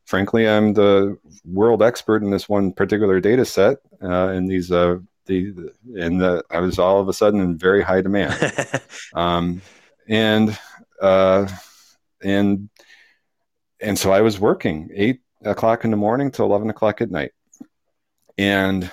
frankly, 0.05 0.49
I'm 0.49 0.73
the 0.73 1.19
world 1.45 1.83
expert 1.83 2.23
in 2.23 2.31
this 2.31 2.49
one 2.49 2.73
particular 2.73 3.21
data 3.21 3.45
set 3.45 3.79
uh, 4.03 4.29
in 4.29 4.47
these 4.47 4.71
uh, 4.71 4.99
the, 5.27 5.73
and 5.97 6.21
the, 6.21 6.45
I 6.51 6.61
was 6.61 6.79
all 6.79 7.01
of 7.01 7.09
a 7.09 7.13
sudden 7.13 7.41
in 7.41 7.59
very 7.59 7.83
high 7.83 8.01
demand. 8.01 8.55
um, 9.15 9.61
and 10.09 10.59
uh, 11.01 11.49
and 12.23 12.69
and 13.81 13.99
so 13.99 14.13
I 14.13 14.21
was 14.21 14.39
working 14.39 14.91
eight 14.95 15.21
o'clock 15.45 15.85
in 15.85 15.91
the 15.91 15.97
morning 15.97 16.31
to 16.33 16.43
eleven 16.43 16.71
o'clock 16.71 17.01
at 17.01 17.11
night, 17.11 17.33
and 18.39 18.91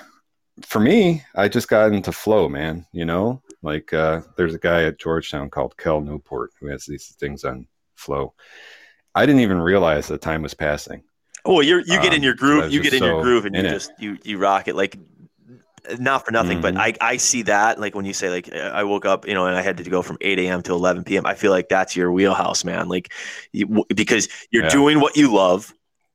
for 0.62 0.80
me, 0.80 1.22
I 1.34 1.48
just 1.48 1.68
got 1.68 1.92
into 1.92 2.12
flow, 2.12 2.48
man. 2.48 2.86
You 2.92 3.04
know, 3.04 3.42
like 3.62 3.92
uh, 3.92 4.22
there's 4.36 4.54
a 4.54 4.58
guy 4.58 4.84
at 4.84 4.98
Georgetown 4.98 5.50
called 5.50 5.76
Cal 5.76 6.00
Newport 6.00 6.50
who 6.60 6.66
has 6.66 6.84
these 6.84 7.14
things 7.18 7.44
on 7.44 7.66
flow. 7.94 8.34
I 9.14 9.26
didn't 9.26 9.42
even 9.42 9.60
realize 9.60 10.08
the 10.08 10.18
time 10.18 10.42
was 10.42 10.54
passing. 10.54 11.02
Oh, 11.44 11.60
you 11.60 11.78
you 11.78 12.00
get 12.00 12.08
um, 12.08 12.14
in 12.14 12.22
your 12.22 12.34
groove. 12.34 12.72
You 12.72 12.82
get 12.82 12.94
in 12.94 13.00
so 13.00 13.06
your 13.06 13.22
groove, 13.22 13.44
and 13.44 13.54
you 13.54 13.62
just 13.62 13.92
you 13.98 14.18
you 14.24 14.38
rock 14.38 14.66
it. 14.66 14.74
Like 14.74 14.96
not 15.98 16.24
for 16.24 16.32
nothing, 16.32 16.60
mm-hmm. 16.60 16.74
but 16.74 16.76
I, 16.76 16.94
I 17.00 17.16
see 17.18 17.42
that 17.42 17.78
like 17.78 17.94
when 17.94 18.04
you 18.04 18.12
say 18.12 18.30
like 18.30 18.52
I 18.52 18.84
woke 18.84 19.04
up, 19.04 19.26
you 19.26 19.34
know, 19.34 19.46
and 19.46 19.56
I 19.56 19.62
had 19.62 19.76
to 19.76 19.84
go 19.84 20.02
from 20.02 20.16
8 20.20 20.38
a.m. 20.38 20.62
to 20.62 20.72
11 20.72 21.04
p.m. 21.04 21.26
I 21.26 21.34
feel 21.34 21.50
like 21.50 21.68
that's 21.68 21.94
your 21.94 22.10
wheelhouse, 22.12 22.64
man. 22.64 22.88
Like 22.88 23.12
you, 23.52 23.84
because 23.94 24.28
you're 24.50 24.64
yeah. 24.64 24.70
doing 24.70 25.00
what 25.00 25.16
you 25.16 25.34
love, 25.34 25.72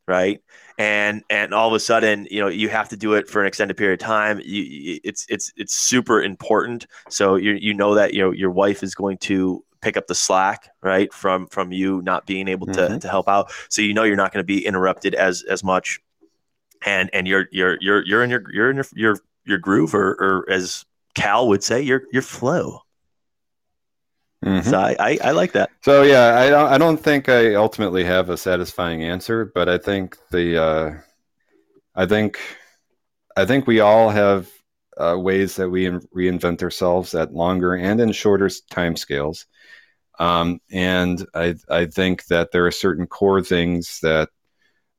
right? 0.08 0.42
And 0.78 1.24
and 1.30 1.54
all 1.54 1.68
of 1.68 1.74
a 1.74 1.80
sudden, 1.80 2.28
you 2.32 2.40
know, 2.40 2.48
you 2.48 2.70
have 2.70 2.90
to 2.90 2.98
do 2.98 3.14
it 3.14 3.28
for 3.28 3.42
an 3.42 3.48
extended 3.48 3.78
period 3.78 4.02
of 4.02 4.06
time. 4.06 4.42
You, 4.44 5.00
it's 5.04 5.26
it's 5.30 5.52
it's 5.58 5.76
super 5.76 6.24
important. 6.24 6.88
So 7.10 7.36
you 7.36 7.52
you 7.52 7.74
know 7.74 7.96
that 7.96 8.14
you 8.14 8.24
know 8.24 8.32
your 8.32 8.52
wife 8.52 8.82
is 8.82 8.96
going 8.96 9.18
to 9.20 9.64
pick 9.82 9.98
up 9.98 10.08
the 10.08 10.16
slack 10.16 10.70
right 10.82 11.14
from 11.14 11.48
from 11.48 11.72
you 11.72 12.02
not 12.02 12.26
being 12.26 12.48
able 12.48 12.68
to 12.68 12.82
mm-hmm. 12.82 12.98
to 13.00 13.08
help 13.08 13.28
out. 13.28 13.52
So 13.70 13.82
you 13.82 13.94
know 13.94 14.04
you're 14.04 14.16
not 14.16 14.34
going 14.34 14.44
to 14.44 14.48
be 14.48 14.66
interrupted 14.66 15.16
as 15.16 15.44
as 15.44 15.64
much 15.64 16.00
and 16.86 17.10
and 17.14 17.28
you're 17.28 17.48
you're 17.52 17.78
you're 17.82 18.06
you're 18.06 18.24
in 18.24 18.30
your 18.30 18.44
you're 18.52 18.70
in 18.70 18.78
your, 18.78 18.86
your 18.96 19.18
your 19.46 19.58
groove, 19.58 19.94
or, 19.94 20.12
or 20.12 20.50
as 20.50 20.86
Cal 21.16 21.48
would 21.48 21.64
say, 21.64 21.82
your 21.82 22.04
your 22.12 22.22
flow. 22.22 22.82
Mm-hmm. 24.46 24.70
So 24.70 24.80
I, 24.80 24.96
I, 25.00 25.20
I, 25.22 25.32
like 25.32 25.52
that. 25.52 25.70
So 25.82 26.04
yeah, 26.04 26.40
I 26.40 26.50
don't 26.50 26.68
I 26.72 26.78
don't 26.78 26.98
think 26.98 27.28
I 27.28 27.56
ultimately 27.56 28.06
have 28.06 28.30
a 28.30 28.38
satisfying 28.38 29.04
answer, 29.04 29.52
but 29.54 29.68
I 29.68 29.78
think 29.78 30.18
the 30.32 30.62
uh, 30.62 30.94
I 31.94 32.06
think 32.06 32.40
I 33.36 33.46
think 33.46 33.68
we 33.68 33.82
all 33.82 34.10
have 34.10 34.50
uh, 35.00 35.18
ways 35.18 35.56
that 35.56 35.70
we 35.70 35.88
reinvent 35.88 36.62
ourselves 36.62 37.16
at 37.16 37.34
longer 37.34 37.74
and 37.76 38.02
in 38.02 38.12
shorter 38.12 38.50
time 38.70 38.95
scales. 38.95 39.45
Um, 40.20 40.60
and 40.70 41.26
I 41.34 41.56
I 41.70 41.86
think 41.86 42.26
that 42.26 42.52
there 42.52 42.66
are 42.66 42.72
certain 42.72 43.08
core 43.08 43.41
things 43.41 44.00
that 44.02 44.30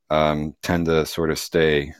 um, 0.09 0.55
tend 0.63 0.87
to 0.87 1.05
sort 1.05 1.29
of 1.29 1.37
stay 1.37 1.93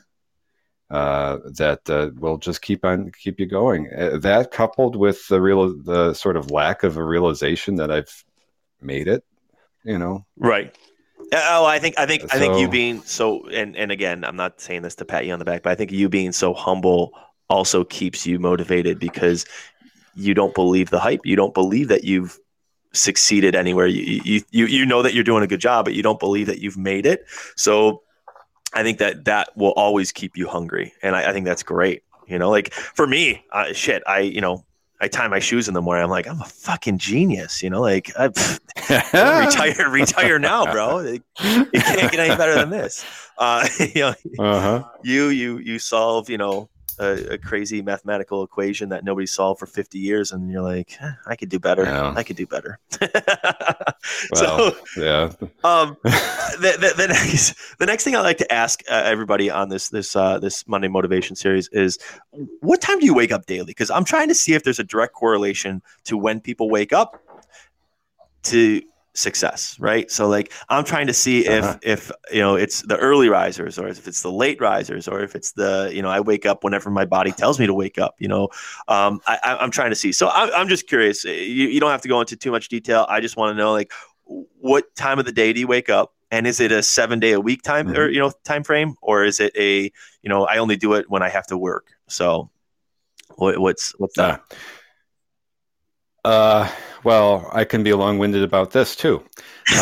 uh, 0.89 1.37
that 1.57 1.89
uh, 1.89 2.09
will 2.19 2.37
just 2.37 2.61
keep 2.61 2.83
on 2.83 3.11
keep 3.11 3.39
you 3.39 3.45
going. 3.45 3.89
Uh, 3.95 4.17
that 4.17 4.51
coupled 4.51 4.95
with 4.95 5.25
the 5.27 5.39
real 5.39 5.73
the 5.83 6.13
sort 6.13 6.35
of 6.35 6.51
lack 6.51 6.83
of 6.83 6.97
a 6.97 7.03
realization 7.03 7.75
that 7.75 7.91
I've 7.91 8.23
made 8.81 9.07
it, 9.07 9.23
you 9.85 9.97
know, 9.97 10.25
right. 10.37 10.75
Oh, 11.33 11.63
I 11.65 11.79
think 11.79 11.97
I 11.97 12.07
think 12.07 12.23
so, 12.23 12.27
I 12.31 12.39
think 12.39 12.57
you 12.57 12.67
being 12.67 13.01
so 13.03 13.47
and 13.47 13.77
and 13.77 13.91
again, 13.91 14.25
I'm 14.25 14.35
not 14.35 14.59
saying 14.59 14.81
this 14.81 14.95
to 14.95 15.05
pat 15.05 15.25
you 15.25 15.31
on 15.31 15.39
the 15.39 15.45
back, 15.45 15.63
but 15.63 15.71
I 15.71 15.75
think 15.75 15.91
you 15.91 16.09
being 16.09 16.33
so 16.33 16.53
humble 16.53 17.13
also 17.51 17.83
keeps 17.83 18.25
you 18.25 18.39
motivated 18.39 18.97
because 18.97 19.45
you 20.15 20.33
don't 20.33 20.55
believe 20.55 20.89
the 20.89 20.99
hype. 20.99 21.21
You 21.25 21.35
don't 21.35 21.53
believe 21.53 21.89
that 21.89 22.03
you've 22.03 22.39
succeeded 22.93 23.55
anywhere. 23.55 23.87
You 23.87 24.21
you 24.23 24.41
you, 24.51 24.65
you 24.65 24.85
know 24.85 25.01
that 25.01 25.13
you're 25.13 25.23
doing 25.23 25.43
a 25.43 25.47
good 25.47 25.59
job, 25.59 25.85
but 25.85 25.93
you 25.93 26.01
don't 26.01 26.19
believe 26.19 26.47
that 26.47 26.59
you've 26.59 26.77
made 26.77 27.05
it. 27.05 27.25
So 27.55 28.03
I 28.73 28.83
think 28.83 28.99
that 28.99 29.25
that 29.25 29.55
will 29.55 29.73
always 29.73 30.11
keep 30.11 30.37
you 30.37 30.47
hungry, 30.47 30.93
and 31.03 31.15
I, 31.15 31.29
I 31.29 31.33
think 31.33 31.45
that's 31.45 31.63
great. 31.63 32.03
You 32.27 32.39
know, 32.39 32.49
like 32.49 32.73
for 32.73 33.05
me, 33.05 33.43
uh, 33.51 33.73
shit, 33.73 34.01
I 34.07 34.19
you 34.19 34.41
know 34.41 34.65
I 35.01 35.07
tie 35.07 35.27
my 35.27 35.39
shoes 35.39 35.67
in 35.67 35.73
the 35.73 35.81
morning. 35.81 36.03
I'm 36.03 36.11
like, 36.11 36.27
I'm 36.27 36.39
a 36.39 36.45
fucking 36.45 36.99
genius, 36.99 37.63
you 37.63 37.71
know. 37.71 37.81
Like, 37.81 38.11
I, 38.17 38.27
retire, 39.45 39.89
retire 39.89 40.37
now, 40.37 40.71
bro. 40.71 40.99
It, 40.99 41.23
it, 41.73 41.83
can't 41.83 42.11
get 42.11 42.19
any 42.19 42.35
better 42.35 42.53
than 42.53 42.69
this. 42.69 43.03
Uh, 43.35 43.67
you 43.79 44.01
know, 44.01 44.13
uh-huh. 44.37 44.83
you 45.03 45.29
you 45.29 45.57
you 45.57 45.79
solve, 45.79 46.29
you 46.29 46.37
know, 46.37 46.69
a, 47.01 47.33
a, 47.33 47.37
crazy 47.37 47.81
mathematical 47.81 48.43
equation 48.43 48.89
that 48.89 49.03
nobody 49.03 49.25
solved 49.25 49.59
for 49.59 49.65
50 49.65 49.97
years, 49.97 50.31
and 50.31 50.51
you're 50.51 50.61
like, 50.61 50.95
eh, 51.01 51.11
I 51.25 51.35
could 51.35 51.49
do 51.49 51.59
better. 51.59 51.83
Yeah. 51.83 52.13
I 52.15 52.23
could 52.23 52.35
do 52.35 52.45
better. 52.45 52.79
well, 53.01 54.35
so, 54.35 54.75
yeah. 54.97 55.31
Um, 55.63 55.97
the, 56.03 56.77
the, 56.79 56.93
the, 56.95 57.07
next 57.07 57.77
the 57.79 57.85
next 57.87 58.03
thing 58.03 58.15
I 58.15 58.21
like 58.21 58.37
to 58.37 58.53
ask 58.53 58.81
uh, 58.89 59.01
everybody 59.03 59.49
on 59.49 59.69
this 59.69 59.89
this 59.89 60.15
uh, 60.15 60.37
this 60.37 60.67
Monday 60.67 60.87
motivation 60.87 61.35
series 61.35 61.67
is, 61.69 61.97
what 62.59 62.81
time 62.81 62.99
do 62.99 63.05
you 63.05 63.15
wake 63.15 63.31
up 63.31 63.47
daily? 63.47 63.65
Because 63.65 63.89
I'm 63.89 64.05
trying 64.05 64.27
to 64.27 64.35
see 64.35 64.53
if 64.53 64.63
there's 64.63 64.79
a 64.79 64.83
direct 64.83 65.13
correlation 65.13 65.81
to 66.05 66.17
when 66.17 66.39
people 66.39 66.69
wake 66.69 66.93
up 66.93 67.21
to 68.43 68.81
success 69.13 69.77
right? 69.79 70.09
So 70.09 70.27
like 70.27 70.53
i'm 70.69 70.83
trying 70.83 71.07
to 71.07 71.13
see 71.13 71.47
uh-huh. 71.47 71.77
if 71.81 72.09
if 72.09 72.11
you 72.31 72.39
know 72.39 72.55
it's 72.55 72.81
the 72.83 72.97
early 72.97 73.29
risers 73.29 73.77
or 73.77 73.87
if 73.87 74.07
it's 74.07 74.21
the 74.21 74.31
late 74.31 74.61
risers 74.61 75.07
or 75.07 75.21
if 75.21 75.35
it's 75.35 75.51
the 75.51 75.91
you 75.93 76.01
know 76.01 76.09
i 76.09 76.19
wake 76.19 76.45
up 76.45 76.63
whenever 76.63 76.89
my 76.89 77.05
body 77.05 77.31
tells 77.31 77.59
me 77.59 77.67
to 77.67 77.73
wake 77.73 77.97
up 77.97 78.15
you 78.19 78.27
know? 78.27 78.49
Um, 78.87 79.21
I, 79.27 79.57
i'm 79.59 79.71
trying 79.71 79.89
to 79.89 79.95
see. 79.95 80.11
So 80.11 80.29
i'm, 80.29 80.49
I'm 80.53 80.67
just 80.67 80.87
curious. 80.87 81.23
You, 81.23 81.31
you 81.33 81.79
don't 81.79 81.91
have 81.91 82.01
to 82.01 82.07
go 82.07 82.19
into 82.21 82.35
too 82.35 82.51
much 82.51 82.69
detail. 82.69 83.05
I 83.09 83.19
just 83.19 83.37
want 83.37 83.55
to 83.55 83.57
know 83.57 83.71
like 83.71 83.91
what 84.25 84.95
time 84.95 85.19
of 85.19 85.25
the 85.25 85.31
day 85.31 85.53
do 85.53 85.59
you 85.59 85.67
wake 85.67 85.89
up? 85.89 86.13
And 86.29 86.47
is 86.47 86.59
it 86.59 86.71
a 86.71 86.81
seven 86.81 87.19
day 87.19 87.33
a 87.33 87.41
week 87.41 87.61
time 87.61 87.87
mm-hmm. 87.87 87.97
or 87.97 88.09
you 88.09 88.19
know 88.19 88.31
time 88.43 88.63
frame? 88.63 88.95
Or 89.01 89.25
is 89.25 89.39
it 89.39 89.53
a 89.57 89.91
you 90.21 90.29
know 90.29 90.45
i 90.45 90.57
only 90.57 90.77
do 90.77 90.93
it 90.93 91.09
when 91.09 91.21
i 91.21 91.29
have 91.29 91.47
to 91.47 91.57
work. 91.57 91.87
So 92.07 92.49
what, 93.35 93.57
what's 93.59 93.91
what's 93.99 94.15
that? 94.15 94.41
Uh 96.23 96.69
well, 97.03 97.49
I 97.51 97.63
can 97.63 97.83
be 97.83 97.93
long-winded 97.93 98.43
about 98.43 98.71
this 98.71 98.95
too. 98.95 99.17
Um, 99.17 99.25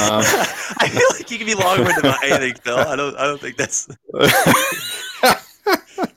I 0.79 0.89
feel 0.89 1.07
like 1.11 1.31
you 1.31 1.37
can 1.37 1.47
be 1.47 1.55
long-winded 1.55 1.99
about 1.99 2.23
anything, 2.23 2.61
Phil. 2.61 2.77
I 2.77 2.95
don't. 2.95 3.15
I 3.17 3.25
don't 3.25 3.41
think 3.41 3.57
that's. 3.57 3.89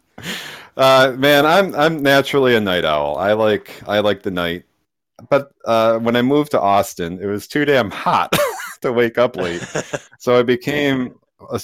uh, 0.77 1.15
man, 1.17 1.47
I'm 1.47 1.75
I'm 1.75 2.03
naturally 2.03 2.55
a 2.55 2.61
night 2.61 2.85
owl. 2.85 3.17
I 3.17 3.33
like 3.33 3.83
I 3.89 4.01
like 4.01 4.23
the 4.23 4.31
night, 4.31 4.65
but 5.29 5.53
uh, 5.65 5.99
when 5.99 6.17
I 6.17 6.23
moved 6.23 6.53
to 6.53 6.61
Austin, 6.61 7.21
it 7.21 7.27
was 7.27 7.47
too 7.47 7.65
damn 7.65 7.91
hot 7.91 8.33
to 8.83 8.93
wake 8.93 9.19
up 9.19 9.37
late, 9.37 9.63
so 10.19 10.39
I 10.39 10.43
became 10.43 11.15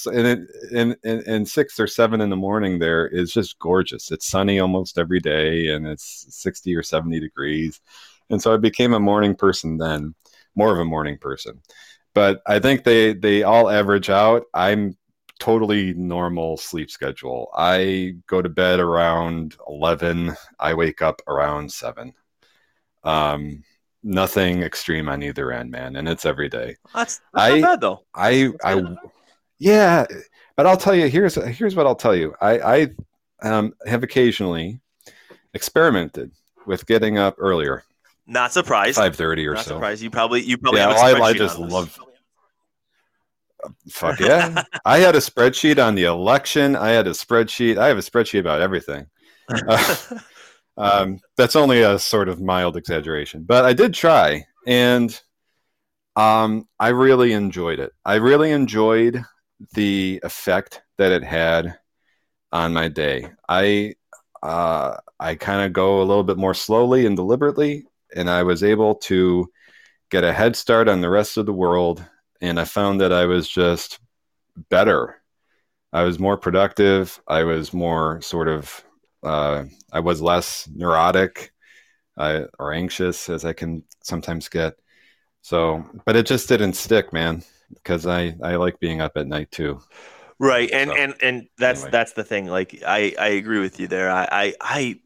in, 0.06 0.48
in, 0.72 0.96
in, 1.04 1.22
in 1.26 1.46
six 1.46 1.78
or 1.78 1.86
seven 1.86 2.20
in 2.20 2.30
the 2.30 2.36
morning 2.36 2.78
there 2.78 3.06
is 3.06 3.32
just 3.32 3.58
gorgeous. 3.58 4.10
It's 4.10 4.26
sunny 4.26 4.58
almost 4.58 4.98
every 4.98 5.20
day 5.20 5.68
and 5.68 5.86
it's 5.86 6.26
60 6.30 6.74
or 6.74 6.82
70 6.82 7.20
degrees. 7.20 7.80
And 8.30 8.42
so 8.42 8.52
I 8.52 8.56
became 8.56 8.92
a 8.92 9.00
morning 9.00 9.34
person 9.34 9.78
then, 9.78 10.14
more 10.54 10.72
of 10.72 10.78
a 10.78 10.84
morning 10.84 11.18
person. 11.18 11.60
But 12.14 12.42
I 12.46 12.58
think 12.58 12.84
they 12.84 13.14
they 13.14 13.42
all 13.42 13.70
average 13.70 14.10
out. 14.10 14.44
I'm 14.54 14.96
totally 15.38 15.94
normal 15.94 16.56
sleep 16.56 16.90
schedule. 16.90 17.48
I 17.56 18.16
go 18.26 18.42
to 18.42 18.48
bed 18.48 18.80
around 18.80 19.56
11. 19.68 20.34
I 20.58 20.74
wake 20.74 21.00
up 21.00 21.22
around 21.28 21.72
7. 21.72 22.12
Um 23.04 23.62
nothing 24.02 24.62
extreme 24.62 25.08
on 25.08 25.22
either 25.22 25.52
end, 25.52 25.70
man, 25.70 25.96
and 25.96 26.08
it's 26.08 26.24
every 26.24 26.48
day. 26.48 26.76
That's, 26.94 27.20
that's 27.32 27.52
I, 27.52 27.60
not 27.60 27.62
bad 27.62 27.80
though. 27.80 28.04
I 28.14 28.50
I 28.64 28.82
yeah, 29.58 30.06
but 30.56 30.66
I'll 30.66 30.76
tell 30.76 30.94
you 30.94 31.08
here's 31.08 31.34
here's 31.34 31.76
what 31.76 31.86
I'll 31.86 31.94
tell 31.94 32.14
you. 32.14 32.34
I 32.40 32.58
I 32.58 32.88
um, 33.42 33.74
have 33.86 34.02
occasionally 34.02 34.80
experimented 35.54 36.32
with 36.66 36.86
getting 36.86 37.18
up 37.18 37.36
earlier. 37.38 37.84
Not 38.28 38.52
surprised. 38.52 38.96
Five 38.96 39.16
thirty 39.16 39.46
or 39.46 39.54
Not 39.54 39.64
so. 39.64 39.74
Surprised. 39.74 40.02
You 40.02 40.10
probably 40.10 40.42
you 40.42 40.58
probably 40.58 40.80
yeah. 40.80 40.90
I 40.90 41.32
just 41.32 41.58
love. 41.58 41.98
Fuck 43.90 44.20
yeah! 44.20 44.62
I 44.84 44.98
had 44.98 45.16
a 45.16 45.18
spreadsheet 45.18 45.84
on 45.84 45.94
the 45.94 46.04
election. 46.04 46.76
I 46.76 46.90
had 46.90 47.06
a 47.08 47.12
spreadsheet. 47.12 47.78
I 47.78 47.88
have 47.88 47.96
a 47.96 48.02
spreadsheet 48.02 48.40
about 48.40 48.60
everything. 48.60 49.06
Uh, 50.78 51.02
um, 51.02 51.20
that's 51.36 51.56
only 51.56 51.82
a 51.82 51.98
sort 51.98 52.28
of 52.28 52.40
mild 52.40 52.76
exaggeration, 52.76 53.42
but 53.42 53.64
I 53.64 53.72
did 53.72 53.92
try, 53.92 54.46
and 54.64 55.20
um, 56.14 56.68
I 56.78 56.90
really 56.90 57.32
enjoyed 57.32 57.80
it. 57.80 57.92
I 58.04 58.16
really 58.16 58.52
enjoyed 58.52 59.24
the 59.74 60.20
effect 60.22 60.82
that 60.96 61.10
it 61.10 61.24
had 61.24 61.80
on 62.52 62.74
my 62.74 62.86
day. 62.86 63.28
I 63.48 63.94
uh, 64.40 64.98
I 65.18 65.34
kind 65.34 65.66
of 65.66 65.72
go 65.72 66.00
a 66.00 66.04
little 66.04 66.22
bit 66.22 66.36
more 66.36 66.54
slowly 66.54 67.06
and 67.06 67.16
deliberately, 67.16 67.87
and 68.14 68.28
I 68.30 68.42
was 68.42 68.62
able 68.62 68.94
to 68.96 69.50
get 70.10 70.24
a 70.24 70.32
head 70.32 70.56
start 70.56 70.88
on 70.88 71.00
the 71.00 71.10
rest 71.10 71.36
of 71.36 71.46
the 71.46 71.52
world. 71.52 72.04
And 72.40 72.58
I 72.58 72.64
found 72.64 73.00
that 73.00 73.12
I 73.12 73.26
was 73.26 73.48
just 73.48 73.98
better. 74.70 75.20
I 75.92 76.02
was 76.02 76.18
more 76.18 76.36
productive. 76.36 77.20
I 77.26 77.44
was 77.44 77.72
more 77.72 78.20
sort 78.20 78.48
of, 78.48 78.84
uh, 79.22 79.64
I 79.92 80.00
was 80.00 80.22
less 80.22 80.68
neurotic 80.74 81.52
uh, 82.16 82.42
or 82.58 82.72
anxious 82.72 83.28
as 83.28 83.44
I 83.44 83.52
can 83.52 83.84
sometimes 84.02 84.48
get. 84.48 84.74
So, 85.42 85.84
but 86.04 86.16
it 86.16 86.26
just 86.26 86.48
didn't 86.48 86.74
stick, 86.74 87.12
man, 87.12 87.42
because 87.74 88.06
I, 88.06 88.36
I 88.42 88.56
like 88.56 88.80
being 88.80 89.00
up 89.00 89.12
at 89.16 89.26
night 89.26 89.50
too. 89.50 89.80
Right. 90.38 90.70
And, 90.70 90.90
so, 90.90 90.96
and, 90.96 91.14
and 91.20 91.48
that's, 91.58 91.80
anyway. 91.80 91.90
that's 91.90 92.12
the 92.12 92.24
thing. 92.24 92.46
Like, 92.46 92.82
I, 92.86 93.14
I 93.18 93.28
agree 93.28 93.60
with 93.60 93.80
you 93.80 93.88
there. 93.88 94.10
I, 94.10 94.28
I, 94.30 94.54
I 94.60 95.00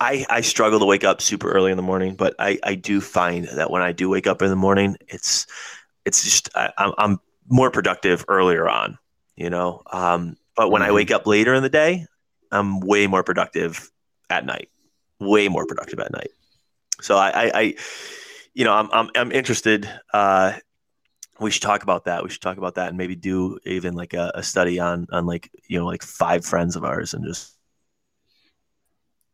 I, 0.00 0.26
I 0.28 0.40
struggle 0.40 0.80
to 0.80 0.86
wake 0.86 1.04
up 1.04 1.20
super 1.20 1.50
early 1.50 1.70
in 1.70 1.76
the 1.76 1.82
morning, 1.82 2.14
but 2.16 2.34
I, 2.38 2.58
I 2.64 2.74
do 2.74 3.00
find 3.00 3.46
that 3.54 3.70
when 3.70 3.82
I 3.82 3.92
do 3.92 4.08
wake 4.08 4.26
up 4.26 4.42
in 4.42 4.50
the 4.50 4.56
morning, 4.56 4.96
it's 5.08 5.46
it's 6.04 6.24
just 6.24 6.48
I, 6.56 6.72
I'm, 6.78 6.92
I'm 6.98 7.20
more 7.48 7.70
productive 7.70 8.24
earlier 8.28 8.68
on, 8.68 8.98
you 9.36 9.50
know. 9.50 9.82
Um, 9.92 10.36
but 10.56 10.70
when 10.70 10.82
I 10.82 10.88
Mhm. 10.88 10.94
wake 10.94 11.10
up 11.12 11.26
later 11.26 11.54
in 11.54 11.62
the 11.62 11.68
day, 11.68 12.06
I'm 12.50 12.80
way 12.80 13.06
more 13.06 13.22
productive 13.22 13.90
at 14.28 14.44
night. 14.44 14.68
Way 15.20 15.48
more 15.48 15.66
productive 15.66 16.00
at 16.00 16.12
night. 16.12 16.30
So 17.00 17.16
I, 17.16 17.30
I, 17.30 17.50
I 17.54 17.74
you 18.54 18.64
know, 18.64 18.72
I'm 18.74 18.90
I'm, 18.92 19.10
I'm 19.14 19.32
interested. 19.32 19.88
Uh, 20.12 20.54
we 21.40 21.50
should 21.50 21.62
talk 21.62 21.82
about 21.82 22.04
that. 22.04 22.22
We 22.22 22.30
should 22.30 22.42
talk 22.42 22.58
about 22.58 22.74
that 22.76 22.88
and 22.88 22.98
maybe 22.98 23.16
do 23.16 23.58
even 23.64 23.94
like 23.94 24.14
a, 24.14 24.32
a 24.34 24.42
study 24.42 24.78
on 24.78 25.06
on 25.12 25.26
like 25.26 25.50
you 25.68 25.78
know 25.78 25.86
like 25.86 26.02
five 26.02 26.44
friends 26.44 26.76
of 26.76 26.84
ours 26.84 27.14
and 27.14 27.24
just 27.24 27.56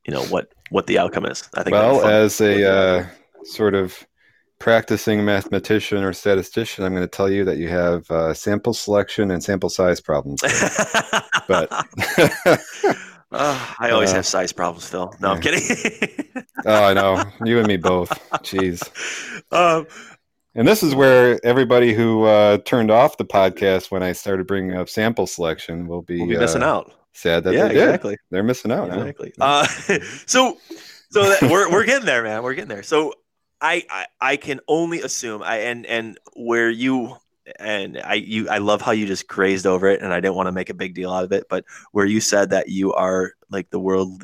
you 0.09 0.14
know 0.14 0.24
what 0.24 0.48
what 0.70 0.86
the 0.86 0.98
outcome 0.98 1.26
is. 1.26 1.48
I 1.55 1.62
think. 1.62 1.74
Well, 1.74 2.05
as 2.06 2.40
a 2.40 2.64
uh, 2.68 3.06
sort 3.44 3.74
of 3.74 4.06
practicing 4.59 5.22
mathematician 5.24 6.02
or 6.02 6.12
statistician, 6.14 6.85
I'm 6.85 6.93
going 6.94 7.05
to 7.05 7.16
tell 7.16 7.30
you 7.30 7.44
that 7.44 7.59
you 7.59 7.68
have 7.68 8.10
uh, 8.10 8.32
sample 8.32 8.72
selection 8.72 9.30
and 9.30 9.44
sample 9.44 9.68
size 9.68 10.01
problems. 10.01 10.40
but 11.48 11.70
Uh, 13.30 13.74
I 13.78 13.90
always 13.90 14.10
Uh, 14.10 14.14
have 14.16 14.26
size 14.26 14.52
problems, 14.52 14.89
Phil. 14.89 15.12
No, 15.20 15.32
I'm 15.32 15.40
kidding. 15.43 15.60
oh, 16.64 16.85
I 16.85 16.94
know 16.94 17.22
you 17.44 17.59
and 17.59 17.68
me 17.68 17.76
both. 17.76 18.09
Jeez. 18.43 18.80
um, 19.52 19.86
And 20.55 20.66
this 20.66 20.82
is 20.82 20.94
where 20.94 21.39
everybody 21.44 21.93
who 21.93 22.24
uh, 22.24 22.56
turned 22.64 22.90
off 22.90 23.18
the 23.18 23.26
podcast 23.26 23.90
when 23.90 24.02
I 24.02 24.12
started 24.12 24.47
bringing 24.47 24.74
up 24.74 24.89
sample 24.89 25.26
selection 25.26 25.86
will 25.86 26.01
be, 26.01 26.20
we'll 26.20 26.28
be 26.28 26.39
missing 26.39 26.62
uh, 26.62 26.68
out. 26.68 26.93
Sad 27.20 27.45
that 27.45 27.55
Yeah, 27.55 27.69
they 27.69 27.74
did. 27.74 27.82
exactly. 27.85 28.16
They're 28.31 28.43
missing 28.43 28.73
out. 28.73 28.89
Exactly. 28.89 29.32
Uh, 29.40 29.66
so, 30.27 30.59
so 31.11 31.28
that, 31.28 31.43
we're 31.51 31.70
we're 31.70 31.85
getting 31.85 32.07
there, 32.07 32.23
man. 32.23 32.43
We're 32.43 32.55
getting 32.55 32.69
there. 32.69 32.82
So, 32.82 33.15
I 33.61 33.85
I, 33.90 34.07
I 34.20 34.36
can 34.36 34.61
only 34.69 35.01
assume. 35.03 35.43
I 35.43 35.57
and 35.59 35.85
and 35.86 36.19
where 36.36 36.70
you 36.70 37.16
and 37.59 37.99
I 38.05 38.15
you 38.15 38.49
I 38.49 38.59
love 38.59 38.82
how 38.82 38.93
you 38.93 39.07
just 39.07 39.27
grazed 39.27 39.66
over 39.66 39.89
it, 39.89 40.01
and 40.03 40.12
I 40.12 40.20
didn't 40.20 40.35
want 40.36 40.47
to 40.49 40.53
make 40.53 40.70
a 40.70 40.74
big 40.74 40.95
deal 40.95 41.12
out 41.12 41.24
of 41.24 41.32
it, 41.32 41.45
but 41.49 41.65
where 41.93 42.07
you 42.07 42.20
said 42.20 42.51
that 42.51 42.69
you 42.69 42.93
are 42.95 43.32
like 43.51 43.70
the 43.70 43.81
world 43.81 44.23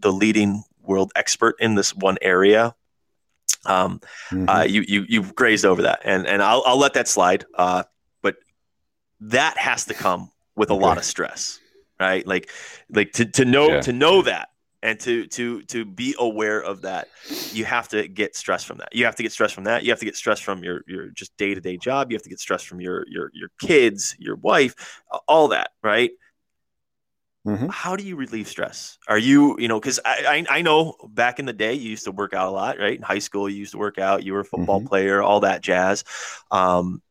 the 0.00 0.12
leading 0.12 0.64
world 0.82 1.12
expert 1.14 1.54
in 1.60 1.74
this 1.76 1.94
one 1.94 2.16
area. 2.22 2.74
Um, 3.64 4.00
Mhm. 4.32 4.48
uh, 4.48 4.64
you 4.64 4.84
you 4.88 5.04
you've 5.08 5.34
grazed 5.36 5.64
over 5.64 5.82
that, 5.82 6.00
and 6.04 6.26
and 6.26 6.42
I'll 6.42 6.62
I'll 6.66 6.78
let 6.78 6.94
that 6.94 7.06
slide. 7.06 7.44
Uh, 7.54 7.84
but 8.22 8.36
that 9.20 9.56
has 9.58 9.84
to 9.84 9.94
come 9.94 10.32
with 10.56 10.70
a 10.70 10.74
lot 10.74 10.98
of 10.98 11.04
stress, 11.04 11.60
right? 12.02 12.26
Like 12.26 12.50
like 12.90 13.12
to 13.14 13.26
to 13.26 13.44
know 13.44 13.68
Yeah. 13.68 13.80
to 13.80 13.92
know 13.92 14.22
that 14.22 14.48
and 14.82 14.98
to 15.00 15.26
to 15.28 15.62
to 15.64 15.84
be 15.84 16.14
aware 16.18 16.60
of 16.62 16.82
that, 16.82 17.08
you 17.50 17.64
have 17.64 17.88
to 17.90 18.08
get 18.08 18.36
stress 18.36 18.64
from 18.64 18.78
that. 18.78 18.90
You 18.94 19.04
have 19.06 19.16
to 19.16 19.22
get 19.22 19.32
stress 19.32 19.52
from 19.52 19.64
that. 19.64 19.84
You 19.84 19.90
have 19.90 20.00
to 20.00 20.04
get 20.06 20.16
stress 20.16 20.40
from 20.40 20.64
your 20.64 20.82
your 20.86 21.08
just 21.10 21.36
day 21.36 21.54
to 21.54 21.60
day 21.60 21.76
job. 21.78 22.10
You 22.10 22.16
have 22.16 22.22
to 22.24 22.30
get 22.30 22.40
stress 22.40 22.62
from 22.62 22.80
your 22.80 23.06
your 23.08 23.30
your 23.34 23.50
kids, 23.60 24.16
your 24.18 24.36
wife, 24.36 24.74
all 25.28 25.48
that, 25.48 25.70
right? 25.82 26.10
Mhm. 27.44 27.72
how 27.74 27.96
do 27.96 28.04
you 28.04 28.16
relieve 28.16 28.48
stress? 28.48 28.98
Are 29.08 29.18
you, 29.18 29.56
you 29.58 29.68
know, 29.68 29.80
because 29.80 29.98
I, 30.04 30.44
I 30.50 30.58
I 30.58 30.62
know 30.62 30.94
back 31.08 31.38
in 31.38 31.46
the 31.46 31.52
day 31.54 31.74
you 31.74 31.88
used 31.90 32.04
to 32.04 32.12
work 32.12 32.34
out 32.34 32.48
a 32.48 32.50
lot, 32.50 32.78
right? 32.78 32.96
In 32.96 33.02
high 33.02 33.20
school 33.20 33.48
you 33.48 33.56
used 33.56 33.72
to 33.72 33.78
work 33.78 33.98
out. 33.98 34.24
You 34.24 34.34
were 34.34 34.40
a 34.40 34.44
football 34.44 34.80
Mhm. 34.80 34.86
player, 34.86 35.22
all 35.22 35.40
that 35.40 35.62
jazz. 35.62 36.04
Um, 36.50 37.02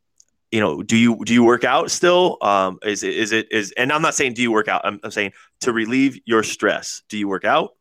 you 0.52 0.60
know, 0.60 0.84
do 0.84 0.98
you 0.98 1.18
do 1.26 1.34
you 1.34 1.44
work 1.44 1.64
out 1.64 1.91
still? 1.91 2.38
Um, 2.41 2.80
is 2.84 3.03
it 3.03 3.15
is 3.15 3.32
it 3.32 3.48
is? 3.52 3.72
And 3.78 3.91
I'm 3.91 4.02
not 4.02 4.15
saying 4.15 4.34
do 4.34 4.41
you 4.41 4.52
work 4.52 4.68
out. 4.68 4.82
I'm, 4.84 4.99
I'm 5.03 5.11
saying 5.11 5.32
to 5.61 5.72
relieve 5.73 6.19
your 6.26 6.44
stress. 6.44 7.03
Do 7.10 7.18
you 7.18 7.28
work 7.28 7.45
out? 7.45 7.72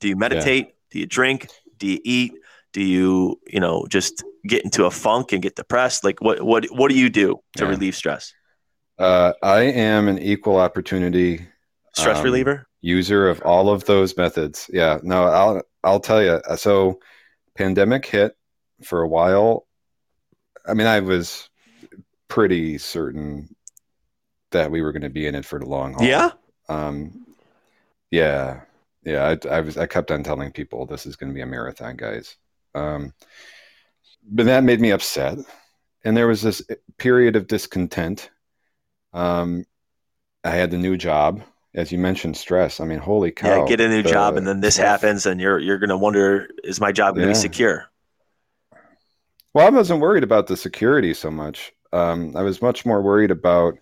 Do 0.00 0.08
you 0.08 0.16
meditate? 0.16 0.74
Do 0.90 0.98
you 0.98 1.06
drink? 1.06 1.48
Do 1.78 1.86
you 1.86 1.98
eat? 2.04 2.32
Do 2.72 2.82
you 2.82 3.40
you 3.46 3.60
know 3.60 3.86
just 3.88 4.24
get 4.46 4.64
into 4.64 4.84
a 4.86 4.90
funk 4.90 5.32
and 5.32 5.40
get 5.42 5.56
depressed? 5.56 6.04
Like 6.04 6.20
what 6.20 6.42
what 6.42 6.66
what 6.66 6.90
do 6.90 6.98
you 6.98 7.08
do 7.08 7.40
to 7.56 7.64
Yeah. 7.64 7.70
relieve 7.70 7.94
stress? 7.94 8.32
Uh, 8.98 9.32
I 9.42 9.60
am 9.62 10.08
an 10.08 10.18
equal 10.18 10.56
opportunity 10.56 11.46
Stress 11.94 12.18
Um, 12.18 12.24
reliever. 12.24 12.66
user 12.80 13.28
of 13.28 13.40
all 13.42 13.68
of 13.70 13.84
those 13.84 14.16
methods. 14.16 14.68
Yeah, 14.72 14.98
no, 15.02 15.24
I'll 15.24 15.62
I'll 15.84 16.00
tell 16.00 16.22
you. 16.22 16.40
So, 16.56 16.98
pandemic 17.56 18.04
hit 18.06 18.36
for 18.84 19.02
a 19.02 19.08
while. 19.08 19.66
I 20.66 20.74
mean, 20.74 20.86
I 20.86 21.00
was 21.00 21.48
pretty 22.28 22.78
certain 22.78 23.54
that 24.52 24.70
we 24.70 24.82
were 24.82 24.92
going 24.92 25.02
to 25.02 25.10
be 25.10 25.26
in 25.26 25.34
it 25.34 25.44
for 25.44 25.58
the 25.58 25.66
long 25.66 25.94
haul. 25.94 26.04
Yeah. 26.06 26.30
Um, 26.68 27.26
yeah, 28.10 28.60
yeah. 29.04 29.36
I, 29.44 29.48
I 29.48 29.60
was. 29.60 29.76
I 29.76 29.86
kept 29.86 30.10
on 30.10 30.22
telling 30.22 30.52
people 30.52 30.86
this 30.86 31.06
is 31.06 31.16
going 31.16 31.30
to 31.30 31.34
be 31.34 31.40
a 31.42 31.46
marathon, 31.46 31.96
guys. 31.96 32.36
Um, 32.74 33.12
but 34.28 34.46
that 34.46 34.64
made 34.64 34.80
me 34.80 34.90
upset, 34.90 35.38
and 36.04 36.16
there 36.16 36.26
was 36.28 36.42
this 36.42 36.62
period 36.98 37.36
of 37.36 37.46
discontent. 37.46 38.30
Um, 39.12 39.64
I 40.44 40.50
had 40.50 40.70
the 40.70 40.78
new 40.78 40.96
job, 40.96 41.42
as 41.74 41.90
you 41.90 41.98
mentioned, 41.98 42.36
stress. 42.36 42.80
I 42.80 42.84
mean, 42.84 42.98
holy 42.98 43.30
cow! 43.32 43.62
Yeah, 43.62 43.68
get 43.68 43.80
a 43.80 43.88
new 43.88 44.02
the- 44.02 44.10
job, 44.10 44.36
and 44.36 44.46
then 44.46 44.60
this 44.60 44.76
happens, 44.76 45.26
and 45.26 45.40
you're 45.40 45.58
you're 45.58 45.78
gonna 45.78 45.98
wonder, 45.98 46.48
is 46.64 46.80
my 46.80 46.92
job 46.92 47.14
gonna 47.14 47.26
Yeah. 47.28 47.32
be 47.32 47.38
secure? 47.38 47.86
Well, 49.54 49.66
I 49.66 49.70
wasn't 49.70 50.00
worried 50.00 50.22
about 50.24 50.46
the 50.48 50.56
security 50.56 51.14
so 51.14 51.30
much. 51.30 51.72
Um, 51.92 52.36
I 52.36 52.42
was 52.42 52.62
much 52.62 52.84
more 52.84 53.02
worried 53.02 53.30
about 53.30 53.74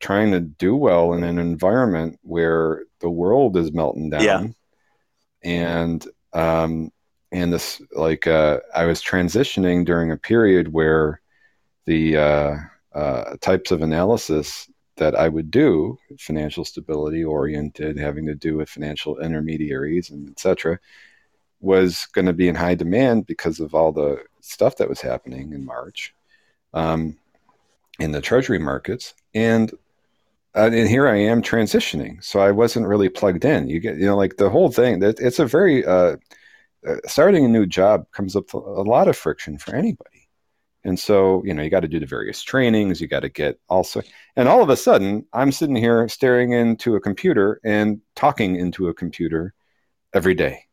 trying 0.00 0.32
to 0.32 0.40
do 0.40 0.76
well 0.76 1.14
in 1.14 1.24
an 1.24 1.38
environment 1.38 2.18
where 2.22 2.84
the 3.00 3.10
world 3.10 3.56
is 3.56 3.72
melting 3.72 4.10
down. 4.10 4.22
Yeah. 4.22 4.46
And 5.42 6.06
um, 6.32 6.90
and 7.32 7.52
this 7.52 7.80
like 7.92 8.26
uh, 8.26 8.60
I 8.74 8.84
was 8.84 9.02
transitioning 9.02 9.84
during 9.84 10.10
a 10.10 10.16
period 10.16 10.72
where 10.72 11.20
the 11.84 12.16
uh, 12.16 12.56
uh, 12.94 13.36
types 13.40 13.70
of 13.70 13.82
analysis 13.82 14.70
that 14.96 15.14
I 15.16 15.28
would 15.28 15.50
do, 15.50 15.98
financial 16.18 16.64
stability 16.64 17.24
oriented, 17.24 17.98
having 17.98 18.26
to 18.26 18.34
do 18.34 18.56
with 18.56 18.68
financial 18.68 19.18
intermediaries 19.18 20.10
and 20.10 20.30
etc., 20.30 20.78
was 21.60 22.06
going 22.12 22.26
to 22.26 22.32
be 22.32 22.48
in 22.48 22.54
high 22.54 22.74
demand 22.74 23.26
because 23.26 23.58
of 23.58 23.74
all 23.74 23.90
the 23.90 24.22
stuff 24.40 24.76
that 24.76 24.88
was 24.88 25.00
happening 25.00 25.52
in 25.52 25.64
March 25.64 26.14
um, 26.74 27.16
in 27.98 28.12
the 28.12 28.20
treasury 28.20 28.58
markets. 28.58 29.14
And 29.34 29.72
uh, 30.56 30.70
and 30.72 30.88
here 30.88 31.08
I 31.08 31.16
am 31.16 31.42
transitioning, 31.42 32.22
so 32.22 32.38
I 32.38 32.52
wasn't 32.52 32.86
really 32.86 33.08
plugged 33.08 33.44
in. 33.44 33.68
You 33.68 33.80
get, 33.80 33.96
you 33.96 34.06
know, 34.06 34.16
like 34.16 34.36
the 34.36 34.50
whole 34.50 34.70
thing. 34.70 35.00
That 35.00 35.18
it's 35.18 35.40
a 35.40 35.46
very 35.46 35.84
uh, 35.84 36.16
uh, 36.86 36.96
starting 37.06 37.44
a 37.44 37.48
new 37.48 37.66
job 37.66 38.08
comes 38.12 38.36
up 38.36 38.52
a 38.52 38.58
lot 38.58 39.08
of 39.08 39.16
friction 39.16 39.58
for 39.58 39.74
anybody, 39.74 40.28
and 40.84 40.98
so 40.98 41.42
you 41.44 41.54
know 41.54 41.62
you 41.62 41.70
got 41.70 41.80
to 41.80 41.88
do 41.88 41.98
the 41.98 42.06
various 42.06 42.40
trainings. 42.40 43.00
You 43.00 43.08
got 43.08 43.20
to 43.20 43.28
get 43.28 43.58
also, 43.68 44.02
and 44.36 44.48
all 44.48 44.62
of 44.62 44.68
a 44.68 44.76
sudden 44.76 45.26
I'm 45.32 45.50
sitting 45.50 45.74
here 45.74 46.08
staring 46.08 46.52
into 46.52 46.94
a 46.94 47.00
computer 47.00 47.60
and 47.64 48.00
talking 48.14 48.54
into 48.54 48.86
a 48.86 48.94
computer 48.94 49.54
every 50.12 50.34
day. 50.34 50.66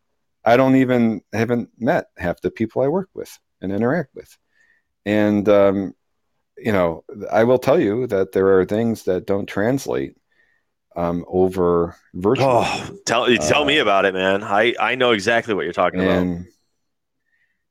I 0.45 0.57
don't 0.57 0.76
even 0.76 1.22
haven't 1.34 1.69
met 1.80 2.10
half 2.18 2.41
the 2.41 2.52
people 2.52 2.84
I 2.84 2.88
work 2.88 3.10
with 3.15 3.36
and 3.61 3.72
interact 3.72 4.14
with, 4.14 4.38
and 5.06 5.48
um, 5.49 5.94
you 6.57 6.72
know 6.72 7.03
I 7.32 7.44
will 7.45 7.60
tell 7.60 7.80
you 7.80 8.07
that 8.07 8.32
there 8.32 8.60
are 8.60 8.65
things 8.65 9.03
that 9.03 9.26
don't 9.28 9.48
translate 9.48 10.15
um, 10.95 11.26
over 11.28 11.95
virtual. 12.14 12.48
Oh, 12.48 12.98
tell 13.06 13.28
tell 13.38 13.65
me 13.65 13.80
Uh, 13.80 13.84
about 13.84 14.06
it, 14.06 14.14
man. 14.14 14.44
I 14.44 14.76
I 14.80 14.95
know 14.95 15.11
exactly 15.11 15.53
what 15.53 15.64
you're 15.64 15.73
talking 15.73 16.02
about. 16.02 16.23
and 16.23 16.48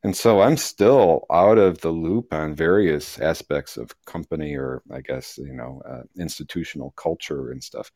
and 0.02 0.16
so 0.16 0.40
I'm 0.40 0.56
still 0.56 1.26
out 1.30 1.58
of 1.58 1.80
the 1.80 1.90
loop 1.90 2.32
on 2.32 2.54
various 2.54 3.18
aspects 3.18 3.76
of 3.76 3.90
company 4.06 4.56
or 4.56 4.82
I 4.90 5.00
guess 5.02 5.38
you 5.38 5.52
know 5.54 5.82
uh, 5.86 6.02
institutional 6.18 6.92
culture 6.96 7.50
and 7.50 7.62
stuff. 7.62 7.90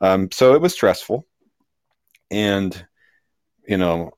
Um, 0.00 0.30
so 0.32 0.54
it 0.54 0.60
was 0.60 0.72
stressful, 0.74 1.24
and 2.30 2.86
you 3.66 3.76
know 3.76 4.12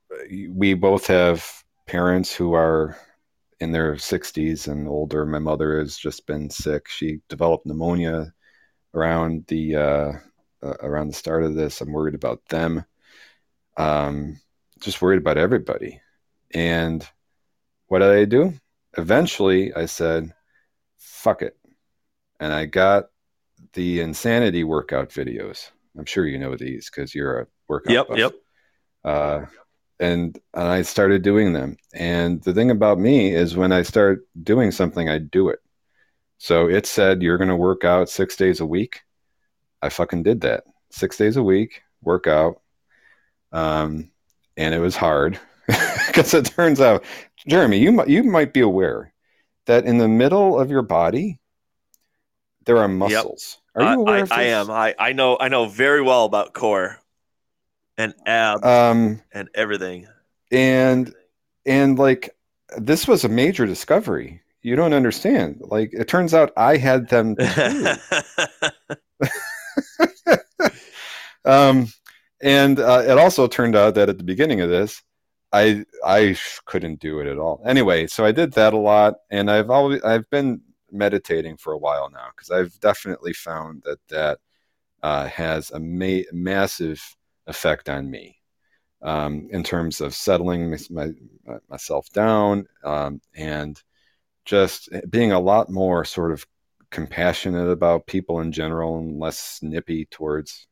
we 0.50 0.74
both 0.74 1.06
have 1.08 1.46
parents 1.86 2.34
who 2.34 2.54
are 2.54 2.96
in 3.60 3.72
their 3.72 3.94
60s 3.94 4.68
and 4.68 4.88
older. 4.88 5.24
My 5.24 5.38
mother 5.38 5.78
has 5.78 5.96
just 5.96 6.26
been 6.26 6.50
sick. 6.50 6.88
She 6.88 7.20
developed 7.28 7.66
pneumonia 7.66 8.32
around 8.94 9.46
the 9.48 9.76
uh, 9.76 10.12
uh, 10.62 10.74
around 10.80 11.08
the 11.08 11.14
start 11.14 11.44
of 11.44 11.54
this. 11.54 11.80
I'm 11.80 11.92
worried 11.92 12.14
about 12.14 12.46
them. 12.48 12.84
Um, 13.76 14.40
just 14.80 15.02
worried 15.02 15.18
about 15.18 15.38
everybody. 15.38 16.00
And 16.52 17.06
what 17.88 18.00
did 18.00 18.10
I 18.10 18.24
do? 18.24 18.54
Eventually, 18.96 19.74
I 19.74 19.86
said, 19.86 20.32
fuck 20.96 21.42
it. 21.42 21.56
And 22.40 22.52
I 22.52 22.66
got 22.66 23.06
the 23.74 24.00
insanity 24.00 24.64
workout 24.64 25.10
videos. 25.10 25.70
I'm 25.98 26.04
sure 26.04 26.26
you 26.26 26.38
know 26.38 26.56
these 26.56 26.90
because 26.90 27.14
you're 27.14 27.40
a 27.40 27.46
workout. 27.68 27.92
Yep, 27.92 28.08
buff. 28.08 28.18
yep. 28.18 28.32
Uh, 29.04 29.40
and, 29.98 30.38
and 30.54 30.68
I 30.68 30.82
started 30.82 31.22
doing 31.22 31.52
them. 31.52 31.76
And 31.94 32.42
the 32.42 32.52
thing 32.52 32.70
about 32.70 32.98
me 32.98 33.34
is 33.34 33.56
when 33.56 33.72
I 33.72 33.82
start 33.82 34.26
doing 34.42 34.70
something, 34.70 35.08
I 35.08 35.18
do 35.18 35.48
it. 35.48 35.60
So 36.38 36.68
it 36.68 36.86
said, 36.86 37.22
you're 37.22 37.38
going 37.38 37.48
to 37.48 37.56
work 37.56 37.84
out 37.84 38.10
six 38.10 38.36
days 38.36 38.60
a 38.60 38.66
week. 38.66 39.02
I 39.82 39.88
fucking 39.88 40.22
did 40.22 40.42
that. 40.42 40.64
Six 40.90 41.16
days 41.16 41.36
a 41.36 41.42
week, 41.42 41.82
work 42.02 42.26
out. 42.26 42.60
Um, 43.52 44.10
and 44.56 44.74
it 44.74 44.80
was 44.80 44.96
hard 44.96 45.38
because 45.66 46.34
it 46.34 46.46
turns 46.46 46.80
out, 46.80 47.04
Jeremy, 47.48 47.78
you 47.78 47.92
might 47.92 48.08
you 48.08 48.22
might 48.22 48.52
be 48.52 48.60
aware 48.60 49.12
that 49.66 49.84
in 49.84 49.98
the 49.98 50.08
middle 50.08 50.58
of 50.58 50.70
your 50.70 50.82
body 50.82 51.38
there 52.64 52.78
are 52.78 52.88
muscles. 52.88 53.58
Are 53.74 53.82
you 53.82 54.00
aware 54.00 54.16
I, 54.16 54.18
of 54.20 54.28
this? 54.28 54.38
I 54.38 54.42
am. 54.42 54.70
I, 54.70 54.94
I 54.98 55.12
know. 55.12 55.36
I 55.38 55.48
know 55.48 55.66
very 55.66 56.02
well 56.02 56.24
about 56.24 56.52
core 56.52 56.98
and 57.98 58.14
abs 58.26 58.64
Um, 58.64 59.22
and 59.32 59.48
everything. 59.54 60.06
and 60.52 61.12
and 61.64 61.98
like 61.98 62.30
this 62.78 63.06
was 63.08 63.24
a 63.24 63.28
major 63.28 63.66
discovery. 63.66 64.42
You 64.62 64.76
don't 64.76 64.92
understand. 64.92 65.60
Like 65.60 65.90
it 65.92 66.08
turns 66.08 66.34
out 66.34 66.52
I 66.56 66.76
had 66.76 67.08
them 67.08 67.36
um, 71.44 71.86
and 72.42 72.78
uh, 72.78 73.02
it 73.06 73.18
also 73.18 73.46
turned 73.46 73.76
out 73.76 73.94
that 73.94 74.08
at 74.08 74.18
the 74.18 74.24
beginning 74.24 74.60
of 74.60 74.68
this, 74.68 75.02
I 75.52 75.84
I 76.04 76.36
couldn't 76.66 77.00
do 77.00 77.20
it 77.20 77.26
at 77.26 77.38
all. 77.38 77.62
Anyway, 77.66 78.06
so 78.08 78.24
I 78.24 78.32
did 78.32 78.52
that 78.54 78.74
a 78.74 78.78
lot, 78.78 79.14
and 79.30 79.50
I've 79.50 79.70
always 79.70 80.02
I've 80.02 80.28
been 80.30 80.60
meditating 80.90 81.56
for 81.56 81.72
a 81.72 81.78
while 81.78 82.10
now 82.10 82.28
because 82.34 82.50
I've 82.50 82.78
definitely 82.80 83.32
found 83.32 83.82
that 83.84 83.98
that 84.08 84.38
uh, 85.02 85.26
has 85.28 85.70
a 85.70 85.80
ma- 85.80 86.28
massive 86.32 87.15
effect 87.46 87.88
on 87.88 88.10
me 88.10 88.40
um, 89.02 89.48
in 89.50 89.62
terms 89.62 90.00
of 90.00 90.14
settling 90.14 90.70
my, 90.70 90.78
my, 91.44 91.58
myself 91.68 92.10
down 92.10 92.66
um, 92.84 93.20
and 93.34 93.82
just 94.44 94.88
being 95.10 95.32
a 95.32 95.40
lot 95.40 95.70
more 95.70 96.04
sort 96.04 96.32
of 96.32 96.46
compassionate 96.90 97.68
about 97.68 98.06
people 98.06 98.40
in 98.40 98.52
general 98.52 98.98
and 98.98 99.18
less 99.18 99.38
snippy 99.38 100.06
towards 100.06 100.66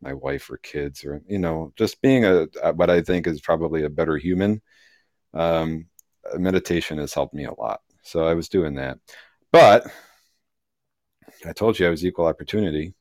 my 0.00 0.12
wife 0.12 0.50
or 0.50 0.58
kids 0.58 1.04
or 1.04 1.22
you 1.26 1.38
know 1.38 1.72
just 1.76 2.02
being 2.02 2.24
a 2.24 2.46
what 2.74 2.90
i 2.90 3.00
think 3.00 3.26
is 3.26 3.40
probably 3.40 3.84
a 3.84 3.88
better 3.88 4.18
human 4.18 4.60
um, 5.32 5.86
meditation 6.36 6.98
has 6.98 7.12
helped 7.12 7.34
me 7.34 7.44
a 7.44 7.60
lot. 7.60 7.80
So 8.02 8.26
i 8.26 8.34
was 8.34 8.48
doing 8.48 8.74
that. 8.74 8.98
But 9.52 9.86
i 11.46 11.52
told 11.52 11.78
you 11.78 11.86
i 11.86 11.90
was 11.90 12.04
equal 12.04 12.26
opportunity. 12.26 12.94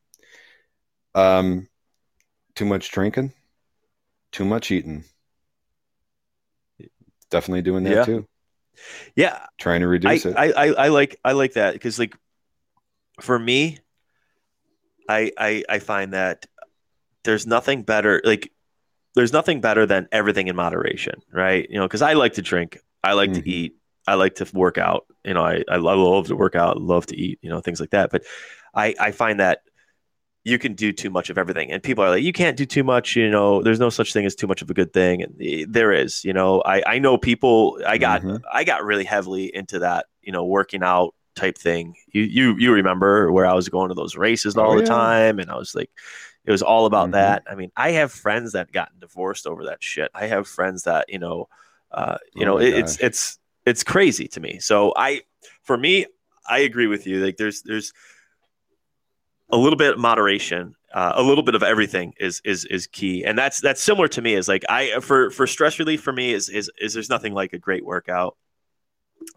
Um, 1.15 1.67
too 2.55 2.65
much 2.65 2.89
drinking 2.91 3.33
too 4.33 4.43
much 4.43 4.69
eating 4.71 5.05
definitely 7.29 7.61
doing 7.61 7.83
that 7.83 8.01
Yeah. 8.01 8.05
too 8.05 8.27
yeah, 9.15 9.45
trying 9.57 9.81
to 9.81 9.87
I, 9.87 9.89
reduce 9.89 10.25
it 10.25 10.35
I, 10.35 10.51
I, 10.51 10.67
I 10.73 10.87
like 10.89 11.19
I 11.23 11.31
like 11.33 11.53
that 11.53 11.73
because 11.73 11.99
like 11.99 12.15
for 13.21 13.37
me, 13.37 13.79
I, 15.09 15.31
I 15.37 15.63
I 15.67 15.79
find 15.79 16.13
that 16.13 16.45
there's 17.23 17.47
nothing 17.47 17.83
better 17.83 18.21
like 18.23 18.51
there's 19.15 19.33
nothing 19.33 19.61
better 19.61 19.85
than 19.85 20.07
everything 20.11 20.47
in 20.47 20.55
moderation, 20.55 21.21
right? 21.33 21.67
You 21.69 21.79
know, 21.79 21.87
because 21.87 22.01
I 22.03 22.13
like 22.13 22.33
to 22.35 22.43
drink, 22.43 22.79
I 23.03 23.13
like 23.13 23.31
Mhm. 23.31 23.43
to 23.43 23.49
eat, 23.49 23.75
I 24.07 24.15
like 24.15 24.35
to 24.35 24.47
work 24.53 24.77
out. 24.77 25.07
You 25.25 25.33
know, 25.35 25.43
I 25.43 25.63
I 25.69 25.77
love 25.77 26.27
to 26.27 26.35
work 26.35 26.55
out, 26.55 26.81
love 26.81 27.07
to 27.07 27.17
eat, 27.17 27.39
you 27.41 27.49
know, 27.49 27.61
things 27.61 27.79
like 27.79 27.91
that. 27.91 28.11
But 28.11 28.23
I 28.75 28.95
I 28.99 29.11
find 29.11 29.39
that 29.39 29.61
you 30.43 30.59
can 30.59 30.73
do 30.73 30.91
too 30.91 31.09
much 31.09 31.29
of 31.29 31.37
everything, 31.37 31.71
and 31.71 31.81
people 31.81 32.03
are 32.03 32.09
like, 32.09 32.23
you 32.23 32.33
can't 32.33 32.57
do 32.57 32.65
too 32.65 32.83
much. 32.83 33.15
You 33.15 33.29
know, 33.29 33.61
there's 33.61 33.79
no 33.79 33.89
such 33.89 34.11
thing 34.13 34.25
as 34.25 34.35
too 34.35 34.47
much 34.47 34.61
of 34.61 34.69
a 34.69 34.73
good 34.73 34.93
thing, 34.93 35.21
and 35.23 35.35
eh, 35.41 35.65
there 35.69 35.91
is. 35.91 36.23
You 36.25 36.33
know, 36.33 36.61
I 36.65 36.83
I 36.85 36.99
know 36.99 37.17
people. 37.17 37.79
I 37.87 37.97
got 37.97 38.23
Mhm. 38.23 38.41
I 38.51 38.63
got 38.63 38.83
really 38.83 39.05
heavily 39.05 39.53
into 39.55 39.79
that. 39.79 40.07
You 40.21 40.31
know, 40.31 40.45
working 40.45 40.83
out 40.83 41.15
type 41.35 41.57
thing. 41.57 41.95
You 42.11 42.23
you 42.23 42.55
you 42.57 42.73
remember 42.73 43.31
where 43.31 43.45
I 43.45 43.53
was 43.53 43.69
going 43.69 43.89
to 43.89 43.95
those 43.95 44.17
races 44.17 44.57
all 44.57 44.73
Oh, 44.73 44.75
the 44.75 44.81
yeah. 44.81 44.89
time, 44.89 45.39
and 45.39 45.49
I 45.49 45.55
was 45.55 45.75
like, 45.75 45.89
it 46.45 46.51
was 46.51 46.61
all 46.61 46.85
about 46.85 47.11
Mhm. 47.11 47.11
that. 47.11 47.43
I 47.49 47.55
mean, 47.55 47.71
I 47.75 47.91
have 47.91 48.11
friends 48.11 48.51
that 48.51 48.71
gotten 48.71 48.99
divorced 48.99 49.47
over 49.47 49.65
that 49.65 49.81
shit. 49.83 50.11
I 50.13 50.27
have 50.27 50.47
friends 50.47 50.83
that 50.83 51.05
you 51.09 51.19
know, 51.19 51.47
uh, 51.91 52.17
you 52.33 52.45
Oh 52.45 52.45
know, 52.45 52.57
it, 52.57 52.73
it's 52.73 52.97
it's 52.99 53.39
it's 53.65 53.83
crazy 53.83 54.27
to 54.29 54.39
me. 54.41 54.59
So 54.59 54.93
I, 54.97 55.21
for 55.63 55.77
me, 55.77 56.05
I 56.47 56.59
agree 56.59 56.87
with 56.87 57.07
you. 57.07 57.23
Like, 57.23 57.37
there's 57.37 57.61
there's 57.63 57.93
a 59.53 59.57
little 59.57 59.77
bit 59.77 59.93
of 59.93 59.99
moderation, 59.99 60.75
uh, 60.93 61.13
a 61.15 61.23
little 61.23 61.43
bit 61.43 61.55
of 61.55 61.63
everything 61.63 62.13
is 62.19 62.41
is 62.43 62.65
is 62.65 62.87
key, 62.87 63.23
and 63.23 63.37
that's 63.37 63.61
that's 63.61 63.81
similar 63.81 64.07
to 64.09 64.21
me. 64.21 64.33
Is 64.33 64.47
like 64.47 64.63
I 64.67 64.99
for 64.99 65.29
for 65.29 65.47
stress 65.47 65.79
relief 65.79 66.01
for 66.01 66.11
me 66.11 66.33
is 66.33 66.49
is 66.49 66.71
is 66.79 66.93
there's 66.93 67.09
nothing 67.09 67.33
like 67.33 67.53
a 67.53 67.59
great 67.59 67.85
workout, 67.85 68.35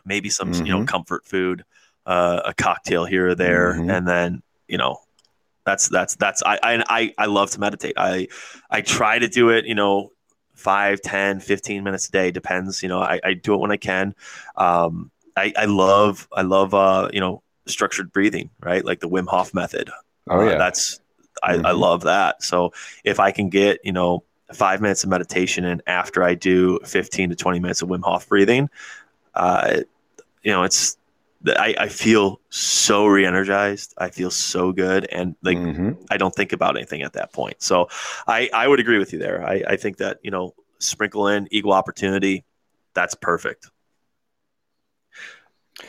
maybe 0.05 0.29
some 0.31 0.53
you 0.65 0.73
know 0.73 0.81
Mhm. 0.81 0.87
comfort 0.87 1.25
food, 1.27 1.65
uh, 2.07 2.41
a 2.47 2.55
cocktail 2.55 3.05
here 3.05 3.29
or 3.29 3.35
there, 3.35 3.75
Mhm. 3.75 3.91
and 3.97 4.09
then 4.09 4.43
you 4.69 4.79
know 4.79 4.99
that's 5.65 5.89
that's 5.89 6.17
that's 6.17 6.43
I, 6.45 6.59
I 6.63 6.85
I 6.89 7.15
I 7.19 7.27
love 7.27 7.51
to 7.53 7.61
meditate. 7.61 7.95
I 7.97 8.29
I 8.71 8.81
try 8.81 9.19
to 9.19 9.29
do 9.29 9.51
it, 9.51 9.67
you 9.67 9.75
know, 9.75 10.13
5, 10.55 11.01
10, 11.03 11.41
15 11.41 11.85
minutes 11.85 12.09
a 12.09 12.13
day, 12.13 12.31
depends, 12.31 12.83
you 12.83 12.89
know, 12.89 13.01
I, 13.01 13.21
I 13.25 13.35
do 13.35 13.55
it 13.55 13.61
when 13.61 13.73
I 13.73 13.77
can. 13.77 14.15
Um 14.57 15.11
I, 15.37 15.53
I 15.57 15.65
love 15.67 16.29
I 16.33 16.43
love 16.43 16.73
uh, 16.75 17.11
you 17.13 17.21
know, 17.21 17.43
structured 17.67 18.13
breathing, 18.13 18.51
right? 18.63 18.85
Like 18.85 19.01
the 19.01 19.09
Wim 19.09 19.27
Hof 19.29 19.53
method. 19.53 19.91
Oh 20.29 20.41
Uh, 20.41 20.43
yeah 20.43 20.59
that's 20.59 21.01
I, 21.43 21.61
I 21.65 21.73
Mhm. 21.73 21.81
love 21.81 22.03
that. 22.05 22.43
So 22.43 22.73
if 23.05 23.21
I 23.21 23.31
can 23.31 23.51
get, 23.51 23.81
you 23.85 23.93
know, 23.93 24.25
five 24.55 24.81
minutes 24.81 25.05
of 25.05 25.11
meditation 25.11 25.65
and 25.65 25.83
after 25.87 26.23
I 26.23 26.35
do 26.35 26.81
15 26.85 27.31
to 27.31 27.37
20 27.37 27.61
minutes 27.61 27.83
of 27.83 27.89
Wim 27.91 28.03
Hof 28.03 28.29
breathing, 28.29 28.71
uh, 29.35 29.81
you 30.43 30.53
know, 30.53 30.63
it's 30.65 30.97
I, 31.47 31.75
I 31.79 31.89
feel 31.89 32.41
so 32.51 33.07
re-energized. 33.07 33.95
I 33.99 34.11
feel 34.11 34.31
so 34.31 34.73
good, 34.73 35.07
and 35.13 35.37
like 35.43 35.59
Mhm. 35.59 35.97
I 36.11 36.17
don't 36.17 36.35
think 36.35 36.53
about 36.53 36.77
anything 36.77 37.03
at 37.03 37.13
that 37.15 37.33
point. 37.33 37.63
So 37.63 37.89
I, 38.27 38.51
I 38.53 38.67
would 38.69 38.81
agree 38.81 38.99
with 38.99 39.13
you 39.13 39.19
there. 39.19 39.45
I, 39.47 39.63
I 39.69 39.77
think 39.77 39.99
that, 39.99 40.19
you 40.23 40.31
know, 40.31 40.55
sprinkle 40.79 41.29
in 41.29 41.49
equal 41.51 41.73
opportunity. 41.73 42.45
That's 42.95 43.15
perfect. 43.15 43.71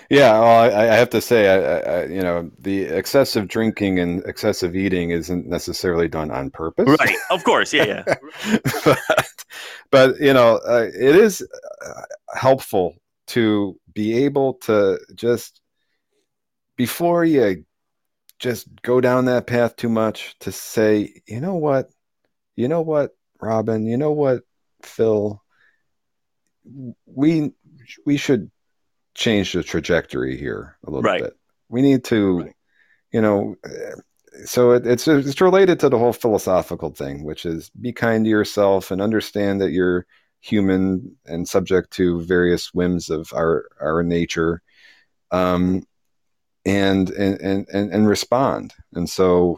Yeah, 0.09 0.39
well, 0.39 0.63
I, 0.63 0.89
I 0.89 0.95
have 0.95 1.09
to 1.11 1.21
say, 1.21 1.47
I, 1.47 1.79
I, 1.79 2.05
you 2.07 2.21
know, 2.21 2.51
the 2.59 2.83
excessive 2.83 3.47
drinking 3.47 3.99
and 3.99 4.23
excessive 4.25 4.75
eating 4.75 5.11
isn't 5.11 5.47
necessarily 5.47 6.07
done 6.07 6.31
on 6.31 6.49
purpose. 6.49 6.97
Right. 6.99 7.15
Of 7.29 7.43
course. 7.43 7.73
Yeah. 7.73 8.03
Yeah. 8.05 8.15
but, 8.85 8.99
but, 9.89 10.19
you 10.19 10.33
know, 10.33 10.59
uh, 10.67 10.87
it 10.93 11.15
is 11.15 11.45
uh, 11.85 12.01
helpful 12.33 12.95
to 13.27 13.79
be 13.93 14.25
able 14.25 14.55
to 14.55 14.99
just, 15.15 15.61
before 16.75 17.23
you 17.23 17.65
just 18.39 18.67
go 18.81 19.01
down 19.01 19.25
that 19.25 19.47
path 19.47 19.75
too 19.75 19.89
much, 19.89 20.37
to 20.39 20.51
say, 20.51 21.21
you 21.27 21.39
know 21.39 21.55
what, 21.55 21.89
you 22.55 22.67
know 22.67 22.81
what, 22.81 23.15
Robin, 23.41 23.85
you 23.85 23.97
know 23.97 24.11
what, 24.11 24.43
Phil, 24.83 25.41
we 27.05 27.51
we 28.05 28.17
should 28.17 28.51
change 29.17 29.51
the 29.53 29.63
trajectory 29.63 30.37
here 30.37 30.77
a 30.85 30.91
little 30.91 31.01
Right. 31.01 31.23
bit. 31.23 31.33
We 31.69 31.81
need 31.81 32.03
to, 32.05 32.39
Right. 32.39 32.53
you 33.11 33.21
know, 33.21 33.55
so 34.45 34.71
it, 34.71 34.85
it's 34.85 35.07
it's 35.07 35.41
related 35.41 35.79
to 35.79 35.89
the 35.89 35.97
whole 35.97 36.13
philosophical 36.13 36.91
thing, 36.91 37.23
which 37.23 37.45
is 37.45 37.69
be 37.71 37.91
kind 37.91 38.23
to 38.25 38.29
yourself 38.29 38.91
and 38.91 39.01
understand 39.01 39.59
that 39.61 39.71
you're 39.71 40.05
human 40.39 41.17
and 41.25 41.49
subject 41.49 41.91
to 41.91 42.21
various 42.21 42.73
whims 42.73 43.09
of 43.09 43.33
our 43.33 43.67
our 43.81 44.03
nature, 44.03 44.61
um, 45.31 45.83
and 46.65 47.09
and 47.09 47.41
and 47.41 47.67
and, 47.73 47.91
and 47.91 48.07
respond. 48.07 48.75
And 48.93 49.09
so, 49.09 49.57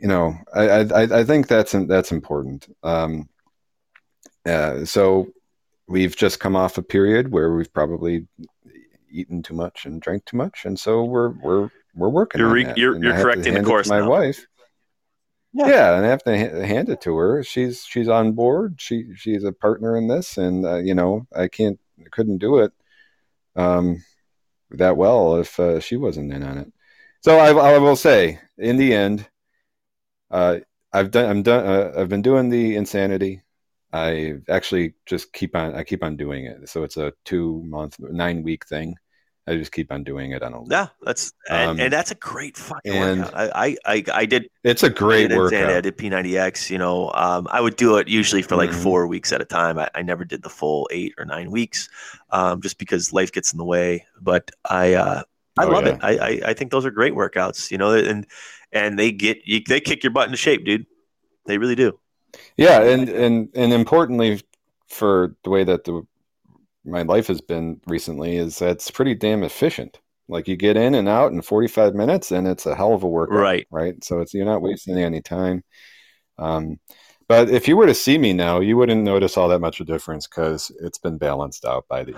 you 0.00 0.08
know, 0.08 0.34
I 0.52 0.80
I, 0.80 1.20
I 1.20 1.24
think 1.24 1.46
that's 1.46 1.72
that's 1.72 2.10
important. 2.10 2.68
Um, 2.82 3.28
uh, 4.44 4.84
so 4.84 5.28
we've 5.88 6.14
just 6.16 6.38
come 6.40 6.54
off 6.56 6.78
a 6.78 6.82
period 6.82 7.32
where 7.32 7.52
we've 7.54 7.72
probably 7.72 8.26
eaten 9.10 9.42
too 9.42 9.54
much 9.54 9.86
and 9.86 10.00
drank 10.00 10.24
too 10.26 10.36
much, 10.36 10.64
and 10.64 10.78
so 10.78 11.04
we're 11.04 11.30
we're 11.30 11.70
we're 11.94 12.08
working. 12.10 12.38
You're 12.40 12.48
on 12.48 12.54
re- 12.54 12.64
that. 12.64 12.78
you're- 12.78 13.00
you're 13.00 13.12
I 13.12 13.16
have 13.16 13.18
to 13.20 13.24
correcting 13.24 13.42
the 13.44 13.50
hand 13.52 13.56
it 13.58 13.64
to 13.64 13.70
course 13.70 13.88
my 13.88 14.00
now. 14.00 14.10
wife. 14.10 14.46
Yeah. 15.54 15.66
Yeah. 15.68 15.96
and 15.96 16.06
I 16.06 16.08
have 16.10 16.22
to 16.24 16.38
ha- 16.38 16.60
hand 16.66 16.88
it 16.90 17.00
to 17.02 17.16
her. 17.16 17.42
She's 17.42 17.84
she's 17.84 18.08
on 18.08 18.32
board. 18.32 18.76
She 18.80 19.06
she's 19.16 19.44
a 19.44 19.52
partner 19.52 19.96
in 19.96 20.06
this, 20.08 20.36
and 20.36 20.64
uh, 20.66 20.76
you 20.76 20.94
know 20.94 21.26
I 21.34 21.48
can't 21.48 21.78
couldn't 22.12 22.38
do 22.38 22.58
it 22.58 22.72
um, 23.56 24.04
that 24.70 24.96
well 24.96 25.36
if 25.36 25.58
uh, 25.58 25.80
she 25.80 25.96
wasn't 25.96 26.32
in 26.32 26.42
on 26.42 26.58
it. 26.58 26.72
So 27.22 27.38
I, 27.38 27.50
I 27.74 27.78
will 27.78 27.96
say, 27.96 28.38
in 28.58 28.76
the 28.76 28.94
end, 28.94 29.26
uh, 30.30 30.58
I've 30.92 31.10
done 31.10 31.28
I'm 31.30 31.42
done. 31.42 31.66
Uh, 31.66 31.92
I've 31.96 32.08
been 32.10 32.22
doing 32.22 32.50
the 32.50 32.76
insanity. 32.76 33.42
I 33.92 34.34
actually 34.48 34.94
just 35.06 35.32
keep 35.32 35.56
on. 35.56 35.74
I 35.74 35.82
keep 35.84 36.02
on 36.02 36.16
doing 36.16 36.44
it. 36.46 36.68
So 36.68 36.84
it's 36.84 36.96
a 36.96 37.12
two 37.24 37.62
month, 37.64 37.98
nine 37.98 38.42
week 38.42 38.66
thing. 38.66 38.96
I 39.46 39.56
just 39.56 39.72
keep 39.72 39.90
on 39.90 40.04
doing 40.04 40.32
it 40.32 40.42
on 40.42 40.52
a. 40.52 40.62
Yeah. 40.68 40.88
That's, 41.00 41.32
and, 41.48 41.70
Um, 41.70 41.80
and 41.80 41.90
that's 41.90 42.10
a 42.10 42.14
great 42.16 42.54
fucking 42.58 42.92
workout. 42.94 43.34
I, 43.34 43.48
I, 43.54 43.76
I, 43.86 44.04
I 44.12 44.26
did, 44.26 44.50
It's 44.62 44.82
a 44.82 44.90
great 44.90 45.28
did 45.28 45.38
Insanity. 45.38 45.72
I 45.74 45.80
did 45.80 45.96
P90X, 45.96 46.68
you 46.68 46.76
know, 46.76 47.10
um, 47.14 47.46
I 47.50 47.62
would 47.62 47.76
do 47.76 47.96
it 47.96 48.08
usually 48.08 48.42
for 48.42 48.56
like 48.56 48.68
Mhm. 48.68 48.82
four 48.82 49.06
weeks 49.06 49.32
at 49.32 49.40
a 49.40 49.46
time. 49.46 49.78
I, 49.78 49.88
I 49.94 50.02
never 50.02 50.26
did 50.26 50.42
the 50.42 50.50
full 50.50 50.86
eight 50.92 51.14
or 51.16 51.24
nine 51.24 51.50
weeks, 51.50 51.88
um, 52.28 52.60
just 52.60 52.78
because 52.78 53.14
life 53.14 53.32
gets 53.32 53.50
in 53.52 53.56
the 53.56 53.64
way, 53.64 54.04
but 54.20 54.50
I, 54.68 54.92
uh, 54.92 55.22
I 55.56 55.64
Oh, 55.64 55.70
love 55.70 55.86
yeah. 55.86 55.94
it. 55.94 55.98
I, 56.02 56.18
I, 56.18 56.40
I 56.50 56.52
think 56.52 56.70
those 56.70 56.84
are 56.84 56.90
great 56.90 57.14
workouts, 57.14 57.70
you 57.70 57.78
know, 57.78 57.92
and, 57.92 58.26
and 58.70 58.98
they 58.98 59.12
get 59.12 59.38
you, 59.46 59.62
they 59.66 59.80
kick 59.80 60.04
your 60.04 60.12
butt 60.12 60.26
into 60.26 60.36
shape, 60.36 60.66
dude. 60.66 60.84
They 61.46 61.56
really 61.56 61.74
do. 61.74 61.98
Yeah, 62.56 62.82
and 62.82 63.08
and 63.08 63.48
and 63.54 63.72
importantly, 63.72 64.42
for 64.88 65.34
the 65.44 65.50
way 65.50 65.64
that 65.64 65.84
the 65.84 66.06
my 66.84 67.02
life 67.02 67.26
has 67.26 67.40
been 67.40 67.80
recently, 67.86 68.36
is 68.36 68.58
that 68.58 68.70
it's 68.70 68.90
pretty 68.90 69.14
damn 69.14 69.42
efficient. 69.42 69.98
Like 70.28 70.46
you 70.48 70.56
get 70.56 70.76
in 70.76 70.94
and 70.94 71.08
out 71.08 71.32
in 71.32 71.40
45 71.40 71.94
minutes, 71.94 72.30
and 72.32 72.46
it's 72.46 72.66
a 72.66 72.74
hell 72.74 72.92
of 72.92 73.02
a 73.02 73.08
workout. 73.08 73.38
Right. 73.38 73.66
Right. 73.70 74.02
So 74.04 74.20
it's 74.20 74.34
you're 74.34 74.44
not 74.44 74.60
wasting 74.60 74.98
any 74.98 75.22
time. 75.22 75.64
Um, 76.38 76.78
but 77.28 77.50
if 77.50 77.68
you 77.68 77.76
were 77.76 77.86
to 77.86 77.94
see 77.94 78.16
me 78.16 78.32
now, 78.32 78.60
you 78.60 78.76
wouldn't 78.76 79.02
notice 79.02 79.36
all 79.36 79.48
that 79.48 79.60
much 79.60 79.80
of 79.80 79.88
a 79.88 79.92
difference 79.92 80.26
because 80.26 80.72
it's 80.80 80.98
been 80.98 81.18
balanced 81.18 81.64
out 81.66 81.86
by 81.88 82.04
the. 82.04 82.12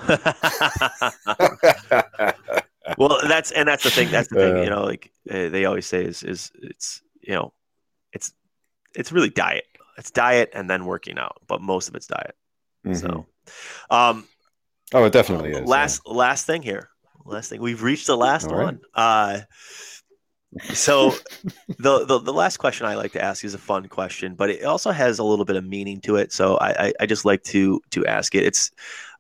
well, 2.99 3.19
that's 3.27 3.51
and 3.51 3.69
that's 3.69 3.83
the 3.83 3.91
thing. 3.91 4.11
That's 4.11 4.29
the 4.29 4.37
thing. 4.37 4.57
Uh, 4.59 4.63
you 4.63 4.71
know, 4.71 4.85
like 4.85 5.11
uh, 5.29 5.49
they 5.49 5.65
always 5.65 5.87
say 5.87 6.05
is 6.05 6.23
is 6.23 6.53
it's 6.63 7.03
you 7.23 7.35
know, 7.35 7.53
it's 8.13 8.33
it's 8.95 9.11
really 9.11 9.31
diet. 9.31 9.65
It's 10.01 10.11
diet 10.11 10.51
and 10.55 10.69
then 10.69 10.87
working 10.87 11.19
out, 11.19 11.43
but 11.47 11.61
most 11.61 11.89
of 11.89 11.95
it's 11.95 12.07
diet. 12.07 12.35
Mhm. 12.87 12.97
So, 12.97 13.27
um, 13.91 14.27
oh, 14.95 15.05
it 15.05 15.13
definitely 15.13 15.53
is. 15.53 15.69
last 15.69 16.07
last 16.07 16.47
thing 16.47 16.63
here. 16.63 16.89
Last 17.27 17.51
thing. 17.51 17.61
We've 17.61 17.83
reached 17.83 18.07
the 18.07 18.17
last 18.17 18.47
right. 18.47 18.65
one. 18.65 18.81
Uh, 18.95 19.41
so 20.73 21.11
the, 21.79 22.07
the 22.07 22.19
the 22.19 22.33
last 22.33 22.57
question 22.57 22.87
I 22.87 22.95
like 22.95 23.13
to 23.13 23.23
ask 23.23 23.45
is 23.45 23.53
a 23.53 23.59
fun 23.59 23.89
question, 23.89 24.35
but 24.35 24.49
it 24.49 24.65
also 24.65 24.91
has 24.91 25.19
a 25.19 25.25
little 25.25 25.45
bit 25.45 25.57
of 25.57 25.65
meaning 25.65 26.01
to 26.03 26.17
it. 26.17 26.33
So 26.33 26.57
I 26.57 26.87
I, 26.87 26.93
I 27.01 27.07
just 27.07 27.27
like 27.27 27.43
to 27.45 27.83
to 27.91 28.07
ask 28.07 28.35
it. 28.35 28.45
It's 28.45 28.71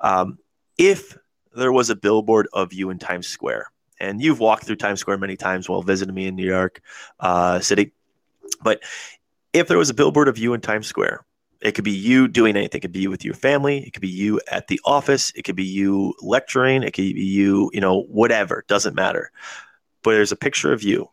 um, 0.01 0.39
if 0.78 1.16
there 1.55 1.73
was 1.73 1.90
a 1.90 1.97
billboard 1.97 2.48
of 2.55 2.73
you 2.73 2.89
in 2.89 2.98
Times 2.98 3.27
Square, 3.27 3.70
and 4.01 4.23
you've 4.23 4.40
walked 4.40 4.65
through 4.65 4.77
Times 4.77 5.01
Square 5.01 5.19
many 5.19 5.36
times 5.36 5.69
while 5.69 5.82
visiting 5.82 6.15
me 6.15 6.27
in 6.27 6.36
New 6.36 6.47
York 6.47 6.81
uh, 7.20 7.61
City, 7.61 7.93
but 8.62 8.82
if 9.53 9.69
there 9.69 9.79
was 9.79 9.91
a 9.91 9.95
billboard 9.95 10.29
of 10.29 10.39
you 10.39 10.55
in 10.55 10.61
Times 10.61 10.87
Square, 10.87 11.25
it 11.61 11.73
could 11.73 11.85
be 11.85 11.91
you 11.91 12.29
doing 12.29 12.57
anything. 12.57 12.79
It 12.79 12.83
could 12.83 12.93
be 12.93 13.01
you 13.01 13.11
with 13.11 13.25
your 13.25 13.35
family. 13.35 13.85
It 13.87 13.93
could 13.93 14.01
be 14.01 14.09
you 14.09 14.41
at 14.51 14.69
the 14.69 14.81
office. 14.85 15.33
It 15.35 15.43
could 15.43 15.57
be 15.57 15.65
you 15.65 16.15
lecturing. 16.23 16.83
It 16.83 16.93
could 16.93 17.15
be 17.15 17.23
you, 17.23 17.71
you 17.75 17.81
know, 17.81 18.03
whatever. 18.03 18.65
Doesn't 18.67 18.95
matter. 18.95 19.31
But 20.03 20.13
there's 20.13 20.33
a 20.33 20.37
picture 20.37 20.73
of 20.73 20.83
you. 20.83 21.11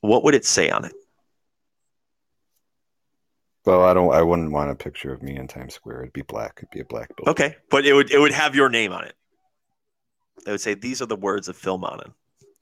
What 0.00 0.24
would 0.24 0.34
it 0.34 0.44
say 0.44 0.70
on 0.70 0.84
it? 0.84 0.94
Well, 3.64 3.84
I 3.84 3.94
don't. 3.94 4.12
I 4.12 4.22
wouldn't 4.22 4.50
want 4.50 4.72
a 4.72 4.74
picture 4.74 5.12
of 5.12 5.22
me 5.22 5.36
in 5.36 5.46
Times 5.46 5.74
Square. 5.74 6.00
It'd 6.00 6.12
be 6.12 6.22
black. 6.22 6.54
It'd 6.56 6.70
be 6.70 6.80
a 6.80 6.84
black 6.84 7.14
building. 7.16 7.30
Okay, 7.30 7.56
but 7.70 7.86
it 7.86 7.92
would 7.92 8.10
it 8.10 8.18
would 8.18 8.32
have 8.32 8.56
your 8.56 8.68
name 8.68 8.92
on 8.92 9.04
it. 9.04 9.14
It 10.44 10.50
would 10.50 10.60
say 10.60 10.74
these 10.74 11.00
are 11.00 11.06
the 11.06 11.14
words 11.14 11.46
of 11.46 11.56
Phil 11.56 11.78
Monin. 11.78 12.12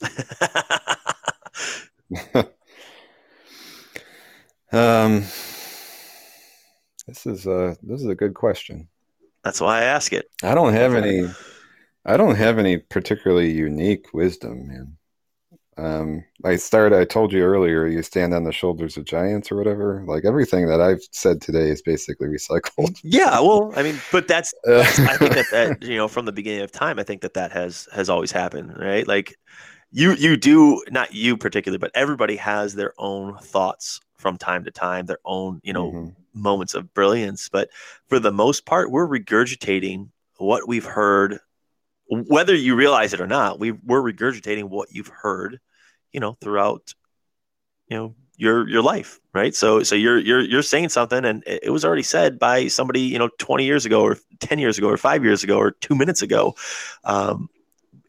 Um, 4.73 5.25
this 7.07 7.27
is 7.27 7.47
a 7.47 7.77
this 7.83 8.01
is 8.01 8.07
a 8.07 8.15
good 8.15 8.35
question. 8.35 8.89
That's 9.43 9.61
why 9.61 9.81
I 9.81 9.85
ask 9.85 10.13
it. 10.13 10.27
I 10.43 10.55
don't 10.55 10.73
have 10.73 10.95
any. 10.95 11.29
I 12.05 12.17
don't 12.17 12.37
have 12.37 12.59
any 12.59 12.79
particularly 12.79 13.51
unique 13.51 14.07
wisdom, 14.15 14.69
man. 14.69 14.97
Um, 15.77 16.25
I 16.45 16.57
started. 16.57 16.99
I 16.99 17.05
told 17.05 17.33
you 17.33 17.43
earlier. 17.43 17.87
You 17.87 18.03
stand 18.03 18.35
on 18.35 18.45
the 18.45 18.53
shoulders 18.53 18.97
of 18.97 19.05
giants, 19.07 19.51
or 19.51 19.57
whatever. 19.57 20.05
Like 20.07 20.25
everything 20.25 20.67
that 20.69 20.81
I've 20.81 21.03
said 21.11 21.41
today 21.41 21.71
is 21.71 21.83
basically 21.83 22.29
recycled. 22.29 23.01
Yeah, 23.03 23.41
well, 23.41 23.73
I 23.77 23.83
mean, 23.83 23.99
but 24.13 24.29
that's 24.29 24.53
Uh, 24.69 24.81
I 24.81 25.17
think 25.17 25.35
that 25.35 25.47
that 25.51 25.83
you 25.83 25.97
know 25.97 26.07
from 26.07 26.27
the 26.27 26.33
beginning 26.33 26.63
of 26.63 26.71
time, 26.71 26.99
I 26.99 27.03
think 27.03 27.23
that 27.23 27.35
that 27.35 27.51
has 27.53 27.89
has 27.93 28.09
always 28.11 28.31
happened, 28.31 28.77
right? 28.79 29.07
Like 29.09 29.37
you 29.91 30.13
you 30.15 30.37
do 30.37 30.83
not 30.91 31.15
you 31.15 31.37
particularly, 31.37 31.79
but 31.79 31.91
everybody 31.95 32.37
has 32.37 32.75
their 32.75 32.93
own 32.99 33.39
thoughts 33.39 34.01
from 34.21 34.39
time 34.39 34.65
to 34.65 34.71
time, 34.71 35.07
their 35.07 35.19
own 35.25 35.61
you 35.65 35.73
know 35.73 35.93
Mhm. 35.93 36.17
moments 36.35 36.75
of 36.75 36.93
brilliance. 36.95 37.49
But 37.49 37.71
for 38.09 38.19
the 38.21 38.33
most 38.33 38.67
part, 38.67 38.91
we're 38.91 39.09
regurgitating 39.09 40.11
what 40.39 40.69
we've 40.69 40.85
heard, 40.85 41.41
whether 42.07 42.55
you 42.55 42.75
realize 42.77 43.13
it 43.13 43.21
or 43.21 43.27
not. 43.27 43.59
We 43.59 43.73
we're 43.73 44.03
regurgitating 44.03 44.65
what 44.65 44.89
you've 44.93 45.13
heard, 45.23 45.61
you 46.13 46.21
know, 46.21 46.37
throughout 46.41 46.95
you 47.89 47.97
know 47.97 48.15
your 48.37 48.67
your 48.69 48.81
life 48.81 49.21
right 49.35 49.55
so 49.55 49.83
so 49.83 49.95
you're 49.95 50.19
you're 50.19 50.41
you're 50.41 50.63
saying 50.63 50.89
something 50.89 51.27
and 51.27 51.43
it 51.47 51.65
it 51.65 51.71
was 51.71 51.85
already 51.85 52.03
said 52.03 52.39
by 52.39 52.69
somebody 52.69 53.01
you 53.01 53.19
know 53.19 53.29
20 53.39 53.65
years 53.65 53.85
ago 53.85 54.03
or 54.03 54.17
10 54.39 54.59
years 54.59 54.79
ago 54.79 54.89
or 54.89 54.97
5 54.97 55.23
years 55.23 55.45
ago 55.45 55.59
or 55.59 55.73
2 55.73 55.95
minutes 55.95 56.23
ago 56.23 56.55
um 57.05 57.51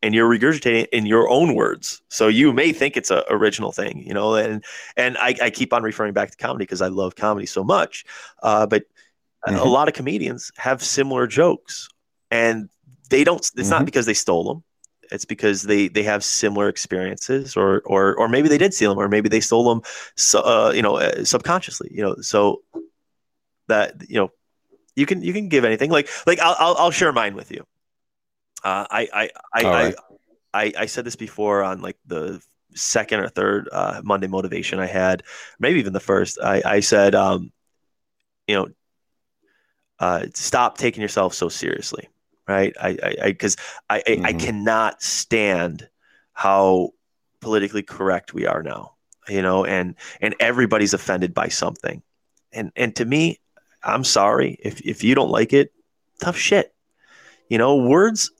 and 0.04 0.14
you're 0.16 0.30
regurgitating 0.30 0.84
it 0.84 0.90
in 0.92 1.06
your 1.06 1.30
own 1.30 1.56
words. 1.56 2.02
So 2.10 2.28
you 2.28 2.54
may 2.54 2.74
think 2.74 2.98
it's 2.98 3.12
a 3.12 3.24
original 3.30 3.72
thing 3.72 4.04
you 4.06 4.14
know 4.14 4.36
and 4.36 4.64
and 4.98 5.18
i, 5.18 5.36
I 5.42 5.50
keep 5.50 5.74
on 5.74 5.84
referring 5.84 6.14
back 6.14 6.32
to 6.32 6.38
comedy 6.38 6.64
because 6.66 6.82
i 6.82 6.88
love 6.88 7.16
comedy 7.16 7.46
so 7.46 7.64
much. 7.64 8.06
Uh, 8.44 8.66
but 8.66 8.84
a 9.48 9.52
Mhm. 9.52 9.72
lot 9.72 9.88
of 9.88 9.94
comedians 9.96 10.52
have 10.58 10.84
similar 10.84 11.28
jokes 11.28 11.90
and 12.30 12.70
they 13.10 13.24
don't 13.24 13.40
it's 13.58 13.70
not 13.70 13.82
Mhm. 13.82 13.86
because 13.86 14.06
they 14.06 14.14
stole 14.14 14.44
them 14.44 14.64
it's 15.12 15.26
because 15.26 15.64
they 15.64 15.88
they 15.90 16.04
have 16.04 16.24
similar 16.24 16.70
experiences 16.70 17.58
or 17.58 17.82
or 17.86 18.16
or 18.16 18.28
maybe 18.30 18.48
they 18.50 18.58
did 18.58 18.74
steal 18.74 18.92
them 18.92 19.00
or 19.04 19.10
maybe 19.10 19.30
they 19.30 19.42
stole 19.42 19.68
them 19.70 19.82
so, 20.16 20.40
uh, 20.42 20.72
you 20.76 20.82
know 20.82 20.96
uh, 20.98 21.24
subconsciously 21.26 21.90
you 21.92 22.02
know. 22.04 22.16
So 22.22 22.62
that 23.68 23.96
you 24.08 24.16
know 24.16 24.32
you 24.96 25.06
can 25.06 25.22
you 25.22 25.34
can 25.34 25.50
give 25.50 25.66
anything. 25.66 25.90
Like 25.92 26.10
like 26.28 26.40
i'll 26.40 26.56
i'll, 26.60 26.76
I'll 26.78 26.92
share 26.92 27.12
mine 27.14 27.36
with 27.36 27.52
you 27.52 27.66
uh, 28.64 28.86
i 28.90 29.08
i 29.14 29.30
I, 29.54 29.64
All 29.66 29.74
I. 29.74 29.94
I 30.54 30.74
i 30.80 30.86
said 30.86 31.06
this 31.06 31.16
before 31.16 31.64
on 31.64 31.82
like 31.82 31.98
the 32.06 32.42
second 32.76 33.20
or 33.20 33.28
third 33.30 33.68
uh, 33.72 34.02
monday 34.04 34.28
motivation 34.28 34.80
i 34.80 34.86
had 34.88 35.24
maybe 35.60 35.80
even 35.80 35.94
the 35.94 36.00
first. 36.00 36.40
I 36.42 36.62
i 36.66 36.80
said 36.80 37.16
um 37.16 37.52
you 38.48 38.56
know 38.56 38.68
uh 40.00 40.26
stop 40.34 40.78
taking 40.78 41.02
yourself 41.02 41.34
so 41.34 41.50
seriously 41.50 42.08
right? 42.48 42.74
I 42.82 42.98
i 43.22 43.32
because 43.32 43.56
I, 43.90 43.98
I, 44.08 44.22
I 44.26 44.34
Mhm. 44.34 44.40
cannot 44.40 45.02
stand 45.02 45.88
how 46.34 46.90
politically 47.40 47.84
correct 47.84 48.34
we 48.34 48.46
are 48.48 48.64
now 48.64 48.94
you 49.30 49.42
know 49.42 49.64
and 49.64 49.96
and 50.20 50.36
everybody's 50.40 50.94
offended 50.94 51.34
by 51.34 51.48
something. 51.50 52.02
And 52.52 52.72
and 52.76 52.96
to 52.98 53.06
me 53.06 53.40
i'm 53.84 54.04
sorry. 54.04 54.58
If 54.60 54.82
if 54.82 55.04
you 55.04 55.16
don't 55.16 55.30
like 55.32 55.54
it 55.54 55.72
tough 56.20 56.38
shit. 56.38 56.74
You 57.50 57.58
know 57.58 57.76
words 57.76 58.32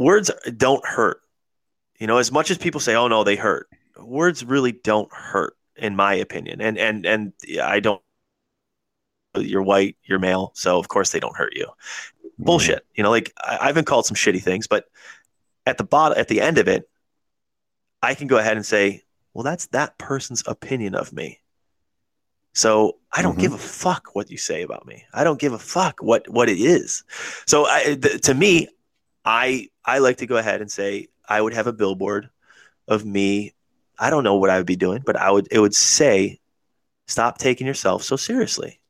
words 0.00 0.30
don't 0.56 0.84
hurt 0.84 1.20
you 1.98 2.06
know 2.06 2.16
as 2.18 2.32
much 2.32 2.50
as 2.50 2.58
people 2.58 2.80
say 2.80 2.94
oh 2.94 3.06
no 3.06 3.22
they 3.22 3.36
hurt 3.36 3.68
words 3.98 4.44
really 4.44 4.72
don't 4.72 5.12
hurt 5.12 5.56
in 5.76 5.94
my 5.94 6.14
opinion 6.14 6.60
and 6.60 6.78
and 6.78 7.06
and 7.06 7.32
i 7.62 7.78
don't 7.78 8.02
you're 9.36 9.62
white 9.62 9.96
you're 10.04 10.18
male 10.18 10.50
so 10.54 10.78
of 10.78 10.88
course 10.88 11.12
they 11.12 11.20
don't 11.20 11.36
hurt 11.36 11.54
you 11.54 11.66
bullshit. 12.38 12.86
You 12.94 13.02
know, 13.02 13.10
like 13.10 13.32
I, 13.38 13.58
I've 13.60 13.74
been 13.74 13.84
called 13.84 14.06
some 14.06 14.14
shitty 14.16 14.42
things, 14.42 14.66
but 14.66 14.86
at 15.66 15.78
the 15.78 15.84
bottom, 15.84 16.18
at 16.18 16.28
the 16.28 16.40
end 16.40 16.58
of 16.58 16.68
it, 16.68 16.88
I 18.02 18.14
can 18.14 18.26
go 18.28 18.38
ahead 18.38 18.56
and 18.56 18.64
say, 18.64 19.02
well, 19.34 19.44
that's 19.44 19.66
that 19.68 19.98
person's 19.98 20.42
opinion 20.46 20.94
of 20.94 21.12
me. 21.12 21.40
So 22.54 22.96
I 23.12 23.22
don't 23.22 23.36
Mhm. 23.36 23.40
give 23.40 23.52
a 23.52 23.58
fuck 23.58 24.14
what 24.14 24.30
you 24.30 24.38
say 24.38 24.62
about 24.62 24.86
me. 24.86 25.04
I 25.12 25.22
don't 25.22 25.38
give 25.38 25.52
a 25.52 25.58
fuck 25.58 26.00
what 26.00 26.28
what 26.28 26.48
it 26.48 26.58
is. 26.58 27.04
So 27.46 27.66
I, 27.66 27.98
th- 28.00 28.22
to 28.22 28.34
me, 28.34 28.68
I 29.24 29.68
I 29.84 29.98
like 29.98 30.18
to 30.18 30.26
go 30.26 30.36
ahead 30.36 30.60
and 30.60 30.70
say 30.70 31.08
I 31.28 31.40
would 31.40 31.54
have 31.54 31.66
a 31.66 31.72
billboard 31.72 32.30
of 32.88 33.04
me. 33.04 33.54
I 33.98 34.10
don't 34.10 34.24
know 34.24 34.36
what 34.36 34.50
I 34.50 34.56
would 34.58 34.66
be 34.66 34.76
doing, 34.76 35.02
but 35.04 35.16
I 35.16 35.30
would 35.30 35.48
it 35.50 35.60
would 35.60 35.74
say, 35.74 36.40
stop 37.08 37.38
taking 37.38 37.66
yourself 37.66 38.02
so 38.02 38.16
seriously 38.16 38.80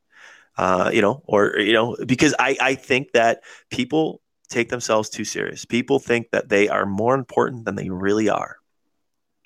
uh, 0.60 0.90
you 0.92 1.00
know, 1.00 1.22
or 1.24 1.58
you 1.58 1.72
know, 1.72 1.96
because 2.06 2.34
I 2.38 2.56
I 2.60 2.74
think 2.74 3.12
that 3.12 3.42
people 3.70 4.20
take 4.50 4.68
themselves 4.68 5.08
too 5.08 5.24
serious. 5.24 5.64
People 5.64 5.98
think 5.98 6.30
that 6.32 6.48
they 6.50 6.68
are 6.68 6.84
more 6.84 7.14
important 7.14 7.64
than 7.64 7.76
they 7.76 7.88
really 7.88 8.28
are 8.28 8.56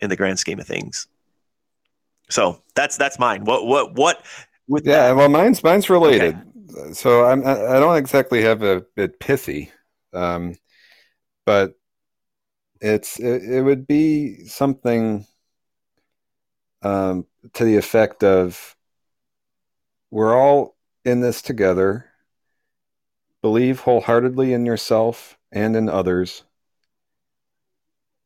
in 0.00 0.10
the 0.10 0.16
grand 0.16 0.38
scheme 0.40 0.58
of 0.58 0.66
things. 0.66 1.06
So 2.30 2.62
that's 2.74 2.96
that's 2.96 3.18
mine. 3.18 3.44
What 3.44 3.66
what 3.66 3.94
what 3.94 4.24
with 4.66 4.86
Yeah, 4.86 5.08
that? 5.08 5.16
well, 5.16 5.28
mine's 5.28 5.62
mine's 5.62 5.88
related. 5.88 6.36
So 6.94 7.24
I'm 7.24 7.46
I 7.46 7.76
I 7.76 7.80
don't 7.80 7.96
exactly 7.96 8.42
have 8.42 8.62
a 8.62 8.82
bit 8.96 9.20
pithy, 9.20 9.70
um, 10.12 10.54
but 11.44 11.74
it's 12.80 13.18
it, 13.18 13.42
it 13.42 13.62
would 13.62 13.86
be 13.86 14.44
something 14.46 15.26
um, 16.82 17.26
to 17.54 17.64
the 17.64 17.76
effect 17.76 18.22
of 18.22 18.76
we're 20.10 20.36
all 20.36 20.76
in 21.04 21.20
this 21.20 21.42
together. 21.42 22.10
Believe 23.42 23.80
wholeheartedly 23.80 24.52
in 24.52 24.64
yourself 24.64 25.36
and 25.52 25.76
in 25.76 25.88
others, 25.88 26.44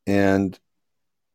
and 0.06 0.58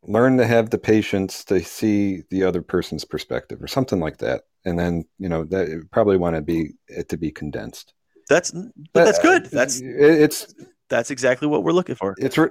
learn 0.04 0.38
to 0.38 0.46
have 0.46 0.70
the 0.70 0.78
patience 0.78 1.44
to 1.46 1.62
see 1.64 2.24
the 2.30 2.44
other 2.44 2.62
person's 2.62 3.04
perspective, 3.06 3.62
or 3.62 3.68
something 3.68 4.00
like 4.00 4.18
that. 4.20 4.44
And 4.66 4.80
then 4.80 5.06
you 5.18 5.28
know 5.28 5.44
that 5.46 5.88
probably 5.92 6.18
want 6.18 6.36
to 6.36 6.42
be 6.42 6.72
it 6.88 7.10
to 7.10 7.18
be 7.18 7.32
condensed. 7.32 7.94
That's 8.30 8.52
but 8.52 9.06
that's 9.06 9.20
good. 9.20 9.46
That's 9.48 9.82
it, 9.82 10.22
it's 10.22 10.54
that's 10.94 11.12
exactly 11.12 11.48
what 11.48 11.64
we're 11.64 11.72
looking 11.72 11.96
for. 11.96 12.16
it's 12.18 12.38
re- 12.38 12.50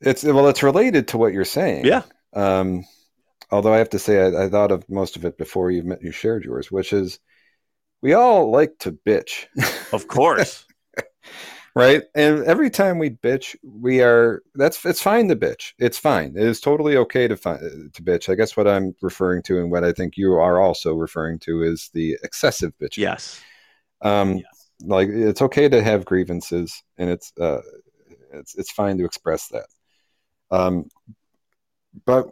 it's 0.00 0.24
well 0.24 0.48
it's 0.48 0.62
related 0.62 1.08
to 1.08 1.18
what 1.18 1.32
you're 1.32 1.44
saying. 1.44 1.84
Yeah. 1.84 2.02
Um, 2.32 2.84
although 3.50 3.74
I 3.74 3.78
have 3.78 3.90
to 3.90 3.98
say 3.98 4.22
I, 4.22 4.44
I 4.44 4.48
thought 4.48 4.72
of 4.72 4.88
most 4.88 5.16
of 5.16 5.24
it 5.24 5.36
before 5.36 5.70
you 5.70 5.82
met, 5.82 6.02
you 6.02 6.10
shared 6.12 6.44
yours, 6.44 6.70
which 6.72 6.92
is 6.92 7.18
we 8.00 8.14
all 8.14 8.50
like 8.50 8.78
to 8.80 8.92
bitch. 8.92 9.46
Of 9.92 10.06
course. 10.08 10.64
right 11.74 12.02
and 12.14 12.42
every 12.44 12.70
time 12.70 12.98
we 12.98 13.10
bitch 13.10 13.54
we 13.62 14.00
are 14.02 14.42
that's 14.54 14.84
it's 14.84 15.00
fine 15.02 15.28
to 15.28 15.36
bitch 15.36 15.72
it's 15.78 15.98
fine 15.98 16.34
it 16.36 16.42
is 16.42 16.60
totally 16.60 16.96
okay 16.96 17.28
to 17.28 17.36
fi- 17.36 17.58
to 17.94 18.02
bitch 18.02 18.28
i 18.28 18.34
guess 18.34 18.56
what 18.56 18.66
i'm 18.66 18.94
referring 19.00 19.42
to 19.42 19.58
and 19.60 19.70
what 19.70 19.84
i 19.84 19.92
think 19.92 20.16
you 20.16 20.32
are 20.32 20.60
also 20.60 20.94
referring 20.94 21.38
to 21.38 21.62
is 21.62 21.90
the 21.94 22.16
excessive 22.24 22.72
bitch 22.80 22.96
yes. 22.96 23.40
um 24.02 24.38
Yes. 24.38 24.57
Like 24.82 25.08
it's 25.08 25.42
okay 25.42 25.68
to 25.68 25.82
have 25.82 26.04
grievances 26.04 26.82
and 26.96 27.10
it's 27.10 27.32
uh 27.40 27.60
it's 28.32 28.54
it's 28.56 28.70
fine 28.72 28.98
to 28.98 29.04
express 29.04 29.48
that. 29.48 29.66
Um 30.50 30.88
but 32.06 32.28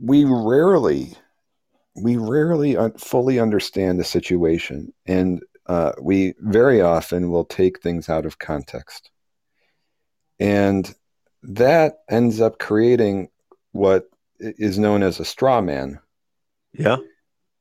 we 0.00 0.24
rarely 0.24 1.14
we 1.96 2.16
rarely 2.16 2.76
fully 2.98 3.38
understand 3.38 3.98
the 3.98 4.04
situation 4.04 4.92
and 5.06 5.42
uh, 5.66 5.92
we 6.00 6.34
very 6.40 6.82
often 6.82 7.30
will 7.30 7.44
take 7.44 7.80
things 7.80 8.08
out 8.08 8.26
of 8.26 8.38
context. 8.38 9.10
And 10.38 10.92
that 11.44 12.00
ends 12.10 12.40
up 12.40 12.58
creating 12.58 13.30
what 13.72 14.10
is 14.38 14.78
known 14.78 15.02
as 15.02 15.20
a 15.20 15.24
straw 15.24 15.60
man. 15.62 16.00
Yeah. 16.72 16.96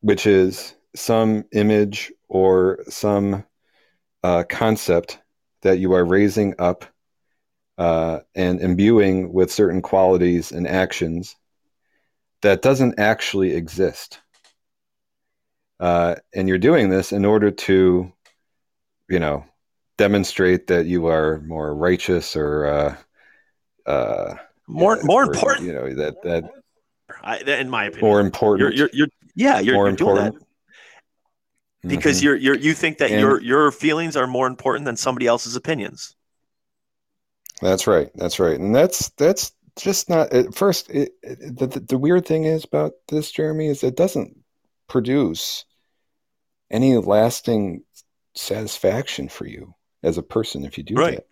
which 0.02 0.26
is 0.28 0.76
some 0.96 1.46
image 1.54 2.12
or 2.28 2.80
some 2.90 3.46
uh, 4.24 4.44
concept 4.50 5.20
that 5.62 5.80
you 5.80 5.94
are 5.94 6.06
raising 6.06 6.56
up 6.60 6.86
uh, 7.78 8.20
and 8.36 8.62
imbuing 8.62 9.34
with 9.34 9.52
certain 9.52 9.82
qualities 9.82 10.52
and 10.52 10.68
actions 10.68 11.36
that 12.42 12.62
doesn't 12.62 13.00
actually 13.00 13.54
exist. 13.54 14.20
Uh, 15.80 16.16
and 16.34 16.48
you're 16.48 16.58
doing 16.58 16.90
this 16.90 17.12
in 17.12 17.26
order 17.26 17.52
to, 17.52 18.12
you 19.10 19.20
know, 19.20 19.46
demonstrate 19.98 20.68
that 20.68 20.86
you 20.86 21.08
are 21.08 21.42
more 21.42 21.74
righteous 21.74 22.36
or, 22.36 22.66
uh, 22.66 22.96
uh, 23.86 24.36
More 24.68 25.00
more 25.04 25.24
or, 25.24 25.34
important. 25.34 25.68
you 25.68 25.74
know, 25.74 25.94
that 25.96 26.22
that 26.24 26.44
I, 27.22 27.38
in 27.40 27.70
my 27.70 27.86
opinion. 27.86 28.06
more 28.06 28.20
you're, 28.20 28.26
important, 28.26 28.76
you're, 28.76 28.90
you're, 28.94 29.08
yeah, 29.36 29.60
you're, 29.60 29.76
more 29.76 29.88
you're 29.88 29.96
doing 29.96 30.16
that 30.16 30.26
important. 30.28 30.43
Because 31.86 32.20
Mhm. 32.20 32.24
you're, 32.24 32.36
you're, 32.36 32.56
you 32.56 32.74
think 32.74 32.98
that 33.00 33.12
And- 33.12 33.20
your, 33.20 33.42
your 33.42 33.72
feelings 33.72 34.16
are 34.16 34.28
more 34.28 34.48
important 34.48 34.86
than 34.86 34.96
somebody 34.98 35.28
else's 35.28 35.56
opinions. 35.56 36.16
That's 37.62 37.88
right. 37.88 38.10
That's 38.16 38.40
right. 38.40 38.60
And 38.60 38.76
that's 38.76 39.10
that's 39.12 39.52
just 39.78 40.10
not 40.10 40.34
at 40.34 40.54
first. 40.54 40.90
It, 40.90 41.14
it, 41.22 41.58
the, 41.58 41.68
the 41.68 41.80
the 41.80 41.98
weird 41.98 42.26
thing 42.26 42.44
is 42.44 42.64
about 42.66 42.94
this, 43.08 43.32
Jeremy, 43.32 43.68
is 43.68 43.84
it 43.84 43.96
doesn't 43.96 44.38
produce 44.88 45.64
any 46.72 46.98
lasting 46.98 47.84
satisfaction 48.36 49.30
for 49.30 49.46
you 49.46 49.74
as 50.02 50.18
a 50.18 50.24
person 50.24 50.66
if 50.66 50.78
you 50.78 50.84
do 50.84 50.96
Right. 50.96 51.16
that. 51.18 51.28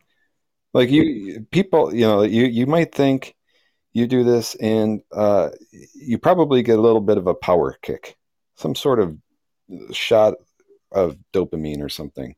Like 0.74 0.90
you, 0.90 1.46
people, 1.52 1.94
you 1.94 2.06
know, 2.08 2.22
you 2.22 2.46
you 2.46 2.66
might 2.66 2.96
think 2.96 3.36
you 3.92 4.08
do 4.08 4.24
this, 4.24 4.56
and 4.56 5.02
uh, 5.12 5.50
you 5.94 6.18
probably 6.18 6.64
get 6.64 6.80
a 6.80 6.82
little 6.82 7.02
bit 7.02 7.18
of 7.18 7.28
a 7.28 7.34
power 7.36 7.78
kick, 7.82 8.16
some 8.56 8.74
sort 8.76 9.02
of 9.02 9.18
shot 9.92 10.36
of 10.92 11.18
dopamine 11.34 11.82
or 11.82 11.90
something, 11.90 12.36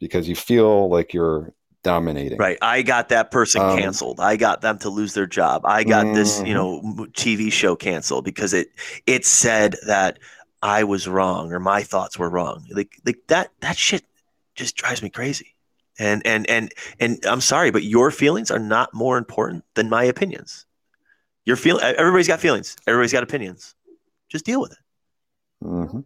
because 0.00 0.28
you 0.28 0.36
feel 0.36 0.90
like 0.90 1.14
you're 1.14 1.54
dominating. 1.82 2.38
Right. 2.38 2.56
I 2.62 2.82
got 2.82 3.08
that 3.08 3.32
person 3.32 3.60
Um, 3.60 3.66
canceled. 3.66 4.20
I 4.20 4.36
got 4.36 4.60
them 4.60 4.78
to 4.80 4.90
lose 4.90 5.12
their 5.14 5.26
job. 5.26 5.62
I 5.64 5.82
got 5.82 6.12
this, 6.12 6.40
you 6.44 6.54
Mhm. 6.54 6.54
know, 6.54 7.06
TV 7.16 7.50
show 7.50 7.74
canceled 7.74 8.24
because 8.24 8.52
it 8.52 8.68
it 9.06 9.24
said 9.26 9.74
that 9.86 10.20
I 10.62 10.84
was 10.84 11.08
wrong 11.08 11.52
or 11.52 11.58
my 11.58 11.82
thoughts 11.82 12.16
were 12.16 12.30
wrong. 12.30 12.64
Like 12.70 12.92
like 13.04 13.18
that 13.26 13.50
that 13.60 13.76
shit 13.76 14.04
just 14.54 14.76
drives 14.76 15.02
me 15.02 15.10
crazy. 15.10 15.56
And 15.98 16.24
and 16.24 16.48
and 16.48 16.70
and 17.00 17.18
I'm 17.26 17.40
sorry, 17.40 17.72
but 17.72 17.82
your 17.82 18.12
feelings 18.12 18.52
are 18.52 18.60
not 18.60 18.94
more 18.94 19.18
important 19.18 19.64
than 19.74 19.88
my 19.90 20.04
opinions. 20.04 20.64
Your 21.46 21.56
feel 21.56 21.80
everybody's 21.80 22.28
got 22.28 22.40
feelings. 22.40 22.76
Everybody's 22.86 23.12
got 23.12 23.24
opinions. 23.24 23.74
Just 24.30 24.46
deal 24.46 24.60
with 24.60 24.72
it. 24.72 24.78
hmm 25.62 26.00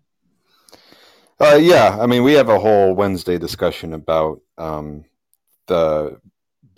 Uh, 1.42 1.56
yeah, 1.56 1.98
I 2.00 2.06
mean, 2.06 2.22
we 2.22 2.34
have 2.34 2.48
a 2.48 2.60
whole 2.60 2.94
Wednesday 2.94 3.36
discussion 3.36 3.94
about 3.94 4.40
um, 4.58 5.04
the, 5.66 6.20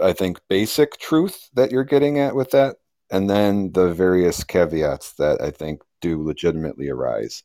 I 0.00 0.14
think, 0.14 0.40
basic 0.48 0.98
truth 0.98 1.50
that 1.52 1.70
you're 1.70 1.84
getting 1.84 2.18
at 2.18 2.34
with 2.34 2.52
that, 2.52 2.76
and 3.10 3.28
then 3.28 3.72
the 3.72 3.92
various 3.92 4.42
caveats 4.42 5.12
that 5.18 5.42
I 5.42 5.50
think 5.50 5.82
do 6.00 6.22
legitimately 6.24 6.88
arise 6.88 7.42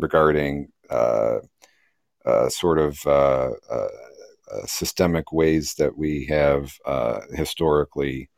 regarding 0.00 0.72
uh, 0.90 1.38
uh, 2.24 2.48
sort 2.48 2.80
of 2.80 2.98
uh, 3.06 3.50
uh, 3.70 3.88
uh, 4.50 4.66
systemic 4.66 5.32
ways 5.32 5.74
that 5.74 5.96
we 5.96 6.26
have 6.26 6.72
historically 7.30 8.28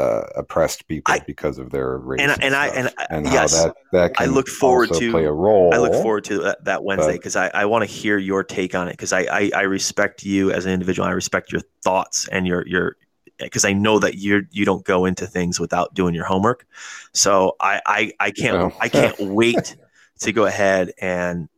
uh, 0.00 0.26
oppressed 0.36 0.86
people 0.88 1.12
I- 1.14 1.20
because 1.26 1.58
of 1.58 1.70
their 1.70 1.98
race 1.98 2.20
and 2.20 2.30
I- 2.30 2.34
and, 2.34 2.44
and 2.44 2.54
I- 2.54 2.66
and 2.68 2.90
I- 2.98 3.06
and 3.10 3.26
yes, 3.26 3.52
that 3.64 3.76
that 3.92 4.12
I 4.18 4.26
look 4.26 4.48
forward 4.48 4.92
to- 4.94 5.10
play 5.10 5.24
a 5.24 5.32
role. 5.32 5.74
I 5.74 5.78
look 5.78 5.92
forward 6.02 6.24
to 6.24 6.38
that, 6.42 6.64
that 6.64 6.82
Wednesday 6.84 7.12
because 7.12 7.36
I, 7.36 7.50
I 7.52 7.64
want 7.66 7.82
to 7.82 7.86
hear 7.86 8.16
your 8.18 8.42
take 8.42 8.74
on 8.74 8.88
it 8.88 8.92
because 8.92 9.12
I, 9.12 9.20
I 9.30 9.50
I 9.54 9.60
respect 9.62 10.24
you 10.24 10.50
as 10.50 10.64
an 10.66 10.72
individual. 10.72 11.06
I 11.06 11.12
respect 11.12 11.52
your 11.52 11.62
thoughts 11.82 12.28
and 12.28 12.46
your 12.46 12.66
your 12.66 12.96
because 13.38 13.64
I 13.64 13.72
know 13.72 13.98
that 13.98 14.14
you 14.16 14.46
you 14.50 14.64
don't 14.64 14.84
go 14.84 15.04
into 15.04 15.26
things 15.26 15.58
without 15.60 15.94
doing 15.94 16.14
your 16.14 16.24
homework. 16.24 16.66
So 17.12 17.56
I 17.60 17.80
I, 17.86 18.12
I 18.20 18.30
can't 18.30 18.56
Well. 18.58 18.72
I 18.80 18.88
can't 18.88 19.18
wait 19.20 19.76
to 20.20 20.32
go 20.32 20.46
ahead 20.46 20.92
and 21.00 21.48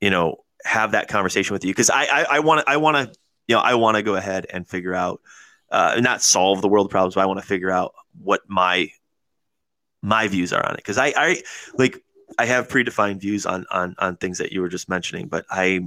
you 0.00 0.10
know 0.10 0.44
have 0.64 0.92
that 0.92 1.08
conversation 1.08 1.54
with 1.54 1.64
you 1.64 1.72
because 1.72 1.90
I 1.90 2.26
I 2.30 2.38
want 2.40 2.64
to 2.64 2.70
I 2.70 2.76
want 2.76 2.96
to 2.96 3.18
you 3.48 3.54
know 3.56 3.60
I 3.62 3.74
want 3.74 3.96
to 3.96 4.02
go 4.02 4.14
ahead 4.14 4.46
and 4.50 4.66
figure 4.68 4.94
out 4.94 5.20
uh, 5.70 6.00
not 6.00 6.22
solve 6.22 6.62
the 6.62 6.68
world 6.68 6.90
problems, 6.90 7.14
but 7.14 7.22
I 7.22 7.26
want 7.26 7.40
to 7.40 7.46
figure 7.46 7.70
out 7.70 7.94
what 8.22 8.42
my 8.48 8.90
my 10.02 10.28
views 10.28 10.52
are 10.52 10.64
on 10.64 10.74
it 10.74 10.78
because 10.78 10.98
I 10.98 11.12
I 11.16 11.42
like 11.74 12.02
I 12.38 12.46
have 12.46 12.68
predefined 12.68 13.20
views 13.20 13.46
on 13.46 13.66
on 13.70 13.94
on 13.98 14.16
things 14.16 14.38
that 14.38 14.52
you 14.52 14.60
were 14.60 14.68
just 14.68 14.88
mentioning, 14.88 15.28
but 15.28 15.44
I 15.50 15.80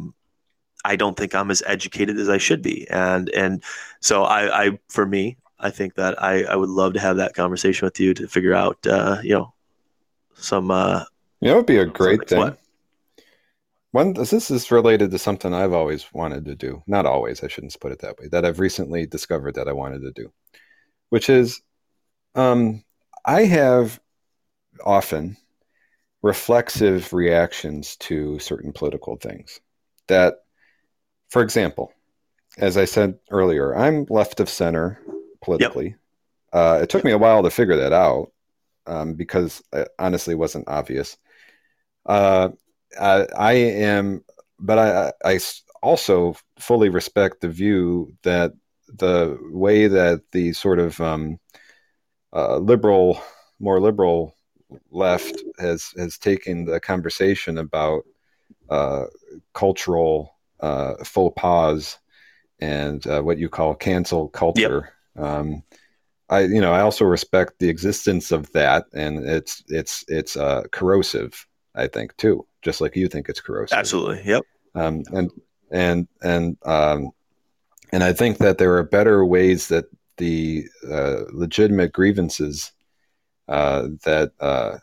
I 0.85 0.95
don't 0.95 1.17
think 1.17 1.33
I'm 1.33 1.51
as 1.51 1.63
educated 1.65 2.17
as 2.19 2.29
I 2.29 2.37
should 2.37 2.61
be, 2.61 2.87
and 2.89 3.29
and 3.29 3.63
so 4.01 4.23
I 4.23 4.65
I 4.65 4.79
for 4.89 5.05
me 5.05 5.37
I 5.59 5.69
think 5.69 5.95
that 5.95 6.21
I 6.21 6.43
I 6.43 6.55
would 6.55 6.69
love 6.69 6.93
to 6.93 6.99
have 6.99 7.17
that 7.17 7.33
conversation 7.33 7.85
with 7.85 7.99
you 7.99 8.13
to 8.15 8.27
figure 8.27 8.53
out 8.53 8.85
uh, 8.85 9.17
you 9.23 9.33
know 9.33 9.53
some 10.35 10.71
uh, 10.71 11.05
You 11.41 11.49
know, 11.49 11.53
it 11.53 11.57
would 11.57 11.65
be 11.65 11.77
a 11.77 11.85
great 11.85 12.27
thing. 12.27 12.39
what? 12.39 12.57
One, 13.93 14.13
this 14.13 14.49
is 14.49 14.71
related 14.71 15.11
to 15.11 15.19
something 15.19 15.53
I've 15.53 15.71
always 15.71 16.11
wanted 16.13 16.45
to 16.45 16.55
do. 16.55 16.81
Not 16.87 17.05
always, 17.05 17.43
I 17.43 17.47
shouldn't 17.47 17.79
put 17.79 17.91
it 17.91 17.99
that 17.99 18.17
way. 18.17 18.27
That 18.27 18.43
I've 18.43 18.59
recently 18.59 19.05
discovered 19.05 19.53
that 19.53 19.67
I 19.67 19.71
wanted 19.73 20.01
to 20.01 20.11
do, 20.11 20.33
which 21.09 21.29
is, 21.29 21.61
um, 22.33 22.83
I 23.23 23.45
have 23.45 23.99
often 24.83 25.37
reflexive 26.23 27.13
reactions 27.13 27.95
to 27.97 28.39
certain 28.39 28.73
political 28.73 29.15
things. 29.15 29.59
That, 30.07 30.37
for 31.29 31.43
example, 31.43 31.93
as 32.57 32.77
I 32.77 32.85
said 32.85 33.19
earlier, 33.29 33.75
I'm 33.75 34.07
left 34.09 34.39
of 34.39 34.49
center 34.49 34.99
politically. 35.39 35.97
Uh, 36.51 36.79
it 36.81 36.89
took 36.89 37.03
me 37.03 37.11
a 37.11 37.17
while 37.19 37.43
to 37.43 37.51
figure 37.51 37.77
that 37.77 37.93
out 37.93 38.31
um, 38.87 39.13
because 39.13 39.61
it 39.71 39.89
honestly 39.99 40.33
wasn't 40.33 40.67
obvious. 40.67 41.15
Uh, 42.07 42.49
I, 42.99 43.27
I 43.35 43.53
am, 43.53 44.23
but 44.59 45.13
I 45.25 45.39
also 45.81 46.35
fully 46.59 46.89
respect 46.89 47.41
the 47.41 47.49
view 47.49 48.13
that 48.23 48.53
the 48.87 49.37
way 49.51 49.87
that 49.87 50.21
the 50.31 50.53
sort 50.53 50.79
of 50.79 50.99
um, 51.01 51.39
uh, 52.33 52.57
liberal, 52.57 53.21
more 53.59 53.79
liberal 53.79 54.35
left 54.91 55.41
has 55.59 55.93
has 55.97 56.17
taken 56.17 56.65
the 56.65 56.79
conversation 56.79 57.57
about 57.57 58.03
uh, 58.69 59.05
cultural 59.53 60.35
uh, 60.59 60.95
faux 61.03 61.33
pas 61.39 61.99
and 62.59 63.05
uh, 63.07 63.21
what 63.21 63.37
you 63.37 63.49
call 63.49 63.75
cancel 63.75 64.29
culture. 64.29 64.93
Um, 65.17 65.63
I, 66.29 66.41
you 66.41 66.61
know, 66.61 66.73
I 66.73 66.81
also 66.81 67.05
respect 67.05 67.59
the 67.59 67.69
existence 67.69 68.31
of 68.31 68.51
that, 68.53 68.85
and 68.93 69.19
it's 69.27 69.63
it's 69.67 70.05
it's 70.07 70.37
uh, 70.37 70.63
corrosive. 70.71 71.45
I 71.75 71.87
think 71.87 72.15
too, 72.17 72.45
just 72.63 72.81
like 72.81 72.95
you 72.95 73.07
think 73.07 73.29
it's 73.29 73.41
corrosive. 73.41 73.77
absolutely 73.77 74.21
yep 74.25 74.43
Um, 74.75 75.03
and 75.13 75.29
and 75.71 76.07
and 76.21 76.57
um, 76.65 77.11
and 77.91 78.03
I 78.03 78.13
think 78.13 78.37
that 78.39 78.57
there 78.57 78.75
are 78.77 78.83
better 78.83 79.23
ways 79.25 79.67
that 79.67 79.85
the 80.17 80.65
uh, 80.89 81.21
legitimate 81.31 81.91
grievances 81.93 82.71
uh, 83.47 83.87
that 84.03 84.31
uh, 84.39 84.77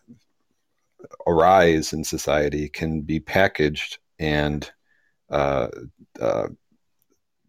arise 1.26 1.92
in 1.92 2.04
society 2.04 2.68
can 2.68 3.00
be 3.00 3.20
packaged 3.20 3.98
and 4.18 4.70
uh, 5.30 5.68
uh, 6.20 6.48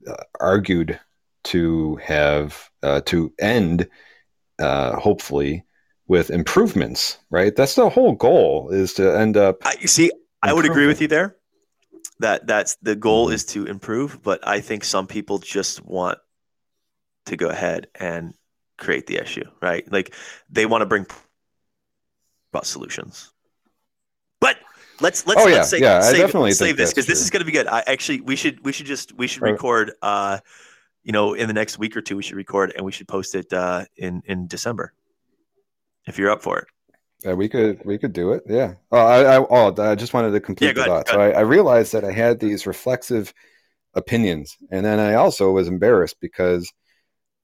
uh, 0.07 0.23
argued 0.39 0.99
to 1.43 1.95
have 1.97 2.69
uh, 2.83 3.01
to 3.05 3.33
end, 3.39 3.87
uh, 4.59 4.95
hopefully, 4.99 5.63
with 6.07 6.29
improvements, 6.29 7.17
right? 7.29 7.55
That's 7.55 7.75
the 7.75 7.89
whole 7.89 8.13
goal 8.13 8.69
is 8.69 8.93
to 8.95 9.17
end 9.17 9.37
up. 9.37 9.57
I, 9.63 9.75
you 9.79 9.87
see, 9.87 10.11
I 10.41 10.53
would 10.53 10.65
agree 10.65 10.87
with 10.87 11.01
you 11.01 11.07
there. 11.07 11.35
That 12.19 12.47
that's 12.47 12.75
the 12.81 12.95
goal 12.95 13.29
is 13.29 13.45
to 13.45 13.65
improve, 13.65 14.21
but 14.21 14.47
I 14.47 14.59
think 14.61 14.83
some 14.83 15.07
people 15.07 15.39
just 15.39 15.83
want 15.85 16.19
to 17.25 17.37
go 17.37 17.49
ahead 17.49 17.87
and 17.95 18.33
create 18.77 19.07
the 19.07 19.17
issue, 19.17 19.45
right? 19.61 19.89
Like 19.91 20.13
they 20.49 20.65
want 20.65 20.81
to 20.81 20.85
bring 20.85 21.05
about 22.51 22.65
solutions. 22.65 23.31
But 24.39 24.57
let's 24.99 25.25
let's, 25.25 25.41
Oh, 25.41 25.47
yeah, 25.47 25.55
let's 25.57 25.69
say, 25.69 25.79
yeah, 25.79 25.97
I 25.97 26.11
save, 26.11 26.17
definitely 26.17 26.51
save 26.53 26.77
this 26.77 26.91
because 26.91 27.05
this 27.07 27.21
is 27.21 27.29
going 27.29 27.41
to 27.41 27.45
be 27.45 27.51
good. 27.51 27.67
I 27.67 27.83
actually 27.87 28.21
we 28.21 28.35
should 28.35 28.63
we 28.65 28.71
should 28.71 28.87
just 28.87 29.13
we 29.13 29.27
should 29.27 29.41
Right. 29.41 29.51
record 29.51 29.93
uh 30.01 30.39
you 31.03 31.11
know 31.11 31.33
in 31.33 31.47
the 31.47 31.53
next 31.53 31.79
week 31.79 31.95
or 31.97 32.01
two 32.01 32.17
we 32.17 32.23
should 32.23 32.35
record 32.35 32.73
and 32.75 32.85
we 32.85 32.91
should 32.91 33.07
post 33.07 33.33
it 33.35 33.51
uh 33.53 33.85
in 33.97 34.21
in 34.25 34.47
December 34.47 34.93
if 36.07 36.17
you're 36.17 36.31
up 36.31 36.41
for 36.43 36.59
it. 36.59 36.67
Yeah, 37.23 37.33
we 37.33 37.49
could 37.49 37.83
we 37.85 37.97
could 37.97 38.13
do 38.13 38.31
it. 38.33 38.43
Yeah. 38.47 38.75
Oh, 38.91 38.97
I, 38.97 39.35
I 39.37 39.45
oh, 39.49 39.75
I 39.77 39.95
just 39.95 40.13
wanted 40.13 40.31
to 40.31 40.39
complete 40.39 40.69
Yeah, 40.69 40.73
the 40.73 40.81
ahead, 40.81 40.91
thought. 41.05 41.07
So 41.09 41.19
I, 41.21 41.29
I 41.31 41.41
realized 41.41 41.93
that 41.93 42.03
I 42.03 42.11
had 42.11 42.39
these 42.39 42.65
reflexive 42.65 43.33
opinions, 43.95 44.57
and 44.71 44.85
then 44.85 44.99
I 44.99 45.15
also 45.15 45.51
was 45.51 45.67
embarrassed 45.67 46.17
because 46.21 46.71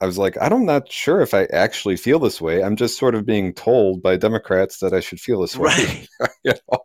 I 0.02 0.06
was 0.08 0.18
like, 0.18 0.38
I'm 0.41 0.66
not 0.66 0.91
sure 0.91 1.22
if 1.22 1.34
I 1.34 1.45
actually 1.45 1.98
feel 1.98 2.20
this 2.20 2.41
way. 2.41 2.64
I'm 2.64 2.76
just 2.76 2.98
sort 2.99 3.16
of 3.16 3.26
being 3.26 3.54
told 3.54 4.04
by 4.04 4.18
Democrats 4.18 4.80
that 4.80 4.94
I 4.94 4.99
should 5.02 5.20
feel 5.22 5.41
this 5.41 5.58
way. 5.58 5.70
Right. 5.70 6.08
you 6.44 6.54
know? 6.72 6.80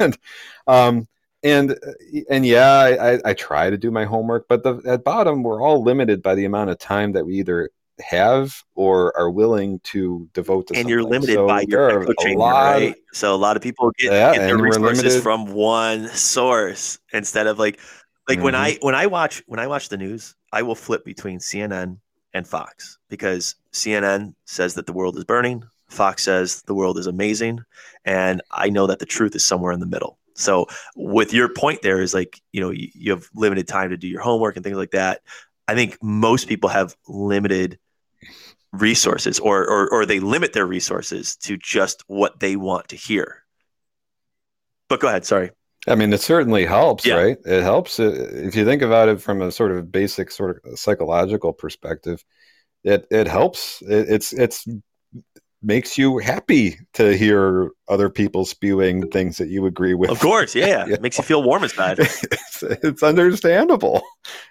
and 0.00 0.18
um 0.66 1.08
and 1.42 1.78
and 2.30 2.46
yeah 2.46 2.70
I, 2.70 3.14
I 3.14 3.20
i 3.26 3.34
try 3.34 3.70
to 3.70 3.78
do 3.78 3.90
my 3.90 4.04
homework 4.04 4.46
but 4.48 4.62
the 4.62 4.80
at 4.86 5.04
bottom 5.04 5.42
we're 5.42 5.62
all 5.62 5.82
limited 5.82 6.22
by 6.22 6.34
the 6.34 6.44
amount 6.44 6.70
of 6.70 6.78
time 6.78 7.12
that 7.12 7.26
we 7.26 7.36
either 7.36 7.70
have 8.00 8.62
or 8.74 9.16
are 9.16 9.30
willing 9.30 9.80
to 9.80 10.28
devote 10.32 10.66
to 10.68 10.74
and 10.76 10.88
you're 10.88 11.02
limited 11.02 11.34
So 11.34 11.46
by 11.46 11.64
your 11.68 12.02
echo 12.02 12.12
chamber, 12.20 12.38
lot 12.38 12.72
right? 12.72 12.94
So 13.12 13.34
a 13.34 13.36
lot 13.36 13.56
of 13.56 13.62
people 13.62 13.90
get, 13.98 14.12
Yeah, 14.12 14.32
get 14.32 14.40
their 14.40 14.58
resources 14.58 15.02
limited- 15.02 15.22
from 15.22 15.46
one 15.46 16.08
source 16.08 16.98
instead 17.12 17.46
of 17.46 17.58
like 17.58 17.78
like 18.28 18.40
when 18.40 18.54
mm-hmm. 18.54 18.62
I 18.62 18.78
when 18.80 18.94
I 18.94 19.06
watch 19.06 19.42
when 19.46 19.58
I 19.58 19.66
watch 19.66 19.88
the 19.88 19.96
news, 19.96 20.36
I 20.52 20.62
will 20.62 20.74
flip 20.74 21.04
between 21.04 21.38
CNN 21.38 21.98
and 22.32 22.46
Fox 22.46 22.98
because 23.08 23.56
CNN 23.72 24.34
says 24.44 24.74
that 24.74 24.86
the 24.86 24.92
world 24.92 25.16
is 25.16 25.24
burning, 25.24 25.64
Fox 25.88 26.24
says 26.24 26.62
the 26.62 26.74
world 26.74 26.98
is 26.98 27.06
amazing, 27.06 27.60
and 28.04 28.40
I 28.50 28.70
know 28.70 28.86
that 28.86 29.00
the 29.00 29.06
truth 29.06 29.34
is 29.34 29.44
somewhere 29.44 29.72
in 29.72 29.80
the 29.80 29.86
middle. 29.86 30.18
So 30.34 30.66
with 30.96 31.34
your 31.34 31.48
point 31.48 31.82
there 31.82 32.00
is 32.00 32.14
like, 32.14 32.40
you 32.52 32.60
know, 32.60 32.70
you, 32.70 32.88
you 32.94 33.10
have 33.10 33.28
limited 33.34 33.68
time 33.68 33.90
to 33.90 33.96
do 33.96 34.08
your 34.08 34.20
homework 34.22 34.56
and 34.56 34.64
things 34.64 34.76
like 34.76 34.92
that. 34.92 35.20
I 35.68 35.74
think 35.74 35.98
most 36.02 36.48
people 36.48 36.68
have 36.68 36.96
limited 37.06 37.78
resources 38.72 39.38
or, 39.40 39.66
or 39.68 39.88
or 39.92 40.06
they 40.06 40.20
limit 40.20 40.52
their 40.52 40.66
resources 40.66 41.36
to 41.36 41.56
just 41.56 42.04
what 42.06 42.40
they 42.40 42.56
want 42.56 42.88
to 42.88 42.96
hear. 42.96 43.44
But 44.88 45.00
go 45.00 45.08
ahead, 45.08 45.24
sorry. 45.24 45.50
I 45.88 45.94
mean, 45.94 46.12
it 46.12 46.20
certainly 46.20 46.66
helps, 46.66 47.06
Yeah. 47.06 47.14
right? 47.14 47.38
It 47.44 47.62
helps 47.62 47.98
uh, 47.98 48.12
if 48.32 48.54
you 48.54 48.64
think 48.64 48.82
about 48.82 49.08
it 49.08 49.20
from 49.20 49.40
a 49.40 49.50
sort 49.50 49.72
of 49.72 49.90
basic, 49.90 50.30
sort 50.30 50.62
of 50.64 50.78
psychological 50.78 51.52
perspective. 51.52 52.24
It 52.84 53.06
it 53.10 53.26
helps. 53.28 53.82
It, 53.82 54.08
it's 54.10 54.32
it's 54.32 54.66
makes 55.62 55.98
you 55.98 56.18
happy 56.18 56.78
to 56.94 57.16
hear 57.16 57.70
other 57.88 58.08
people 58.08 58.46
spewing 58.46 59.08
things 59.10 59.36
that 59.36 59.48
you 59.48 59.66
agree 59.66 59.94
with. 59.94 60.10
Of 60.10 60.20
course, 60.20 60.54
yeah, 60.54 60.66
yeah. 60.66 60.86
Yeah. 60.88 60.94
It 60.94 61.02
makes 61.02 61.18
you 61.18 61.24
feel 61.24 61.42
warm 61.42 61.62
inside. 61.64 61.98
it's, 62.00 62.62
it's 62.62 63.02
understandable. 63.02 64.02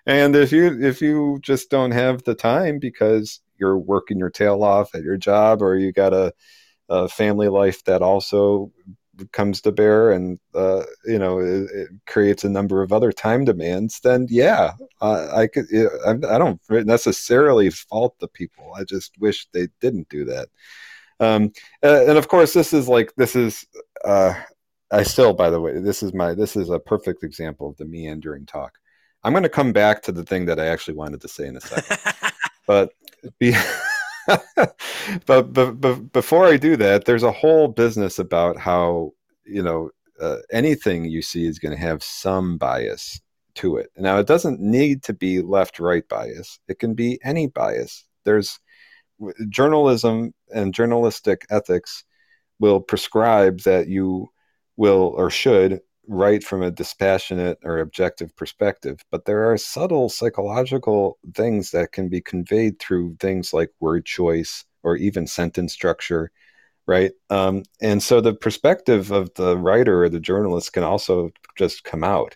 And 0.05 0.35
if 0.35 0.51
you 0.51 0.79
if 0.81 1.01
you 1.01 1.39
just 1.41 1.69
don't 1.71 1.91
have 1.91 2.23
the 2.23 2.35
time 2.35 2.79
because 2.79 3.39
you're 3.59 3.77
working 3.77 4.17
your 4.17 4.29
tail 4.29 4.63
off 4.63 4.95
at 4.95 5.03
your 5.03 5.17
job 5.17 5.61
or 5.61 5.75
you 5.75 5.91
got 5.91 6.13
a, 6.13 6.33
a 6.89 7.07
family 7.07 7.47
life 7.47 7.83
that 7.83 8.01
also 8.01 8.71
comes 9.33 9.59
to 9.59 9.71
bear 9.71 10.11
and 10.11 10.39
uh, 10.55 10.83
you 11.05 11.19
know 11.19 11.39
it, 11.39 11.69
it 11.71 11.89
creates 12.07 12.45
a 12.45 12.49
number 12.49 12.81
of 12.81 12.93
other 12.93 13.11
time 13.11 13.43
demands 13.43 13.99
then 13.99 14.25
yeah 14.29 14.71
uh, 15.01 15.27
i 15.33 15.45
could 15.45 15.65
I, 16.05 16.11
I 16.11 16.37
don't 16.37 16.61
necessarily 16.69 17.69
fault 17.69 18.15
the 18.19 18.27
people. 18.29 18.73
I 18.75 18.83
just 18.85 19.13
wish 19.19 19.47
they 19.51 19.67
didn't 19.81 20.09
do 20.09 20.25
that. 20.25 20.47
Um, 21.19 21.51
uh, 21.83 22.05
and 22.07 22.17
of 22.17 22.27
course 22.29 22.53
this 22.53 22.71
is 22.71 22.87
like 22.87 23.13
this 23.15 23.35
is 23.35 23.65
uh, 24.05 24.33
I 24.91 25.03
still, 25.03 25.33
by 25.33 25.49
the 25.49 25.61
way, 25.61 25.79
this 25.79 26.01
is 26.01 26.13
my 26.13 26.33
this 26.33 26.55
is 26.55 26.69
a 26.69 26.79
perfect 26.79 27.23
example 27.23 27.69
of 27.69 27.77
the 27.77 27.85
meandering 27.85 28.45
talk. 28.45 28.77
I'm 29.23 29.33
going 29.33 29.43
to 29.43 29.49
come 29.49 29.73
back 29.73 30.01
to 30.03 30.11
the 30.11 30.23
thing 30.23 30.45
that 30.45 30.59
I 30.59 30.67
actually 30.67 30.95
wanted 30.95 31.21
to 31.21 31.27
say 31.27 31.47
in 31.47 31.57
a 31.57 31.61
second, 31.61 31.97
but 32.67 32.91
but, 35.25 35.53
but 35.53 35.81
but 35.81 36.11
before 36.11 36.45
I 36.45 36.57
do 36.57 36.75
that, 36.77 37.05
there's 37.05 37.23
a 37.23 37.31
whole 37.31 37.67
business 37.67 38.19
about 38.19 38.57
how 38.57 39.11
you 39.45 39.63
know 39.63 39.89
uh, 40.21 40.37
anything 40.51 41.05
you 41.05 41.21
see 41.21 41.45
is 41.45 41.59
going 41.59 41.75
to 41.75 41.81
have 41.81 42.03
some 42.03 42.57
bias 42.57 43.21
to 43.55 43.77
it. 43.77 43.89
Now, 43.97 44.19
it 44.19 44.27
doesn't 44.27 44.59
need 44.59 45.03
to 45.03 45.13
be 45.13 45.41
left-right 45.41 46.07
bias; 46.07 46.59
it 46.67 46.79
can 46.79 46.93
be 46.93 47.19
any 47.23 47.47
bias. 47.47 48.05
There's 48.25 48.59
journalism 49.49 50.33
and 50.53 50.73
journalistic 50.73 51.45
ethics 51.49 52.03
will 52.59 52.79
prescribe 52.79 53.61
that 53.61 53.87
you 53.87 54.29
will 54.77 55.13
or 55.17 55.29
should 55.29 55.81
write 56.09 56.43
from 56.43 56.63
a 56.63 56.71
dispassionate 56.71 57.59
or 57.63 57.79
objective 57.79 58.35
perspective. 58.35 58.99
But 59.11 59.25
there 59.25 59.51
are 59.51 59.57
subtle 59.57 60.09
psychological 60.09 61.19
things 61.35 61.71
that 61.71 61.91
can 61.91 62.09
be 62.09 62.21
conveyed 62.21 62.79
through 62.79 63.17
things 63.19 63.53
like 63.53 63.69
word 63.79 64.05
choice 64.05 64.65
or 64.83 64.97
even 64.97 65.27
sentence 65.27 65.71
structure, 65.73 66.31
right? 66.87 67.11
Um, 67.29 67.63
and 67.81 68.01
so 68.01 68.21
the 68.21 68.33
perspective 68.33 69.11
of 69.11 69.33
the 69.35 69.57
writer 69.57 70.03
or 70.03 70.09
the 70.09 70.19
journalist 70.19 70.73
can 70.73 70.83
also 70.83 71.29
just 71.57 71.83
come 71.83 72.03
out. 72.03 72.35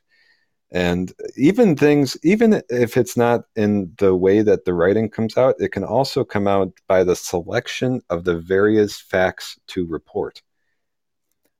And 0.71 1.13
even 1.37 1.75
things, 1.75 2.17
even 2.23 2.61
if 2.69 2.97
it's 2.97 3.17
not 3.17 3.41
in 3.55 3.93
the 3.97 4.15
way 4.15 4.41
that 4.41 4.65
the 4.65 4.73
writing 4.73 5.09
comes 5.09 5.37
out, 5.37 5.55
it 5.59 5.71
can 5.71 5.83
also 5.83 6.23
come 6.23 6.47
out 6.47 6.73
by 6.87 7.03
the 7.03 7.15
selection 7.15 8.01
of 8.09 8.23
the 8.23 8.39
various 8.39 8.99
facts 8.99 9.57
to 9.67 9.85
report, 9.87 10.41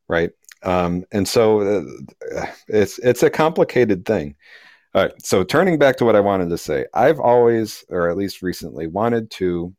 right? 0.07 0.31
Um, 0.64 1.03
and 1.11 1.27
so 1.27 1.61
uh, 1.61 2.45
it's 2.68 2.99
it's 2.99 3.23
a 3.23 3.30
complicated 3.30 4.06
thing. 4.06 4.35
All 4.95 5.03
right. 5.03 5.26
So 5.26 5.44
turning 5.44 5.80
back 5.80 5.98
to 5.98 6.06
what 6.06 6.15
I 6.15 6.19
wanted 6.19 6.49
to 6.49 6.57
say, 6.57 6.85
I've 6.94 7.19
always, 7.19 7.84
or 7.90 8.10
at 8.10 8.18
least 8.18 8.41
recently, 8.41 8.88
wanted 8.88 9.31
to 9.31 9.73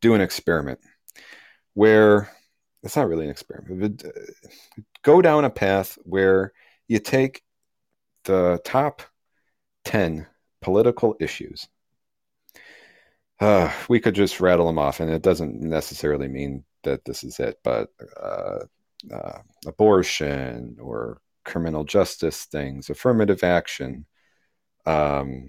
do 0.00 0.14
an 0.14 0.20
experiment 0.20 0.78
where 1.74 2.30
it's 2.82 2.96
not 2.96 3.08
really 3.08 3.24
an 3.24 3.30
experiment, 3.30 4.02
but 4.02 4.08
uh, 4.08 4.82
go 5.02 5.20
down 5.20 5.44
a 5.44 5.50
path 5.50 5.98
where 6.04 6.52
you 6.88 6.98
take 6.98 7.42
the 8.24 8.60
top 8.64 9.02
10 9.84 10.26
political 10.60 11.16
issues. 11.20 11.68
Uh, 13.40 13.72
we 13.88 14.00
could 14.00 14.14
just 14.14 14.40
rattle 14.40 14.66
them 14.66 14.78
off, 14.78 15.00
and 15.00 15.10
it 15.10 15.22
doesn't 15.22 15.60
necessarily 15.60 16.28
mean 16.28 16.64
that 16.84 17.04
this 17.04 17.24
is 17.24 17.38
it, 17.40 17.58
but 17.62 17.90
uh, 18.20 18.60
uh, 19.12 19.38
abortion 19.66 20.76
or 20.80 21.20
criminal 21.44 21.84
justice 21.84 22.46
things, 22.46 22.90
affirmative 22.90 23.44
action, 23.44 24.06
um, 24.84 25.48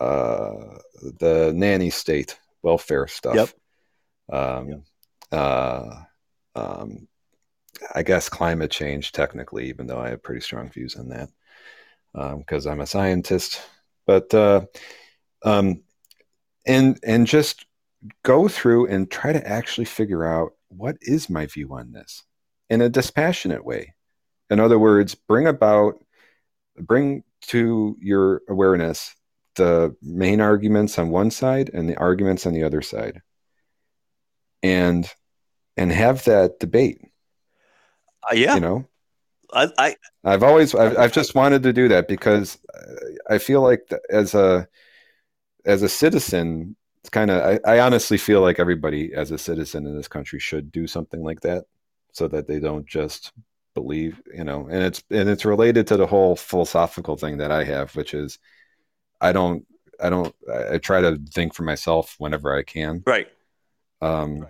uh, 0.00 0.78
the 1.20 1.52
nanny 1.54 1.90
state, 1.90 2.38
welfare 2.62 3.06
stuff. 3.06 3.54
Yep. 4.30 4.38
Um, 4.38 4.82
uh, 5.30 6.02
um, 6.54 7.08
I 7.94 8.02
guess 8.02 8.28
climate 8.28 8.70
change, 8.70 9.12
technically, 9.12 9.68
even 9.68 9.86
though 9.86 10.00
I 10.00 10.10
have 10.10 10.22
pretty 10.22 10.40
strong 10.40 10.70
views 10.70 10.96
on 10.96 11.08
that 11.10 11.28
because 12.38 12.66
I'm 12.66 12.80
a 12.80 12.86
scientist. 12.86 13.60
But 14.06 14.32
uh, 14.32 14.66
um, 15.44 15.82
and 16.66 16.98
and 17.04 17.26
just 17.26 17.66
go 18.22 18.48
through 18.48 18.86
and 18.86 19.10
try 19.10 19.32
to 19.32 19.46
actually 19.46 19.84
figure 19.84 20.24
out 20.24 20.52
what 20.68 20.96
is 21.00 21.30
my 21.30 21.46
view 21.46 21.74
on 21.74 21.92
this 21.92 22.24
in 22.70 22.80
a 22.80 22.88
dispassionate 22.88 23.64
way. 23.64 23.94
In 24.50 24.60
other 24.60 24.78
words, 24.78 25.14
bring 25.14 25.46
about, 25.46 26.04
bring 26.78 27.24
to 27.42 27.96
your 28.00 28.42
awareness 28.48 29.14
the 29.56 29.96
main 30.02 30.40
arguments 30.40 30.98
on 30.98 31.10
one 31.10 31.30
side 31.30 31.70
and 31.72 31.88
the 31.88 31.96
arguments 31.96 32.46
on 32.46 32.52
the 32.52 32.64
other 32.64 32.82
side, 32.82 33.22
and 34.62 35.10
and 35.76 35.92
have 35.92 36.24
that 36.24 36.60
debate. 36.60 37.00
Uh, 38.30 38.34
yeah, 38.34 38.54
You 38.54 38.60
know, 38.60 38.88
I, 39.52 39.70
I 39.78 39.96
I've 40.24 40.42
always 40.42 40.74
I've, 40.74 40.96
I've 40.98 41.12
just 41.12 41.34
wanted 41.34 41.62
to 41.64 41.72
do 41.72 41.88
that 41.88 42.08
because 42.08 42.58
I 43.28 43.38
feel 43.38 43.62
like 43.62 43.88
as 44.10 44.34
a 44.34 44.68
as 45.64 45.82
a 45.82 45.88
citizen, 45.88 46.76
it's 47.00 47.10
kind 47.10 47.30
of 47.30 47.60
I, 47.66 47.76
I 47.76 47.80
honestly 47.80 48.18
feel 48.18 48.40
like 48.40 48.58
everybody 48.60 49.12
as 49.14 49.30
a 49.30 49.38
citizen 49.38 49.86
in 49.86 49.96
this 49.96 50.08
country 50.08 50.38
should 50.40 50.72
do 50.72 50.86
something 50.86 51.22
like 51.22 51.40
that 51.42 51.64
so 52.16 52.26
that 52.28 52.48
they 52.48 52.58
don't 52.58 52.86
just 52.86 53.32
believe, 53.74 54.22
you 54.34 54.42
know, 54.42 54.66
and 54.70 54.82
it's 54.82 55.04
and 55.10 55.28
it's 55.28 55.44
related 55.44 55.86
to 55.88 55.98
the 55.98 56.06
whole 56.06 56.34
philosophical 56.34 57.16
thing 57.16 57.36
that 57.38 57.52
I 57.52 57.62
have, 57.64 57.94
which 57.94 58.14
is 58.14 58.38
I 59.20 59.32
don't 59.32 59.66
I 60.02 60.08
don't 60.08 60.34
I, 60.52 60.78
try 60.78 61.02
to 61.02 61.20
think 61.30 61.54
for 61.54 61.62
myself 61.62 62.14
whenever 62.18 62.56
I 62.56 62.62
can. 62.62 63.02
right. 63.06 63.28
Um, 64.00 64.46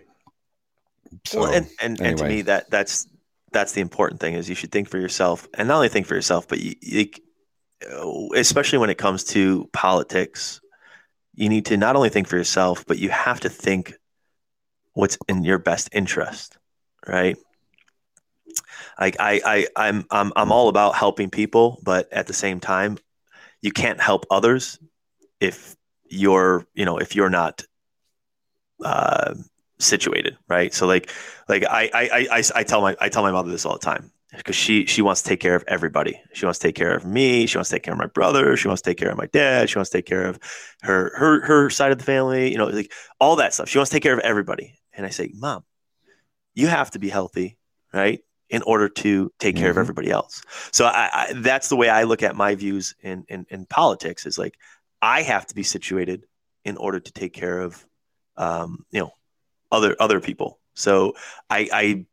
so, 1.25 1.41
well, 1.41 1.53
and, 1.53 1.67
and, 1.81 2.01
and 2.01 2.19
to 2.19 2.29
me 2.29 2.43
that 2.43 2.71
that's 2.71 3.09
that's 3.53 3.73
the 3.73 3.81
important 3.81 4.21
thing 4.21 4.35
is 4.35 4.49
you 4.49 4.55
should 4.55 4.73
think 4.73 4.89
for 4.89 4.99
yourself 4.99 5.49
and 5.55 5.69
not 5.69 5.77
only 5.77 5.89
think 5.89 6.07
for 6.07 6.15
yourself 6.15 6.49
but 6.49 6.61
you, 6.61 6.75
you 6.81 7.09
especially 8.35 8.79
when 8.79 8.91
it 8.91 8.99
comes 8.99 9.23
to 9.23 9.69
politics 9.73 10.61
you 11.35 11.49
need 11.49 11.67
to 11.67 11.77
not 11.77 11.95
only 11.95 12.09
think 12.09 12.27
for 12.27 12.37
yourself 12.37 12.85
but 12.87 12.99
you 12.99 13.09
have 13.09 13.39
to 13.39 13.49
think 13.49 13.95
what's 14.95 15.17
in 15.29 15.45
your 15.45 15.59
best 15.59 15.89
interest 15.93 16.59
right 17.07 17.37
like 18.99 19.17
I, 19.21 19.41
I 19.45 19.67
I'm 19.77 20.07
I'm 20.11 20.33
I'm 20.37 20.53
all 20.53 20.69
about 20.69 20.95
helping 20.95 21.31
people, 21.31 21.81
but 21.83 22.13
at 22.13 22.27
the 22.27 22.33
same 22.33 22.61
time, 22.61 22.99
you 23.61 23.73
can't 23.73 24.01
help 24.01 24.27
others 24.31 24.79
if 25.41 25.77
you're 26.09 26.67
you 26.75 26.85
know 26.85 26.99
if 26.99 27.15
you're 27.15 27.31
not 27.31 27.65
uh, 28.85 29.35
situated, 29.79 30.37
right? 30.49 30.73
So 30.73 30.87
like 30.87 31.11
like 31.49 31.65
I 31.65 31.91
I 31.93 32.29
I 32.31 32.43
I 32.55 32.63
tell 32.63 32.81
my 32.81 32.97
I 33.01 33.09
tell 33.09 33.23
my 33.23 33.33
mother 33.33 33.51
this 33.51 33.67
all 33.67 33.75
the 33.75 33.79
time 33.79 34.13
because 34.35 34.57
she 34.57 34.87
she 34.87 35.03
wants 35.03 35.23
to 35.23 35.29
take 35.29 35.41
care 35.41 35.55
of 35.55 35.65
everybody. 35.69 36.21
She 36.33 36.47
wants 36.47 36.59
to 36.61 36.69
take 36.69 36.75
care 36.75 36.95
of 36.95 37.05
me. 37.05 37.47
She 37.47 37.59
wants 37.59 37.71
to 37.71 37.77
take 37.77 37.83
care 37.83 37.95
of 37.95 37.99
my 37.99 38.07
brother. 38.07 38.57
She 38.57 38.69
wants 38.69 38.83
to 38.83 38.91
take 38.91 38.99
care 38.99 39.11
of 39.11 39.19
my 39.19 39.27
dad. 39.27 39.71
She 39.71 39.79
wants 39.79 39.91
to 39.91 39.99
take 39.99 40.07
care 40.07 40.27
of 40.27 40.39
her 40.83 41.13
her 41.17 41.45
her 41.45 41.71
side 41.71 41.93
of 41.93 41.99
the 41.99 42.05
family. 42.05 42.51
You 42.51 42.59
know, 42.59 42.67
like 42.67 42.93
all 43.21 43.37
that 43.37 43.55
stuff. 43.55 43.69
She 43.69 43.79
wants 43.79 43.91
to 43.91 43.97
take 43.97 44.03
care 44.03 44.15
of 44.15 44.21
everybody. 44.21 44.75
And 44.93 45.05
I 45.05 45.11
say, 45.11 45.31
Mom, 45.35 45.65
you 46.55 46.69
have 46.69 46.91
to 46.93 46.99
be 46.99 47.09
healthy, 47.09 47.59
right? 47.93 48.21
In 48.49 48.63
order 48.63 48.89
to 48.89 49.33
take 49.39 49.57
care 49.57 49.65
mm-hmm. 49.65 49.71
of 49.73 49.79
everybody 49.79 50.11
else. 50.11 50.43
So 50.71 50.87
I, 50.87 51.11
I, 51.13 51.33
that's 51.35 51.69
the 51.69 51.77
way 51.77 51.89
I 51.89 52.05
look 52.05 52.23
at 52.23 52.37
my 52.37 52.55
views 52.55 52.95
in, 53.03 53.25
in, 53.29 53.45
in 53.51 53.67
politics 53.67 54.25
is 54.25 54.39
like, 54.39 54.57
I 55.03 55.23
have 55.23 55.47
to 55.47 55.55
be 55.55 55.65
situated 55.65 56.27
in 56.65 56.77
order 56.77 57.01
to 57.01 57.13
take 57.13 57.33
care 57.33 57.61
of, 57.61 57.85
um, 58.37 58.87
you 58.91 59.01
know, 59.01 59.11
other, 59.73 59.97
other 59.99 60.21
people. 60.21 60.61
So 60.75 61.15
I, 61.51 61.69
I, 61.73 62.07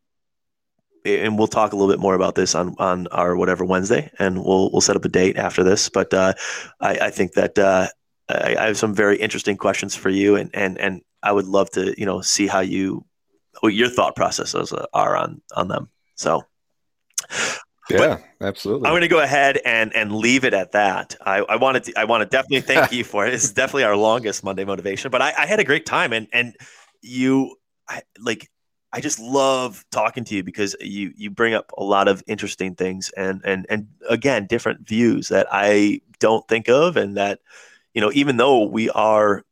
and 1.04 1.38
we'll 1.38 1.46
talk 1.46 1.72
a 1.72 1.76
little 1.76 1.92
bit 1.92 2.00
more 2.00 2.14
about 2.14 2.34
this 2.34 2.54
on, 2.54 2.74
on 2.78 3.06
our 3.08 3.36
whatever 3.36 3.64
Wednesday 3.64 4.10
and 4.18 4.44
we'll, 4.44 4.72
we'll 4.72 4.80
set 4.80 4.96
up 4.96 5.04
a 5.04 5.08
date 5.08 5.36
after 5.36 5.62
this. 5.62 5.88
But, 5.88 6.12
uh, 6.12 6.32
I, 6.80 6.98
I 6.98 7.10
think 7.10 7.34
that, 7.34 7.58
uh, 7.58 7.88
I, 8.28 8.56
I 8.58 8.66
have 8.66 8.78
some 8.78 8.94
very 8.94 9.18
interesting 9.18 9.56
questions 9.56 9.94
for 9.94 10.08
you 10.08 10.34
and, 10.34 10.50
and, 10.52 10.78
and 10.78 11.02
I 11.22 11.30
would 11.30 11.46
love 11.46 11.70
to, 11.70 11.94
you 11.96 12.06
know, 12.06 12.22
see 12.22 12.48
how 12.48 12.60
you, 12.60 13.04
what 13.60 13.72
your 13.72 13.88
thought 13.88 14.16
processes 14.16 14.72
are 14.92 15.16
on, 15.16 15.40
on 15.54 15.68
them. 15.68 15.88
So, 16.16 16.44
yeah, 17.90 18.18
absolutely. 18.40 18.86
I'm 18.86 18.92
going 18.92 19.02
to 19.02 19.08
go 19.08 19.20
ahead 19.20 19.58
and 19.64 19.94
and 19.94 20.12
leave 20.12 20.44
it 20.44 20.54
at 20.54 20.72
that. 20.72 21.16
I, 21.24 21.38
I 21.38 21.56
wanted 21.56 21.84
to, 21.84 21.98
I 21.98 22.04
want 22.04 22.22
to 22.22 22.26
definitely 22.26 22.60
thank 22.74 22.92
you 22.92 23.04
for 23.04 23.26
it. 23.26 23.34
It's 23.34 23.52
definitely 23.52 23.84
our 23.84 23.96
longest 23.96 24.44
Monday 24.44 24.64
motivation, 24.64 25.10
but 25.10 25.22
I, 25.22 25.32
I 25.36 25.46
had 25.46 25.60
a 25.60 25.64
great 25.64 25.86
time 25.86 26.12
and 26.12 26.28
and 26.32 26.56
you 27.02 27.56
I, 27.88 28.02
like 28.18 28.48
I 28.92 29.00
just 29.00 29.18
love 29.18 29.84
talking 29.90 30.24
to 30.24 30.36
you 30.36 30.42
because 30.42 30.76
you 30.80 31.12
you 31.16 31.30
bring 31.30 31.54
up 31.54 31.72
a 31.76 31.84
lot 31.84 32.08
of 32.08 32.22
interesting 32.26 32.74
things 32.74 33.10
and 33.16 33.42
and 33.44 33.66
and 33.68 33.88
again 34.08 34.46
different 34.46 34.86
views 34.86 35.28
that 35.28 35.46
I 35.50 36.00
don't 36.20 36.46
think 36.48 36.68
of 36.68 36.96
and 36.96 37.16
that 37.16 37.40
you 37.92 38.00
know 38.00 38.12
even 38.14 38.36
though 38.36 38.64
we 38.64 38.88
are 38.90 39.44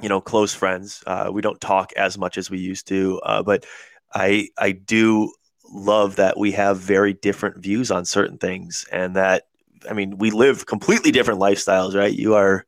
you 0.00 0.08
know 0.08 0.20
close 0.20 0.54
friends 0.54 1.02
uh, 1.06 1.30
we 1.32 1.42
don't 1.42 1.60
talk 1.60 1.92
as 1.96 2.16
much 2.16 2.38
as 2.38 2.48
we 2.48 2.58
used 2.58 2.86
to 2.88 3.20
uh, 3.24 3.42
but 3.42 3.66
I 4.14 4.48
I 4.56 4.72
do 4.72 5.32
love 5.70 6.16
that 6.16 6.38
we 6.38 6.52
have 6.52 6.78
very 6.78 7.14
different 7.14 7.58
views 7.58 7.90
on 7.90 8.04
certain 8.04 8.38
things 8.38 8.84
and 8.90 9.16
that 9.16 9.46
I 9.88 9.92
mean 9.92 10.18
we 10.18 10.30
live 10.30 10.66
completely 10.66 11.10
different 11.10 11.40
lifestyles, 11.40 11.94
right? 11.94 12.12
You 12.12 12.34
are 12.34 12.66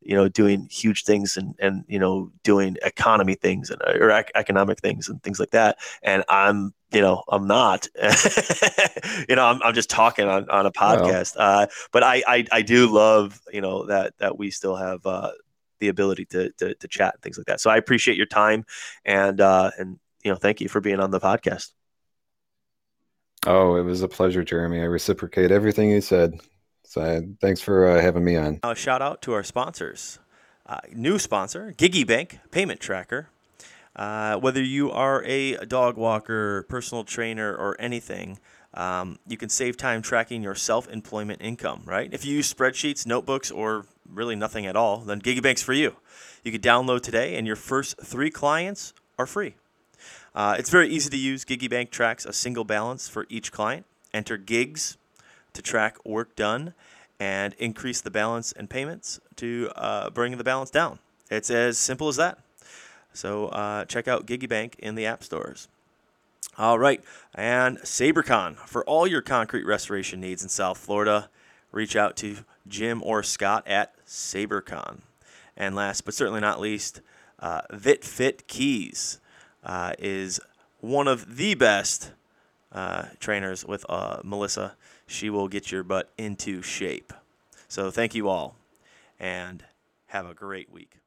you 0.00 0.16
know 0.16 0.28
doing 0.28 0.68
huge 0.70 1.04
things 1.04 1.36
and 1.36 1.54
and 1.58 1.84
you 1.88 1.98
know 1.98 2.30
doing 2.42 2.76
economy 2.82 3.34
things 3.34 3.70
and 3.70 3.80
or 3.82 4.10
economic 4.34 4.80
things 4.80 5.08
and 5.08 5.22
things 5.22 5.38
like 5.38 5.50
that. 5.50 5.78
And 6.02 6.24
i'm 6.28 6.74
you 6.90 7.00
know 7.00 7.22
i'm 7.28 7.46
not. 7.46 7.88
You 9.28 9.36
know 9.36 9.44
I'm, 9.44 9.62
I'm 9.62 9.74
just 9.74 9.90
talking 9.90 10.26
on, 10.26 10.48
on 10.50 10.66
a 10.66 10.72
podcast. 10.72 11.36
Well. 11.36 11.62
uh, 11.62 11.66
but 11.92 12.02
I, 12.02 12.22
I 12.26 12.46
i 12.50 12.62
do 12.62 12.92
love 12.92 13.40
you 13.52 13.60
know 13.60 13.86
that 13.86 14.14
that 14.18 14.38
we 14.38 14.50
still 14.50 14.76
have 14.76 15.06
uh, 15.06 15.30
the 15.80 15.88
ability 15.88 16.24
to, 16.26 16.50
to 16.52 16.74
to 16.74 16.88
chat 16.88 17.14
and 17.14 17.22
things 17.22 17.38
like 17.38 17.46
that. 17.46 17.60
So 17.60 17.70
i 17.70 17.76
appreciate 17.76 18.16
your 18.16 18.26
time 18.26 18.64
and 19.04 19.40
uh 19.40 19.70
and 19.78 19.98
you 20.24 20.30
know 20.30 20.36
thank 20.36 20.60
you 20.60 20.68
for 20.68 20.80
being 20.80 21.00
on 21.00 21.10
the 21.10 21.20
podcast 21.20 21.70
Oh, 23.46 23.76
it 23.76 23.82
was 23.82 24.02
a 24.02 24.08
pleasure, 24.08 24.44
Jeremy. 24.44 24.80
I 24.80 24.84
reciprocate 24.84 25.50
everything 25.50 25.90
you 25.90 26.00
said. 26.00 26.40
So 26.84 27.22
thanks 27.40 27.60
for 27.60 27.88
uh, 27.88 28.00
having 28.00 28.24
me 28.24 28.36
on. 28.36 28.60
A 28.62 28.74
shout 28.74 29.02
out 29.02 29.22
to 29.22 29.32
our 29.32 29.42
sponsors. 29.42 30.18
Uh, 30.66 30.78
new 30.92 31.18
sponsor, 31.18 31.74
GiggyBank 31.76 32.38
Payment 32.50 32.80
Tracker. 32.80 33.28
Uh, 33.96 34.36
whether 34.36 34.62
you 34.62 34.90
are 34.90 35.22
a 35.24 35.56
dog 35.66 35.96
walker, 35.96 36.64
personal 36.68 37.04
trainer, 37.04 37.54
or 37.54 37.76
anything, 37.80 38.38
um, 38.74 39.18
you 39.26 39.36
can 39.36 39.48
save 39.48 39.76
time 39.76 40.02
tracking 40.02 40.42
your 40.42 40.54
self 40.54 40.88
employment 40.88 41.42
income, 41.42 41.82
right? 41.84 42.08
If 42.12 42.24
you 42.24 42.36
use 42.36 42.52
spreadsheets, 42.52 43.06
notebooks, 43.06 43.50
or 43.50 43.84
really 44.08 44.36
nothing 44.36 44.66
at 44.66 44.76
all, 44.76 44.98
then 44.98 45.20
GiggyBank's 45.20 45.62
for 45.62 45.72
you. 45.72 45.96
You 46.44 46.52
can 46.52 46.60
download 46.60 47.02
today, 47.02 47.36
and 47.36 47.46
your 47.46 47.56
first 47.56 48.00
three 48.02 48.30
clients 48.30 48.94
are 49.18 49.26
free. 49.26 49.54
Uh, 50.34 50.56
it's 50.58 50.70
very 50.70 50.88
easy 50.88 51.10
to 51.10 51.16
use. 51.16 51.44
GiggyBank 51.44 51.90
tracks 51.90 52.24
a 52.24 52.32
single 52.32 52.64
balance 52.64 53.08
for 53.08 53.26
each 53.28 53.52
client. 53.52 53.84
Enter 54.14 54.36
gigs 54.36 54.96
to 55.52 55.62
track 55.62 56.04
work 56.04 56.34
done 56.36 56.74
and 57.20 57.54
increase 57.58 58.00
the 58.00 58.10
balance 58.10 58.52
and 58.52 58.68
payments 58.68 59.20
to 59.36 59.70
uh, 59.76 60.10
bring 60.10 60.36
the 60.36 60.44
balance 60.44 60.70
down. 60.70 60.98
It's 61.30 61.50
as 61.50 61.78
simple 61.78 62.08
as 62.08 62.16
that. 62.16 62.38
So 63.12 63.48
uh, 63.48 63.84
check 63.84 64.08
out 64.08 64.26
GiggyBank 64.26 64.78
in 64.78 64.94
the 64.94 65.06
app 65.06 65.22
stores. 65.22 65.68
All 66.58 66.78
right, 66.78 67.02
and 67.34 67.78
SaberCon 67.78 68.56
for 68.56 68.84
all 68.84 69.06
your 69.06 69.22
concrete 69.22 69.64
restoration 69.64 70.20
needs 70.20 70.42
in 70.42 70.50
South 70.50 70.76
Florida. 70.76 71.30
Reach 71.70 71.96
out 71.96 72.16
to 72.18 72.38
Jim 72.68 73.02
or 73.02 73.22
Scott 73.22 73.66
at 73.66 73.94
SaberCon. 74.06 75.00
And 75.56 75.74
last 75.74 76.04
but 76.04 76.12
certainly 76.12 76.40
not 76.40 76.60
least, 76.60 77.00
uh, 77.38 77.62
VitFit 77.72 78.46
Keys 78.46 79.18
uh, 79.64 79.92
is 79.98 80.40
one 80.80 81.08
of 81.08 81.36
the 81.36 81.54
best 81.54 82.12
uh, 82.72 83.06
trainers 83.20 83.64
with 83.64 83.84
uh, 83.88 84.20
Melissa. 84.24 84.76
She 85.06 85.30
will 85.30 85.48
get 85.48 85.70
your 85.70 85.82
butt 85.82 86.10
into 86.16 86.62
shape. 86.62 87.12
So 87.68 87.90
thank 87.90 88.14
you 88.14 88.28
all, 88.28 88.56
and 89.18 89.64
have 90.06 90.26
a 90.26 90.34
great 90.34 90.70
week. 90.72 91.01